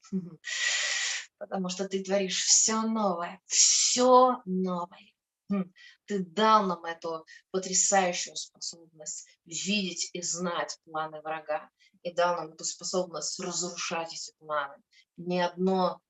Потому 1.38 1.70
что 1.70 1.88
ты 1.88 2.04
творишь 2.04 2.44
все 2.44 2.82
новое, 2.82 3.42
все 3.46 4.42
новое. 4.46 5.15
Хм, 5.50 5.72
ты 6.06 6.20
дал 6.26 6.66
нам 6.66 6.84
эту 6.86 7.26
потрясающую 7.52 8.36
способность 8.36 9.28
видеть 9.46 10.10
и 10.14 10.22
знать 10.22 10.78
планы 10.86 11.22
врага. 11.22 11.70
И 12.02 12.14
дал 12.14 12.36
нам 12.38 12.54
эту 12.54 12.64
способность 12.64 13.40
разрушать 13.40 14.14
эти 14.14 14.32
планы. 14.38 14.76
Ни 15.18 15.40
одно 15.40 16.02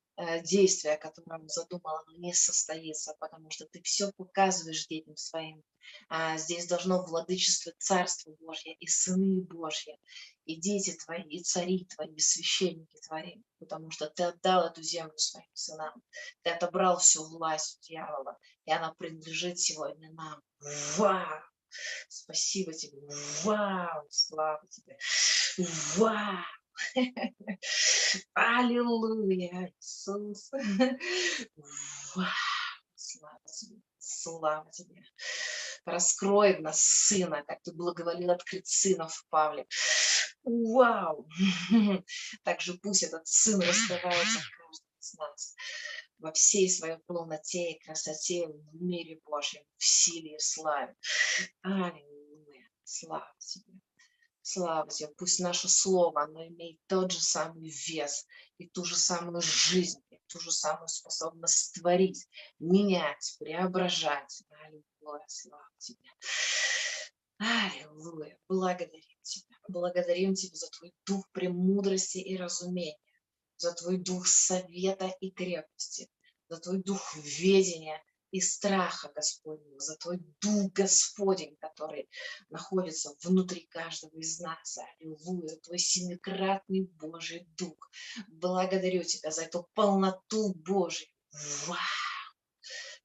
действие, 0.44 0.98
которое 0.98 1.40
он 1.40 1.50
задумал, 1.50 1.98
оно 1.98 2.18
не 2.18 2.34
состоится, 2.34 3.16
потому 3.20 3.50
что 3.50 3.66
ты 3.66 3.82
все 3.82 4.12
показываешь 4.16 4.88
детям 4.88 5.16
своим. 5.16 5.64
А 6.10 6.38
здесь 6.38 6.68
должно 6.68 7.06
владычествовать 7.06 7.80
Царство 7.80 8.32
Божье 8.40 8.74
и 8.74 8.88
сыны 8.88 9.42
Божьи, 9.42 10.00
и 10.46 10.56
дети 10.56 10.98
твои, 11.06 11.24
и 11.24 11.44
цари 11.44 11.86
твои, 11.86 12.14
и 12.14 12.20
священники 12.20 13.00
твои, 13.08 13.42
потому 13.60 13.92
что 13.92 14.10
ты 14.10 14.24
отдал 14.24 14.66
эту 14.66 14.82
землю 14.82 15.18
своим 15.18 15.50
сынам, 15.54 15.94
ты 16.42 16.52
отобрал 16.52 16.98
всю 16.98 17.24
власть 17.24 17.78
у 17.78 17.86
дьявола, 17.86 18.38
и 18.66 18.72
она 18.72 18.94
принадлежит 18.94 19.60
сегодня 19.60 20.12
нам. 20.14 20.42
Вау! 20.98 21.44
Спасибо 22.08 22.74
тебе. 22.74 23.02
Вау! 23.44 24.08
Слава 24.10 24.66
тебе. 24.70 24.98
Вау! 25.98 26.44
Аллилуйя, 28.34 29.74
Иисус. 29.78 30.52
Вау! 32.16 32.28
Слава 32.96 33.42
тебе. 33.46 33.82
Слава 33.98 34.72
тебе. 34.72 35.04
Раскрой 35.86 36.58
в 36.58 36.62
нас 36.62 36.82
сына, 36.82 37.44
как 37.48 37.62
ты 37.62 37.72
благоволил 37.72 38.32
открыть 38.32 38.68
сына 38.68 39.08
в 39.08 39.26
Павле. 39.30 39.68
Вау! 40.44 41.28
Также 42.44 42.76
пусть 42.76 43.04
этот 43.04 43.28
сын 43.28 43.60
раскрывается 43.62 44.40
в 44.40 44.50
каждом 44.50 44.88
из 45.00 45.14
нас 45.14 45.56
во 46.20 46.32
всей 46.32 46.70
своей 46.70 46.98
полноте 47.06 47.72
и 47.72 47.80
красоте 47.84 48.48
в 48.48 48.82
мире 48.82 49.20
Божьем, 49.26 49.64
в 49.78 49.86
силе 49.86 50.36
и 50.36 50.40
славе. 50.40 50.96
Аллилуйя! 51.62 52.70
Слава 52.84 53.34
тебе! 53.40 53.85
Слава 54.48 54.88
тебе! 54.88 55.12
Пусть 55.18 55.40
наше 55.40 55.68
слово, 55.68 56.22
оно 56.22 56.46
имеет 56.46 56.80
тот 56.86 57.12
же 57.12 57.20
самый 57.20 57.68
вес 57.88 58.28
и 58.60 58.70
ту 58.70 58.86
же 58.86 58.96
самую 58.96 59.42
жизнь, 59.42 60.04
и 60.12 60.20
ту 60.28 60.40
же 60.40 60.52
самую 60.52 60.88
способность 60.88 61.74
творить, 61.74 62.28
менять, 62.60 63.38
преображать. 63.40 64.44
Аллилуйя! 64.52 65.26
Слава 65.28 65.68
тебе! 65.80 65.98
Аллилуйя! 67.40 68.38
Благодарим 68.48 69.18
Тебя. 69.24 69.58
Благодарим 69.68 70.36
Тебя 70.36 70.56
за 70.56 70.68
Твой 70.70 70.94
дух 71.08 71.26
премудрости 71.32 72.20
и 72.20 72.38
разумения 72.38 73.00
за 73.58 73.74
Твой 73.74 73.98
дух 73.98 74.28
совета 74.28 75.12
и 75.22 75.32
крепости, 75.32 76.08
за 76.50 76.60
Твой 76.60 76.84
дух 76.84 77.16
ведения 77.16 78.00
и 78.36 78.42
страха 78.42 79.10
Господнего, 79.16 79.80
за 79.80 79.96
Твой 79.96 80.20
Дух 80.42 80.74
Господень, 80.74 81.56
который 81.62 82.10
находится 82.50 83.16
внутри 83.24 83.66
каждого 83.68 84.14
из 84.18 84.42
нас. 84.42 84.78
Аллилуйя, 84.78 85.48
за 85.48 85.58
Твой 85.62 85.80
семикратный 85.80 86.82
Божий 86.82 87.48
Дух. 87.58 87.90
Благодарю 88.28 89.04
Тебя 89.04 89.32
за 89.32 89.44
эту 89.44 89.70
полноту 89.74 90.54
Божию. 90.54 91.08
Вау! 91.66 91.80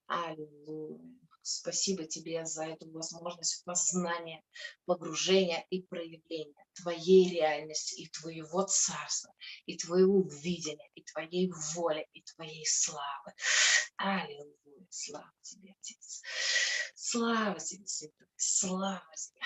Аллилуйя. 0.08 1.20
Спасибо 1.42 2.04
тебе 2.06 2.44
за 2.44 2.64
эту 2.64 2.90
возможность 2.90 3.64
познания, 3.64 4.42
погружения 4.84 5.64
и 5.70 5.82
проявления 5.82 6.64
твоей 6.74 7.30
реальности 7.30 8.00
и 8.00 8.08
твоего 8.08 8.62
царства, 8.62 9.32
и 9.66 9.76
твоего 9.76 10.22
видения, 10.22 10.90
и 10.94 11.02
твоей 11.02 11.52
воли, 11.74 12.06
и 12.14 12.22
твоей 12.22 12.66
славы. 12.66 13.32
Аллилуйя. 13.96 14.59
Слава 14.88 15.32
тебе, 15.42 15.74
Отец. 15.78 16.22
Слава 16.94 17.58
тебе, 17.60 17.86
Святой. 17.86 18.28
Слава 18.36 19.14
тебе. 19.16 19.40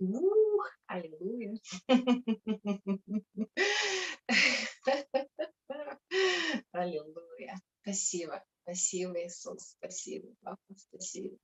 Ух, 0.00 0.70
аллилуйя. 0.86 1.58
Аллилуйя. 6.72 7.60
Спасибо. 7.82 8.44
Спасибо, 8.62 9.18
Иисус, 9.24 9.74
спасибо, 9.78 10.28
Папа, 10.42 10.60
спасибо. 10.76 11.36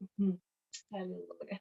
Аллилуйя. 0.91 1.61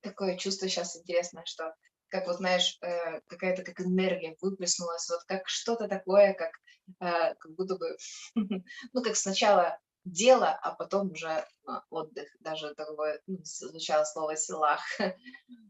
Такое 0.00 0.36
чувство 0.36 0.68
сейчас 0.68 0.96
интересное, 0.96 1.44
что 1.44 1.74
как 2.08 2.26
вот, 2.26 2.36
знаешь, 2.36 2.78
э, 2.80 3.20
какая-то 3.26 3.62
как 3.62 3.80
энергия 3.80 4.36
выплеснулась, 4.40 5.08
вот 5.08 5.24
как 5.26 5.46
что-то 5.48 5.88
такое, 5.88 6.34
как, 6.34 6.52
э, 7.00 7.34
как 7.34 7.54
будто 7.54 7.76
бы, 7.76 7.96
ну, 8.92 9.02
как 9.02 9.16
сначала 9.16 9.78
дело, 10.12 10.48
а 10.62 10.74
потом 10.74 11.12
уже 11.12 11.46
отдых, 11.90 12.28
даже 12.40 12.74
такое, 12.74 13.20
ну, 13.26 13.38
звучало 13.42 14.04
слово 14.04 14.36
«силах», 14.36 14.80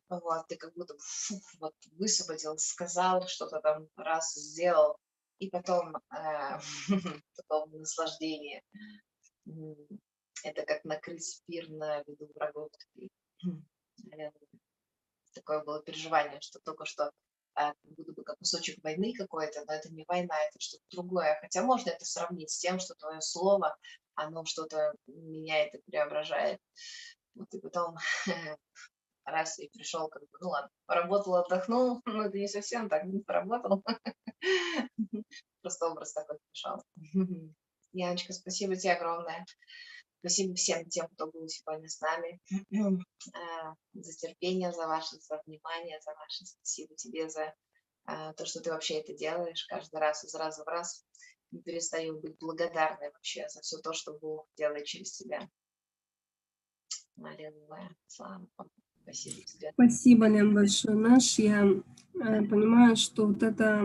вот, 0.09 0.49
ты 0.49 0.57
как 0.57 0.75
будто 0.75 0.95
фу, 0.99 1.41
вот 1.61 1.75
высвободил, 1.93 2.57
сказал, 2.59 3.27
что-то 3.27 3.61
там 3.61 3.89
раз 3.97 4.35
сделал, 4.35 4.97
и 5.39 5.51
потом 5.51 5.97
э, 5.97 6.59
потом 7.37 7.71
наслаждение. 7.73 8.63
Это 10.45 10.65
как 10.65 10.85
накрыть 10.85 11.43
пир 11.47 11.69
на 11.69 12.03
виду 12.03 12.31
врагов. 12.35 12.71
такое 15.35 15.63
было 15.65 15.83
переживание, 15.83 16.41
что 16.41 16.59
только 16.61 16.85
что 16.85 17.13
а, 17.59 17.75
будто 17.83 18.13
бы 18.13 18.23
как 18.23 18.39
кусочек 18.39 18.83
войны 18.85 19.13
какой-то, 19.15 19.65
но 19.67 19.73
это 19.73 19.93
не 19.93 20.05
война, 20.07 20.35
это 20.49 20.61
что-то 20.61 20.85
другое. 20.93 21.37
Хотя 21.41 21.63
можно 21.63 21.91
это 21.91 22.05
сравнить 22.05 22.51
с 22.51 22.59
тем, 22.59 22.79
что 22.79 22.95
твое 22.95 23.21
слово, 23.21 23.77
оно 24.15 24.45
что-то 24.45 24.95
меняет 25.07 25.75
и 25.75 25.83
преображает. 25.91 26.61
Вот 27.35 27.53
и 27.53 27.61
потом 27.61 27.97
раз 29.25 29.59
и 29.59 29.69
пришел, 29.71 30.09
как 30.09 30.23
бы, 30.23 30.29
ну 30.41 30.51
ладно, 30.51 30.71
поработал, 30.87 31.35
отдохнул, 31.35 32.01
но 32.07 32.27
это 32.27 32.39
не 32.39 32.47
совсем 32.47 32.89
так, 32.89 33.05
не 33.05 33.21
поработал. 33.21 33.83
Просто 35.61 35.87
образ 35.89 36.13
такой 36.13 36.39
пришел. 36.53 36.81
Яночка, 37.93 38.33
спасибо 38.33 38.77
тебе 38.77 38.93
огромное. 38.93 39.45
Спасибо 40.21 40.55
всем 40.55 40.89
тем, 40.89 41.07
кто 41.09 41.31
был 41.31 41.47
сегодня 41.49 41.89
с 41.89 42.01
нами, 42.01 42.41
а, 43.35 43.75
за 43.95 44.13
терпение, 44.17 44.73
за 44.73 44.87
ваше, 44.87 45.17
за 45.21 45.41
внимание, 45.47 46.01
за 46.01 46.13
ваше 46.15 46.45
спасибо 46.45 46.95
тебе 46.97 47.29
за 47.29 47.55
а, 48.05 48.33
то, 48.33 48.45
что 48.45 48.61
ты 48.61 48.71
вообще 48.71 49.01
это 49.01 49.15
делаешь 49.15 49.65
каждый 49.69 50.01
раз, 50.01 50.25
из 50.25 50.35
раза 50.35 50.65
в 50.65 50.67
раз. 50.67 51.05
Не 51.51 51.63
перестаю 51.63 52.21
быть 52.21 52.37
благодарной 52.39 53.11
вообще 53.13 53.49
за 53.49 53.61
все 53.61 53.79
то, 53.79 53.93
что 53.93 54.19
Бог 54.19 54.47
делает 54.57 54.85
через 54.85 55.13
тебя. 55.13 55.49
Аллилуйя. 57.17 57.97
Слава 58.07 58.47
Богу. 58.57 58.71
Спасибо 59.03 59.43
тебе. 59.43 59.73
Спасибо, 59.73 60.27
Лен, 60.27 60.55
большое. 60.55 60.97
Наш, 60.97 61.39
я 61.39 61.65
э, 61.65 62.43
понимаю, 62.45 62.97
что 62.97 63.27
вот 63.27 63.43
это 63.43 63.83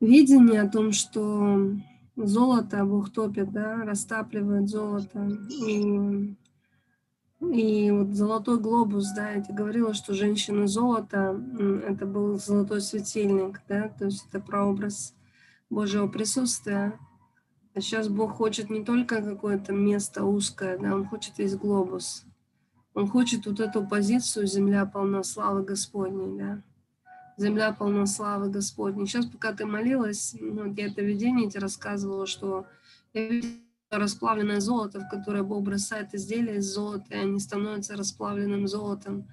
видение 0.00 0.62
о 0.62 0.70
том, 0.70 0.92
что 0.92 1.56
золото 2.26 2.84
Бог 2.84 3.10
топит, 3.10 3.52
да, 3.52 3.76
растапливает 3.84 4.68
золото. 4.68 5.28
И, 5.50 6.36
и 7.40 7.90
вот 7.90 8.14
золотой 8.14 8.58
глобус, 8.58 9.12
да, 9.14 9.30
я 9.30 9.42
тебе 9.42 9.54
говорила, 9.54 9.94
что 9.94 10.14
женщина 10.14 10.66
золото, 10.66 11.40
это 11.86 12.06
был 12.06 12.38
золотой 12.38 12.80
светильник, 12.80 13.60
да, 13.68 13.88
то 13.88 14.06
есть 14.06 14.26
это 14.28 14.40
прообраз 14.40 15.14
Божьего 15.70 16.08
присутствия. 16.08 16.98
А 17.74 17.80
сейчас 17.80 18.08
Бог 18.08 18.32
хочет 18.32 18.70
не 18.70 18.84
только 18.84 19.22
какое-то 19.22 19.72
место 19.72 20.24
узкое, 20.24 20.78
да, 20.78 20.94
Он 20.94 21.04
хочет 21.06 21.38
весь 21.38 21.54
глобус. 21.54 22.24
Он 22.94 23.06
хочет 23.06 23.46
вот 23.46 23.60
эту 23.60 23.86
позицию 23.86 24.46
«Земля 24.46 24.84
полна 24.84 25.22
славы 25.22 25.62
Господней», 25.62 26.36
да 26.36 26.62
земля 27.38 27.72
полна 27.72 28.06
славы 28.06 28.50
Господней. 28.50 29.06
Сейчас, 29.06 29.26
пока 29.26 29.52
ты 29.52 29.64
молилась, 29.64 30.34
ну, 30.38 30.72
я 30.74 30.86
это 30.86 31.00
видение 31.02 31.48
тебе 31.48 31.60
рассказывала, 31.60 32.26
что 32.26 32.66
я 33.14 33.28
видела 33.28 33.52
расплавленное 33.90 34.60
золото, 34.60 35.00
в 35.00 35.08
которое 35.08 35.42
Бог 35.42 35.62
бросает 35.62 36.14
изделия 36.14 36.56
из 36.56 36.66
золота, 36.66 37.06
и 37.10 37.14
они 37.16 37.40
становятся 37.40 37.96
расплавленным 37.96 38.68
золотом. 38.68 39.26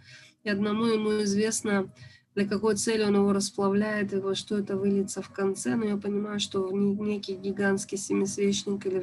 И 0.44 0.50
одному 0.50 0.86
ему 0.86 1.24
известно, 1.24 1.90
для 2.36 2.46
какой 2.46 2.76
цели 2.76 3.04
он 3.04 3.16
его 3.16 3.32
расплавляет, 3.32 4.14
и 4.14 4.18
во 4.18 4.36
что 4.36 4.58
это 4.58 4.76
выльется 4.76 5.22
в 5.22 5.30
конце. 5.30 5.76
Но 5.76 5.86
я 5.86 5.96
понимаю, 5.96 6.42
что 6.42 6.68
в 6.68 6.74
некий 6.74 7.34
гигантский 7.36 7.98
семисвечник 7.98 8.86
или 8.86 9.00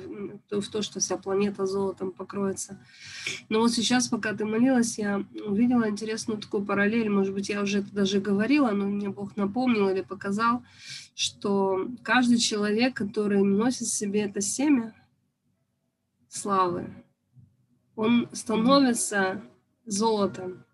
в 0.51 0.69
то, 0.69 0.83
что 0.83 1.01
вся 1.01 1.17
планета 1.17 1.65
золотом 1.65 2.13
покроется. 2.13 2.79
Но 3.49 3.61
вот 3.61 3.73
сейчас, 3.73 4.09
пока 4.09 4.35
ты 4.35 4.45
молилась, 4.45 4.99
я 4.99 5.25
увидела 5.47 5.89
интересную 5.89 6.39
такую 6.39 6.67
параллель. 6.67 7.09
Может 7.09 7.33
быть, 7.33 7.49
я 7.49 7.63
уже 7.63 7.79
это 7.79 7.91
даже 7.93 8.21
говорила, 8.21 8.71
но 8.73 8.85
мне 8.87 9.09
Бог 9.09 9.35
напомнил 9.37 9.89
или 9.89 10.03
показал, 10.03 10.63
что 11.15 11.89
каждый 12.03 12.37
человек, 12.37 12.95
который 12.95 13.43
носит 13.43 13.89
в 13.89 13.95
себе 13.95 14.23
это 14.23 14.43
семя 14.43 14.95
славы, 16.29 16.87
он 17.97 18.29
становится 18.33 19.43
золотом. 19.87 20.65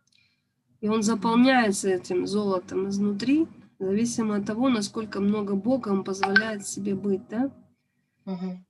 И 0.80 0.88
он 0.88 1.02
заполняется 1.02 1.88
этим 1.88 2.26
золотом 2.26 2.88
изнутри, 2.88 3.48
зависимо 3.78 4.36
от 4.36 4.46
того, 4.46 4.68
насколько 4.68 5.20
много 5.20 5.54
Бога 5.54 5.88
он 5.88 6.04
позволяет 6.04 6.66
себе 6.66 6.94
быть, 6.94 7.26
да? 7.28 7.50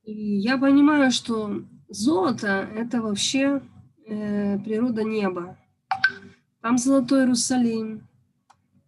И 0.05 0.39
я 0.39 0.57
понимаю, 0.57 1.11
что 1.11 1.63
золото– 1.89 2.47
это 2.77 3.03
вообще 3.03 3.61
э, 4.07 4.59
природа 4.61 5.03
неба. 5.03 5.59
Там 6.61 6.79
золотой 6.79 7.21
Иерусалим, 7.21 8.09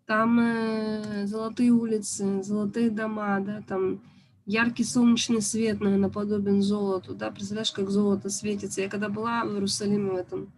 там 0.07 0.41
э, 0.41 1.27
золотые 1.27 1.71
улицы, 1.71 2.43
золотые 2.43 2.91
дома, 2.91 3.41
да, 3.41 3.63
там 3.67 4.01
яркий 4.47 4.85
солнечный 4.85 5.43
свет, 5.43 5.81
наверное, 5.81 6.11
подобен 6.11 6.63
золоту, 6.63 7.15
да, 7.15 7.31
представляешь, 7.31 7.73
как 7.73 7.91
золото 7.91 8.31
светится. 8.31 8.81
Я 8.81 8.89
когда 8.89 9.09
была 9.09 9.45
в 9.45 9.53
Иерусалиме 9.53 10.11
в 10.11 10.17
этом, 10.17 10.53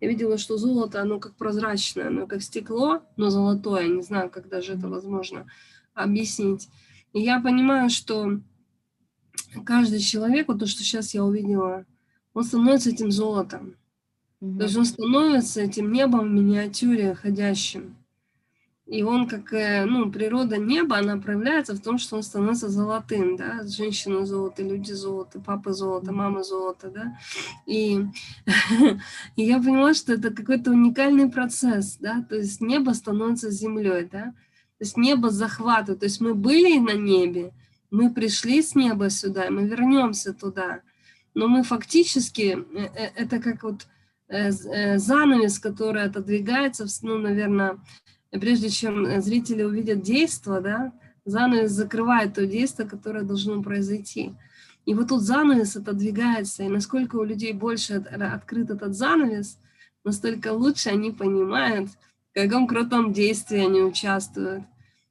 я 0.00 0.08
видела, 0.08 0.38
что 0.38 0.58
золото, 0.58 1.00
оно 1.00 1.18
как 1.18 1.36
прозрачное, 1.36 2.08
оно 2.08 2.26
как 2.26 2.42
стекло, 2.42 3.02
но 3.16 3.30
золотое, 3.30 3.88
не 3.88 4.02
знаю, 4.02 4.30
как 4.30 4.48
даже 4.48 4.74
это 4.74 4.88
возможно 4.88 5.46
объяснить. 5.94 6.68
И 7.12 7.20
я 7.20 7.40
понимаю, 7.40 7.88
что 7.88 8.40
каждый 9.64 10.00
человек, 10.00 10.48
вот 10.48 10.58
то, 10.58 10.66
что 10.66 10.82
сейчас 10.82 11.14
я 11.14 11.24
увидела, 11.24 11.86
он 12.34 12.44
становится 12.44 12.90
этим 12.90 13.10
золотом. 13.10 13.76
Мгм. 14.40 14.58
То 14.58 14.64
есть 14.64 14.76
он 14.76 14.84
становится 14.84 15.62
этим 15.62 15.90
небом 15.92 16.28
в 16.28 16.32
миниатюре 16.32 17.14
ходящим. 17.14 17.96
И 18.86 19.02
он, 19.02 19.26
как, 19.26 19.52
э, 19.52 19.84
ну, 19.84 20.12
природа 20.12 20.58
неба, 20.58 20.98
она 20.98 21.16
проявляется 21.16 21.74
в 21.74 21.80
том, 21.80 21.98
что 21.98 22.16
он 22.16 22.22
становится 22.22 22.68
золотым, 22.68 23.36
да, 23.36 23.66
женщины 23.66 24.24
золото, 24.24 24.62
люди 24.62 24.92
золото, 24.92 25.40
папы 25.40 25.72
золото, 25.72 26.12
мамы 26.12 26.44
золото, 26.44 26.90
да. 26.90 27.18
И, 27.66 28.04
и 29.36 29.42
я 29.42 29.58
поняла, 29.58 29.92
что 29.92 30.12
это 30.12 30.30
какой-то 30.30 30.70
уникальный 30.70 31.28
процесс, 31.28 31.96
да, 31.98 32.24
то 32.28 32.36
есть 32.36 32.60
небо 32.60 32.92
становится 32.92 33.50
землей, 33.50 34.04
да, 34.04 34.26
то 34.78 34.82
есть 34.82 34.96
небо 34.96 35.30
захватывает, 35.30 36.00
то 36.00 36.06
есть 36.06 36.20
мы 36.20 36.34
были 36.34 36.78
на 36.78 36.94
небе, 36.94 37.52
мы 37.90 38.14
пришли 38.14 38.62
с 38.62 38.76
неба 38.76 39.10
сюда, 39.10 39.50
мы 39.50 39.66
вернемся 39.66 40.32
туда, 40.32 40.82
но 41.34 41.48
мы 41.48 41.64
фактически, 41.64 42.64
э, 42.72 42.88
э, 42.94 43.10
это 43.16 43.40
как 43.40 43.64
вот 43.64 43.88
занавес, 44.28 45.60
который 45.60 46.02
отодвигается, 46.02 46.86
ну, 47.02 47.16
наверное, 47.16 47.78
прежде 48.38 48.68
чем 48.68 49.06
э, 49.06 49.20
зрители 49.20 49.62
увидят 49.62 50.02
действо, 50.02 50.60
да, 50.60 50.92
занавес 51.24 51.70
закрывает 51.70 52.34
то 52.34 52.46
действие, 52.46 52.88
которое 52.88 53.24
должно 53.24 53.62
произойти. 53.62 54.34
И 54.84 54.94
вот 54.94 55.08
тут 55.08 55.22
занавес 55.22 55.76
отодвигается, 55.76 56.62
и 56.62 56.68
насколько 56.68 57.16
у 57.16 57.24
людей 57.24 57.52
больше 57.52 57.94
открыт 57.94 58.70
этот 58.70 58.94
занавес, 58.94 59.58
настолько 60.04 60.52
лучше 60.52 60.90
они 60.90 61.10
понимают, 61.10 61.90
в 61.90 62.34
каком 62.34 62.68
крутом 62.68 63.12
действии 63.12 63.58
они 63.58 63.80
участвуют, 63.82 64.64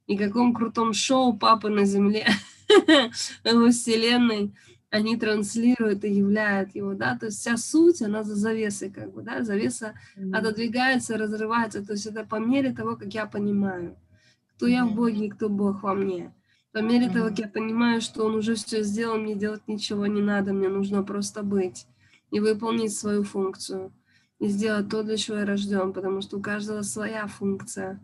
и 0.06 0.16
каком 0.16 0.54
крутом 0.54 0.94
шоу 0.94 1.36
папы 1.36 1.68
на 1.68 1.84
земле 1.84 2.26
во 3.44 3.70
вселенной 3.70 4.54
они 4.96 5.16
транслируют 5.16 6.04
и 6.04 6.10
являют 6.10 6.74
его, 6.74 6.94
да, 6.94 7.16
то 7.18 7.26
есть 7.26 7.38
вся 7.38 7.56
суть, 7.56 8.02
она 8.02 8.22
за 8.22 8.34
завесой, 8.34 8.90
как 8.90 9.12
бы, 9.12 9.22
да, 9.22 9.42
завеса 9.44 9.94
Мгм. 10.16 10.34
отодвигается, 10.34 11.16
разрывается. 11.16 11.84
То 11.86 11.92
есть 11.92 12.06
это 12.06 12.24
по 12.24 12.36
мере 12.36 12.72
того, 12.72 12.96
как 12.96 13.14
я 13.14 13.26
понимаю, 13.26 13.96
кто 14.56 14.66
я 14.66 14.84
в. 14.84 14.94
Боге 14.94 15.26
и 15.26 15.30
кто 15.30 15.48
Бог 15.48 15.82
во 15.82 15.94
мне. 15.94 16.32
По 16.72 16.78
мере 16.78 17.08
того, 17.08 17.26
Мгм. 17.26 17.28
как 17.28 17.38
я 17.38 17.48
понимаю, 17.48 18.00
что 18.00 18.24
Он 18.24 18.34
уже 18.34 18.54
все 18.54 18.82
сделал, 18.82 19.18
мне 19.18 19.34
делать 19.34 19.68
ничего 19.68 20.06
не 20.06 20.22
надо, 20.22 20.52
мне 20.52 20.68
нужно 20.68 21.02
просто 21.02 21.42
быть 21.42 21.86
и 22.30 22.40
выполнить 22.40 22.92
свою 22.96 23.22
функцию. 23.22 23.92
И 24.38 24.48
сделать 24.48 24.88
то, 24.90 25.02
для 25.02 25.16
чего 25.16 25.38
я 25.38 25.46
рожден, 25.46 25.92
потому 25.92 26.20
что 26.20 26.36
у 26.38 26.42
каждого 26.42 26.82
своя 26.82 27.26
функция. 27.26 28.00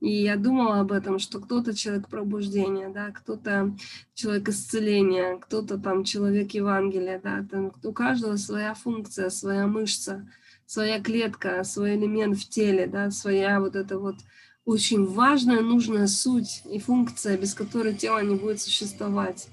И 0.00 0.22
я 0.22 0.36
думала 0.36 0.80
об 0.80 0.92
этом, 0.92 1.18
что 1.18 1.40
кто-то 1.40 1.74
человек 1.74 2.08
пробуждения, 2.08 2.88
да, 2.88 3.10
кто-то 3.10 3.76
человек 4.14 4.48
исцеления, 4.48 5.36
кто-то 5.36 5.76
там 5.78 6.04
человек 6.04 6.52
Евангелия, 6.52 7.20
да, 7.22 7.46
там 7.50 7.72
у 7.82 7.92
каждого 7.92 8.36
своя 8.36 8.72
функция, 8.74 9.28
своя 9.28 9.66
мышца, 9.66 10.26
своя 10.66 11.00
клетка, 11.00 11.62
свой 11.64 11.96
элемент 11.96 12.38
в 12.38 12.48
теле, 12.48 12.86
да, 12.86 13.10
своя 13.10 13.60
вот 13.60 13.76
эта 13.76 13.98
вот 13.98 14.16
очень 14.64 15.04
важная, 15.04 15.60
нужная 15.60 16.06
суть 16.06 16.62
и 16.64 16.78
функция, 16.78 17.36
без 17.36 17.52
которой 17.54 17.94
тело 17.94 18.20
не 18.22 18.36
будет 18.36 18.60
существовать. 18.60 19.48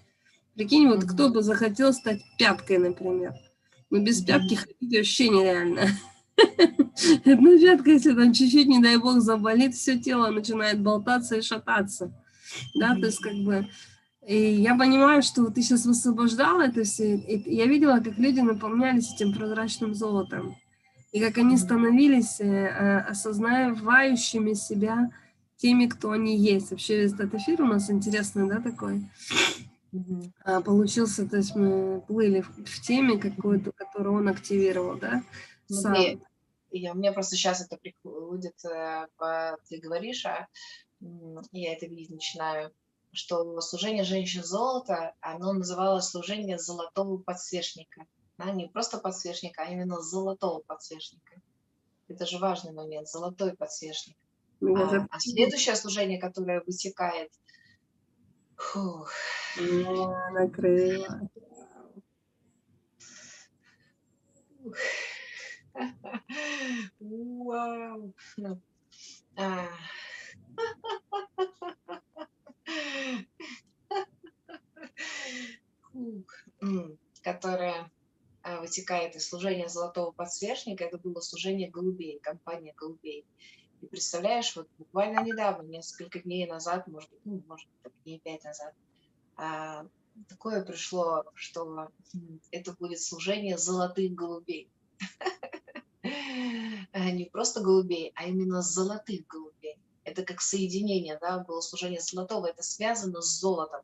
Прикинь, 0.55 0.87
вот 0.87 1.03
Мгм. 1.03 1.07
кто 1.09 1.29
бы 1.29 1.41
захотел 1.41 1.91
стать 1.93 2.21
пяткой, 2.37 2.77
например. 2.77 3.33
Ну, 3.89 4.01
без 4.01 4.19
Мгм. 4.19 4.27
пятки 4.27 4.55
ходить 4.55 4.97
вообще 4.97 5.29
нереально. 5.29 5.81
Одна 7.25 7.57
пятка, 7.59 7.91
если 7.91 8.13
там 8.13 8.33
чуть-чуть, 8.33 8.67
не 8.67 8.79
дай 8.79 8.97
бог, 8.97 9.19
заболит, 9.19 9.75
все 9.75 9.97
тело 9.99 10.29
начинает 10.29 10.81
болтаться 10.81 11.35
и 11.35 11.41
шататься. 11.41 12.11
Да, 12.75 12.95
то 12.95 13.05
есть 13.05 13.19
как 13.19 13.35
бы... 13.35 13.67
И 14.27 14.55
я 14.55 14.75
понимаю, 14.75 15.21
что 15.23 15.45
ты 15.49 15.61
сейчас 15.61 15.85
высвобождала 15.85 16.63
это 16.63 16.83
все, 16.83 17.15
и 17.15 17.55
я 17.55 17.65
видела, 17.65 17.99
как 17.99 18.17
люди 18.17 18.41
наполнялись 18.41 19.13
этим 19.13 19.33
прозрачным 19.33 19.93
золотом, 19.93 20.57
и 21.13 21.21
как 21.21 21.37
они 21.37 21.55
становились, 21.55 22.41
э, 22.41 22.45
э, 22.45 22.97
осознавающими 23.09 24.51
себя 24.51 25.11
теми, 25.55 25.85
кто 25.85 26.11
они 26.11 26.37
есть. 26.37 26.71
Вообще 26.71 27.03
весь 27.03 27.13
этот 27.13 27.35
эфир 27.35 27.61
у 27.61 27.67
нас 27.67 27.89
интересный, 27.89 28.49
да, 28.49 28.59
такой? 28.59 29.09
А, 30.43 30.59
получился, 30.59 31.25
то 31.25 31.37
есть 31.37 31.55
мы 31.55 32.01
плыли 32.01 32.41
в, 32.41 32.49
в 32.65 32.81
теме 32.81 33.17
какой-то, 33.17 33.71
которую 33.71 34.15
он 34.17 34.27
активировал, 34.27 34.97
да, 34.97 35.23
сам. 35.69 35.95
Смотри, 35.95 36.19
я, 36.71 36.93
мне 36.93 37.11
просто 37.11 37.35
сейчас 37.35 37.61
это 37.61 37.77
приходит, 37.77 38.63
э, 38.65 39.07
ты 39.69 39.79
говоришь, 39.79 40.25
а 40.25 40.47
я 41.51 41.73
это 41.73 41.85
видеть 41.85 42.11
начинаю, 42.11 42.73
что 43.11 43.59
служение 43.61 44.03
женщин 44.03 44.43
золота, 44.43 45.13
оно 45.21 45.53
называлось 45.53 46.09
служение 46.09 46.57
золотого 46.57 47.17
подсвечника. 47.17 48.05
Да, 48.37 48.51
не 48.51 48.67
просто 48.67 48.99
подсвечника, 48.99 49.63
а 49.63 49.71
именно 49.71 49.99
золотого 50.01 50.59
подсвечника. 50.59 51.41
Это 52.07 52.25
же 52.25 52.37
важный 52.37 52.71
момент, 52.71 53.07
золотой 53.07 53.55
подсвечник. 53.55 54.15
Меня 54.59 54.83
А, 54.85 55.07
а 55.09 55.19
следующее 55.19 55.75
служение, 55.75 56.19
которое 56.19 56.61
вытекает, 56.61 57.31
фух, 58.55 59.11
Меня 59.57 60.29
накрыло. 60.31 61.29
Ну. 64.63 64.63
Фух. 64.63 64.77
М, 76.61 76.97
Которое 77.21 77.91
а, 78.43 78.61
вытекает 78.61 79.15
из 79.15 79.27
служения 79.27 79.67
золотого 79.67 80.11
подсвечника, 80.11 80.85
это 80.85 80.97
было 80.97 81.19
служение 81.19 81.69
голубей, 81.69 82.19
компания 82.21 82.73
голубей. 82.77 83.25
И 83.81 83.87
представляешь, 83.87 84.55
вот 84.55 84.67
буквально 84.77 85.23
недавно, 85.23 85.67
несколько 85.67 86.19
дней 86.19 86.47
назад, 86.47 86.87
может 86.87 87.09
быть, 87.09 87.19
ну, 87.25 87.43
может 87.47 87.67
быть, 87.83 87.93
дней 88.05 88.21
пять 88.23 88.43
назад, 88.43 88.73
а, 89.35 89.85
такое 90.29 90.63
пришло, 90.63 91.23
что 91.35 91.89
это 92.51 92.75
будет 92.79 93.01
служение 93.01 93.57
золотых 93.57 94.13
голубей. 94.13 94.71
А, 96.91 97.11
Не 97.11 97.25
просто 97.25 97.61
голубей, 97.61 98.11
а 98.15 98.25
именно 98.25 98.61
золотых 98.61 99.27
голубей. 99.27 99.77
Это 100.03 100.23
как 100.23 100.41
соединение, 100.41 101.17
да, 101.19 101.39
было 101.39 101.61
служение 101.61 101.99
золотого, 101.99 102.47
это 102.47 102.63
связано 102.63 103.21
с 103.21 103.39
золотом. 103.39 103.81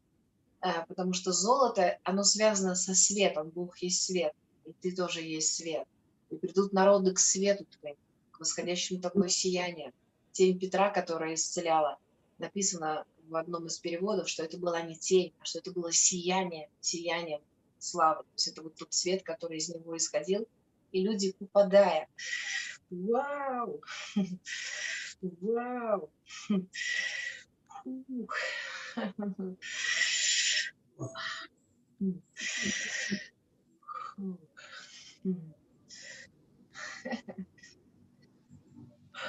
А, 0.61 0.85
Потому 0.85 1.13
что 1.13 1.31
золото, 1.31 1.99
оно 2.03 2.23
связано 2.23 2.75
со 2.75 2.95
светом, 2.95 3.49
Бог 3.49 3.77
есть 3.79 4.03
свет, 4.03 4.33
и 4.65 4.71
ты 4.81 4.95
тоже 4.95 5.21
есть 5.21 5.55
свет. 5.55 5.87
И 6.29 6.35
придут 6.35 6.73
народы 6.73 7.13
к 7.13 7.19
свету 7.19 7.65
твоему, 7.65 7.97
к 8.31 8.39
восходящему 8.39 9.01
такое 9.01 9.27
сияние. 9.27 9.93
Тень 10.31 10.57
Петра, 10.57 10.89
которая 10.89 11.35
исцеляла, 11.35 11.97
написано 12.39 13.05
в 13.27 13.35
одном 13.35 13.67
из 13.67 13.77
переводов, 13.77 14.29
что 14.29 14.43
это 14.43 14.57
была 14.57 14.81
не 14.81 14.95
тень, 14.95 15.33
а 15.39 15.45
что 15.45 15.59
это 15.59 15.71
было 15.71 15.91
сияние, 15.91 16.69
сияние 16.79 17.41
славы. 17.77 18.23
То 18.23 18.29
есть 18.35 18.47
это 18.47 18.61
вот 18.63 18.75
тот 18.75 18.93
свет, 18.93 19.23
который 19.23 19.57
из 19.57 19.69
него 19.69 19.95
исходил, 19.95 20.47
и 20.91 21.03
люди, 21.03 21.33
попадая, 21.33 22.07
вау, 22.89 23.81
вау, 25.21 26.11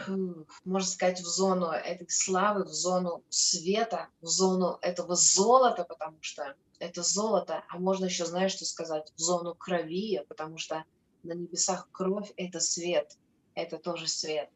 Фух. 0.06 0.60
Можно 0.64 0.89
сказать, 0.89 1.20
в 1.20 1.26
зону 1.26 1.66
этой 1.66 2.09
славы, 2.10 2.64
в 2.64 2.68
зону 2.68 3.24
света, 3.28 4.09
в 4.20 4.26
зону 4.26 4.78
этого 4.82 5.14
золота, 5.14 5.85
потому 5.85 6.18
что 6.20 6.56
это 6.78 7.02
золото, 7.02 7.64
а 7.68 7.78
можно 7.78 8.06
еще, 8.06 8.24
знаешь, 8.26 8.52
что 8.52 8.64
сказать, 8.64 9.12
в 9.16 9.20
зону 9.20 9.55
крови, 9.55 10.24
потому 10.28 10.59
что 10.59 10.85
на 11.22 11.32
небесах 11.32 11.89
кровь– 11.93 12.32
это 12.36 12.60
свет, 12.60 13.16
это 13.55 13.78
тоже 13.78 14.09
свет. 14.09 14.51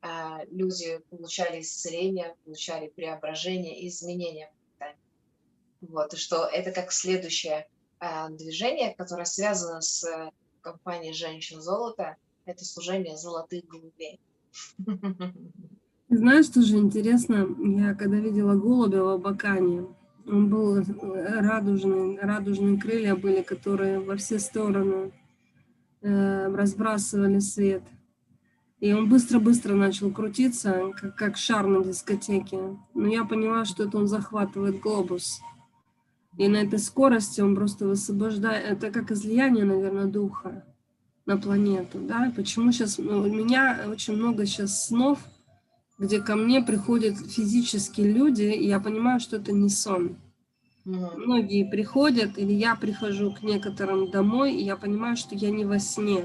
а, 0.00 0.40
люди 0.50 1.00
получали 1.10 1.60
исцеление, 1.60 2.34
получали 2.44 2.88
преображение 2.88 3.86
изменения. 3.88 4.50
Вот, 5.80 6.12
и 6.14 6.16
что 6.16 6.44
это 6.44 6.72
как 6.72 6.90
следующее 6.92 7.68
а, 8.00 8.28
движение, 8.30 8.94
которое 8.94 9.24
связано 9.24 9.80
с 9.80 10.04
компанией 10.60 11.12
«Женщин 11.12 11.60
золота», 11.60 12.16
это 12.44 12.64
служение 12.64 13.16
золотых 13.16 13.64
голубей. 13.66 14.20
Знаешь, 16.08 16.46
что 16.46 16.62
же 16.62 16.78
интересно? 16.78 17.46
Я 17.58 17.94
когда 17.94 18.16
видела 18.16 18.54
голубя 18.54 19.02
в 19.02 19.08
Абакане, 19.08 19.86
он 20.26 20.48
был 20.48 20.82
радужный, 20.82 22.18
радужные 22.18 22.78
крылья 22.78 23.14
были, 23.14 23.42
которые 23.42 24.00
во 24.00 24.16
все 24.16 24.38
стороны 24.38 25.12
э, 26.00 26.54
разбрасывали 26.54 27.38
свет. 27.40 27.82
И 28.80 28.92
он 28.92 29.08
быстро-быстро 29.08 29.74
начал 29.74 30.10
крутиться, 30.10 30.92
как, 30.96 31.16
как 31.16 31.36
шар 31.36 31.66
на 31.66 31.82
дискотеке. 31.82 32.78
Но 32.94 33.08
я 33.08 33.24
поняла, 33.24 33.64
что 33.64 33.84
это 33.84 33.98
он 33.98 34.06
захватывает 34.06 34.80
глобус. 34.80 35.40
И 36.36 36.46
на 36.46 36.58
этой 36.58 36.78
скорости 36.78 37.40
он 37.40 37.56
просто 37.56 37.86
высвобождает, 37.86 38.64
это 38.64 38.92
как 38.92 39.10
излияние, 39.10 39.64
наверное, 39.64 40.06
духа 40.06 40.64
на 41.26 41.36
планету, 41.36 41.98
да, 41.98 42.32
почему 42.34 42.72
сейчас, 42.72 42.96
ну, 42.96 43.18
у 43.18 43.26
меня 43.26 43.84
очень 43.86 44.14
много 44.14 44.46
сейчас 44.46 44.86
снов, 44.86 45.18
где 45.98 46.22
ко 46.22 46.36
мне 46.36 46.62
приходят 46.62 47.18
физические 47.18 48.12
люди, 48.12 48.44
и 48.44 48.66
я 48.66 48.80
понимаю, 48.80 49.20
что 49.20 49.36
это 49.36 49.52
не 49.52 49.68
сон. 49.68 50.16
Mm-hmm. 50.86 51.16
Многие 51.16 51.70
приходят, 51.70 52.38
или 52.38 52.52
я 52.52 52.76
прихожу 52.76 53.32
к 53.32 53.42
некоторым 53.42 54.10
домой, 54.10 54.54
и 54.54 54.64
я 54.64 54.76
понимаю, 54.76 55.16
что 55.16 55.34
я 55.34 55.50
не 55.50 55.64
во 55.64 55.78
сне. 55.80 56.24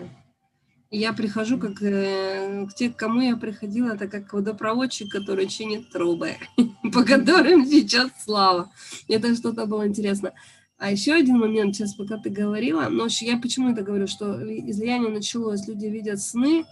Я 0.95 1.11
прихожу 1.11 1.57
как 1.57 1.82
э, 1.82 2.68
к 2.68 2.76
тех, 2.76 2.95
к 2.95 2.99
кому 2.99 3.20
я 3.20 3.36
приходила, 3.36 3.94
это 3.94 4.07
как 4.07 4.32
водопроводчик, 4.32 5.11
который 5.11 5.48
чинит 5.48 5.90
трубы, 5.90 6.36
по 6.94 7.03
которым 7.03 7.65
сейчас 7.65 8.11
слава. 8.24 8.72
Это 9.07 9.34
что-то 9.34 9.65
было 9.65 9.88
интересно. 9.88 10.34
А 10.78 10.91
еще 10.91 11.14
один 11.14 11.40
момент, 11.40 11.76
сейчас 11.76 11.95
пока 11.95 12.20
ты 12.20 12.30
говорила, 12.30 12.90
но 12.90 13.07
я 13.22 13.40
почему 13.40 13.72
это 13.72 13.82
говорю, 13.82 14.06
что 14.06 14.40
излияние 14.70 15.10
началось, 15.10 15.68
люди 15.68 15.88
видят 15.88 16.22
сны, 16.22 16.64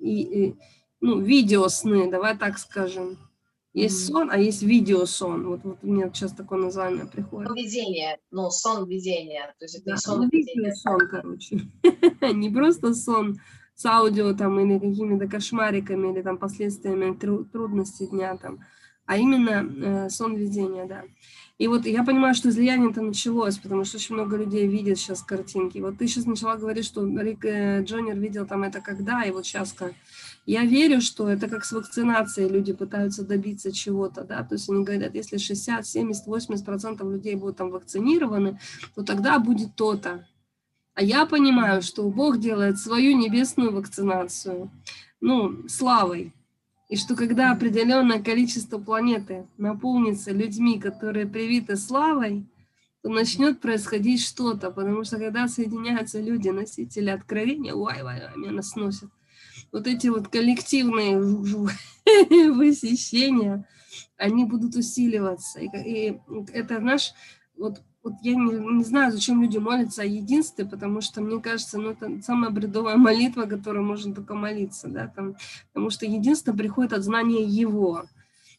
и, 0.00 0.20
и 0.20 0.54
ну, 1.00 1.20
видеосны, 1.20 2.10
давай 2.10 2.36
так 2.36 2.58
скажем. 2.58 3.18
Есть 3.72 4.00
mm-hmm. 4.00 4.12
сон, 4.12 4.30
а 4.32 4.36
есть 4.36 4.62
видеосон. 4.62 5.46
Вот, 5.46 5.60
вот 5.62 5.78
у 5.82 5.86
меня 5.86 6.10
сейчас 6.12 6.32
такое 6.32 6.58
название 6.58 7.06
приходит. 7.06 7.48
Ну, 7.48 7.54
видение, 7.54 8.18
ну, 8.32 8.50
сон 8.50 8.88
видения. 8.88 9.54
То 9.60 9.64
есть 9.66 9.76
это 9.76 9.90
да, 9.90 9.96
сон 9.96 10.22
ну, 10.22 10.28
видение. 10.28 10.74
сон, 10.74 10.98
короче. 11.08 11.60
Не 12.34 12.50
просто 12.50 12.94
сон 12.94 13.38
с 13.80 13.86
аудио 13.86 14.34
там 14.34 14.60
или 14.60 14.78
какими-то 14.78 15.26
кошмариками 15.26 16.12
или 16.12 16.20
там 16.20 16.36
последствиями 16.36 17.14
трудностей 17.14 18.08
дня 18.08 18.36
там, 18.36 18.58
а 19.06 19.16
именно 19.16 19.50
э, 19.50 20.10
сон 20.10 20.36
видения, 20.36 20.84
да. 20.84 21.04
И 21.56 21.66
вот 21.66 21.86
я 21.86 22.04
понимаю, 22.04 22.34
что 22.34 22.50
излияние 22.50 22.90
это 22.90 23.00
началось, 23.00 23.56
потому 23.56 23.84
что 23.84 23.96
очень 23.96 24.16
много 24.16 24.36
людей 24.36 24.66
видят 24.66 24.98
сейчас 24.98 25.22
картинки. 25.22 25.78
Вот 25.78 25.96
ты 25.96 26.08
сейчас 26.08 26.26
начала 26.26 26.56
говорить, 26.56 26.84
что 26.84 27.06
Рик 27.06 27.42
э, 27.46 27.82
Джонер 27.82 28.18
видел 28.18 28.46
там 28.46 28.64
это 28.64 28.82
когда, 28.82 29.22
и 29.22 29.30
вот 29.30 29.46
сейчас 29.46 29.72
как. 29.72 29.94
Я 30.44 30.66
верю, 30.66 31.00
что 31.00 31.30
это 31.30 31.48
как 31.48 31.64
с 31.64 31.72
вакцинацией, 31.72 32.50
люди 32.50 32.74
пытаются 32.74 33.24
добиться 33.24 33.72
чего-то, 33.72 34.24
да, 34.24 34.42
то 34.42 34.56
есть 34.56 34.68
они 34.68 34.84
говорят, 34.84 35.14
если 35.14 35.38
60, 35.38 35.86
70, 35.86 36.26
80 36.26 36.66
процентов 36.66 37.10
людей 37.10 37.34
будут 37.34 37.56
там 37.56 37.70
вакцинированы, 37.70 38.58
то 38.94 39.02
тогда 39.02 39.38
будет 39.38 39.74
то-то. 39.74 40.26
А 40.94 41.02
я 41.02 41.26
понимаю, 41.26 41.82
что 41.82 42.08
Бог 42.08 42.38
делает 42.38 42.78
свою 42.78 43.16
небесную 43.16 43.72
вакцинацию, 43.72 44.70
ну, 45.20 45.68
славой, 45.68 46.32
и 46.88 46.96
что 46.96 47.14
когда 47.14 47.52
определенное 47.52 48.20
количество 48.20 48.78
планеты 48.78 49.46
наполнится 49.56 50.32
людьми, 50.32 50.80
которые 50.80 51.26
привиты 51.26 51.76
славой, 51.76 52.44
то 53.02 53.08
начнет 53.08 53.60
происходить 53.60 54.20
что-то, 54.20 54.70
потому 54.70 55.04
что 55.04 55.18
когда 55.18 55.46
соединяются 55.46 56.20
люди, 56.20 56.48
носители 56.48 57.10
откровения, 57.10 57.74
уай, 57.74 58.02
уай, 58.02 58.24
уай, 58.24 58.36
меня 58.36 58.50
нас 58.50 58.74
носят, 58.74 59.10
вот 59.72 59.86
эти 59.86 60.08
вот 60.08 60.28
коллективные 60.28 61.18
высещения, 62.52 63.66
они 64.16 64.44
будут 64.44 64.74
усиливаться. 64.74 65.60
И, 65.60 65.68
и 65.68 66.20
это 66.52 66.80
наш 66.80 67.12
вот 67.56 67.82
вот 68.02 68.14
я 68.22 68.34
не, 68.34 68.76
не 68.76 68.84
знаю, 68.84 69.12
зачем 69.12 69.42
люди 69.42 69.58
молятся 69.58 70.02
о 70.02 70.06
единстве, 70.06 70.64
потому 70.64 71.00
что, 71.00 71.20
мне 71.20 71.40
кажется, 71.40 71.78
ну, 71.78 71.90
это 71.90 72.22
самая 72.22 72.50
бредовая 72.50 72.96
молитва, 72.96 73.42
которую 73.42 73.84
можно 73.84 74.14
только 74.14 74.34
молиться, 74.34 74.88
да, 74.88 75.08
там, 75.08 75.36
потому 75.72 75.90
что 75.90 76.06
единство 76.06 76.52
приходит 76.52 76.92
от 76.92 77.02
знания 77.02 77.44
Его. 77.44 78.04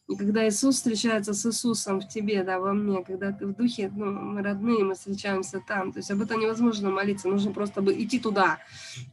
И 0.08 0.16
когда 0.16 0.46
Иисус 0.46 0.76
встречается 0.76 1.32
с 1.32 1.46
Иисусом 1.46 2.00
в 2.00 2.08
тебе, 2.08 2.42
да, 2.42 2.58
во 2.58 2.72
мне, 2.72 3.04
когда 3.04 3.32
ты 3.32 3.46
в 3.46 3.54
духе, 3.54 3.90
ну, 3.94 4.06
мы 4.06 4.42
родные, 4.42 4.84
мы 4.84 4.94
встречаемся 4.94 5.62
там, 5.66 5.92
то 5.92 6.00
есть 6.00 6.10
об 6.10 6.20
этом 6.20 6.40
невозможно 6.40 6.90
молиться, 6.90 7.28
нужно 7.28 7.52
просто 7.52 7.82
бы 7.82 7.92
идти 7.94 8.18
туда. 8.18 8.58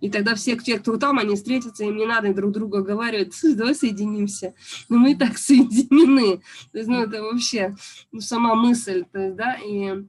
И 0.01 0.09
тогда 0.09 0.33
все 0.33 0.57
те, 0.57 0.79
кто 0.79 0.97
там, 0.97 1.19
они 1.19 1.35
встретятся, 1.35 1.85
им 1.85 1.95
не 1.95 2.05
надо 2.05 2.33
друг 2.33 2.51
друга 2.51 2.81
говорить, 2.81 3.33
давай 3.55 3.75
соединимся. 3.75 4.53
Но 4.89 4.97
мы 4.97 5.11
и 5.11 5.15
так 5.15 5.37
соединены. 5.37 6.41
То 6.71 6.79
есть, 6.79 6.89
ну, 6.89 7.01
это 7.01 7.21
вообще 7.21 7.75
ну, 8.11 8.19
сама 8.19 8.55
мысль, 8.55 9.05
то 9.11 9.19
есть, 9.19 9.35
да, 9.35 9.57
и 9.63 10.05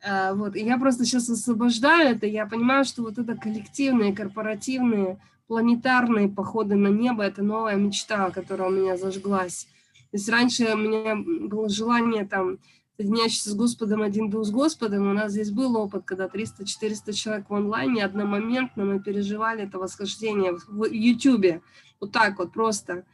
э, 0.00 0.34
вот, 0.34 0.56
и 0.56 0.64
я 0.64 0.78
просто 0.78 1.04
сейчас 1.04 1.28
освобождаю 1.28 2.16
это, 2.16 2.26
я 2.26 2.46
понимаю, 2.46 2.86
что 2.86 3.02
вот 3.02 3.18
это 3.18 3.36
коллективные, 3.36 4.14
корпоративные, 4.14 5.20
планетарные 5.46 6.28
походы 6.28 6.74
на 6.74 6.88
небо, 6.88 7.22
это 7.22 7.42
новая 7.42 7.76
мечта, 7.76 8.30
которая 8.30 8.70
у 8.70 8.72
меня 8.72 8.96
зажглась. 8.96 9.68
То 10.12 10.18
есть 10.18 10.28
раньше 10.28 10.74
у 10.74 10.76
меня 10.76 11.16
было 11.16 11.70
желание 11.70 12.26
там 12.26 12.58
соединяющийся 12.98 13.50
с 13.50 13.54
Господом, 13.54 14.02
один 14.02 14.28
дух 14.28 14.44
с 14.44 14.50
Господом. 14.50 15.10
У 15.10 15.14
нас 15.14 15.32
здесь 15.32 15.50
был 15.50 15.74
опыт, 15.76 16.04
когда 16.04 16.26
300-400 16.26 17.12
человек 17.14 17.48
в 17.48 17.54
онлайне, 17.54 18.04
одномоментно 18.04 18.84
мы 18.84 19.00
переживали 19.00 19.62
это 19.62 19.78
восхождение 19.78 20.58
в 20.68 20.84
Ютубе. 20.84 21.62
Вот 21.98 22.12
так 22.12 22.38
вот 22.38 22.52
просто. 22.52 23.04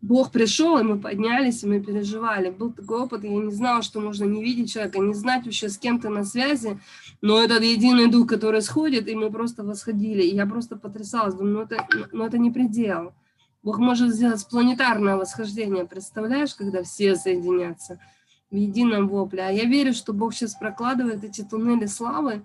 Бог 0.00 0.30
пришел, 0.30 0.78
и 0.78 0.84
мы 0.84 1.00
поднялись, 1.00 1.64
и 1.64 1.66
мы 1.66 1.80
переживали. 1.80 2.50
Был 2.50 2.72
такой 2.72 3.00
опыт, 3.00 3.24
я 3.24 3.30
не 3.30 3.50
знала, 3.50 3.82
что 3.82 4.00
можно 4.00 4.24
не 4.24 4.42
видеть 4.42 4.72
человека, 4.72 5.00
не 5.00 5.14
знать 5.14 5.44
вообще 5.46 5.68
с 5.68 5.78
кем-то 5.78 6.10
на 6.10 6.24
связи, 6.24 6.78
но 7.20 7.42
этот 7.42 7.62
единый 7.62 8.08
дух, 8.08 8.28
который 8.28 8.62
сходит, 8.62 9.08
и 9.08 9.16
мы 9.16 9.32
просто 9.32 9.64
восходили. 9.64 10.22
И 10.22 10.34
я 10.34 10.46
просто 10.46 10.76
потрясалась, 10.76 11.34
думаю, 11.34 11.54
ну 11.54 11.62
это, 11.62 11.88
ну 12.12 12.24
это 12.24 12.38
не 12.38 12.52
предел. 12.52 13.12
Бог 13.62 13.78
может 13.78 14.14
сделать 14.14 14.46
планетарное 14.48 15.16
восхождение, 15.16 15.84
представляешь, 15.84 16.54
когда 16.54 16.82
все 16.82 17.16
соединятся 17.16 18.00
в 18.50 18.56
едином 18.56 19.08
вопле. 19.08 19.42
А 19.42 19.50
я 19.50 19.64
верю, 19.64 19.92
что 19.92 20.12
Бог 20.12 20.34
сейчас 20.34 20.54
прокладывает 20.54 21.24
эти 21.24 21.42
туннели 21.42 21.86
славы, 21.86 22.44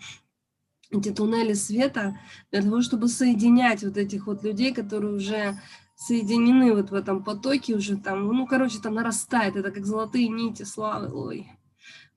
эти 0.89 1.11
туннели 1.11 1.53
света 1.53 2.17
для 2.51 2.61
того, 2.61 2.81
чтобы 2.81 3.07
соединять 3.07 3.83
вот 3.83 3.97
этих 3.97 4.27
вот 4.27 4.43
людей, 4.43 4.73
которые 4.73 5.13
уже 5.13 5.59
соединены 5.95 6.73
вот 6.73 6.91
в 6.91 6.93
этом 6.93 7.23
потоке, 7.23 7.75
уже 7.75 7.97
там, 7.97 8.27
ну, 8.27 8.47
короче, 8.47 8.79
там 8.79 8.95
нарастает, 8.95 9.55
это 9.55 9.71
как 9.71 9.85
золотые 9.85 10.27
нити 10.27 10.63
славы, 10.63 11.13
ой. 11.13 11.47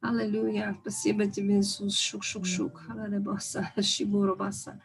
Аллилуйя, 0.00 0.76
спасибо 0.82 1.26
тебе, 1.26 1.60
Иисус, 1.60 1.98
шук-шук-шук, 1.98 2.82
аллилуйя, 2.88 3.72
шибуру-баса. 3.80 4.80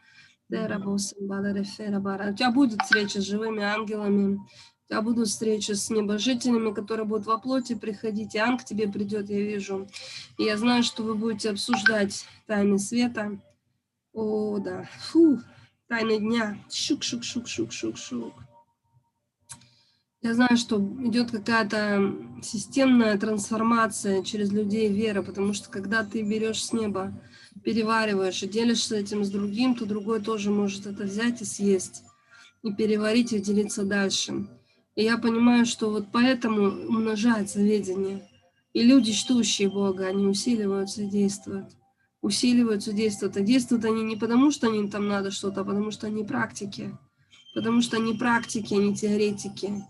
У 2.31 2.35
тебя 2.35 2.51
будет 2.51 2.81
встреча 2.81 3.21
с 3.21 3.23
живыми 3.23 3.63
ангелами, 3.63 4.35
у 4.35 4.89
тебя 4.89 5.01
будут 5.01 5.29
встречи 5.29 5.71
с 5.71 5.89
небожителями, 5.89 6.73
которые 6.73 7.05
будут 7.05 7.25
во 7.25 7.37
плоти 7.37 7.75
приходить, 7.75 8.35
и 8.35 8.37
ангел 8.37 8.57
к 8.57 8.65
тебе 8.65 8.89
придет, 8.89 9.29
я 9.29 9.39
вижу. 9.39 9.87
И 10.37 10.43
я 10.43 10.57
знаю, 10.57 10.83
что 10.83 11.03
вы 11.03 11.15
будете 11.15 11.51
обсуждать 11.51 12.25
тайны 12.47 12.77
света. 12.79 13.39
О, 14.13 14.59
да. 14.59 14.89
Фу, 14.99 15.39
тайны 15.87 16.19
дня. 16.19 16.57
Шук-шук-шук-шук-шук-шук. 16.69 18.33
Я 20.21 20.35
знаю, 20.35 20.57
что 20.57 20.77
идет 21.03 21.31
какая-то 21.31 22.13
системная 22.43 23.17
трансформация 23.17 24.21
через 24.21 24.51
людей 24.51 24.87
веры, 24.91 25.23
потому 25.23 25.53
что 25.53 25.69
когда 25.69 26.03
ты 26.03 26.21
берешь 26.21 26.63
с 26.63 26.73
неба 26.73 27.13
перевариваешь 27.63 28.43
и 28.43 28.47
делишься 28.47 28.95
этим 28.95 29.23
с 29.23 29.29
другим, 29.29 29.75
то 29.75 29.85
другой 29.85 30.21
тоже 30.21 30.49
может 30.51 30.85
это 30.85 31.03
взять 31.03 31.41
и 31.41 31.45
съесть, 31.45 32.03
и 32.63 32.73
переварить, 32.73 33.33
и 33.33 33.39
делиться 33.39 33.83
дальше. 33.83 34.47
И 34.95 35.03
я 35.03 35.17
понимаю, 35.17 35.65
что 35.65 35.89
вот 35.89 36.07
поэтому 36.11 36.63
умножается 36.87 37.61
ведение. 37.61 38.27
И 38.73 38.83
люди, 38.83 39.11
чтущие 39.11 39.69
Бога, 39.69 40.07
они 40.07 40.25
усиливаются 40.27 41.03
и 41.03 41.09
действуют. 41.09 41.67
Усиливаются, 42.21 42.93
действуют. 42.93 43.37
А 43.37 43.41
действуют 43.41 43.85
они 43.85 44.03
не 44.03 44.15
потому, 44.15 44.51
что 44.51 44.73
им 44.73 44.89
там 44.89 45.07
надо 45.07 45.31
что-то, 45.31 45.61
а 45.61 45.63
потому 45.63 45.91
что 45.91 46.07
они 46.07 46.23
практики. 46.23 46.97
Потому 47.53 47.81
что 47.81 47.97
они 47.97 48.13
практики, 48.13 48.73
они 48.73 48.95
теоретики. 48.95 49.83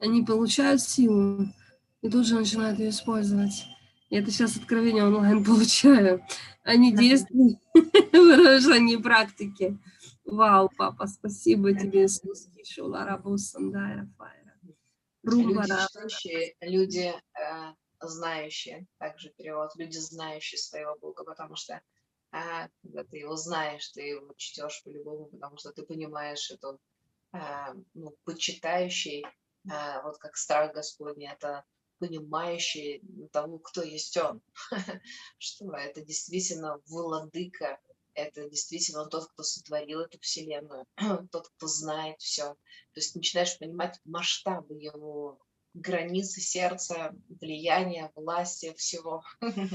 Они 0.00 0.22
получают 0.22 0.80
силу 0.80 1.48
и 2.02 2.08
тут 2.08 2.26
же 2.26 2.34
начинают 2.34 2.78
ее 2.78 2.90
использовать. 2.90 3.66
Я 4.12 4.18
это 4.18 4.30
сейчас 4.30 4.58
откровение 4.58 5.04
онлайн 5.04 5.42
получаю. 5.50 6.22
Они 6.64 6.94
действуют, 6.94 7.58
они 8.70 8.98
практики. 8.98 9.78
Вау, 10.26 10.70
папа, 10.76 11.06
спасибо 11.06 11.72
тебе, 11.72 12.04
Иисус, 12.04 12.46
Кишула, 12.54 13.06
Рабусан, 13.06 13.72
да. 13.72 14.06
Люди 15.22 15.54
люди 16.60 17.14
э, 17.14 17.74
знающие, 18.02 18.86
также 18.98 19.30
перевод, 19.30 19.74
люди 19.76 19.96
знающие 19.96 20.58
своего 20.58 20.94
Бога, 21.00 21.24
потому 21.24 21.56
что 21.56 21.80
э, 22.32 22.68
когда 22.82 23.04
ты 23.04 23.16
его 23.16 23.36
знаешь, 23.36 23.88
ты 23.88 24.02
его 24.02 24.34
чтешь 24.36 24.82
по-любому, 24.84 25.24
потому 25.28 25.56
что 25.56 25.72
ты 25.72 25.84
понимаешь, 25.84 26.40
что 26.40 26.58
он 26.68 26.78
э, 27.32 27.82
ну, 27.94 28.14
почитающий, 28.24 29.24
э, 29.24 30.02
вот 30.02 30.18
как 30.18 30.36
страх 30.36 30.74
Господний, 30.74 31.30
это 31.30 31.64
понимающий 32.02 33.00
того, 33.30 33.60
кто 33.60 33.82
есть 33.82 34.16
он, 34.16 34.42
что 35.38 35.72
это 35.76 36.02
действительно 36.02 36.80
владыка 36.88 37.78
это 38.14 38.50
действительно 38.50 39.06
тот, 39.06 39.30
кто 39.30 39.44
сотворил 39.44 40.00
эту 40.00 40.18
вселенную, 40.18 40.84
тот, 41.30 41.48
кто 41.48 41.66
знает 41.66 42.20
все. 42.20 42.54
То 42.92 42.96
есть 42.96 43.14
начинаешь 43.14 43.58
понимать 43.58 43.98
масштабы 44.04 44.74
его 44.74 45.40
границы 45.72 46.42
сердца, 46.42 47.14
влияния, 47.40 48.12
власти, 48.14 48.74
всего. 48.76 49.22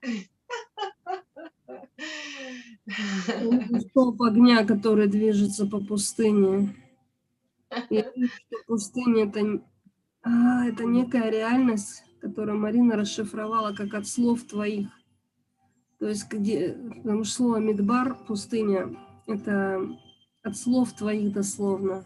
Столб 3.90 4.22
огня, 4.22 4.64
который 4.64 5.08
движется 5.08 5.66
по 5.66 5.80
пустыне. 5.80 6.74
И 7.88 8.00
что 8.00 8.56
пустыня 8.66 9.26
это 9.26 9.62
а, 10.22 10.66
это 10.66 10.84
некая 10.84 11.30
реальность, 11.30 12.04
которую 12.20 12.58
Марина 12.58 12.96
расшифровала 12.96 13.72
как 13.74 13.94
от 13.94 14.06
слов 14.06 14.42
твоих. 14.42 14.88
То 15.98 16.08
есть, 16.08 16.30
где, 16.30 16.76
потому 16.96 17.24
что 17.24 17.34
слово 17.34 17.56
«мидбар», 17.56 18.16
пустыня, 18.26 18.96
это 19.26 19.80
от 20.42 20.56
слов 20.56 20.92
твоих 20.92 21.32
дословно. 21.32 22.04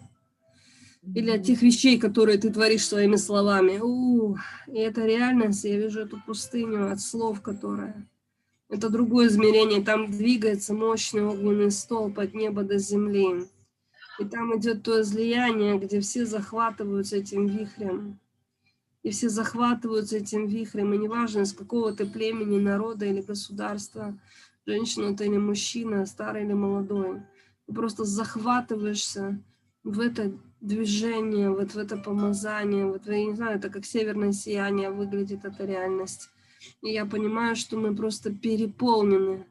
Или 1.14 1.30
от 1.30 1.42
тех 1.42 1.60
вещей, 1.62 1.98
которые 1.98 2.38
ты 2.38 2.50
творишь 2.50 2.86
своими 2.86 3.16
словами. 3.16 3.78
У, 3.78 4.36
и 4.66 4.78
это 4.78 5.04
реальность, 5.04 5.64
я 5.64 5.78
вижу 5.78 6.00
эту 6.00 6.20
пустыню 6.24 6.90
от 6.90 7.00
слов, 7.00 7.42
которая... 7.42 8.08
Это 8.74 8.88
другое 8.88 9.28
измерение, 9.28 9.82
там 9.82 10.10
двигается 10.10 10.74
мощный 10.74 11.24
огненный 11.24 11.70
столб 11.70 12.18
от 12.18 12.34
неба 12.34 12.64
до 12.64 12.76
земли. 12.76 13.46
И 14.18 14.24
там 14.24 14.58
идет 14.58 14.82
то 14.82 15.00
излияние, 15.00 15.78
где 15.78 16.00
все 16.00 16.26
захватываются 16.26 17.18
этим 17.18 17.46
вихрем. 17.46 18.18
И 19.04 19.10
все 19.10 19.28
захватываются 19.28 20.16
этим 20.16 20.48
вихрем. 20.48 20.92
И 20.92 20.98
неважно, 20.98 21.42
из 21.42 21.52
какого 21.52 21.92
ты 21.92 22.04
племени, 22.04 22.58
народа 22.58 23.06
или 23.06 23.20
государства, 23.20 24.18
женщина 24.66 25.16
ты 25.16 25.26
или 25.26 25.38
мужчина, 25.38 26.04
старый 26.04 26.42
или 26.42 26.52
молодой. 26.52 27.22
Ты 27.68 27.74
просто 27.74 28.02
захватываешься 28.02 29.40
в 29.84 30.00
это 30.00 30.32
движение, 30.60 31.48
вот 31.48 31.74
в 31.74 31.78
это 31.78 31.96
помазание. 31.96 32.86
Вот, 32.86 33.06
я 33.06 33.24
не 33.24 33.36
знаю, 33.36 33.58
это 33.58 33.70
как 33.70 33.84
северное 33.84 34.32
сияние 34.32 34.90
выглядит, 34.90 35.44
эта 35.44 35.64
реальность. 35.64 36.30
И 36.82 36.92
я 36.92 37.06
понимаю, 37.06 37.56
что 37.56 37.76
мы 37.76 37.94
просто 37.94 38.32
переполнены 38.32 39.46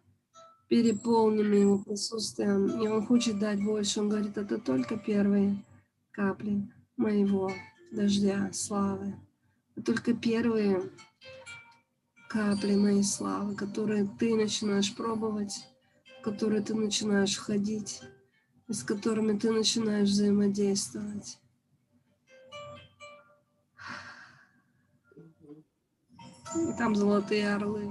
переполнены 0.73 1.53
его 1.53 1.77
присутствием, 1.77 2.81
и 2.81 2.88
он 2.88 3.06
хочет 3.06 3.38
дать 3.38 3.64
больше. 3.64 3.99
Он 3.99 4.10
говорит, 4.10 4.38
это 4.38 4.57
только 4.57 4.98
первые 4.98 5.64
капли 6.10 6.68
моего 6.98 7.52
дождя, 7.91 8.49
славы. 8.53 9.15
Это 9.76 9.85
только 9.85 10.15
первые 10.15 10.90
капли 12.27 12.76
моей 12.76 13.03
славы, 13.03 13.56
которые 13.56 14.10
ты 14.19 14.35
начинаешь 14.35 14.95
пробовать, 14.95 15.68
которые 16.23 16.64
ты 16.64 16.73
начинаешь 16.73 17.35
входить, 17.35 18.02
и 18.68 18.73
с 18.73 18.84
которыми 18.84 19.38
ты 19.38 19.52
начинаешь 19.52 20.10
взаимодействовать. 20.10 21.38
И 26.56 26.78
там 26.78 26.96
золотые 26.96 27.56
орлы. 27.56 27.90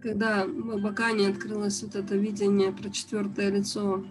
Когда 0.00 0.46
в 0.46 0.70
Абакане 0.70 1.28
открылось 1.28 1.82
вот 1.82 1.96
это 1.96 2.16
видение 2.16 2.72
про 2.72 2.90
четвертое 2.90 3.50
лицо 3.50 4.04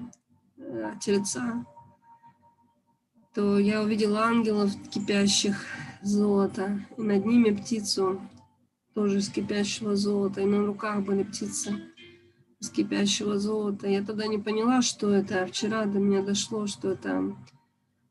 э, 0.58 0.94
Тельца, 1.00 1.66
то 3.34 3.58
я 3.58 3.82
увидела 3.82 4.24
ангелов 4.24 4.72
кипящих 4.90 5.66
золота, 6.02 6.86
и 6.98 7.02
над 7.02 7.26
ними 7.26 7.56
птицу, 7.56 8.22
тоже 8.94 9.20
из 9.20 9.30
кипящего 9.30 9.96
золота, 9.96 10.42
и 10.42 10.46
на 10.46 10.66
руках 10.66 11.04
были 11.04 11.24
птицы 11.24 11.93
из 12.64 12.70
кипящего 12.70 13.38
золота. 13.40 13.90
Я 13.90 14.02
тогда 14.02 14.26
не 14.26 14.38
поняла, 14.38 14.82
что 14.82 15.14
это, 15.14 15.44
а 15.44 15.46
вчера 15.46 15.84
до 15.86 16.00
меня 16.00 16.22
дошло, 16.22 16.66
что 16.66 16.92
это, 16.92 17.36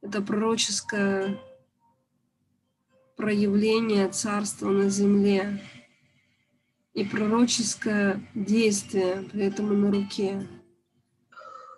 это 0.02 0.20
пророческое 0.20 1.40
проявление 3.16 4.08
царства 4.08 4.68
на 4.68 4.90
земле 4.90 5.62
и 6.92 7.02
пророческое 7.02 8.28
действие, 8.34 9.24
поэтому 9.32 9.72
на 9.72 9.90
руке 9.90 10.46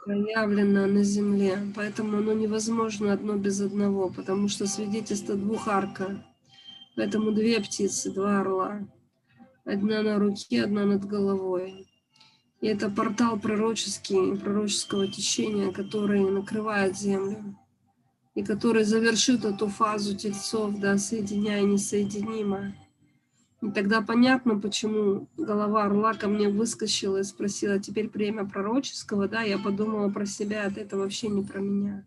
проявлено 0.05 0.87
на 0.87 1.05
земле. 1.05 1.73
Поэтому 1.77 2.19
оно 2.19 2.33
невозможно 2.33 3.13
одно 3.13 3.37
без 3.37 3.61
одного, 3.61 4.11
потому 4.11 4.49
что 4.49 4.67
свидетельство 4.67 5.37
двух 5.37 5.69
арка. 5.69 6.27
Поэтому 6.97 7.31
две 7.31 7.61
птицы, 7.61 8.13
два 8.13 8.41
орла. 8.41 8.81
Одна 9.65 10.03
на 10.03 10.19
руке, 10.19 10.65
одна 10.65 10.85
над 10.87 11.05
головой. 11.05 11.87
И 12.65 12.67
это 12.67 12.89
портал 12.89 13.39
пророческий, 13.39 14.39
пророческого 14.39 15.07
течения, 15.07 15.71
который 15.71 16.21
накрывает 16.21 16.97
землю 16.97 17.55
и 18.35 18.43
который 18.43 18.85
завершит 18.85 19.45
эту 19.45 19.69
фазу 19.69 20.17
тельцов, 20.17 20.81
да, 20.81 20.97
соединяя 20.97 21.61
несоединимое. 21.61 22.75
И 23.61 23.71
тогда 23.71 24.01
понятно, 24.01 24.59
почему 24.59 25.29
голова 25.37 25.85
орла 25.85 26.15
ко 26.15 26.27
мне 26.27 26.49
выскочила 26.49 27.19
и 27.19 27.25
спросила, 27.25 27.79
теперь 27.79 28.09
время 28.09 28.47
пророческого, 28.47 29.29
да, 29.29 29.43
я 29.43 29.59
подумала 29.59 30.09
про 30.09 30.25
себя, 30.25 30.73
это 30.75 30.97
вообще 30.97 31.29
не 31.29 31.45
про 31.45 31.61
меня. 31.61 32.07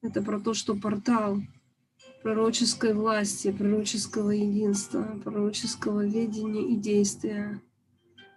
Это 0.00 0.22
про 0.22 0.40
то, 0.40 0.54
что 0.54 0.74
портал 0.74 1.36
пророческой 2.22 2.94
власти, 2.94 3.52
пророческого 3.52 4.30
единства, 4.30 5.20
пророческого 5.22 6.02
видения 6.06 6.66
и 6.66 6.76
действия, 6.76 7.60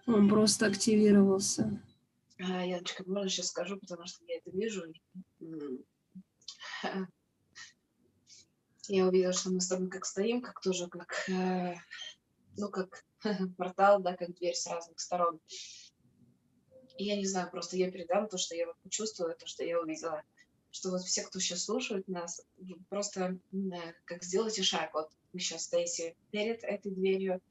он 0.06 0.30
просто 0.30 0.68
активировался. 0.68 1.82
А, 2.40 2.66
Яночка, 2.66 3.04
можно 3.08 3.30
сейчас 3.30 3.48
скажу, 3.48 3.78
потому 3.78 4.06
что 4.06 4.24
я 4.26 4.38
это 4.38 4.52
вижу. 4.52 4.84
Я 8.88 9.08
увидела, 9.08 9.34
что 9.34 9.50
мы 9.50 9.62
с 9.62 9.68
тобой 9.68 9.90
как 9.90 10.06
стоим, 10.06 10.42
как 10.42 10.62
тоже 10.62 10.88
как, 10.88 11.28
э, 11.28 11.76
ну, 12.56 12.70
как 12.70 13.04
портал, 13.58 14.00
да, 14.02 14.16
как 14.16 14.36
дверь 14.36 14.54
с 14.54 14.68
разных 14.68 15.00
сторон. 15.00 15.40
И 16.98 17.06
я 17.06 17.16
не 17.16 17.26
знаю, 17.26 17.50
просто 17.50 17.78
я 17.78 17.92
передам 17.92 18.30
то, 18.30 18.38
что 18.38 18.56
я 18.56 18.68
вот 18.68 18.78
почувствовала, 18.84 19.34
то, 19.34 19.48
что 19.48 19.64
я 19.64 19.82
увидела. 19.82 20.22
Что 20.70 20.92
вот 20.92 21.02
все, 21.02 21.24
кто 21.24 21.40
сейчас 21.40 21.64
слушает 21.64 22.08
нас, 22.08 22.46
просто 22.90 23.40
э, 23.54 23.58
как 24.04 24.24
сделайте 24.24 24.62
шаг. 24.62 24.94
Вот 24.94 25.10
вы 25.34 25.40
сейчас 25.40 25.64
стоите 25.64 26.16
перед 26.32 26.64
этой 26.64 26.92
дверью 26.92 27.42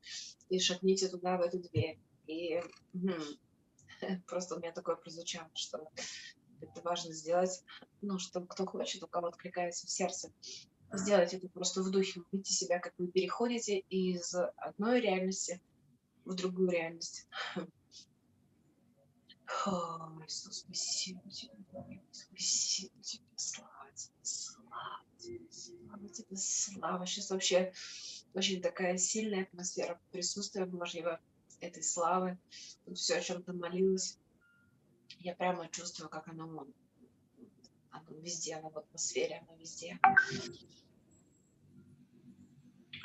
и 0.50 0.60
шагните 0.60 1.08
туда, 1.08 1.36
в 1.36 1.40
эту 1.40 1.58
дверь. 1.58 1.98
И 2.26 2.60
просто 4.26 4.56
у 4.56 4.58
меня 4.58 4.72
такое 4.72 4.96
прозвучало, 4.96 5.50
что 5.54 5.90
это 6.60 6.82
важно 6.82 7.12
сделать, 7.12 7.62
ну, 8.00 8.18
чтобы 8.18 8.46
кто 8.46 8.66
хочет, 8.66 9.02
у 9.02 9.06
кого 9.06 9.28
откликается 9.28 9.86
в 9.86 9.90
сердце, 9.90 10.32
сделать 10.92 11.34
это 11.34 11.48
просто 11.48 11.82
в 11.82 11.90
духе, 11.90 12.22
увидите 12.30 12.52
себя, 12.52 12.78
как 12.78 12.94
вы 12.98 13.08
переходите 13.08 13.78
из 13.78 14.34
одной 14.56 15.00
реальности 15.00 15.60
в 16.24 16.34
другую 16.34 16.70
реальность. 16.70 17.28
О, 19.66 20.20
Иисус, 20.26 20.60
спасибо 20.60 21.20
тебе, 21.30 22.02
спасибо 22.10 23.02
тебе, 23.02 23.24
слава 23.36 23.92
тебе, 23.94 24.14
слава 24.22 25.04
тебе, 25.18 25.50
слава 25.50 26.08
тебе, 26.08 26.36
слава. 26.36 27.06
Сейчас 27.06 27.30
вообще 27.30 27.72
очень 28.32 28.60
такая 28.62 28.96
сильная 28.96 29.44
атмосфера 29.44 30.00
присутствия 30.10 30.66
Божьего, 30.66 31.20
этой 31.64 31.82
славы. 31.82 32.38
Тут 32.84 32.98
все, 32.98 33.16
о 33.16 33.20
чем 33.20 33.42
ты 33.42 33.52
молилась, 33.52 34.18
я 35.20 35.34
прямо 35.34 35.68
чувствую, 35.68 36.08
как 36.08 36.28
оно, 36.28 36.66
оно 37.90 38.18
везде, 38.20 38.56
оно 38.56 38.70
в 38.70 38.78
атмосфере, 38.78 39.44
оно 39.46 39.56
везде. 39.58 39.98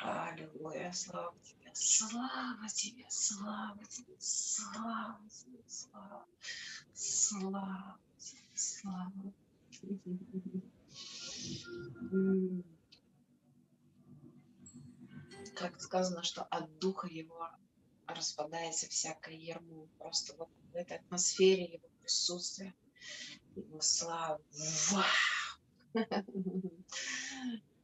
Аллилуйя, 0.02 0.92
слава 0.92 1.38
тебе, 1.40 1.70
слава 1.74 2.68
тебе, 2.68 3.06
слава 3.10 3.84
тебе, 3.84 4.16
слава 4.18 5.28
тебе, 5.28 5.62
слава, 5.66 6.26
слава 6.94 7.98
тебе, 8.18 8.48
слава. 8.54 9.34
Как 15.54 15.80
сказано, 15.80 16.22
что 16.22 16.44
от 16.44 16.78
духа 16.78 17.06
его 17.06 17.50
распадается 18.14 18.88
всякое 18.88 19.34
ермо. 19.34 19.86
Просто 19.98 20.34
вот 20.36 20.48
в 20.72 20.76
этой 20.76 20.98
атмосфере 20.98 21.64
его 21.64 21.88
присутствия, 22.02 22.74
его 23.56 23.80
славы. 23.80 24.42
Вау! 24.90 25.04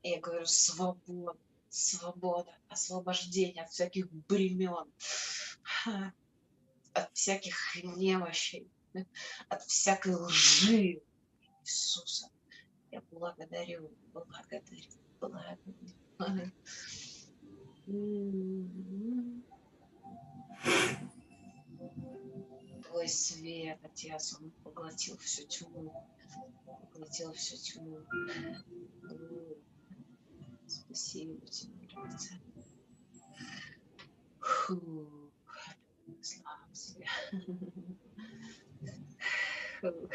Я 0.03 0.21
говорю, 0.21 0.47
свобода, 0.47 1.37
свобода, 1.69 2.57
освобождение 2.69 3.65
от 3.65 3.71
всяких 3.71 4.11
бремен, 4.13 4.93
от 6.93 7.11
всяких 7.13 7.57
немощей, 7.83 8.71
от 9.49 9.63
всякой 9.65 10.15
лжи 10.15 11.03
Иисуса. 11.63 12.31
Я 12.93 13.03
благодарю, 13.11 13.91
благодарю, 14.13 14.85
благодарю. 15.21 16.53
Твой 22.87 23.09
свет, 23.09 23.79
Отец, 23.83 24.37
Он 24.41 24.51
поглотил 24.65 25.17
всю 25.19 25.47
тьму, 25.47 25.93
поглотил 26.93 27.33
всю 27.33 27.57
тьму. 27.57 28.01
Спасибо 30.67 31.47
тебе, 31.47 31.89
Отец. 31.95 32.31
Фу. 34.41 35.31
Слава 36.23 36.73
тебе. 36.73 37.07
Фу. 39.81 40.11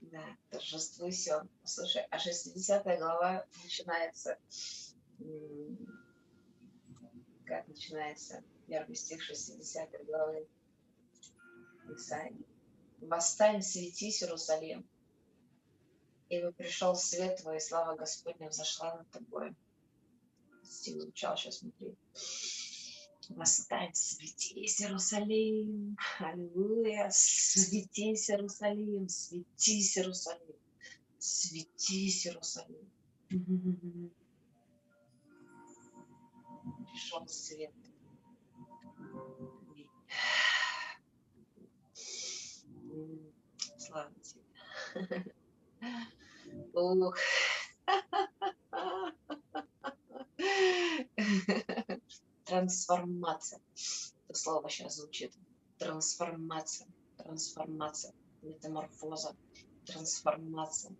Да, 0.00 0.36
торжествуй 0.50 1.10
все. 1.10 1.42
Слушай, 1.64 2.06
а 2.10 2.18
60 2.18 2.84
глава 2.98 3.44
начинается, 3.62 4.38
как 7.44 7.66
начинается 7.68 8.42
первый 8.66 8.94
стих 8.94 9.22
60 9.22 10.06
главы 10.06 10.46
Исаии. 11.94 12.46
«Восстань, 13.00 13.62
светись, 13.62 14.22
Иерусалим, 14.22 14.88
ибо 16.28 16.50
пришел 16.52 16.94
свет 16.94 17.38
твой, 17.38 17.58
и 17.58 17.60
слава 17.60 17.96
Господня 17.96 18.48
взошла 18.48 18.96
над 18.96 19.10
тобой». 19.10 19.54
Стих 20.64 21.00
звучал, 21.00 21.36
сейчас 21.36 21.58
смотри. 21.58 21.94
Восстань, 23.28 23.92
светись, 23.94 24.80
Иерусалим, 24.80 25.96
аллилуйя, 26.20 27.08
светись, 27.10 28.30
Иерусалим, 28.30 29.08
светись, 29.08 29.98
Иерусалим, 29.98 30.56
светись, 31.18 32.26
Иерусалим. 32.26 32.88
Пришел 36.92 37.26
свет. 37.26 37.74
Слава 43.78 44.12
тебе. 44.22 45.34
Ух. 46.74 47.16
Трансформация. 52.46 53.60
Это 54.28 54.38
слово 54.38 54.70
сейчас 54.70 54.96
звучит. 54.96 55.32
Трансформация. 55.78 56.86
Трансформация. 57.16 58.12
Метаморфоза. 58.42 59.34
Трансформация. 59.84 60.92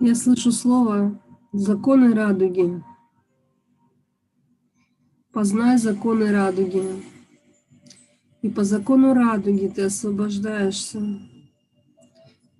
Я 0.00 0.14
слышу 0.14 0.52
слово 0.52 1.18
«законы 1.52 2.14
радуги». 2.14 2.84
Познай 5.32 5.78
законы 5.78 6.30
радуги. 6.30 7.04
И 8.42 8.50
по 8.50 8.64
закону 8.64 9.14
радуги 9.14 9.68
ты 9.68 9.84
освобождаешься. 9.84 11.00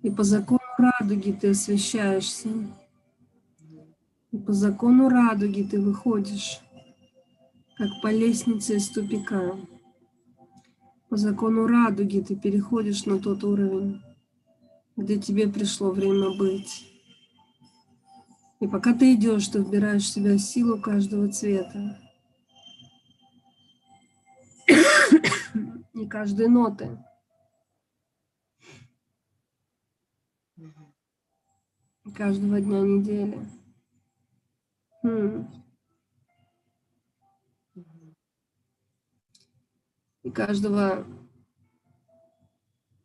И 0.01 0.09
по 0.09 0.23
закону 0.23 0.61
радуги 0.77 1.33
ты 1.33 1.49
освещаешься. 1.49 2.49
По 4.31 4.53
закону 4.53 5.09
радуги 5.09 5.63
ты 5.63 5.81
выходишь, 5.81 6.61
как 7.75 7.89
по 8.03 8.11
лестнице 8.11 8.75
из 8.75 8.87
тупика. 8.89 9.57
По 11.09 11.17
закону 11.17 11.65
радуги 11.65 12.19
ты 12.19 12.35
переходишь 12.35 13.05
на 13.05 13.17
тот 13.19 13.43
уровень, 13.43 14.03
где 14.95 15.17
тебе 15.17 15.49
пришло 15.49 15.89
время 15.89 16.37
быть. 16.37 16.85
И 18.59 18.67
пока 18.67 18.93
ты 18.93 19.15
идешь, 19.15 19.47
ты 19.47 19.63
вбираешь 19.63 20.03
в 20.03 20.13
себя 20.13 20.37
силу 20.37 20.79
каждого 20.79 21.31
цвета. 21.31 21.99
И 25.95 26.05
каждой 26.07 26.49
ноты. 26.49 27.03
И 32.05 32.11
каждого 32.13 32.61
дня 32.61 32.81
недели. 32.81 33.58
И 35.03 35.45
каждого, 40.31 41.05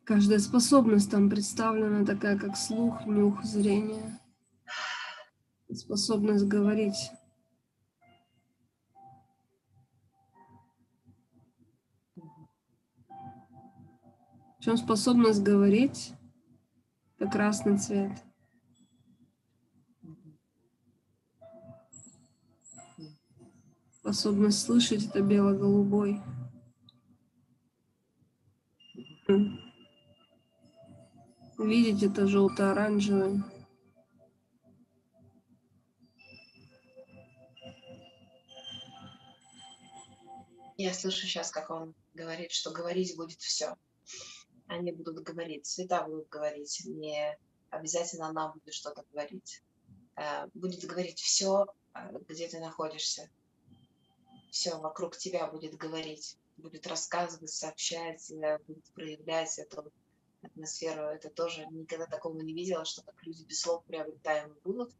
каждая 0.03 0.39
способность 0.39 1.09
там 1.09 1.29
представлена 1.29 2.05
такая, 2.05 2.37
как 2.37 2.57
слух, 2.57 3.05
нюх, 3.05 3.41
зрение, 3.43 4.19
способность 5.73 6.45
говорить. 6.45 7.11
В 14.59 14.61
чем 14.61 14.77
способность 14.77 15.43
говорить? 15.43 16.13
Это 17.17 17.29
красный 17.29 17.77
цвет. 17.77 18.24
Способность 24.05 24.61
слышать 24.61 25.07
это 25.07 25.19
бело-голубой. 25.19 26.21
Видеть 31.57 32.03
это 32.03 32.27
желто-оранжевый. 32.27 33.41
Я 40.77 40.93
слышу 40.93 41.25
сейчас, 41.25 41.49
как 41.49 41.71
он 41.71 41.95
говорит, 42.13 42.51
что 42.51 42.69
говорить 42.69 43.17
будет 43.17 43.41
все. 43.41 43.75
Они 44.67 44.91
будут 44.91 45.23
говорить, 45.23 45.65
цвета 45.65 46.03
будут 46.03 46.29
говорить, 46.29 46.83
не 46.85 47.35
обязательно 47.71 48.31
нам 48.31 48.53
будет 48.53 48.71
что-то 48.71 49.03
говорить. 49.11 49.63
Э, 50.15 50.45
будет 50.53 50.87
говорить 50.87 51.19
все, 51.19 51.65
э, 51.95 52.11
где 52.27 52.47
ты 52.47 52.59
находишься 52.59 53.31
все 54.55 54.77
вокруг 54.77 55.17
тебя 55.17 55.47
будет 55.47 55.75
говорить, 55.75 56.37
будет 56.55 56.87
рассказывать, 56.87 57.49
сообщать, 57.49 58.31
э, 58.31 58.57
будет 58.65 58.85
проявлять 58.93 59.59
эту 59.59 59.91
атмосферу. 60.41 61.01
Это 61.01 61.29
тоже 61.29 61.65
никогда 61.71 62.05
такого 62.05 62.39
не 62.39 62.53
видела, 62.53 62.85
что 62.85 63.01
так 63.01 63.21
люди 63.23 63.43
без 63.43 63.59
слов 63.59 63.83
приобретаемы 63.83 64.55
будут. 64.63 64.93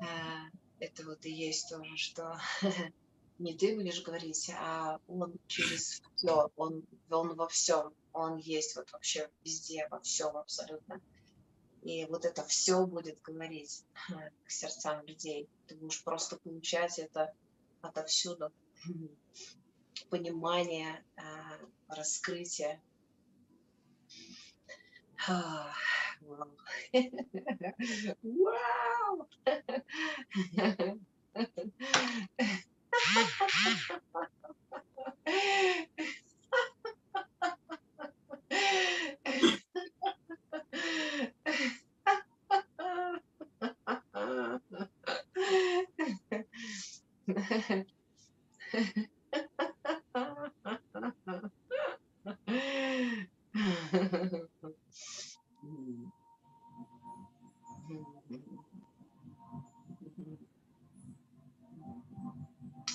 А, 0.00 0.46
это 0.78 1.04
вот 1.04 1.26
и 1.26 1.30
есть 1.32 1.68
тоже, 1.68 1.96
что 1.96 2.38
не 3.40 3.56
ты 3.56 3.74
будешь 3.74 4.00
говорить, 4.04 4.48
а 4.56 5.00
он 5.08 5.34
через 5.48 6.00
все, 6.14 6.48
он, 6.54 6.86
он 7.10 7.34
во 7.34 7.48
всем, 7.48 7.92
он 8.12 8.36
есть 8.36 8.76
вот 8.76 8.92
вообще 8.92 9.28
везде, 9.42 9.88
во 9.90 9.98
всем 9.98 10.36
абсолютно. 10.36 11.02
И 11.82 12.04
вот 12.04 12.24
это 12.24 12.44
все 12.44 12.86
будет 12.86 13.20
говорить 13.22 13.84
к 14.44 14.50
сердцам 14.50 15.04
людей. 15.04 15.48
Ты 15.66 15.74
будешь 15.74 16.04
просто 16.04 16.36
получать 16.36 17.00
это 17.00 17.34
отовсюду 17.82 18.52
Понимание, 20.10 21.04
а, 21.16 21.58
раскрытие. 21.88 22.80
А, 25.28 25.72
вау! 26.20 26.56
Wow! 28.22 29.28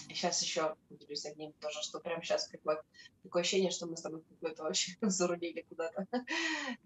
Сейчас 0.09 0.41
еще 0.41 0.75
поделюсь 0.87 1.25
одним 1.25 1.51
тоже, 1.53 1.81
что 1.81 1.99
прямо 1.99 2.23
сейчас 2.23 2.47
приходит 2.47 2.81
такое 3.23 3.41
ощущение, 3.41 3.71
что 3.71 3.87
мы 3.87 3.97
с 3.97 4.01
тобой 4.01 4.21
какой-то 4.21 4.63
вообще 4.63 4.93
зарулили 5.01 5.65
куда-то, 5.67 6.07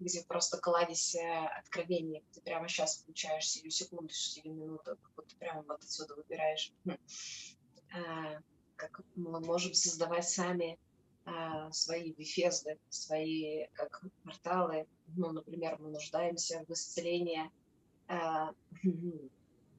где 0.00 0.24
просто 0.24 0.58
кладезь 0.58 1.14
э, 1.14 1.46
откровений. 1.58 2.24
Ты 2.32 2.40
прямо 2.40 2.68
сейчас 2.68 2.98
включаешь 2.98 3.48
сию 3.48 3.70
секунду, 3.70 4.12
сию 4.12 4.54
минуту, 4.54 4.96
как 5.00 5.12
будто 5.14 5.36
прямо 5.36 5.62
вот 5.62 5.82
отсюда 5.84 6.16
выбираешь. 6.16 6.72
Как 8.78 9.02
мы 9.16 9.40
можем 9.40 9.74
создавать 9.74 10.28
сами 10.28 10.78
а, 11.26 11.70
свои 11.72 12.12
бифезды, 12.12 12.78
свои 12.88 13.66
как 13.74 14.02
порталы. 14.24 14.86
Ну, 15.08 15.32
например, 15.32 15.76
мы 15.78 15.90
нуждаемся 15.90 16.64
в 16.66 16.72
исцелении 16.72 17.50
а, 18.08 18.54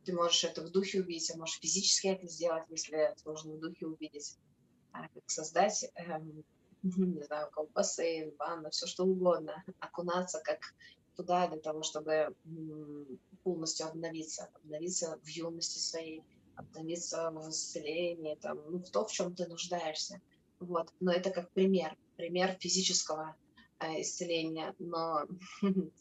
Ты 0.06 0.14
можешь 0.14 0.44
это 0.44 0.62
в 0.62 0.72
духе 0.72 1.02
увидеть, 1.02 1.32
а 1.34 1.38
можешь 1.38 1.60
физически 1.60 2.08
это 2.08 2.28
сделать, 2.28 2.64
если 2.70 3.14
сложно 3.22 3.54
в 3.54 3.60
духе 3.60 3.86
увидеть. 3.86 4.38
А 4.92 5.08
как 5.08 5.24
создать, 5.28 5.86
эм, 5.96 6.44
не 6.82 7.24
знаю, 7.24 7.48
у 7.48 7.52
кого 7.52 7.68
бассейн, 7.74 8.34
ванна, 8.38 8.70
все 8.70 8.88
что 8.88 9.04
угодно, 9.04 9.64
окунаться 9.80 10.42
как 10.44 10.60
туда 11.16 11.48
для 11.48 11.60
того, 11.60 11.84
чтобы 11.84 12.34
полностью 13.44 13.88
обновиться, 13.88 14.50
обновиться 14.56 15.20
в 15.22 15.28
юности 15.28 15.80
своей, 15.80 16.24
обновиться 16.60 17.32
в 17.32 17.50
исцелении, 17.50 18.36
там, 18.36 18.60
ну, 18.70 18.80
в 18.80 18.90
то, 18.90 19.06
в 19.06 19.12
чем 19.12 19.34
ты 19.34 19.48
нуждаешься. 19.48 20.22
Вот. 20.60 20.94
Но 21.00 21.12
это 21.12 21.32
как 21.32 21.50
пример, 21.52 21.96
пример 22.18 22.58
физического 22.60 23.36
э, 23.80 24.02
исцеления, 24.02 24.76
но 24.80 25.26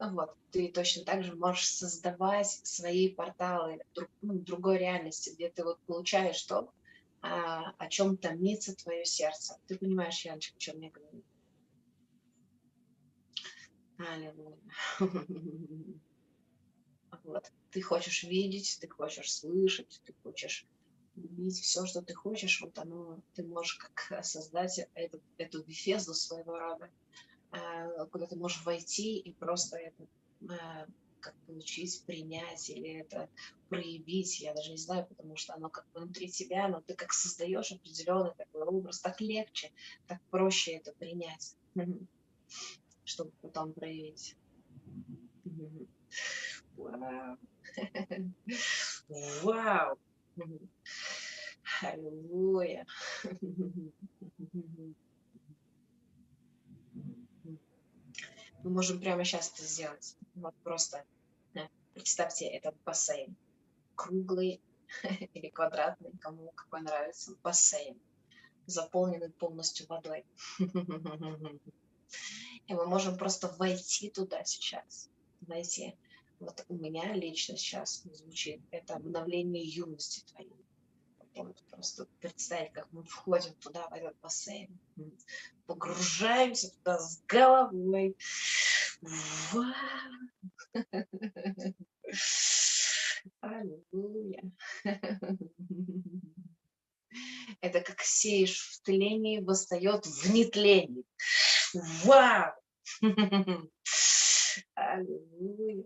Вот, 0.00 0.36
ты 0.52 0.70
точно 0.70 1.04
так 1.04 1.24
же 1.24 1.34
можешь 1.34 1.68
создавать 1.68 2.60
свои 2.62 3.12
порталы 3.12 3.80
друг, 3.94 4.08
ну, 4.22 4.34
другой 4.34 4.78
реальности, 4.78 5.30
где 5.30 5.50
ты 5.50 5.64
вот 5.64 5.80
получаешь 5.86 6.40
то, 6.42 6.72
а, 7.20 7.72
о 7.78 7.88
чем 7.88 8.16
томится 8.16 8.76
твое 8.76 9.04
сердце. 9.04 9.58
Ты 9.66 9.76
понимаешь, 9.76 10.24
Яночка, 10.24 10.56
о 10.56 10.60
чем 10.60 10.80
я 10.80 10.90
говорю? 10.90 11.24
Аллилуйя. 13.98 14.56
Вот. 17.28 17.52
Ты 17.70 17.82
хочешь 17.82 18.22
видеть, 18.22 18.78
ты 18.80 18.88
хочешь 18.88 19.32
слышать, 19.32 20.00
ты 20.04 20.14
хочешь 20.22 20.66
любить 21.14 21.60
все, 21.60 21.84
что 21.84 22.00
ты 22.02 22.14
хочешь, 22.14 22.60
вот 22.60 22.78
оно, 22.78 23.20
ты 23.34 23.44
можешь 23.44 23.74
как 23.76 24.24
создать 24.24 24.80
эту, 24.94 25.20
эту 25.36 25.62
бифезду 25.62 26.14
своего 26.14 26.58
рода, 26.58 26.90
Э, 27.50 28.06
куда 28.12 28.26
ты 28.26 28.36
можешь 28.36 28.64
войти 28.64 29.18
и 29.18 29.32
просто 29.32 29.78
это 29.78 30.06
э, 30.42 30.86
как 31.20 31.34
получить, 31.46 32.04
принять 32.04 32.68
или 32.68 33.00
это 33.00 33.30
проявить, 33.68 34.40
я 34.40 34.54
даже 34.54 34.70
не 34.72 34.76
знаю, 34.76 35.06
потому 35.06 35.34
что 35.36 35.54
оно 35.54 35.70
как 35.70 35.86
внутри 35.94 36.30
тебя, 36.30 36.68
но 36.68 36.82
ты 36.82 36.94
как 36.94 37.12
создаешь 37.12 37.72
определенный 37.72 38.34
такой 38.36 38.62
образ, 38.62 39.00
так 39.00 39.20
легче, 39.20 39.72
так 40.06 40.20
проще 40.30 40.72
это 40.72 40.92
принять, 40.98 41.56
чтобы 43.04 43.32
потом 43.40 43.72
проявить. 43.72 44.36
Вау! 46.78 47.36
Вау! 49.42 49.98
Аллилуйя! 51.82 52.86
Мы 58.62 58.70
можем 58.70 59.00
прямо 59.00 59.24
сейчас 59.24 59.52
это 59.52 59.64
сделать. 59.64 60.16
Вот 60.34 60.54
просто 60.62 61.04
представьте 61.94 62.46
этот 62.46 62.76
бассейн. 62.84 63.36
Круглый 63.96 64.60
или 65.34 65.48
квадратный, 65.48 66.12
кому 66.20 66.52
какой 66.52 66.82
нравится, 66.82 67.34
бассейн, 67.42 68.00
заполненный 68.66 69.30
полностью 69.30 69.86
водой. 69.88 70.24
И 72.68 72.74
мы 72.74 72.86
можем 72.86 73.16
просто 73.16 73.48
войти 73.58 74.10
туда 74.10 74.44
сейчас. 74.44 75.10
Войти. 75.40 75.96
Вот 76.40 76.64
у 76.68 76.74
меня 76.74 77.12
лично 77.14 77.56
сейчас 77.56 78.02
звучит 78.04 78.60
это 78.70 78.94
обновление 78.94 79.64
юности 79.64 80.24
твоей 80.32 80.52
просто 81.70 82.06
представить, 82.20 82.72
как 82.72 82.88
мы 82.92 83.04
входим 83.04 83.52
туда, 83.54 83.86
в 83.88 83.92
этот 83.92 84.18
бассейн, 84.20 84.78
погружаемся 85.66 86.70
туда 86.72 86.98
с 86.98 87.22
головой. 87.26 88.16
Аллилуйя. 93.40 94.42
Это 97.60 97.80
как 97.80 98.02
сеешь 98.02 98.60
в 98.60 98.82
тлении, 98.82 99.40
восстает 99.40 100.06
в 100.06 100.32
нетлении. 100.32 101.04
Вау! 102.04 102.52
Аллилуйя. 104.74 105.84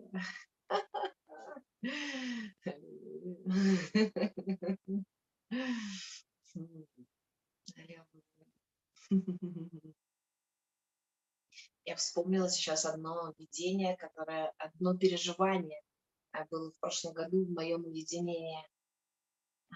Я 11.84 11.96
вспомнила 11.96 12.48
сейчас 12.48 12.86
одно 12.86 13.34
видение, 13.38 13.96
которое, 13.96 14.52
одно 14.58 14.96
переживание 14.96 15.82
а, 16.30 16.44
было 16.46 16.70
в 16.70 16.78
прошлом 16.78 17.14
году 17.14 17.44
в 17.44 17.50
моем 17.50 17.84
уединении. 17.84 18.64
А, 19.70 19.74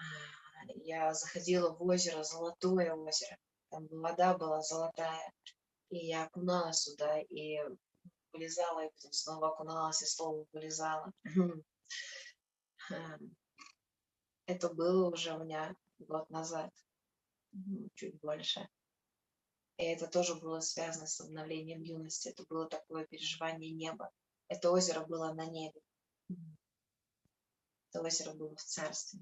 я 0.84 1.12
заходила 1.12 1.74
в 1.74 1.82
озеро, 1.82 2.22
Золотое 2.22 2.94
озеро, 2.94 3.36
там 3.70 3.88
вода 3.90 4.38
была 4.38 4.62
золотая, 4.62 5.32
и 5.90 6.06
я 6.06 6.24
окуналась 6.24 6.82
сюда, 6.82 7.20
и 7.20 7.58
вылезала, 8.36 8.84
и 8.84 8.90
потом 8.90 9.12
снова 9.12 9.48
окуналась, 9.48 10.02
и 10.02 10.06
снова 10.06 10.46
вылезала. 10.52 11.12
Это 14.46 14.72
было 14.72 15.10
уже 15.10 15.34
у 15.34 15.44
меня 15.44 15.74
год 15.98 16.30
назад, 16.30 16.70
чуть 17.94 18.20
больше. 18.20 18.68
И 19.78 19.84
это 19.84 20.06
тоже 20.06 20.36
было 20.36 20.60
связано 20.60 21.06
с 21.06 21.20
обновлением 21.20 21.82
юности. 21.82 22.28
Это 22.28 22.44
было 22.48 22.68
такое 22.68 23.04
переживание 23.06 23.72
неба. 23.72 24.10
Это 24.48 24.70
озеро 24.70 25.04
было 25.04 25.32
на 25.32 25.46
небе. 25.46 25.80
Это 27.90 28.02
озеро 28.02 28.32
было 28.34 28.54
в 28.56 28.62
царстве. 28.62 29.20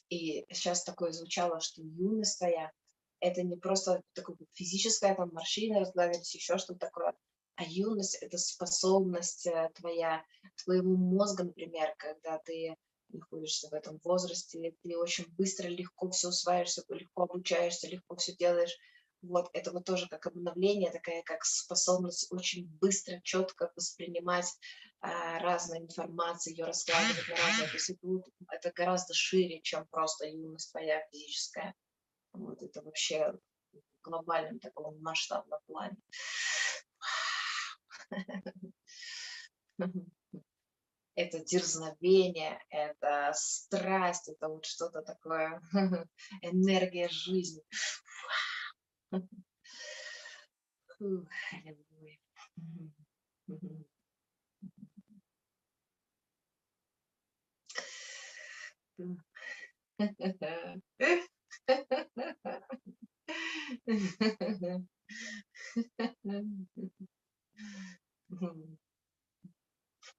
И 0.08 0.46
сейчас 0.52 0.84
такое 0.84 1.12
звучало, 1.12 1.60
что 1.60 1.82
юность 1.82 2.38
твоя– 2.38 2.70
это 3.20 3.42
не 3.42 3.56
просто 3.56 4.02
такое 4.12 4.36
физическое, 4.52 5.14
там, 5.14 5.30
морщины 5.32 5.80
разгладились, 5.80 6.34
еще 6.34 6.58
что-то 6.58 6.78
такое, 6.80 7.14
а 7.56 7.64
юность– 7.64 8.14
это 8.20 8.38
способность 8.38 9.46
э, 9.46 9.70
твоя, 9.74 10.24
твоего 10.64 10.96
мозга, 10.96 11.44
например, 11.44 11.94
когда 11.98 12.38
ты 12.38 12.76
находишься 13.08 13.68
в 13.68 13.72
этом 13.72 14.00
возрасте, 14.02 14.74
ты 14.82 14.96
очень 14.96 15.26
быстро, 15.36 15.68
легко 15.68 16.10
все 16.10 16.28
усваиваешься, 16.28 16.84
легко 16.88 17.22
обучаешься, 17.22 17.88
легко 17.88 18.16
все 18.16 18.34
делаешь. 18.34 18.76
Вот 19.26 19.48
это 19.52 19.72
вот 19.72 19.84
тоже 19.84 20.08
как 20.08 20.26
обновление, 20.26 20.90
такая 20.90 21.22
как 21.22 21.44
способность 21.44 22.30
очень 22.30 22.68
быстро, 22.80 23.20
четко 23.22 23.72
воспринимать 23.74 24.46
а, 25.00 25.38
разную 25.38 25.82
информацию, 25.82 26.54
ее 26.54 26.64
раскладывать 26.64 27.28
на 27.28 27.36
разные. 27.36 27.68
То 27.68 27.74
есть 27.74 27.90
это, 27.90 28.06
это 28.50 28.72
гораздо 28.72 29.14
шире, 29.14 29.60
чем 29.62 29.86
просто 29.88 30.26
юность 30.26 30.70
твоя 30.70 31.06
физическая. 31.10 31.74
Вот 32.32 32.62
это 32.62 32.82
вообще 32.82 33.32
в 33.72 33.80
глобальном 34.02 34.58
таком 34.60 35.00
масштабном 35.00 35.60
плане. 35.66 35.96
Это 41.16 41.38
дерзновение, 41.38 42.60
это 42.70 43.30
страсть, 43.34 44.28
это 44.28 44.48
вот 44.48 44.64
что-то 44.64 45.02
такое, 45.02 45.62
энергия 46.42 47.08
жизни. 47.08 47.62
Фух, 49.10 49.22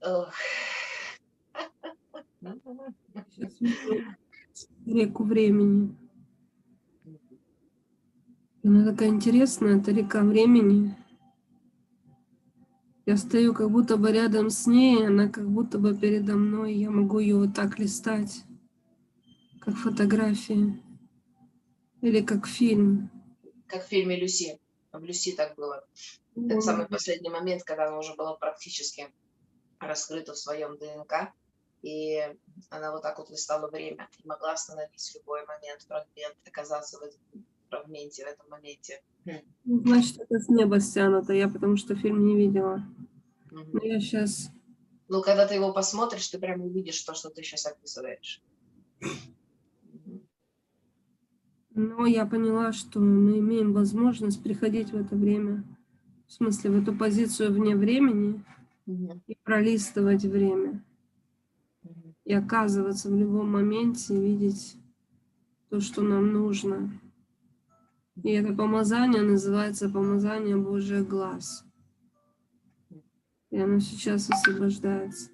Ох. 0.00 0.32
Сейчас 3.30 3.60
вижу 3.60 4.04
реку 4.86 5.24
времени. 5.24 5.96
Она 8.64 8.84
такая 8.84 9.08
интересная, 9.08 9.78
это 9.78 9.90
река 9.90 10.22
времени. 10.22 10.96
Я 13.08 13.16
стою 13.16 13.54
как 13.54 13.70
будто 13.70 13.96
бы 13.96 14.12
рядом 14.12 14.50
с 14.50 14.66
ней, 14.66 15.06
она 15.06 15.30
как 15.30 15.48
будто 15.48 15.78
бы 15.78 15.96
передо 15.96 16.34
мной. 16.34 16.74
Я 16.74 16.90
могу 16.90 17.20
ее 17.20 17.36
вот 17.36 17.54
так 17.54 17.78
листать, 17.78 18.42
как 19.62 19.76
фотографии. 19.76 20.78
Или 22.02 22.20
как 22.20 22.46
фильм. 22.46 23.10
Как 23.66 23.86
в 23.86 23.88
фильме 23.88 24.20
«Люси». 24.20 24.60
В 24.92 25.02
«Люси» 25.02 25.32
так 25.32 25.54
было. 25.54 25.86
Это 26.36 26.60
самый 26.60 26.86
последний 26.86 27.30
момент, 27.30 27.62
когда 27.64 27.86
она 27.86 27.98
уже 27.98 28.14
была 28.14 28.34
практически 28.34 29.08
раскрыта 29.80 30.34
в 30.34 30.38
своем 30.38 30.76
ДНК. 30.76 31.32
И 31.80 32.20
она 32.68 32.92
вот 32.92 33.00
так 33.00 33.18
вот 33.18 33.30
листала 33.30 33.70
время 33.70 34.06
и 34.22 34.28
могла 34.28 34.52
остановить 34.52 35.14
любой 35.14 35.46
момент 35.46 35.80
фрагмент, 35.80 36.36
оказаться 36.46 36.98
в 36.98 37.02
этом 37.04 37.20
фрагменте, 37.70 38.26
в 38.26 38.28
этом 38.28 38.50
моменте. 38.50 39.00
Ну, 39.64 39.80
Значит, 39.86 40.18
это 40.20 40.38
с 40.38 40.48
неба 40.50 40.78
стянуто, 40.78 41.32
я 41.32 41.48
потому 41.48 41.78
что 41.78 41.94
фильм 41.96 42.26
не 42.26 42.36
видела. 42.36 42.82
Но 43.72 43.80
я 43.82 44.00
сейчас... 44.00 44.50
Ну, 45.08 45.22
когда 45.22 45.46
ты 45.46 45.54
его 45.54 45.72
посмотришь, 45.72 46.28
ты 46.28 46.38
прям 46.38 46.60
увидишь 46.60 47.00
то, 47.02 47.14
что 47.14 47.30
ты 47.30 47.42
сейчас 47.42 47.66
описываешь. 47.66 48.42
Но 51.74 52.06
я 52.06 52.26
поняла, 52.26 52.72
что 52.72 53.00
мы 53.00 53.38
имеем 53.38 53.72
возможность 53.72 54.42
приходить 54.42 54.90
в 54.90 54.96
это 54.96 55.14
время. 55.14 55.64
В 56.26 56.32
смысле, 56.32 56.70
в 56.70 56.82
эту 56.82 56.94
позицию 56.94 57.52
вне 57.52 57.74
времени 57.76 58.44
Мгм. 58.86 59.22
и 59.26 59.36
пролистывать 59.44 60.24
время. 60.24 60.84
И 62.24 62.34
оказываться 62.34 63.08
в 63.08 63.16
любом 63.16 63.50
моменте, 63.50 64.14
видеть 64.14 64.76
то, 65.70 65.80
что 65.80 66.02
нам 66.02 66.32
нужно. 66.32 66.90
И 68.22 68.30
это 68.30 68.52
помазание 68.52 69.22
называется 69.22 69.88
помазание 69.88 70.56
Божий 70.56 71.04
глаз. 71.04 71.64
И 73.50 73.58
оно 73.58 73.80
сейчас 73.80 74.28
освобождается. 74.30 75.30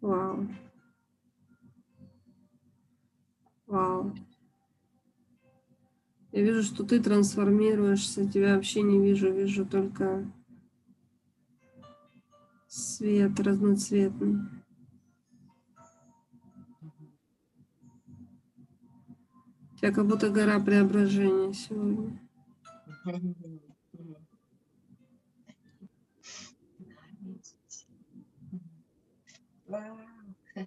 Вау. 0.00 0.48
Вау. 3.66 4.14
Я 6.32 6.42
вижу, 6.42 6.62
что 6.62 6.84
ты 6.84 7.00
трансформируешься, 7.00 8.28
тебя 8.28 8.56
вообще 8.56 8.82
не 8.82 8.98
вижу, 8.98 9.32
вижу 9.32 9.66
только 9.66 10.30
свет 12.66 13.38
разноцветный. 13.38 14.40
У 19.72 19.76
тебя 19.76 19.92
как 19.92 20.06
будто 20.06 20.30
гора 20.30 20.58
преображения 20.58 21.52
сегодня. 21.52 22.20
Мгм. 23.04 23.36
Вау. 29.66 29.98
Я 30.56 30.62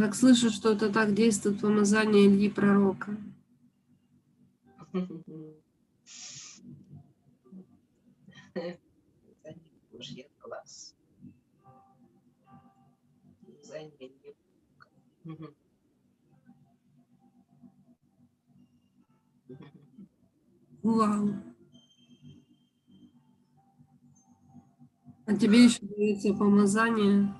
так 0.00 0.14
слышу, 0.14 0.50
что 0.50 0.72
это 0.72 0.90
так 0.90 1.12
действует 1.14 1.60
помазание 1.60 2.26
Ильи 2.26 2.48
Пророка. 2.48 3.14
Мгм. 15.26 15.54
Вау. 20.82 21.28
А 25.26 25.34
тебе 25.36 25.64
еще 25.64 25.80
дается 25.82 26.32
помазание, 26.32 27.34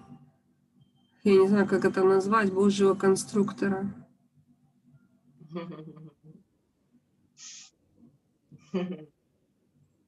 я 1.23 1.33
не 1.41 1.47
знаю, 1.47 1.69
как 1.69 1.85
это 1.85 2.03
назвать, 2.03 2.53
Божьего 2.53 2.95
конструктора. 2.95 3.95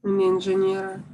не 0.03 0.29
инженера. 0.29 1.05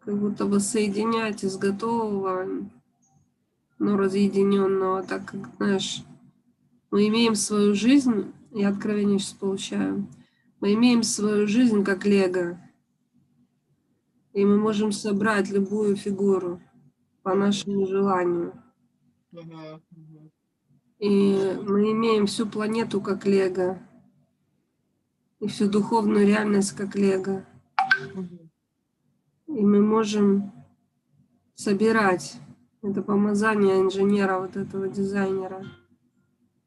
Как 0.00 0.16
будто 0.16 0.44
бы 0.46 0.60
соединять 0.60 1.42
из 1.42 1.56
готового, 1.56 2.70
но 3.84 3.98
разъединенного, 3.98 5.02
так 5.02 5.26
как, 5.26 5.54
знаешь, 5.56 6.02
мы 6.90 7.06
имеем 7.08 7.34
свою 7.34 7.74
жизнь, 7.74 8.32
я 8.50 8.70
откровение 8.70 9.18
сейчас 9.18 9.34
получаю, 9.34 10.08
мы 10.60 10.72
имеем 10.72 11.02
свою 11.02 11.46
жизнь 11.46 11.84
как 11.84 12.06
лего, 12.06 12.58
и 14.32 14.44
мы 14.44 14.56
можем 14.56 14.90
собрать 14.90 15.50
любую 15.50 15.96
фигуру 15.96 16.62
по 17.22 17.34
нашему 17.34 17.86
желанию. 17.86 18.54
И 20.98 21.58
мы 21.66 21.92
имеем 21.92 22.26
всю 22.26 22.46
планету 22.46 23.02
как 23.02 23.26
лего, 23.26 23.78
и 25.40 25.46
всю 25.48 25.68
духовную 25.68 26.26
реальность 26.26 26.72
как 26.72 26.96
лего. 26.96 27.44
И 29.46 29.60
мы 29.60 29.82
можем 29.82 30.52
собирать 31.54 32.38
это 32.84 33.02
помазание 33.02 33.80
инженера, 33.80 34.38
вот 34.38 34.56
этого 34.56 34.88
дизайнера, 34.88 35.66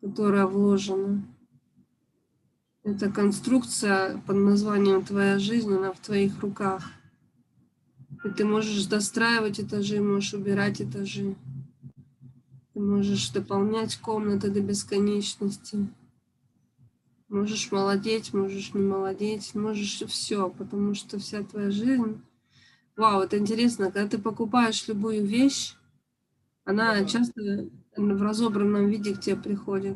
которое 0.02 0.48
вложено. 0.48 1.24
Эта 2.84 3.12
конструкция 3.12 4.18
под 4.26 4.38
названием 4.38 5.06
«Твоя 5.06 5.38
жизнь», 5.38 5.72
она 5.72 5.92
в 5.92 6.00
твоих 6.00 6.42
руках. 6.42 6.86
И 8.24 8.30
ты 8.30 8.46
можешь 8.46 8.88
достраивать 8.88 9.60
этажи, 9.60 10.02
можешь 10.02 10.34
убирать 10.34 10.82
этажи. 10.82 11.36
Ты 12.74 12.80
можешь 12.80 13.30
дополнять 13.30 13.98
комнаты 13.98 14.50
до 14.50 14.62
бесконечности. 14.62 15.88
Можешь 17.30 17.72
молодеть, 17.72 18.34
можешь 18.34 18.74
не 18.74 18.82
молодеть, 18.82 19.54
можешь 19.54 20.02
все, 20.08 20.50
потому 20.50 20.96
что 20.96 21.20
вся 21.20 21.44
твоя 21.44 21.70
жизнь... 21.70 22.20
Вау, 22.96 23.22
это 23.22 23.38
интересно, 23.38 23.92
когда 23.92 24.08
ты 24.08 24.18
покупаешь 24.18 24.88
любую 24.88 25.24
вещь, 25.24 25.77
она 26.68 27.06
часто 27.06 27.70
в 27.96 28.22
разобранном 28.22 28.90
виде 28.90 29.16
к 29.16 29.22
тебе 29.22 29.38
приходит. 29.38 29.96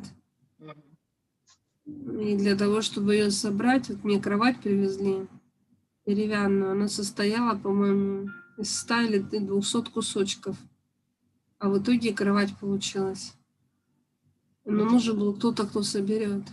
И 1.85 2.37
для 2.37 2.55
того, 2.55 2.81
чтобы 2.81 3.15
ее 3.15 3.29
собрать, 3.29 3.89
вот 3.89 4.05
мне 4.05 4.21
кровать 4.21 4.61
привезли 4.61 5.27
деревянную, 6.05 6.71
она 6.71 6.87
состояла, 6.87 7.57
по-моему, 7.57 8.29
из 8.57 8.73
100 8.79 9.01
или 9.01 9.19
200 9.19 9.91
кусочков. 9.91 10.55
А 11.59 11.69
в 11.69 11.77
итоге 11.77 12.13
кровать 12.13 12.57
получилась. 12.57 13.33
Но 14.63 14.85
нужен 14.85 15.19
был 15.19 15.33
кто-то, 15.33 15.67
кто 15.67 15.83
соберет. 15.83 16.43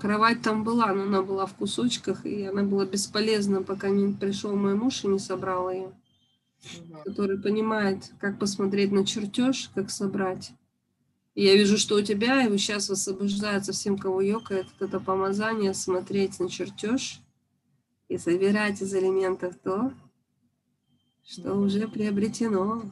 Кровать 0.00 0.40
там 0.40 0.62
была, 0.62 0.92
но 0.92 1.02
она 1.02 1.22
была 1.22 1.46
в 1.46 1.54
кусочках, 1.54 2.24
и 2.24 2.44
она 2.44 2.62
была 2.62 2.86
бесполезна, 2.86 3.64
пока 3.64 3.88
не 3.88 4.12
пришел 4.14 4.54
мой 4.54 4.76
муж 4.76 5.02
и 5.02 5.08
не 5.08 5.18
собрал 5.18 5.68
ее. 5.68 5.92
Который 7.04 7.40
понимает, 7.40 8.12
как 8.18 8.38
посмотреть 8.38 8.92
на 8.92 9.06
чертеж, 9.06 9.70
как 9.74 9.90
собрать. 9.90 10.52
И 11.34 11.44
я 11.44 11.54
вижу, 11.54 11.76
что 11.76 11.96
у 11.96 12.02
тебя, 12.02 12.46
и 12.46 12.58
сейчас 12.58 12.88
высвобождается 12.88 13.72
всем, 13.72 13.98
кого 13.98 14.22
ёкает, 14.22 14.66
это 14.80 14.98
помазание, 14.98 15.74
смотреть 15.74 16.40
на 16.40 16.48
чертеж 16.48 17.20
и 18.08 18.16
собирать 18.16 18.80
из 18.80 18.94
элементов 18.94 19.54
то, 19.62 19.92
что 21.22 21.54
уже 21.54 21.88
приобретено. 21.88 22.90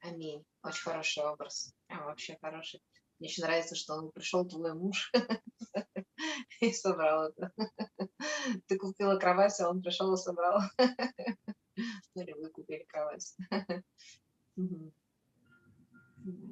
Аминь. 0.00 0.44
Очень 0.62 0.82
хороший 0.82 1.24
образ. 1.24 1.74
Прям 1.88 2.04
вообще 2.04 2.38
хороший. 2.40 2.80
Мне 3.18 3.28
еще 3.28 3.42
нравится, 3.42 3.74
что 3.74 3.94
он 3.94 4.10
пришел 4.12 4.46
твой 4.46 4.74
муж 4.74 5.12
и 6.60 6.72
собрал 6.72 7.28
это. 7.30 7.52
Ты 8.66 8.78
купила 8.78 9.16
кровать, 9.16 9.58
а 9.60 9.70
он 9.70 9.82
пришел 9.82 10.14
и 10.14 10.16
собрал. 10.16 10.60
Или 12.14 12.32
вы 12.32 12.48
купили 12.50 12.84
кровать. 12.88 13.34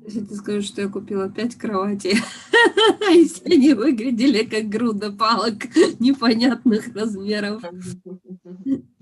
Если 0.03 0.25
ты 0.25 0.35
скажешь, 0.35 0.67
что 0.67 0.83
я 0.83 0.89
купила 0.89 1.31
пять 1.31 1.55
кроватей, 1.55 2.15
и 3.13 3.29
все 3.29 3.45
они 3.45 3.75
выглядели 3.75 4.45
как 4.45 4.69
груда 4.69 5.13
палок 5.13 5.65
непонятных 6.01 6.95
размеров. 6.95 7.63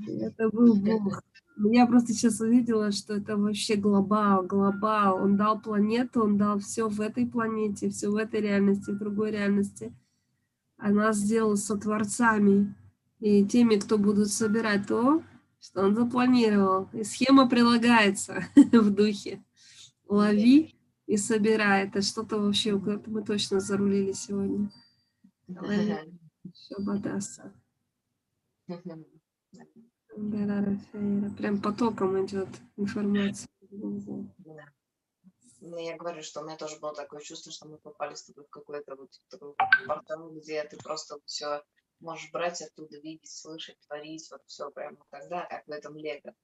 Это 0.06 0.50
был 0.50 0.74
Бог. 0.74 1.22
Я 1.70 1.86
просто 1.86 2.12
сейчас 2.12 2.40
увидела, 2.40 2.92
что 2.92 3.14
это 3.14 3.36
вообще 3.36 3.76
глобал, 3.76 4.44
глобал. 4.44 5.16
Он 5.16 5.36
дал 5.36 5.60
планету, 5.60 6.22
он 6.22 6.36
дал 6.36 6.58
все 6.60 6.88
в 6.88 7.00
этой 7.00 7.26
планете, 7.26 7.88
все 7.90 8.10
в 8.10 8.16
этой 8.16 8.40
реальности, 8.40 8.90
в 8.90 8.98
другой 8.98 9.32
реальности. 9.32 9.92
А 10.76 10.90
нас 10.90 11.16
сделал 11.16 11.56
сотворцами 11.56 12.76
и 13.18 13.44
теми, 13.44 13.76
кто 13.76 13.98
будут 13.98 14.28
собирать 14.28 14.86
то, 14.86 15.22
что 15.60 15.82
он 15.82 15.94
запланировал. 15.94 16.88
И 16.92 17.04
схема 17.04 17.48
прилагается 17.48 18.44
в 18.56 18.90
духе. 18.90 19.42
Лови 20.08 20.74
и 21.06 21.16
собирай. 21.16 21.86
Это 21.86 22.02
что-то 22.02 22.38
вообще, 22.38 22.76
мы 22.76 23.22
точно 23.24 23.60
зарулили 23.60 24.12
сегодня. 24.12 24.70
Шабадаса. 26.54 27.52
Прям 31.36 31.62
потоком 31.62 32.24
идет 32.24 32.48
информация. 32.76 33.48
Да. 33.70 34.64
Ну, 35.60 35.76
я 35.78 35.96
говорю, 35.96 36.22
что 36.22 36.40
у 36.40 36.44
меня 36.44 36.56
тоже 36.56 36.78
было 36.78 36.94
такое 36.94 37.20
чувство, 37.20 37.50
что 37.52 37.68
мы 37.68 37.78
попали 37.78 38.14
с 38.14 38.22
тобой 38.24 38.44
в 38.44 38.50
какой-то 38.50 38.94
вот 38.94 39.10
такой 39.28 39.54
портал, 39.86 40.30
где 40.30 40.62
ты 40.64 40.76
просто 40.76 41.18
все 41.24 41.62
можешь 42.00 42.30
брать 42.30 42.62
оттуда, 42.62 42.98
видеть, 43.00 43.30
слышать, 43.30 43.78
творить, 43.86 44.28
вот 44.30 44.42
все 44.46 44.70
прямо 44.70 44.96
тогда, 45.10 45.46
как 45.46 45.66
в 45.66 45.70
этом 45.70 45.96
лего. 45.96 46.34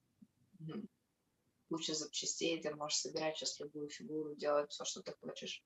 Куча 1.68 1.94
запчастей, 1.94 2.60
ты 2.60 2.74
можешь 2.74 2.98
собирать 2.98 3.36
сейчас 3.36 3.58
любую 3.60 3.88
фигуру, 3.88 4.34
делать 4.36 4.70
все, 4.70 4.84
что 4.84 5.02
ты 5.02 5.14
хочешь. 5.20 5.64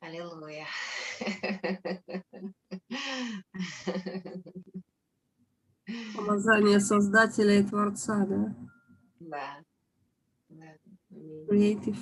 Аллилуйя. 0.00 0.66
Помазание 6.14 6.80
Создателя 6.80 7.60
и 7.60 7.62
Творца, 7.62 8.24
да? 8.24 8.56
Да. 9.20 9.62
да. 10.48 10.76
Creative. 11.48 11.98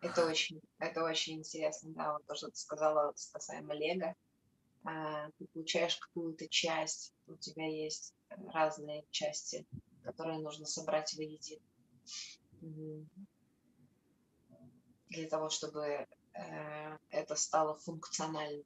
Это 0.00 0.26
очень, 0.26 0.60
это 0.78 1.04
очень 1.04 1.38
интересно, 1.38 1.92
да, 1.94 2.12
вот 2.12 2.26
то, 2.26 2.34
что 2.34 2.48
ты 2.48 2.56
сказала 2.56 3.14
касаемо 3.32 3.74
Лего. 3.74 4.14
А, 4.84 5.30
ты 5.38 5.46
получаешь 5.52 5.96
какую-то 5.96 6.48
часть, 6.48 7.14
у 7.28 7.36
тебя 7.36 7.66
есть 7.68 8.12
разные 8.52 9.04
части, 9.10 9.64
которые 10.02 10.40
нужно 10.40 10.66
собрать 10.66 11.14
воедино. 11.14 11.62
Для 15.08 15.28
того, 15.28 15.50
чтобы 15.50 16.06
э, 16.34 16.98
это 17.10 17.36
стало 17.36 17.78
функциональным. 17.78 18.64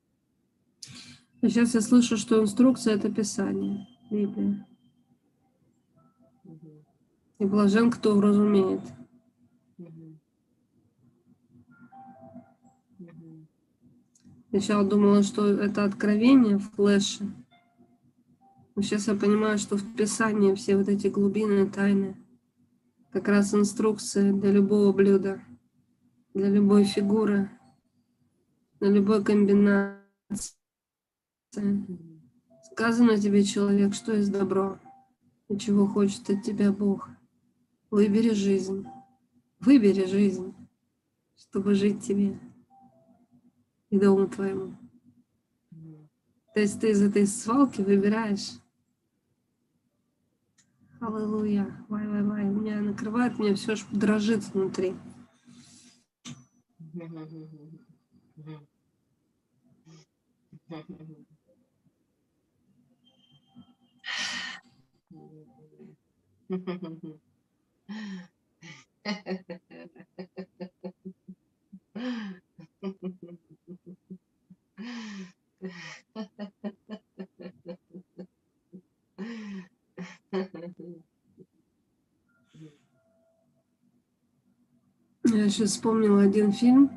Сейчас 1.43 1.75
я 1.75 1.81
слышу, 1.81 2.17
что 2.17 2.43
инструкция– 2.43 2.95
это 2.97 3.13
Писание, 3.13 3.87
Библия. 4.11 4.67
Угу. 6.45 6.85
И 7.39 7.45
блажен, 7.45 7.91
кто 7.91 8.21
разумеет. 8.21 8.81
Сначала 14.49 14.89
думала, 14.89 15.23
что 15.23 15.47
это 15.47 15.85
откровение 15.85 16.57
в 16.57 16.71
флеше. 16.71 17.31
Но 18.75 18.81
сейчас 18.81 19.07
я 19.07 19.15
понимаю, 19.15 19.59
что 19.59 19.77
в 19.77 19.97
Писании 19.97 20.55
все 20.55 20.79
вот 20.79 20.89
эти 20.89 21.09
глубины 21.09 21.67
тайны. 21.67 22.17
Как 23.13 23.29
раз 23.29 23.53
инструкция 23.55 24.33
для 24.33 24.53
любого 24.53 24.93
блюда, 24.93 25.43
для 26.33 26.49
любой 26.49 26.85
фигуры, 26.85 27.51
для 28.81 28.89
любой 28.91 29.23
комбинации. 29.23 30.56
Сказано 32.73 33.19
тебе, 33.19 33.43
человек, 33.45 33.95
что 33.95 34.15
есть 34.15 34.31
добро 34.31 34.79
и 35.49 35.59
чего 35.59 35.87
хочет 35.87 36.29
от 36.31 36.43
тебя 36.43 36.73
Бог. 36.73 37.09
Выбери 37.91 38.31
жизнь. 38.31 38.87
Выбери 39.61 40.05
жизнь, 40.05 40.55
чтобы 41.37 41.75
жить 41.75 42.05
тебе 42.05 42.39
и 43.91 43.99
дому 43.99 44.29
твоему. 44.29 44.77
То 46.55 46.61
есть 46.61 46.81
ты 46.81 46.91
из 46.91 47.03
этой 47.03 47.27
свалки 47.27 47.81
выбираешь. 47.81 48.59
Аллилуйя. 51.01 51.85
Вай, 51.89 52.07
вай, 52.09 52.23
вай. 52.23 52.45
Меня 52.45 52.81
накрывает, 52.81 53.39
меня 53.39 53.55
все 53.55 53.75
дрожит 53.93 54.43
внутри. 54.55 54.97
Я 66.49 66.59
сейчас 85.49 85.71
вспомнила 85.71 86.23
один 86.23 86.53
фильм. 86.53 86.91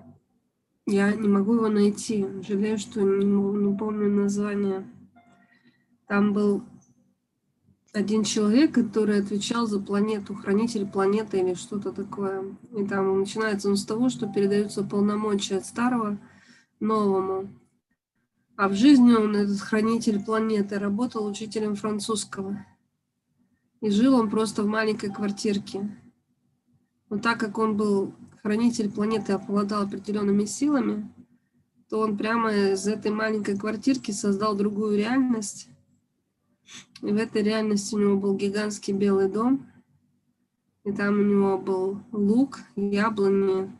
Я 0.85 1.15
не 1.15 1.27
могу 1.27 1.55
его 1.55 1.69
найти. 1.69 2.26
Жалею, 2.47 2.77
что 2.77 3.01
не, 3.01 3.26
не 3.26 3.77
помню 3.77 4.09
название. 4.09 4.88
Там 6.07 6.34
был 6.34 6.63
один 7.91 8.24
человек, 8.24 8.74
который 8.74 9.20
отвечал 9.20 9.66
за 9.66 9.80
планету, 9.80 10.36
хранитель 10.36 10.86
планеты 10.86 11.40
или 11.40 11.56
что-то 11.56 11.91
такое. 11.91 12.56
И 12.76 12.86
там 12.86 13.20
начинается 13.20 13.70
он 13.70 13.78
с 13.78 13.86
того, 13.86 14.10
что 14.10 14.28
передаются 14.28 14.84
полномочия 14.84 15.57
от 15.57 15.66
старого 15.66 16.20
новому. 16.80 17.49
А 18.56 18.68
в 18.68 18.74
жизни 18.74 19.14
он, 19.14 19.36
этот 19.36 19.60
хранитель 19.60 20.24
планеты, 20.24 20.78
работал 20.78 21.26
учителем 21.26 21.76
французского. 21.76 22.66
И 23.82 23.90
жил 23.90 24.16
он 24.16 24.30
просто 24.30 24.64
в 24.64 24.68
маленькой 24.68 25.11
квартирке. 25.11 25.90
Но 27.10 27.18
так 27.18 27.40
как 27.40 27.57
он 27.57 27.76
был 27.78 28.14
хранитель 28.44 28.91
планеты, 28.91 29.34
обладал 29.34 29.84
определенными 29.84 30.45
силами, 30.45 31.11
то 31.90 32.02
он 32.02 32.18
прямо 32.18 32.52
из 32.52 32.86
этой 32.88 33.11
маленькой 33.11 33.57
квартирки 33.57 34.11
создал 34.11 34.56
другую 34.56 34.98
реальность. 34.98 35.70
И 37.01 37.11
в 37.11 37.15
этой 37.15 37.43
реальности 37.43 37.95
у 37.95 37.99
него 37.99 38.17
был 38.17 38.35
гигантский 38.35 38.93
белый 38.93 39.29
дом. 39.29 39.71
И 40.83 40.91
там 40.91 41.19
у 41.19 41.23
него 41.23 41.57
был 41.57 42.01
лук, 42.11 42.59
яблони. 42.75 43.71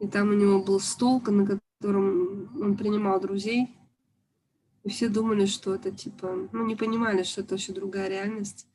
И 0.00 0.08
там 0.08 0.30
у 0.30 0.32
него 0.32 0.62
был 0.62 0.80
стол, 0.80 1.22
на 1.26 1.60
котором 1.80 2.62
он 2.62 2.76
принимал 2.76 3.20
друзей. 3.20 3.74
И 4.84 4.90
все 4.90 5.08
думали, 5.08 5.46
что 5.46 5.74
это 5.74 5.90
типа, 5.90 6.48
ну 6.52 6.64
не 6.64 6.76
понимали, 6.76 7.22
что 7.22 7.42
это 7.42 7.54
вообще 7.54 7.72
другая 7.72 8.08
реальность. 8.08 8.66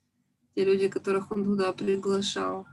Те 0.55 0.65
люди, 0.65 0.87
которых 0.87 1.31
он 1.31 1.43
туда 1.45 1.73
приглашал. 1.73 2.67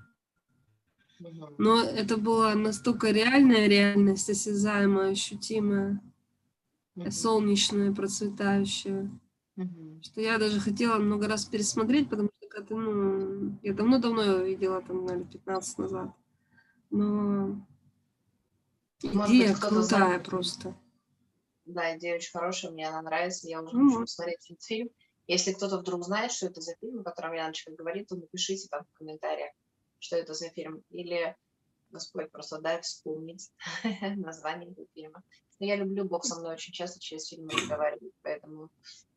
Но 1.59 1.82
это 1.82 2.16
была 2.16 2.55
настолько 2.55 3.10
реальная 3.10 3.66
реальность, 3.66 4.30
осязаемая, 4.30 5.12
ощутимая, 5.12 6.02
mm-hmm. 6.97 7.10
солнечную, 7.10 7.94
Что 10.03 10.20
я 10.20 10.39
даже 10.39 10.61
хотела 10.61 10.99
много 10.99 11.28
раз 11.28 11.45
пересмотреть, 11.45 12.09
потому 12.09 12.31
что 12.37 12.59
это, 12.59 12.74
ну, 12.74 13.59
я 13.62 13.74
давно-давно 13.74 14.23
его 14.23 14.39
видела, 14.39 14.82
там, 14.82 15.05
наверное, 15.05 15.31
15 15.31 15.78
назад. 15.78 16.11
Но 16.91 17.66
Может 19.03 19.35
идея 19.35 19.53
быть, 19.53 19.61
крутая 19.61 19.85
знает. 19.85 20.24
просто. 20.24 20.77
Да, 21.65 21.97
идея 21.97 22.16
очень 22.16 22.32
хорошая, 22.32 22.73
мне 22.73 22.89
она 22.89 23.03
нравится, 23.03 23.49
я 23.49 23.62
уже 23.62 23.77
mm-hmm. 23.77 23.89
хочу 23.89 24.01
посмотреть 24.01 24.51
этот 24.51 24.62
фильм. 24.62 24.91
Если 25.27 25.53
кто-то 25.53 25.78
вдруг 25.78 26.05
знает, 26.05 26.32
что 26.32 26.47
это 26.47 26.61
за 26.61 26.74
фильм, 26.81 27.01
о 27.01 27.05
котором 27.05 27.35
Яночка 27.35 27.70
говорит, 27.70 28.09
то 28.09 28.16
напишите 28.16 28.66
там 28.69 28.85
в 28.85 28.99
комментариях, 28.99 29.53
что 30.01 30.16
это 30.16 30.35
за 30.35 30.49
фильм. 30.49 30.82
Или 30.91 31.37
Господь 31.91 32.32
просто 32.32 32.61
дай 32.61 32.81
вспомнить 32.81 33.51
название 34.16 34.73
этого 34.73 34.87
фильма. 34.93 35.23
Но 35.61 35.66
я 35.66 35.77
люблю, 35.77 36.05
Бог 36.05 36.24
со 36.24 36.41
мной 36.41 36.55
очень 36.55 36.73
часто 36.73 36.99
через 36.99 37.28
фильмы 37.28 37.51
разговаривает, 37.53 38.12
поэтому 38.23 38.70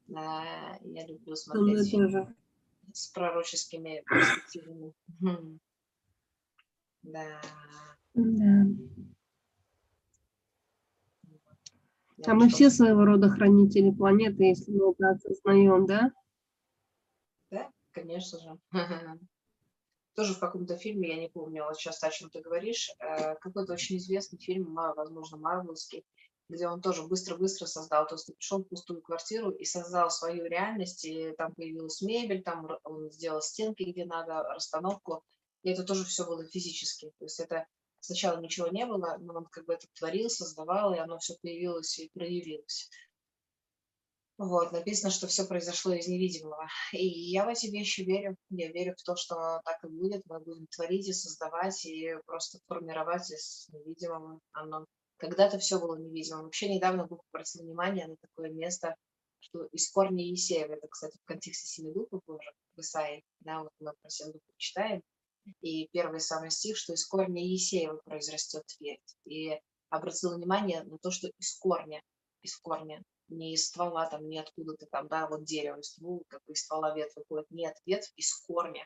я 0.07 1.07
люблю 1.07 1.35
смотреть 1.35 1.89
фильмы 1.89 2.35
с 2.93 3.07
пророческими 3.07 4.03
перспективами. 4.07 4.93
Да. 7.03 7.41
Да. 8.13 8.65
А 12.25 12.33
мы 12.33 12.47
все 12.47 12.69
своего 12.69 13.03
рода 13.05 13.29
хранители 13.29 13.91
планеты, 13.91 14.43
если 14.45 14.71
мы 14.71 14.93
это 14.93 15.09
осознаем, 15.09 15.85
да? 15.85 16.11
Да, 17.51 17.69
конечно 17.91 18.39
же. 18.39 18.57
Тоже 20.15 20.35
в 20.35 20.39
каком-то 20.39 20.77
фильме, 20.77 21.09
я 21.09 21.19
не 21.19 21.27
помню, 21.27 21.65
вот 21.65 21.75
сейчас 21.75 22.03
о 22.03 22.11
чем 22.11 22.29
ты 22.29 22.39
говоришь, 22.39 22.91
э, 22.99 23.35
какой-то 23.41 23.73
очень 23.73 23.97
известный 23.97 24.37
фильм, 24.37 24.75
возможно, 24.75 25.37
марвелский, 25.37 26.05
где 26.49 26.67
он 26.67 26.81
тоже 26.81 27.03
быстро-быстро 27.03 27.65
создал, 27.65 28.07
то 28.07 28.15
есть 28.15 28.33
пришел 28.35 28.59
в 28.59 28.67
пустую 28.67 29.01
квартиру 29.01 29.51
и 29.51 29.65
создал 29.65 30.09
свою 30.09 30.45
реальность, 30.45 31.05
и 31.05 31.31
там 31.37 31.53
появилась 31.53 32.01
мебель, 32.01 32.43
там 32.43 32.67
он 32.83 33.11
сделал 33.11 33.41
стенки, 33.41 33.83
где 33.83 34.05
надо, 34.05 34.43
расстановку, 34.43 35.23
и 35.63 35.69
это 35.69 35.83
тоже 35.83 36.05
все 36.05 36.25
было 36.25 36.45
физически, 36.45 37.11
то 37.17 37.25
есть 37.25 37.39
это 37.39 37.65
сначала 37.99 38.39
ничего 38.39 38.67
не 38.67 38.85
было, 38.85 39.17
но 39.19 39.35
он 39.35 39.45
как 39.45 39.65
бы 39.65 39.73
это 39.73 39.87
творил, 39.97 40.29
создавал, 40.29 40.93
и 40.93 40.99
оно 40.99 41.17
все 41.19 41.35
появилось 41.41 41.97
и 41.99 42.11
проявилось. 42.13 42.89
Вот, 44.37 44.71
написано, 44.71 45.11
что 45.11 45.27
все 45.27 45.45
произошло 45.45 45.93
из 45.93 46.07
невидимого. 46.07 46.67
И 46.91 47.05
я 47.05 47.45
в 47.45 47.49
эти 47.49 47.67
вещи 47.67 48.01
верю. 48.01 48.35
Я 48.49 48.71
верю 48.71 48.95
в 48.97 49.03
то, 49.03 49.15
что 49.15 49.61
так 49.63 49.83
и 49.83 49.87
будет. 49.87 50.23
Мы 50.25 50.39
будем 50.39 50.65
творить 50.67 51.07
и 51.07 51.13
создавать, 51.13 51.85
и 51.85 52.15
просто 52.25 52.57
формировать 52.67 53.29
из 53.31 53.69
невидимого. 53.71 54.39
Оно 54.51 54.85
когда-то 55.23 55.57
все 55.57 55.79
было 55.79 55.95
невидимым. 55.95 56.43
Вообще 56.43 56.67
недавно 56.67 57.07
Бог 57.07 57.23
обратил 57.31 57.63
внимание 57.63 58.07
на 58.07 58.17
такое 58.17 58.51
место, 58.51 58.93
что 59.39 59.63
из 59.71 59.89
корня 59.89 60.25
Есеева, 60.25 60.73
это, 60.73 60.87
кстати, 60.89 61.17
в 61.17 61.25
контексте 61.25 61.65
семи 61.65 61.93
духов 61.93 62.21
тоже, 62.25 62.51
в 62.75 62.81
Исаии, 62.81 63.23
да, 63.39 63.61
вот 63.61 63.71
мы 63.79 63.93
про 64.01 64.09
семь 64.09 64.33
духов 64.33 64.55
читаем, 64.57 65.01
и 65.61 65.87
первый 65.93 66.19
самый 66.19 66.51
стих, 66.51 66.75
что 66.75 66.91
из 66.91 67.05
корня 67.05 67.41
Есеева 67.41 68.01
произрастет 68.03 68.63
твердь. 68.65 69.15
И 69.23 69.57
обратил 69.89 70.35
внимание 70.35 70.83
на 70.83 70.97
то, 70.97 71.09
что 71.09 71.29
из 71.39 71.57
корня, 71.57 72.01
из 72.41 72.57
корня, 72.57 73.01
не 73.29 73.53
из 73.53 73.67
ствола, 73.67 74.09
там, 74.09 74.27
не 74.27 74.39
откуда-то 74.39 74.87
там, 74.91 75.07
да, 75.07 75.29
вот 75.29 75.45
дерево, 75.45 75.81
ствол, 75.83 76.25
как 76.27 76.41
бы 76.45 76.51
из 76.51 76.63
ствола 76.63 76.93
ветвь 76.93 77.15
выходит, 77.15 77.49
нет, 77.49 77.77
ветвь 77.85 78.11
из 78.17 78.33
корня. 78.45 78.85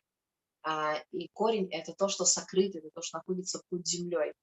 А, 0.62 1.02
и 1.12 1.30
корень– 1.34 1.68
это 1.72 1.94
то, 1.94 2.10
что 2.10 2.26
сокрыто, 2.26 2.78
это 2.78 2.90
то, 2.94 3.02
что 3.02 3.18
находится 3.18 3.60
под 3.70 3.88
землей. 3.88 4.34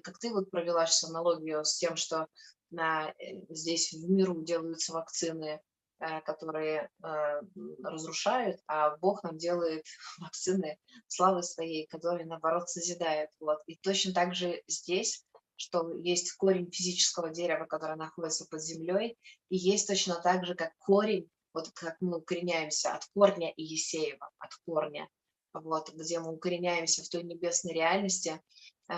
Как 0.00 0.18
ты 0.18 0.32
вот 0.32 0.50
провела 0.50 0.86
сейчас 0.86 1.10
аналогию 1.10 1.64
с 1.64 1.76
тем, 1.76 1.96
что 1.96 2.28
на, 2.70 3.10
э, 3.10 3.40
здесь 3.50 3.92
в 3.92 4.10
миру 4.10 4.42
делаются 4.42 4.92
вакцины, 4.92 5.60
э, 6.00 6.20
которые 6.22 6.90
э, 7.02 7.40
разрушают, 7.82 8.60
а 8.66 8.96
Бог 8.96 9.22
нам 9.22 9.36
делает 9.38 9.84
вакцины 10.18 10.78
славы 11.06 11.42
своей, 11.42 11.86
которые, 11.86 12.26
наоборот, 12.26 12.68
созидают. 12.68 13.30
Вот. 13.40 13.58
И 13.66 13.76
точно 13.76 14.12
так 14.12 14.34
же 14.34 14.62
здесь 14.66 15.24
что 15.56 15.92
есть 15.98 16.32
корень 16.32 16.70
физического 16.70 17.30
дерева, 17.30 17.64
который 17.66 17.96
находится 17.96 18.44
под 18.46 18.60
землей, 18.60 19.16
и 19.50 19.56
есть 19.56 19.86
точно 19.86 20.20
так 20.20 20.44
же, 20.44 20.56
как 20.56 20.76
корень, 20.78 21.30
вот 21.52 21.70
как 21.74 21.96
мы 22.00 22.18
укореняемся 22.18 22.92
от 22.92 23.04
корня 23.14 23.52
Иесеева, 23.56 24.30
от 24.38 24.50
корня, 24.66 25.08
вот, 25.54 25.92
где 25.94 26.20
мы 26.20 26.32
укореняемся 26.32 27.02
в 27.02 27.08
той 27.08 27.22
небесной 27.22 27.72
реальности, 27.72 28.40
э, 28.88 28.94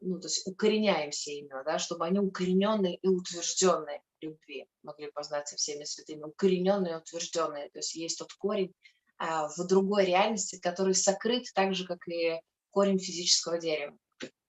ну, 0.00 0.20
то 0.20 0.26
есть 0.26 0.46
укореняемся 0.46 1.30
именно, 1.30 1.62
да, 1.64 1.78
чтобы 1.78 2.04
они 2.04 2.18
укорененные 2.18 2.96
и 2.96 3.08
утвержденные 3.08 4.02
любви 4.20 4.66
могли 4.82 5.10
познаться 5.10 5.56
всеми 5.56 5.84
святыми, 5.84 6.24
укорененные 6.24 6.94
и 6.94 6.96
утвержденные, 6.96 7.70
то 7.70 7.78
есть 7.78 7.94
есть 7.94 8.18
тот 8.18 8.32
корень 8.34 8.74
э, 9.18 9.24
в 9.56 9.66
другой 9.66 10.06
реальности, 10.06 10.58
который 10.58 10.94
сокрыт 10.94 11.44
так 11.54 11.74
же, 11.74 11.86
как 11.86 12.06
и 12.08 12.40
корень 12.70 12.98
физического 12.98 13.58
дерева 13.58 13.96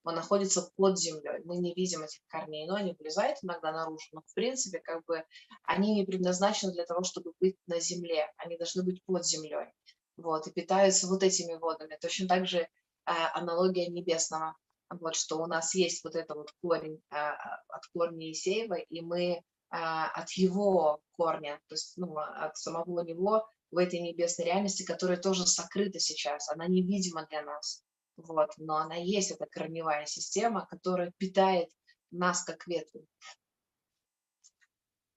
он 0.04 0.16
находится 0.16 0.70
под 0.76 1.00
землей. 1.00 1.42
Мы 1.46 1.58
не 1.58 1.74
видим 1.74 2.04
этих 2.04 2.20
корней, 2.28 2.68
но 2.68 2.76
они 2.76 2.96
вылезают 3.00 3.38
иногда 3.42 3.72
наружу. 3.72 4.06
Но 4.12 4.22
в 4.26 4.34
принципе, 4.34 4.80
как 4.80 5.04
бы 5.06 5.24
они 5.64 5.96
не 5.96 6.06
предназначены 6.06 6.74
для 6.74 6.86
того, 6.86 7.04
чтобы 7.04 7.34
быть 7.40 7.58
на 7.68 7.80
земле. 7.80 8.32
Они 8.38 8.58
должны 8.58 8.84
быть 8.84 9.04
под 9.06 9.26
землей. 9.26 9.72
Вот, 10.18 10.48
и 10.48 10.52
питаются 10.52 11.08
вот 11.08 11.24
этими 11.24 11.56
водами. 11.56 11.98
Точно 12.02 12.28
так 12.28 12.48
же 12.48 12.68
а, 13.06 13.38
аналогия 13.38 13.88
небесного. 13.88 14.56
Вот, 14.90 15.16
что 15.16 15.38
у 15.38 15.48
нас 15.48 15.74
есть 15.74 16.04
вот 16.04 16.16
это 16.16 16.36
вот 16.36 16.52
корень 16.62 17.02
а, 17.10 17.34
от 17.68 17.86
корня 17.94 18.32
Исеева, 18.32 18.76
и 18.76 19.02
мы 19.02 19.42
а, 19.70 20.10
от 20.10 20.30
его 20.32 21.02
корня, 21.14 21.60
то 21.68 21.74
есть 21.74 21.98
ну, 21.98 22.16
от 22.18 22.56
самого 22.58 23.02
него 23.02 23.48
в 23.72 23.78
этой 23.78 24.00
небесной 24.00 24.46
реальности, 24.46 24.84
которая 24.84 25.18
тоже 25.18 25.48
сокрыта 25.48 26.00
сейчас, 26.00 26.50
она 26.50 26.68
невидима 26.68 27.26
для 27.26 27.42
нас. 27.42 27.84
Вот, 28.16 28.52
но 28.58 28.78
она 28.78 28.96
есть, 28.96 29.32
эта 29.32 29.48
корневая 29.48 30.06
система, 30.06 30.68
которая 30.68 31.12
питает 31.18 31.70
нас 32.12 32.44
как 32.44 32.68
ветви. 32.68 33.08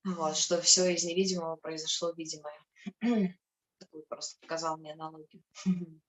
Вот, 0.04 0.36
что 0.36 0.60
все 0.62 0.94
из 0.94 1.04
невидимого 1.04 1.56
произошло 1.56 2.12
видимое. 2.12 2.58
Такой 3.78 4.02
просто 4.08 4.40
показал 4.40 4.78
мне 4.78 4.92
аналогию. 4.92 5.42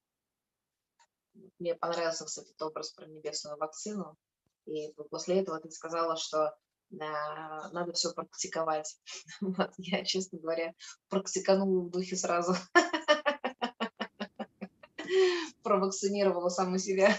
Мне 1.59 1.75
понравился, 1.75 2.25
кстати, 2.25 2.47
этот 2.47 2.61
образ 2.63 2.91
про 2.91 3.05
небесную 3.05 3.57
вакцину. 3.57 4.17
И 4.65 4.91
после 5.11 5.39
этого 5.39 5.59
ты 5.59 5.69
сказала, 5.69 6.17
что 6.17 6.57
а, 6.99 7.69
надо 7.71 7.93
все 7.93 8.11
практиковать. 8.13 8.97
Вот, 9.41 9.71
я, 9.77 10.03
честно 10.03 10.39
говоря, 10.39 10.73
практиканула 11.09 11.81
в 11.81 11.91
духе 11.91 12.15
сразу. 12.15 12.55
провакцинировала 15.63 16.49
саму 16.49 16.77
себя. 16.77 17.15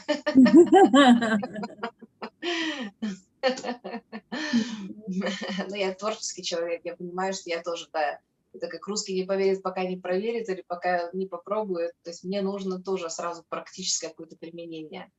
Но 5.68 5.76
я 5.76 5.94
творческий 5.94 6.42
человек, 6.42 6.82
я 6.84 6.96
понимаю, 6.96 7.34
что 7.34 7.50
я 7.50 7.62
тоже, 7.62 7.88
да, 7.92 8.20
это 8.58 8.68
как 8.68 8.86
русский 8.86 9.14
не 9.14 9.24
поверит, 9.24 9.62
пока 9.62 9.84
не 9.84 9.96
проверит, 9.96 10.48
или 10.48 10.62
пока 10.66 11.10
не 11.12 11.26
попробует. 11.26 11.92
То 12.02 12.10
есть 12.10 12.24
мне 12.24 12.42
нужно 12.42 12.82
тоже 12.82 13.08
сразу 13.10 13.44
практическое 13.48 14.08
какое-то 14.08 14.36
применение. 14.36 15.10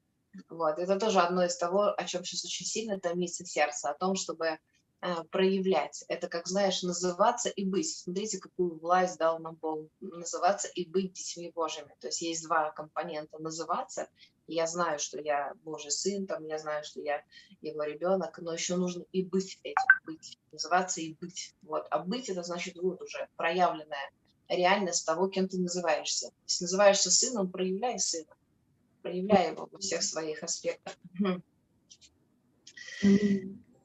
Вот. 0.50 0.78
Это 0.78 1.00
тоже 1.00 1.20
одно 1.20 1.44
из 1.44 1.58
того, 1.58 1.94
о 1.98 2.04
чем 2.06 2.24
сейчас 2.24 2.46
очень 2.46 2.66
сильно 2.66 3.00
томится 3.00 3.46
сердце, 3.46 3.90
о 3.90 3.96
том, 3.96 4.16
чтобы 4.16 4.60
а, 5.02 5.24
проявлять. 5.26 6.04
Это, 6.08 6.28
как 6.28 6.48
знаешь, 6.48 6.84
называться 6.84 7.50
и 7.50 7.66
быть. 7.66 7.98
Смотрите, 7.98 8.38
какую 8.38 8.78
власть 8.80 9.18
дал 9.18 9.40
нам 9.40 9.56
Бог. 9.56 9.88
Называться 10.02 10.68
и 10.68 10.86
быть 10.86 11.14
детьми 11.14 11.52
Божьими. 11.54 11.96
То 12.00 12.08
есть 12.08 12.22
есть 12.22 12.44
два 12.44 12.72
компонента. 12.72 13.40
Называться, 13.40 14.10
я 14.54 14.68
знаю, 14.68 15.00
что 15.00 15.20
я 15.20 15.54
Божий 15.64 15.92
сын, 15.92 16.26
там, 16.26 16.46
я 16.46 16.58
знаю, 16.58 16.84
что 16.84 17.02
я 17.02 17.24
его 17.62 17.84
ребенок, 17.84 18.38
но 18.40 18.54
еще 18.54 18.76
нужно 18.76 19.04
и 19.12 19.24
быть 19.24 19.60
этим, 19.64 19.88
быть. 20.06 20.38
Называться 20.52 21.02
и 21.02 21.14
быть. 21.14 21.56
Вот. 21.62 21.86
А 21.92 22.00
быть 22.00 22.30
это 22.30 22.44
значит 22.44 22.76
вот 22.78 23.02
уже 23.02 23.28
проявленная 23.36 24.12
реальность 24.48 25.06
того, 25.06 25.28
кем 25.28 25.48
ты 25.48 25.60
называешься. 25.60 26.32
Если 26.48 26.64
называешься 26.66 27.12
сыном, 27.12 27.50
проявляй 27.52 28.00
сына. 28.00 28.34
Проявляй 29.02 29.52
его 29.52 29.70
во 29.72 29.80
всех 29.80 30.04
своих 30.04 30.44
аспектах. 30.44 30.98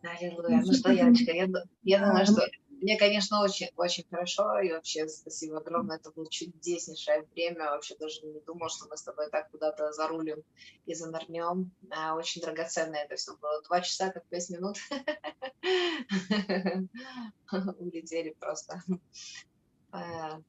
Аллилуйя. 0.02 0.62
Ну 0.64 0.72
что, 0.72 0.92
Яночка, 0.92 1.32
я, 1.32 1.48
я 1.82 1.98
думаю, 1.98 2.26
что 2.26 2.46
мне, 2.80 2.98
конечно, 2.98 3.42
очень, 3.42 3.70
очень 3.76 4.04
хорошо, 4.08 4.60
и 4.60 4.72
вообще 4.72 5.08
спасибо 5.08 5.58
огромное, 5.58 5.96
это 5.96 6.10
было 6.10 6.28
чудеснейшее 6.30 7.26
время, 7.34 7.70
вообще 7.70 7.96
даже 7.96 8.22
не 8.22 8.40
думал, 8.40 8.68
что 8.68 8.86
мы 8.88 8.96
с 8.96 9.02
тобой 9.02 9.30
так 9.30 9.50
куда-то 9.50 9.92
зарулим 9.92 10.42
и 10.86 10.94
занырнем, 10.94 11.70
а, 11.90 12.14
очень 12.14 12.42
драгоценно 12.42 12.96
это 12.96 13.16
все 13.16 13.36
было, 13.36 13.62
два 13.62 13.80
часа, 13.80 14.10
как 14.10 14.24
пять 14.26 14.50
минут 14.50 14.76
улетели 17.78 18.36
просто. 18.38 18.82
А, 19.92 20.40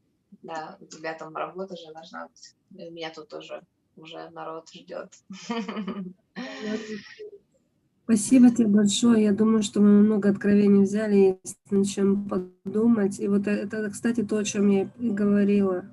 да, 0.42 0.78
у 0.80 0.86
тебя 0.86 1.14
там 1.14 1.36
работа 1.36 1.76
же 1.76 1.94
должна 1.94 2.28
быть, 2.28 2.56
меня 2.70 3.12
тут 3.12 3.30
тоже 3.30 3.66
уже 3.96 4.30
народ 4.32 4.70
ждет. 4.74 5.14
Спасибо 8.06 8.52
тебе 8.52 8.68
большое. 8.68 9.24
Я 9.24 9.34
думаю, 9.34 9.64
что 9.64 9.82
мы 9.82 10.02
много 10.02 10.30
откровений 10.30 10.84
взяли, 10.84 11.40
есть 11.44 11.58
над 11.72 11.88
чем 11.88 12.30
подумать. 12.30 13.20
И 13.20 13.28
вот 13.28 13.48
это, 13.48 13.90
кстати, 13.90 14.24
то, 14.24 14.38
о 14.38 14.44
чем 14.44 14.70
я 14.70 14.88
и 15.00 15.10
говорила, 15.10 15.86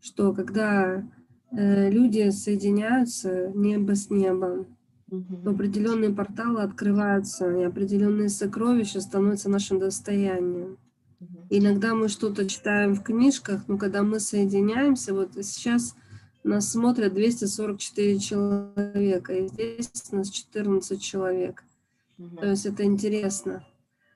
что 0.00 0.32
когда 0.32 1.04
э, 1.50 1.90
люди 1.90 2.30
соединяются 2.30 3.48
небо 3.54 3.96
с 3.96 4.10
небом, 4.10 4.66
Мгм. 5.10 5.42
то 5.42 5.50
определенные 5.50 6.10
порталы 6.10 6.62
открываются, 6.62 7.50
и 7.50 7.64
определенные 7.64 8.28
сокровища 8.28 9.00
становятся 9.00 9.50
нашим 9.50 9.80
достоянием. 9.80 10.78
Мгм. 11.18 11.46
Иногда 11.50 11.96
мы 11.96 12.06
что-то 12.06 12.48
читаем 12.48 12.94
в 12.94 13.02
книжках, 13.02 13.64
но 13.66 13.76
когда 13.76 14.04
мы 14.04 14.20
соединяемся, 14.20 15.12
вот 15.12 15.30
сейчас 15.42 15.96
нас 16.42 16.70
смотрят 16.70 17.14
244 17.14 18.18
человека, 18.18 19.34
и 19.34 19.48
здесь 19.48 20.12
нас 20.12 20.30
14 20.30 21.00
человек. 21.02 21.64
То 22.38 22.46
есть 22.46 22.66
это 22.66 22.84
интересно. 22.84 23.64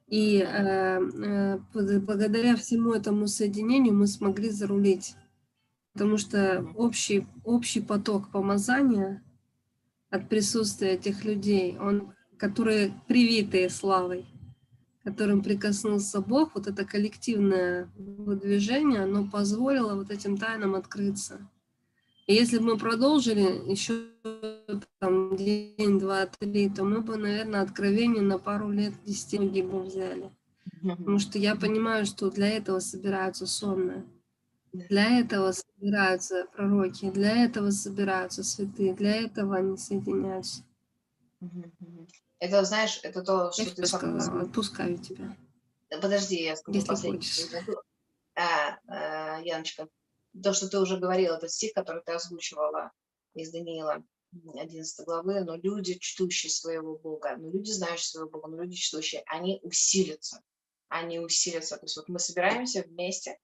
И 0.07 0.39
э, 0.39 1.01
э, 1.01 1.59
благодаря 1.73 2.57
всему 2.57 2.93
этому 2.93 3.27
соединению 3.27 3.95
мы 3.95 4.07
смогли 4.07 4.51
зарулить. 4.51 5.17
Потому 5.95 6.19
что 6.19 6.67
общий, 6.77 7.27
общий 7.45 7.81
поток 7.81 8.31
помазания 8.31 9.23
от 10.11 10.29
присутствия 10.29 10.93
этих 10.93 11.25
людей, 11.25 11.79
он, 11.79 12.13
которые 12.37 12.93
привитые 13.09 13.71
славой, 13.71 14.27
которым 15.05 15.43
прикоснулся 15.43 16.21
Бог, 16.21 16.55
вот 16.55 16.67
это 16.67 16.85
коллективное 16.85 17.89
движение, 17.97 19.03
оно 19.03 19.29
позволило 19.29 19.95
вот 19.95 20.11
этим 20.11 20.37
тайнам 20.37 20.75
открыться. 20.75 21.49
И 22.27 22.35
если 22.35 22.59
бы 22.59 22.65
мы 22.65 22.79
продолжили 22.79 23.71
еще 23.71 24.07
там 24.99 25.37
день, 25.37 25.99
два, 25.99 26.27
три, 26.27 26.71
то 26.71 26.83
мы 26.85 27.01
бы, 27.03 27.17
наверное, 27.17 27.61
откровение 27.63 28.23
на 28.23 28.39
пару 28.39 28.71
лет, 28.71 28.95
десятилетий 29.05 29.63
бы 29.63 29.83
взяли. 29.83 30.31
Потому 30.83 31.19
что 31.19 31.39
я 31.39 31.55
понимаю, 31.55 32.07
что 32.07 32.31
для 32.31 32.49
этого 32.49 32.79
собираются 32.81 33.47
сонные. 33.47 34.05
Для 34.73 35.21
этого 35.21 35.53
собираются 35.53 36.47
пророки, 36.53 37.11
для 37.11 37.45
этого 37.45 37.71
собираются 37.71 38.43
святые, 38.43 38.95
для 38.95 39.17
этого 39.23 39.57
они 39.57 39.77
соединяются. 39.77 40.63
Это, 42.39 42.65
знаешь, 42.65 43.01
это 43.03 43.23
то, 43.23 43.45
Я 43.45 43.53
что 43.53 43.65
ты 43.67 43.71
тебе 43.77 43.87
сам 43.87 44.01
сказала, 44.01 44.21
сказал. 44.21 44.43
отпускаю 44.47 44.99
тебя. 44.99 45.37
Подожди, 46.01 46.43
я 46.43 46.57
скажу 46.57 46.75
Если 46.75 46.89
последний. 46.89 47.19
хочешь. 47.19 47.47
А, 48.35 48.79
а, 48.89 49.41
Яночка, 49.43 49.89
то, 50.43 50.52
что 50.52 50.69
ты 50.69 50.78
уже 50.78 50.98
говорила, 50.98 51.36
этот 51.36 51.51
стих, 51.51 51.73
который 51.74 52.02
ты 52.02 52.12
озвучивала 52.12 52.90
из 53.35 53.51
Даниила, 53.52 54.02
м, 54.32 54.59
11 54.59 55.05
главы, 55.05 55.44
но 55.44 55.56
люди, 55.56 55.94
чтущие 55.98 56.51
своего 56.51 56.98
Бога, 56.98 57.36
но 57.36 57.51
люди, 57.51 57.70
знающие 57.70 58.06
своего 58.06 58.31
Бога, 58.31 58.48
но 58.48 58.62
люди, 58.62 58.77
чтущие, 58.77 59.23
они 59.27 59.61
усилятся, 59.62 60.43
они 60.89 61.19
усилятся. 61.19 61.77
То 61.77 61.85
есть 61.85 61.97
вот 61.97 62.09
мы 62.09 62.19
собираемся 62.19 62.82
вместе, 62.82 63.39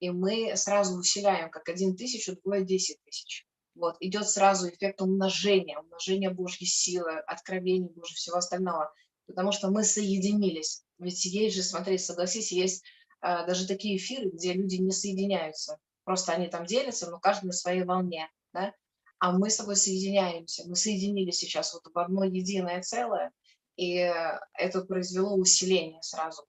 и 0.00 0.10
мы 0.10 0.56
сразу 0.56 0.96
усиляем, 0.96 1.50
как 1.50 1.68
один 1.68 1.96
тысячу, 1.96 2.36
двое 2.42 2.64
десять 2.64 3.02
тысяч. 3.04 3.46
Вот, 3.74 3.96
идет 4.00 4.28
сразу 4.28 4.68
эффект 4.68 5.00
умножения, 5.00 5.78
умножения 5.78 6.30
Божьей 6.30 6.66
силы, 6.66 7.18
откровений 7.20 7.88
Божьего, 7.88 8.16
всего 8.16 8.36
остального, 8.36 8.92
потому 9.26 9.52
что 9.52 9.70
мы 9.70 9.84
соединились. 9.84 10.82
Ведь 10.98 11.24
есть 11.24 11.54
же, 11.54 11.62
смотри, 11.62 11.96
согласись, 11.98 12.50
есть 12.50 12.84
а, 13.20 13.46
даже 13.46 13.68
такие 13.68 13.96
эфиры, 13.96 14.30
где 14.30 14.52
люди 14.52 14.76
не 14.76 14.90
соединяются, 14.90 15.78
просто 16.08 16.32
они 16.32 16.48
там 16.48 16.64
делятся, 16.64 17.10
но 17.10 17.20
каждый 17.20 17.48
на 17.48 17.52
своей 17.52 17.84
волне, 17.84 18.30
да? 18.54 18.72
А 19.18 19.30
мы 19.30 19.50
с 19.50 19.58
тобой 19.58 19.76
соединяемся, 19.76 20.66
мы 20.66 20.74
соединились 20.74 21.36
сейчас 21.36 21.74
вот 21.74 21.82
в 21.92 21.98
одно 21.98 22.24
единое 22.24 22.80
целое, 22.80 23.30
и 23.76 24.10
это 24.54 24.80
произвело 24.86 25.36
усиление 25.36 26.00
сразу. 26.02 26.46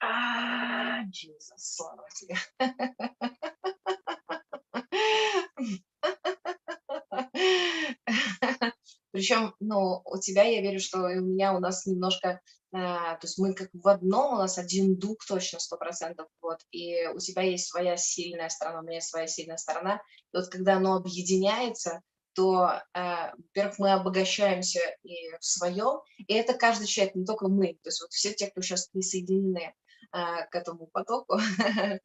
А, 0.00 1.02
Иисус, 1.02 1.58
слава 1.58 2.06
тебе. 2.14 2.38
Причем, 9.10 9.54
ну, 9.60 10.00
у 10.06 10.18
тебя, 10.18 10.44
я 10.44 10.62
верю, 10.62 10.80
что 10.80 11.02
у 11.02 11.20
меня, 11.20 11.52
у 11.52 11.60
нас 11.60 11.84
немножко, 11.84 12.40
то 12.72 13.18
есть 13.22 13.38
мы 13.38 13.54
как 13.54 13.68
в 13.74 13.86
одном, 13.86 14.34
у 14.34 14.38
нас 14.38 14.56
один 14.56 14.96
дух 14.96 15.18
точно, 15.26 15.60
сто 15.60 15.76
процентов, 15.76 16.26
вот, 16.40 16.58
и 16.70 17.06
у 17.08 17.18
тебя 17.18 17.42
есть 17.42 17.68
своя 17.68 17.96
сильная 17.98 18.48
сторона, 18.48 18.80
у 18.80 18.82
меня 18.82 18.96
есть 18.96 19.08
своя 19.08 19.26
сильная 19.26 19.58
сторона, 19.58 19.96
и 20.32 20.36
вот 20.36 20.48
когда 20.48 20.76
оно 20.76 20.96
объединяется, 20.96 22.00
то, 22.34 22.80
а, 22.94 23.34
во-первых, 23.36 23.78
мы 23.78 23.92
обогащаемся 23.92 24.80
и 25.02 25.36
в 25.38 25.44
своем, 25.44 26.00
и 26.16 26.32
это 26.32 26.54
каждый 26.54 26.86
человек, 26.86 27.14
не 27.14 27.26
только 27.26 27.48
мы, 27.48 27.74
то 27.82 27.88
есть 27.88 28.00
вот 28.00 28.10
все 28.12 28.32
те, 28.32 28.50
кто 28.50 28.62
сейчас 28.62 28.88
присоединены 28.88 29.74
а, 30.10 30.46
к 30.46 30.54
этому 30.54 30.86
потоку, 30.86 31.36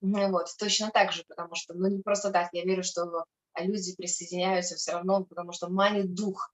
ну 0.00 0.30
вот, 0.30 0.46
точно 0.60 0.92
так 0.92 1.10
же, 1.10 1.24
потому 1.26 1.56
что, 1.56 1.74
ну, 1.74 1.88
не 1.88 2.02
просто 2.02 2.30
так, 2.30 2.50
я 2.52 2.62
верю, 2.62 2.84
что 2.84 3.24
а 3.54 3.62
люди 3.62 3.94
присоединяются 3.96 4.74
все 4.74 4.92
равно, 4.92 5.24
потому 5.24 5.52
что 5.52 5.68
манит 5.68 6.12
дух. 6.12 6.52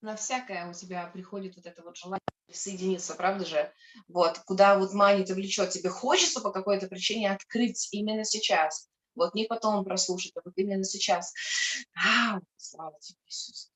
На 0.00 0.16
всякое 0.16 0.66
у 0.68 0.72
тебя 0.72 1.06
приходит 1.06 1.56
вот 1.56 1.66
это 1.66 1.82
вот 1.82 1.96
желание 1.96 2.20
присоединиться, 2.46 3.14
правда 3.14 3.44
же? 3.44 3.72
Вот, 4.08 4.38
куда 4.40 4.78
вот 4.78 4.94
манит 4.94 5.30
и 5.30 5.34
влечет, 5.34 5.70
тебе 5.70 5.90
хочется 5.90 6.40
по 6.40 6.50
какой-то 6.50 6.88
причине 6.88 7.30
открыть 7.30 7.88
именно 7.92 8.24
сейчас. 8.24 8.88
Вот 9.14 9.34
не 9.34 9.44
потом 9.44 9.84
прослушать, 9.84 10.32
а 10.36 10.40
вот 10.44 10.54
именно 10.56 10.84
сейчас. 10.84 11.34
А, 11.94 12.38
слава 12.56 12.98
тебе, 13.00 13.18
Иисус. 13.26 13.70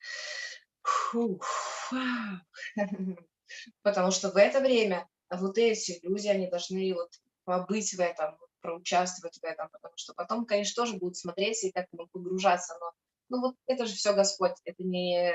Потому 3.83 4.11
что 4.11 4.31
в 4.31 4.37
это 4.37 4.61
время 4.61 5.09
вот 5.31 5.59
эти 5.59 5.99
люди, 6.03 6.29
они 6.29 6.49
должны 6.49 6.95
вот 6.95 7.11
побыть 7.45 7.93
в 7.95 8.01
этом, 8.01 8.39
проучаствовать 8.61 9.39
в 9.39 9.45
этом, 9.45 9.69
потому 9.71 9.95
что 9.97 10.15
потом, 10.15 10.47
конечно, 10.47 10.83
тоже 10.83 10.97
будут 10.97 11.17
смотреть 11.17 11.63
и 11.65 11.71
как-то 11.71 12.07
погружаться, 12.13 12.75
но 12.81 12.93
ну 13.29 13.41
вот 13.41 13.57
это 13.67 13.87
же 13.87 13.95
все 13.95 14.13
Господь, 14.15 14.55
это 14.65 14.83
не, 14.83 15.33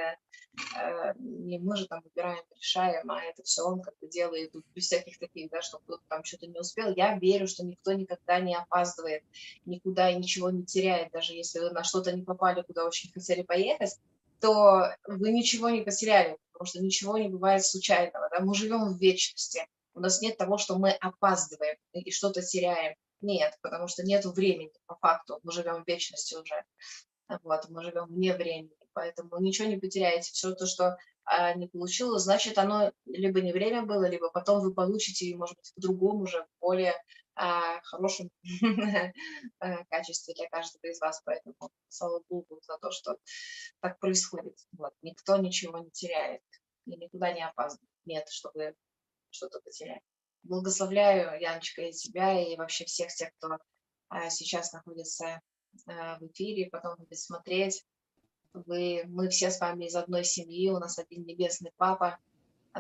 э, 0.76 1.14
не 1.18 1.60
мы 1.60 1.76
же 1.76 1.88
там 1.88 2.02
выбираем, 2.02 2.44
решаем, 2.56 3.10
а 3.10 3.22
это 3.22 3.44
все 3.44 3.64
Он 3.64 3.82
как-то 3.82 4.07
делает 4.07 4.53
без 4.76 4.86
всяких 4.86 5.20
таких, 5.20 5.49
да, 5.49 5.61
что 5.61 5.80
кто-то 5.80 6.03
там 6.07 6.24
что-то 6.24 6.48
не 6.48 6.60
успел. 6.60 6.94
Я 6.95 7.18
верю, 7.18 7.48
что 7.48 7.66
никто 7.66 7.94
никогда 7.94 8.40
не 8.40 8.56
опаздывает, 8.56 9.24
никуда 9.66 10.10
и 10.10 10.16
ничего 10.16 10.49
не 10.49 10.66
теряет, 10.66 11.11
даже 11.11 11.34
если 11.34 11.60
вы 11.60 11.72
на 11.72 11.84
что-то 11.84 12.11
не 12.11 12.24
попали, 12.24 12.61
куда 12.61 12.86
очень 12.86 13.11
хотели 13.11 13.44
поехать, 13.44 13.98
то 14.40 14.95
вы 15.06 15.32
ничего 15.32 15.70
не 15.70 15.82
потеряли, 15.82 16.38
потому 16.52 16.68
что 16.68 16.80
ничего 16.82 17.18
не 17.18 17.28
бывает 17.28 17.66
случайного. 17.66 18.30
Да? 18.32 18.40
Мы 18.40 18.56
живем 18.56 18.94
в 18.94 18.99
вечности. 18.99 19.68
У 19.94 19.99
нас 19.99 20.22
нет 20.22 20.38
того, 20.38 20.57
что 20.57 20.78
мы 20.78 20.91
опаздываем 20.91 21.78
и 21.94 22.11
что-то 22.11 22.41
теряем. 22.41 22.95
Нет, 23.22 23.57
потому 23.61 23.88
что 23.88 24.03
нет 24.03 24.24
времени 24.26 24.72
по 24.86 24.95
факту. 24.95 25.40
Мы 25.44 25.52
живем 25.52 25.84
в 25.84 25.88
вечности 25.88 26.36
уже. 26.36 26.64
Вот, 27.43 27.69
мы 27.69 27.84
живем 27.84 28.06
вне 28.07 28.35
времени, 28.35 28.76
поэтому 28.93 29.39
ничего 29.39 29.68
не 29.68 29.77
потеряете. 29.77 30.31
Все 30.31 30.53
то, 30.53 30.65
что 30.65 30.97
а, 31.26 31.53
не 31.53 31.68
получилось, 31.68 32.23
значит, 32.23 32.57
оно 32.57 32.91
либо 33.06 33.39
не 33.41 33.53
время 33.53 33.84
было, 33.84 34.10
либо 34.10 34.31
потом 34.31 34.61
вы 34.61 34.73
получите, 34.73 35.35
может 35.35 35.56
быть, 35.57 35.72
в 35.76 35.80
другом 35.80 36.22
уже, 36.22 36.47
более 36.60 36.95
а, 37.35 37.80
хорошем 37.84 38.31
а, 39.60 39.84
качестве 39.89 40.34
для 40.34 40.49
каждого 40.49 40.91
из 40.91 40.99
вас. 40.99 41.22
Поэтому 41.23 41.56
слава 41.88 42.22
Богу 42.27 42.60
за 42.64 42.77
то, 42.80 42.91
что 42.91 43.18
так 43.80 43.99
происходит. 43.99 44.57
Вот. 44.77 44.93
Никто 45.03 45.38
ничего 45.38 45.77
не 45.77 45.91
теряет 45.91 46.41
и 46.85 46.97
никуда 46.97 47.31
не 47.31 47.45
опаздывает. 47.45 47.89
Нет, 48.06 48.27
чтобы 48.30 48.73
что-то 49.30 49.60
потерять. 49.61 50.01
Благословляю, 50.43 51.39
Яночка, 51.39 51.84
и 51.84 51.91
тебя, 51.91 52.41
и 52.41 52.57
вообще 52.57 52.85
всех 52.85 53.14
тех, 53.14 53.30
кто 53.38 53.60
а, 54.10 54.30
сейчас 54.31 54.73
находится 54.73 55.41
в 55.85 56.27
эфире, 56.27 56.69
потом 56.69 56.95
будет 56.97 57.17
смотреть. 57.17 57.85
Вы, 58.53 59.03
мы 59.07 59.29
все 59.29 59.51
с 59.51 59.59
вами 59.59 59.85
из 59.85 59.95
одной 59.95 60.23
семьи, 60.23 60.69
у 60.69 60.79
нас 60.79 60.97
один 60.97 61.23
небесный 61.23 61.71
папа, 61.77 62.17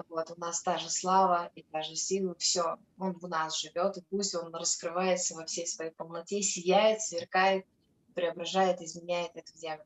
вот, 0.07 0.31
у 0.31 0.39
нас 0.39 0.61
та 0.61 0.77
же 0.77 0.89
слава 0.89 1.51
и 1.55 1.63
та 1.63 1.81
же 1.81 1.95
сила, 1.95 2.35
все, 2.37 2.77
он 2.97 3.13
в 3.13 3.27
нас 3.27 3.59
живет, 3.59 3.97
и 3.97 4.01
пусть 4.09 4.35
он 4.35 4.53
раскрывается 4.53 5.35
во 5.35 5.45
всей 5.45 5.67
своей 5.67 5.91
полноте, 5.91 6.41
сияет, 6.41 7.01
сверкает, 7.01 7.65
преображает, 8.13 8.81
изменяет 8.81 9.35
эту 9.35 9.55
землю. 9.57 9.85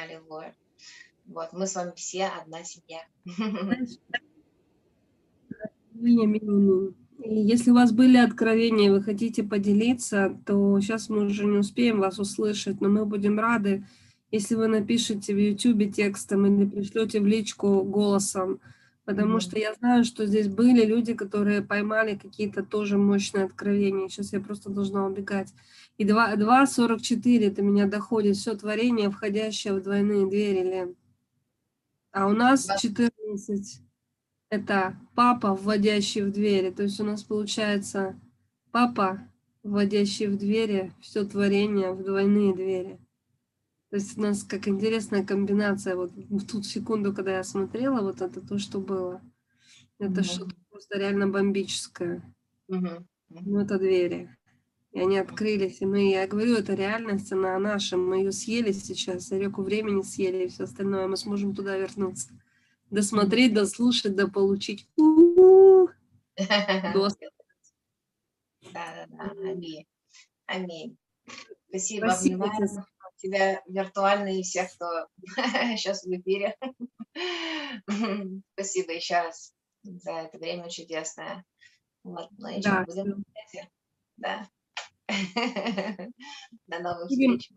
Аллилуйя. 0.00 0.54
Вот, 1.26 1.52
мы 1.52 1.66
с 1.66 1.74
вами 1.74 1.92
все 1.96 2.26
одна 2.26 2.62
семья. 2.64 3.04
Аминь, 5.94 6.22
аминь, 6.22 6.42
аминь. 6.42 7.05
Если 7.18 7.70
у 7.70 7.74
вас 7.74 7.92
были 7.92 8.16
откровения, 8.16 8.92
вы 8.92 9.02
хотите 9.02 9.42
поделиться, 9.42 10.38
то 10.44 10.80
сейчас 10.80 11.08
мы 11.08 11.26
уже 11.26 11.44
не 11.44 11.58
успеем 11.58 12.00
вас 12.00 12.18
услышать, 12.18 12.80
но 12.80 12.88
мы 12.88 13.06
будем 13.06 13.38
рады, 13.38 13.84
если 14.30 14.54
вы 14.54 14.68
напишите 14.68 15.34
в 15.34 15.38
YouTube 15.38 15.92
текстом 15.94 16.46
или 16.46 16.68
пришлете 16.68 17.20
в 17.20 17.26
личку 17.26 17.82
голосом, 17.82 18.60
Потому 19.06 19.36
mm-hmm. 19.36 19.40
что 19.40 19.58
я 19.58 19.72
знаю, 19.74 20.04
что 20.04 20.26
здесь 20.26 20.48
были 20.48 20.84
люди, 20.84 21.14
которые 21.14 21.62
поймали 21.62 22.16
какие-то 22.16 22.64
тоже 22.64 22.98
мощные 22.98 23.44
откровения. 23.44 24.08
Сейчас 24.08 24.32
я 24.32 24.40
просто 24.40 24.68
должна 24.68 25.06
убегать. 25.06 25.54
И 25.96 26.04
2.44 26.04 27.46
это 27.46 27.62
меня 27.62 27.86
доходит. 27.86 28.36
Все 28.36 28.56
творение, 28.56 29.08
входящее 29.10 29.74
в 29.74 29.82
двойные 29.82 30.26
двери, 30.26 30.64
Лен. 30.64 30.96
А 32.10 32.26
у 32.26 32.32
нас 32.32 32.66
14 32.80 33.80
это 34.50 34.96
папа, 35.14 35.54
вводящий 35.54 36.22
в 36.22 36.32
двери. 36.32 36.70
То 36.70 36.84
есть 36.84 37.00
у 37.00 37.04
нас 37.04 37.22
получается 37.22 38.18
папа, 38.70 39.28
вводящий 39.62 40.26
в 40.26 40.36
двери, 40.36 40.92
все 41.00 41.24
творение 41.24 41.92
в 41.92 42.02
двойные 42.04 42.54
двери. 42.54 42.98
То 43.90 43.96
есть 43.96 44.18
у 44.18 44.20
нас 44.20 44.42
как 44.42 44.68
интересная 44.68 45.24
комбинация. 45.24 45.96
Вот 45.96 46.12
в 46.12 46.46
ту 46.46 46.62
секунду, 46.62 47.12
когда 47.12 47.36
я 47.36 47.44
смотрела, 47.44 48.02
вот 48.02 48.20
это 48.20 48.40
то, 48.40 48.58
что 48.58 48.80
было. 48.80 49.22
Это 49.98 50.20
mm-hmm. 50.20 50.24
что-то 50.24 50.54
просто 50.70 50.98
реально 50.98 51.28
бомбическое. 51.28 52.22
Mm-hmm. 52.70 53.04
Ну, 53.30 53.60
это 53.60 53.78
двери. 53.78 54.30
И 54.92 55.00
они 55.00 55.18
открылись. 55.18 55.80
И 55.80 55.86
мы, 55.86 56.10
я 56.10 56.26
говорю, 56.26 56.56
это 56.56 56.74
реальность, 56.74 57.32
она 57.32 57.58
наша. 57.58 57.96
Мы 57.96 58.18
ее 58.18 58.32
съели 58.32 58.72
сейчас, 58.72 59.30
реку 59.30 59.62
времени 59.62 60.02
съели 60.02 60.44
и 60.44 60.48
все 60.48 60.64
остальное. 60.64 61.06
Мы 61.06 61.16
сможем 61.16 61.54
туда 61.54 61.76
вернуться. 61.76 62.28
Досмотреть, 62.90 63.54
дослушать, 63.54 64.14
дополучить. 64.14 64.88
Да-да-да, 68.72 69.32
аминь. 69.44 69.86
Аминь. 70.46 70.96
Спасибо, 71.68 72.06
Спасибо 72.06 72.46
тебя 73.16 73.62
виртуально 73.66 74.38
и 74.38 74.42
всех, 74.42 74.72
кто 74.74 75.08
сейчас 75.76 76.04
в 76.04 76.10
эфире. 76.10 76.56
Спасибо 78.54 78.92
еще 78.92 79.14
раз 79.14 79.52
за 79.82 80.12
это 80.12 80.38
время 80.38 80.68
чудесное. 80.68 81.44
Вот, 82.02 82.28
ну 82.38 82.48
и 82.48 82.60
да, 82.60 82.84
будем 82.84 83.24
да. 84.16 84.48
До 86.66 86.78
новых 86.80 87.08
встреч. 87.08 87.50